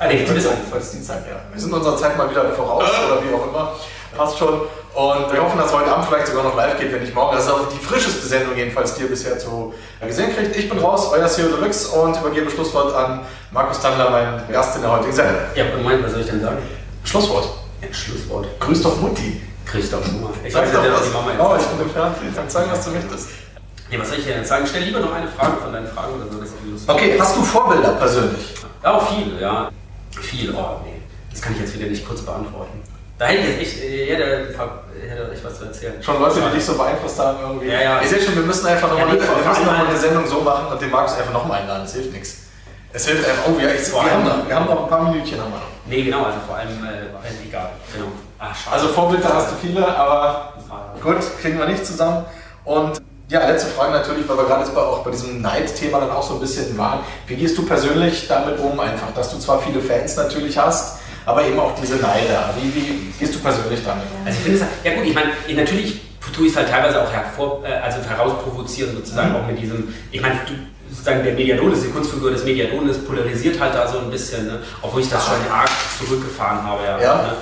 Ah, 0.00 0.08
nee, 0.08 0.22
Heute 0.22 0.32
Dienstag. 0.32 0.54
ist 0.76 0.92
Dienstag, 0.94 1.18
ja. 1.18 1.36
Wir 1.52 1.60
sind 1.60 1.72
unserer 1.72 1.96
Zeit 1.96 2.18
mal 2.18 2.28
wieder 2.28 2.50
voraus 2.50 2.82
oder 2.82 3.22
wie 3.22 3.32
auch 3.32 3.46
immer. 3.46 3.74
Passt 4.16 4.38
schon. 4.38 4.48
Und 4.52 5.32
wir 5.32 5.40
hoffen, 5.40 5.56
dass 5.60 5.72
heute 5.72 5.88
Abend 5.88 6.06
vielleicht 6.06 6.26
sogar 6.26 6.42
noch 6.42 6.56
live 6.56 6.76
geht, 6.80 6.92
wenn 6.92 7.02
nicht 7.02 7.14
morgen. 7.14 7.36
Das 7.36 7.44
ist 7.44 7.52
auch 7.52 7.68
die 7.68 7.78
frischeste 7.78 8.26
Sendung 8.26 8.56
jedenfalls, 8.56 8.94
die 8.94 9.02
ihr 9.02 9.08
bisher 9.08 9.38
zu 9.38 9.74
gesehen 10.04 10.34
kriegt. 10.34 10.56
Ich 10.56 10.68
bin 10.68 10.80
raus, 10.80 11.12
euer 11.12 11.28
CEO 11.28 11.46
Deluxe 11.46 11.90
und 11.90 12.16
übergebe 12.18 12.50
Schlusswort 12.50 12.92
an 12.96 13.20
Markus 13.52 13.80
Tandler, 13.80 14.10
mein 14.10 14.52
Gast 14.52 14.74
in 14.74 14.82
der 14.82 14.90
heutigen 14.90 15.12
Sendung. 15.12 15.36
Ja, 15.54 15.64
Moment, 15.76 16.04
was 16.04 16.10
soll 16.10 16.22
ich 16.22 16.26
denn 16.28 16.40
sagen? 16.42 16.58
Schlusswort. 17.04 17.48
Ja, 17.82 17.92
Schlusswort. 17.92 18.48
Grüß 18.58 18.82
doch 18.82 19.00
Mutti. 19.00 19.47
Christoph 19.70 20.04
Schumacher. 20.06 20.34
Ich 20.44 20.52
Sag 20.52 20.62
weiß 20.64 20.72
doch 20.72 20.82
nicht, 20.82 20.92
was. 20.92 21.02
die 21.04 21.10
Mama 21.10 21.30
Oh, 21.38 21.56
ich 21.60 21.66
bin 21.66 21.80
im 21.86 21.90
Fernsehen. 21.90 22.34
Sag 22.34 22.50
sagen, 22.50 22.70
was 22.70 22.84
du 22.84 22.90
möchtest. 22.90 23.28
Nee, 23.90 23.98
was 23.98 24.08
soll 24.08 24.18
ich 24.18 24.24
dir 24.24 24.34
denn 24.34 24.44
sagen? 24.44 24.66
Stell 24.68 24.82
lieber 24.82 25.00
noch 25.00 25.12
eine 25.14 25.28
Frage 25.28 25.56
von 25.62 25.72
deinen 25.72 25.86
Fragen 25.88 26.14
oder 26.14 26.30
so. 26.30 26.38
Das 26.40 26.48
ist. 26.50 26.88
Okay, 26.88 27.16
hast 27.18 27.36
du 27.36 27.42
Vorbilder 27.42 27.92
persönlich? 27.92 28.54
Ja, 28.82 28.94
auch 28.94 29.08
viele, 29.14 29.40
ja. 29.40 29.70
Viel, 30.20 30.54
oh 30.54 30.80
nee. 30.84 31.00
Das 31.30 31.40
kann 31.42 31.52
ich 31.54 31.60
jetzt 31.60 31.74
wieder 31.78 31.86
nicht 31.88 32.06
kurz 32.06 32.22
beantworten. 32.22 32.80
Da 33.18 33.26
hätte 33.26 33.48
ich 33.48 33.60
echt, 33.60 33.82
äh, 33.82 34.06
hätte, 34.14 34.24
hätte 35.08 35.32
ich 35.34 35.44
was 35.44 35.58
zu 35.58 35.64
erzählen. 35.64 36.00
Schon 36.02 36.20
Leute, 36.20 36.40
die 36.40 36.54
dich 36.56 36.64
so 36.64 36.74
beeinflusst 36.76 37.18
haben 37.18 37.38
irgendwie. 37.40 37.66
Ja, 37.68 37.80
ja. 37.80 38.00
Ich 38.00 38.08
sehe 38.08 38.20
schon, 38.22 38.34
wir 38.36 38.42
müssen 38.42 38.66
einfach 38.66 38.88
nochmal 38.88 39.08
Ja, 39.08 39.14
nee, 39.14 39.20
allem 39.20 39.44
noch 39.44 39.66
mal 39.66 39.78
halt- 39.78 39.88
eine 39.88 39.98
Sendung 39.98 40.26
so 40.26 40.40
machen 40.40 40.66
und 40.72 40.80
den 40.80 40.90
Markus 40.90 41.14
einfach 41.14 41.32
nochmal 41.32 41.60
einladen. 41.62 41.82
Das 41.82 41.94
hilft 41.94 42.12
nichts. 42.12 42.36
Es 42.92 43.06
hilft 43.06 43.28
einfach. 43.28 43.44
Oh 43.48 43.58
ja, 43.60 43.70
ich, 43.70 43.80
Vor 43.88 44.04
wir, 44.04 44.12
haben 44.12 44.22
allem- 44.28 44.38
noch, 44.40 44.48
wir 44.48 44.54
haben 44.54 44.66
noch 44.66 44.82
ein 44.84 44.88
paar 44.88 45.10
Minütchen. 45.10 45.40
Haben 45.40 45.50
wir 45.52 45.58
noch. 45.58 45.66
Nee, 45.86 46.02
genau, 46.04 46.24
also 46.24 46.38
vor 46.46 46.56
allem, 46.56 46.68
äh, 46.84 47.48
egal. 47.48 47.70
Genau. 47.92 48.06
Ah, 48.38 48.54
schade. 48.54 48.76
Also 48.76 48.88
Vorbilder 48.88 49.32
hast 49.34 49.50
du 49.52 49.54
viele, 49.60 49.86
aber 49.96 50.52
gut, 51.02 51.16
kriegen 51.40 51.58
wir 51.58 51.66
nicht 51.66 51.84
zusammen. 51.84 52.24
Und 52.64 53.00
ja, 53.28 53.46
letzte 53.46 53.68
Frage 53.70 53.92
natürlich, 53.92 54.28
weil 54.28 54.36
wir 54.38 54.44
gerade 54.44 54.60
jetzt 54.64 54.74
bei, 54.74 54.80
auch 54.80 55.00
bei 55.04 55.10
diesem 55.10 55.42
Neid-Thema 55.42 56.00
dann 56.00 56.10
auch 56.10 56.22
so 56.22 56.34
ein 56.34 56.40
bisschen 56.40 56.76
waren. 56.78 57.00
Wie 57.26 57.34
gehst 57.36 57.58
du 57.58 57.66
persönlich 57.66 58.26
damit 58.28 58.58
um? 58.58 58.78
Einfach, 58.80 59.12
dass 59.14 59.30
du 59.30 59.38
zwar 59.38 59.60
viele 59.60 59.80
Fans 59.80 60.16
natürlich 60.16 60.56
hast, 60.56 60.98
aber 61.26 61.44
eben 61.44 61.58
auch 61.58 61.72
diese 61.80 61.96
Neider. 61.96 62.50
Wie, 62.60 62.74
wie 62.74 63.12
gehst 63.18 63.34
du 63.34 63.40
persönlich 63.40 63.80
damit 63.84 64.04
um? 64.18 64.26
Also 64.26 64.38
ich 64.38 64.44
finde 64.44 64.58
es, 64.58 64.84
ja 64.84 64.94
gut, 64.94 65.04
ich 65.04 65.14
meine, 65.14 65.30
ich- 65.46 65.56
natürlich 65.56 66.00
tue 66.34 66.46
ich 66.46 66.52
es 66.52 66.56
halt 66.58 66.68
teilweise 66.70 67.02
auch 67.02 67.10
hervor, 67.10 67.62
äh, 67.64 67.72
also 67.82 67.98
herausprovozieren 68.08 68.94
sozusagen 68.94 69.34
auch 69.34 69.46
mit 69.46 69.60
diesem, 69.60 69.92
ich 70.10 70.20
meine, 70.20 70.36
du, 70.46 70.52
sozusagen 70.90 71.22
der 71.22 71.34
Mediadonis, 71.34 71.82
die 71.82 71.88
Kunstfigur 71.90 72.30
des 72.30 72.44
Mediadonis 72.44 72.98
polarisiert 73.04 73.60
halt 73.60 73.74
da 73.74 73.86
so 73.88 73.98
ein 73.98 74.10
bisschen, 74.10 74.46
ne? 74.46 74.58
obwohl 74.80 75.00
ich 75.02 75.08
das 75.10 75.24
schon 75.26 75.34
arg 75.52 75.68
zurückgefahren 75.98 76.62
habe. 76.62 76.82
Ja. 76.84 77.00
Ja. 77.00 77.14
Ne? 77.22 77.32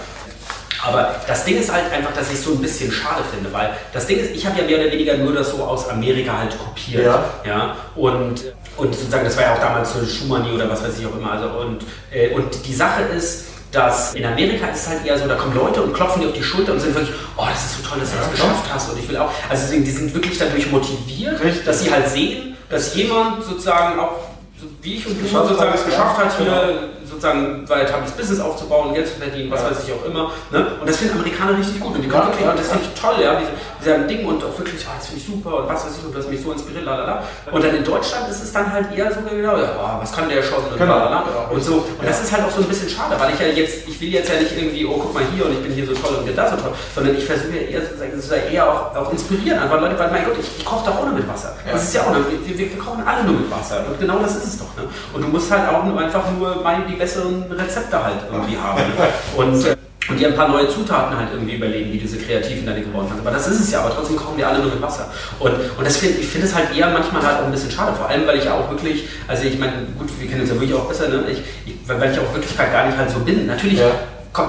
Aber 0.87 1.17
das 1.27 1.45
Ding 1.45 1.59
ist 1.59 1.73
halt 1.73 1.93
einfach, 1.93 2.13
dass 2.13 2.29
ich 2.29 2.35
es 2.35 2.45
so 2.45 2.53
ein 2.53 2.61
bisschen 2.61 2.93
schade 2.93 3.23
finde, 3.33 3.53
weil 3.53 3.71
das 3.93 4.07
Ding 4.07 4.19
ist, 4.19 4.31
ich 4.35 4.47
habe 4.47 4.61
ja 4.61 4.67
mehr 4.67 4.79
oder 4.79 4.93
weniger 4.93 5.17
nur 5.17 5.33
das 5.33 5.51
so 5.51 5.63
aus 5.65 5.89
Amerika 5.89 6.39
halt 6.39 6.57
kopiert. 6.59 7.05
Ja. 7.05 7.25
Ja, 7.45 7.77
und, 7.97 8.55
und 8.77 8.95
sozusagen, 8.95 9.25
das 9.25 9.37
war 9.37 9.45
ja 9.45 9.55
auch 9.55 9.61
damals 9.61 9.93
so 9.93 10.07
Schumani 10.07 10.53
oder 10.53 10.71
was 10.71 10.83
weiß 10.83 10.99
ich 10.99 11.07
auch 11.07 11.17
immer. 11.17 11.33
Also, 11.33 11.49
und, 11.49 11.83
äh, 12.13 12.31
und 12.31 12.65
die 12.65 12.75
Sache 12.75 13.03
ist, 13.17 13.47
dass 13.73 14.15
in 14.15 14.25
Amerika 14.25 14.69
ist 14.69 14.83
es 14.83 14.89
halt 14.89 15.05
eher 15.05 15.19
so, 15.19 15.27
da 15.27 15.35
kommen 15.35 15.57
Leute 15.57 15.83
und 15.83 15.93
klopfen 15.93 16.23
dir 16.23 16.29
auf 16.29 16.35
die 16.35 16.43
Schulter 16.43 16.73
und 16.73 16.81
sind 16.81 16.95
wirklich, 16.95 17.15
oh, 17.37 17.45
das 17.51 17.65
ist 17.65 17.79
so 17.79 17.89
toll, 17.89 17.99
dass 17.99 18.13
du 18.13 18.19
das 18.19 18.31
geschafft 18.31 18.65
hast 18.73 18.91
und 18.91 18.99
ich 18.99 19.09
will 19.09 19.17
auch. 19.17 19.31
Also 19.49 19.65
deswegen, 19.65 19.85
die 19.85 19.91
sind 19.91 20.15
wirklich 20.15 20.39
dadurch 20.39 20.71
motiviert, 20.71 21.43
Richtig. 21.43 21.65
dass 21.65 21.81
sie 21.81 21.91
halt 21.91 22.09
sehen, 22.09 22.57
dass 22.71 22.95
jemand 22.95 23.45
sozusagen 23.45 23.99
auch 23.99 24.13
so 24.59 24.67
wie 24.83 24.95
ich 24.95 25.07
und 25.07 25.21
du 25.21 25.27
sozusagen 25.27 25.73
es 25.75 25.85
geschafft 25.85 26.19
ja, 26.19 26.25
hat, 26.25 26.37
hier 26.39 26.47
genau. 26.47 26.89
Sozusagen 27.17 27.69
weiter 27.69 27.99
das 28.03 28.13
Business 28.13 28.41
aufzubauen, 28.41 28.95
Geld 28.95 29.09
zu 29.09 29.15
verdienen, 29.19 29.51
was 29.51 29.63
Ja. 29.63 29.71
weiß 29.71 29.79
ich 29.87 29.93
auch 29.93 30.05
immer. 30.05 30.31
Ne? 30.51 30.67
Und 30.81 30.89
das 30.89 30.97
finden 30.99 31.19
Amerikaner 31.19 31.59
richtig 31.59 31.81
gut. 31.81 31.95
Und 31.97 32.03
die 32.03 32.09
kommen 32.09 32.27
wirklich, 32.29 32.49
und 32.49 32.59
das 32.59 32.69
finde 32.69 32.85
ich 32.85 33.01
toll, 33.01 33.15
ja, 33.23 33.39
dieser 33.81 33.99
Ding 34.01 34.27
und 34.27 34.43
auch 34.45 34.57
wirklich, 34.59 34.85
ah, 34.87 34.95
das 34.99 35.07
finde 35.09 35.21
ich 35.21 35.27
super 35.27 35.63
und 35.63 35.69
was 35.69 35.87
weiß 35.87 35.99
ich, 35.99 36.05
und 36.05 36.17
das 36.17 36.29
mich 36.29 36.43
so 36.43 36.53
inspiriert, 36.53 36.85
lalala. 36.85 37.23
Und 37.51 37.63
dann 37.65 37.75
in 37.77 37.85
Deutschland 37.85 38.29
ist 38.29 38.43
es 38.43 38.53
dann 38.53 38.73
halt 38.73 38.97
eher 38.97 39.13
so, 39.13 39.21
genau, 39.29 39.57
ja, 39.57 39.73
ah, 39.79 39.99
was 40.01 40.13
kann 40.13 40.29
der 40.29 40.43
schon 40.43 40.59
und 40.65 40.79
Genau, 40.79 40.97
lalala. 40.99 41.25
genau, 41.25 41.55
Und 41.55 41.63
so. 41.63 41.75
Und 41.99 42.03
das 42.07 42.19
ja. 42.19 42.25
ist 42.25 42.33
halt 42.33 42.45
auch 42.45 42.51
so 42.51 42.63
ein 42.63 42.69
bisschen 42.69 42.89
schade, 42.89 43.17
weil 43.19 43.35
ich 43.35 43.41
ja 43.41 43.47
jetzt, 43.47 43.89
ich 43.89 44.01
will 44.01 44.09
jetzt 44.09 44.29
ja 44.29 44.41
nicht 44.41 44.57
irgendwie, 44.57 44.85
oh, 44.87 44.99
guck 44.99 45.15
mal 45.15 45.23
hier 45.35 45.47
und 45.47 45.53
ich 45.53 45.63
bin 45.63 45.73
hier 45.73 45.87
so 45.87 45.95
toll 45.95 46.17
und 46.19 46.27
bin 46.27 46.37
da 46.37 46.49
so 46.51 46.57
toll, 46.57 46.73
sondern 46.95 47.17
ich 47.17 47.25
versuche 47.25 47.57
ja 47.57 47.63
eher 47.63 47.83
sozusagen, 47.83 48.13
das 48.15 48.31
eher 48.31 48.71
auch, 48.71 48.95
auch 48.97 49.13
inspirieren, 49.13 49.59
einfach 49.59 49.81
Leute, 49.81 49.99
weil 49.99 50.11
mein 50.11 50.25
Gott, 50.25 50.37
ich, 50.41 50.49
ich 50.59 50.65
koche 50.65 50.87
doch 50.87 50.99
auch 50.99 51.05
nur 51.05 51.15
mit 51.15 51.29
Wasser. 51.29 51.55
Ja. 51.67 51.73
Das 51.73 51.85
ist 51.85 51.95
ja 51.95 52.03
auch, 52.03 52.13
nur- 52.13 52.25
wir, 52.29 52.59
wir, 52.59 52.79
kochen 52.79 53.03
alle 53.07 53.25
nur 53.25 53.41
mit 53.41 53.51
Wasser. 53.51 53.85
Und 53.89 53.99
genau 53.99 54.19
das 54.19 54.37
ist 54.37 54.45
es 54.45 54.59
doch. 54.59 54.75
Ne? 54.77 54.89
Und 55.13 55.23
du 55.23 55.29
musst 55.29 55.51
halt 55.51 55.69
auch 55.69 55.85
nur 55.85 55.99
einfach 55.99 56.25
nur 56.39 56.65
die 56.89 56.95
besseren 56.95 57.45
Rezepte 57.51 58.03
halt 58.03 58.17
irgendwie 58.31 58.57
haben. 58.57 58.83
Und, 59.37 59.65
äh, 59.65 59.77
und 60.09 60.19
dir 60.21 60.29
ein 60.29 60.35
paar 60.37 60.49
neue 60.49 60.69
Zutaten 60.69 61.17
halt 61.17 61.29
irgendwie 61.33 61.55
überlegen, 61.57 61.93
wie 61.93 61.99
du 61.99 62.07
sie 62.07 62.19
kreativ 62.19 62.59
in 62.59 62.67
deine 62.67 62.83
geworden 62.83 63.09
hast. 63.11 63.21
Aber 63.21 63.31
das 63.31 63.49
ist 63.49 63.61
es 63.61 63.71
ja, 63.73 63.81
aber 63.81 63.95
trotzdem 63.95 64.17
kochen 64.17 64.37
wir 64.37 64.49
alle 64.49 64.61
nur 64.61 64.71
mit 64.73 64.81
Wasser. 64.83 65.11
Und, 65.39 65.53
und 65.53 65.85
das 65.87 65.97
find, 65.97 66.19
ich 66.19 66.27
finde 66.27 66.47
es 66.47 66.55
halt 66.55 66.77
eher 66.77 66.91
manchmal 66.91 67.23
halt 67.23 67.41
auch 67.41 67.47
ein 67.47 67.53
bisschen 67.53 67.71
schade, 67.71 67.95
vor 67.97 68.09
allem 68.09 68.27
weil 68.27 68.39
ich 68.39 68.45
ja 68.45 68.55
auch 68.55 68.71
wirklich, 68.71 69.09
also 69.27 69.45
ich 69.45 69.59
meine, 69.59 69.73
gut, 69.99 70.09
wir 70.19 70.29
kennen 70.29 70.43
uns 70.43 70.51
ja 70.51 70.57
wirklich 70.57 70.75
auch 70.75 70.87
besser, 70.87 71.09
ne? 71.09 71.25
ich, 71.31 71.39
ich, 71.67 71.75
weil 71.87 72.13
ich 72.13 72.19
auch 72.19 72.33
wirklich 72.33 72.57
halt 72.59 72.73
gar 72.73 72.87
nicht 72.87 72.97
halt 72.97 73.11
so 73.11 73.19
bin. 73.21 73.47
Natürlich 73.47 73.81
Ja. 73.81 73.91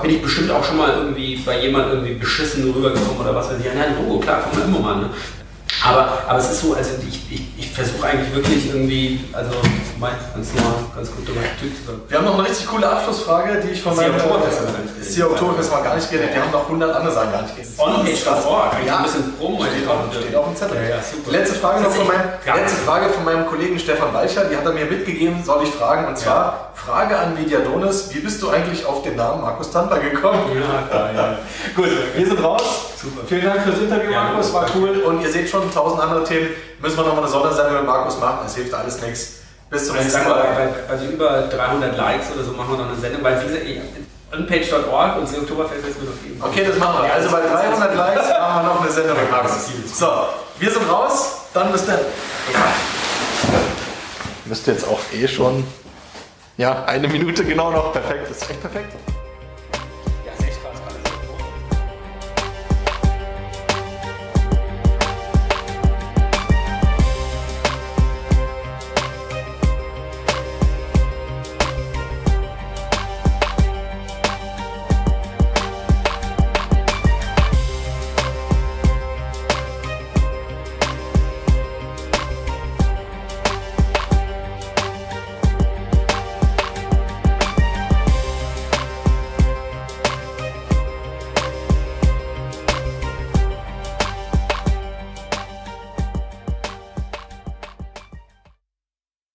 bin 0.01 0.11
ich 0.11 0.21
bestimmt 0.21 0.51
auch 0.51 0.63
schon 0.63 0.77
mal 0.77 0.93
irgendwie 0.97 1.37
bei 1.45 1.61
jemand 1.61 1.87
irgendwie 1.91 2.13
beschissen 2.15 2.71
rübergekommen 2.71 3.19
oder 3.19 3.33
was 3.33 3.49
weiß 3.49 3.59
ich. 3.59 3.65
Ja, 3.65 3.71
nein, 3.73 3.95
Logo, 3.97 4.19
klar, 4.19 4.41
kommt 4.41 4.59
man 4.59 4.67
immer 4.67 4.79
mal. 4.79 4.95
Ne? 5.01 5.09
Aber, 5.85 6.23
aber 6.27 6.39
es 6.39 6.51
ist 6.51 6.61
so, 6.61 6.73
also 6.73 6.91
ich, 7.07 7.21
ich, 7.31 7.41
ich 7.57 7.71
versuche 7.71 8.07
eigentlich 8.07 8.33
wirklich 8.33 8.67
irgendwie, 8.67 9.23
also 9.33 9.51
mein, 9.99 10.13
ganz 10.33 10.53
normal, 10.53 10.73
ganz 10.95 11.11
gut 11.11 11.27
dummer 11.27 11.41
Typ 11.59 11.75
zu 11.77 11.83
sein. 11.85 12.01
Wir 12.07 12.17
haben 12.17 12.25
noch 12.25 12.39
eine 12.39 12.47
richtig 12.49 12.67
coole 12.67 12.89
Abschlussfrage, 12.89 13.61
die 13.61 13.71
ich 13.71 13.81
von 13.81 13.95
meinem 13.95 14.13
die 15.17 15.23
Oktoberfest 15.23 15.71
mal 15.71 15.81
gar 15.83 15.95
nicht 15.95 16.09
geredet. 16.09 16.33
Wir 16.33 16.41
haben 16.41 16.51
noch 16.51 16.65
100 16.65 16.95
andere 16.95 17.13
Sachen 17.13 17.31
gar 17.31 17.41
nicht 17.41 17.55
geredet. 17.55 17.73
Onpage.org, 17.77 18.73
eigentlich 18.73 18.87
Ja. 18.87 18.97
ein 18.97 19.03
bisschen 19.03 19.37
Promo 19.37 19.63
Steht 19.63 19.87
auf, 19.87 19.97
auch. 19.97 20.13
steht 20.13 20.35
auf 20.35 20.45
dem 20.45 20.55
Zettel. 20.55 20.77
Ja, 20.77 20.89
ja, 20.89 20.95
super. 21.01 21.31
Letzte 21.31 21.55
Frage 21.55 21.81
noch 21.83 21.91
von 21.91 22.07
meinem, 22.07 22.21
Ja. 22.45 22.55
letzte 22.55 22.77
Frage 22.81 23.09
von 23.09 23.25
meinem 23.25 23.47
Kollegen 23.47 23.79
Stefan 23.79 24.13
Walcher, 24.13 24.45
die 24.45 24.55
hat 24.57 24.65
er 24.65 24.73
mir 24.73 24.85
mitgegeben, 24.85 25.43
soll 25.43 25.63
ich 25.63 25.69
fragen. 25.69 26.07
Und 26.07 26.17
zwar, 26.17 26.71
Frage 26.75 27.17
an 27.17 27.33
Mediadonis, 27.33 28.09
wie 28.13 28.19
bist 28.19 28.41
du 28.41 28.49
eigentlich 28.49 28.85
auf 28.85 29.01
den 29.03 29.15
Namen 29.15 29.41
Markus 29.41 29.71
Tandler 29.71 29.99
gekommen? 29.99 30.39
Ja, 30.55 30.87
klar, 30.87 31.09
ja. 31.15 31.39
Gut, 31.75 31.89
wir 32.15 32.25
sind 32.27 32.43
raus. 32.43 32.61
Super. 33.01 33.21
Vielen 33.27 33.45
Dank 33.45 33.61
fürs 33.61 33.77
Interview, 33.79 34.11
Ja, 34.11 34.23
Markus, 34.23 34.51
war 34.53 34.65
cool. 34.75 34.89
Und 35.05 35.21
ihr 35.21 35.31
seht 35.31 35.47
schon, 35.49 35.71
tausend 35.71 36.01
andere 36.01 36.23
Themen. 36.23 36.49
Müssen 36.81 36.97
wir 36.97 37.03
nochmal 37.03 37.23
eine 37.23 37.31
Sondersendung 37.31 37.75
mit 37.75 37.85
Markus 37.85 38.17
machen, 38.19 38.39
es 38.45 38.55
hilft 38.55 38.73
alles 38.73 38.99
nichts. 39.01 39.33
Bis 39.69 39.85
zum 39.87 39.97
Also 39.97 40.07
nächsten 40.07 40.29
mal, 40.29 40.39
Mal. 40.39 40.73
bei, 40.87 40.93
bei 40.93 40.97
so 40.97 41.05
über 41.11 41.41
300 41.49 41.97
Likes 41.97 42.27
oder 42.33 42.43
so 42.43 42.51
machen 42.53 42.71
wir 42.71 42.77
noch 42.85 42.91
eine 42.91 42.99
Sendung, 42.99 43.23
weil 43.23 43.37
ich- 43.65 43.81
onpage.org 44.37 45.17
und 45.17 45.23
das 45.29 45.37
Oktoberfest 45.37 45.83
wird 45.85 45.95
es 45.95 46.01
mir 46.01 46.09
noch 46.09 46.21
geben. 46.23 46.41
Okay, 46.43 46.65
das 46.67 46.77
machen 46.77 47.03
wir. 47.03 47.13
Also 47.13 47.29
bei 47.31 47.41
300 47.41 47.95
Likes 47.95 48.29
machen 48.29 48.63
wir 48.65 48.73
noch 48.73 48.81
eine 48.81 48.91
Sendung 48.91 49.17
mit 49.21 49.31
Markus. 49.31 49.51
So, 49.97 50.07
wir 50.59 50.71
sind 50.71 50.89
raus, 50.91 51.35
dann 51.53 51.71
bis 51.71 51.85
dann. 51.85 51.99
Müsste 54.45 54.71
jetzt 54.71 54.87
auch 54.87 54.99
eh 55.13 55.27
schon. 55.27 55.65
Ja, 56.57 56.83
eine 56.85 57.07
Minute 57.07 57.43
genau 57.45 57.71
noch. 57.71 57.91
Perfekt, 57.93 58.29
das 58.29 58.37
ist 58.41 58.49
echt 58.49 58.61
perfekt. 58.61 58.93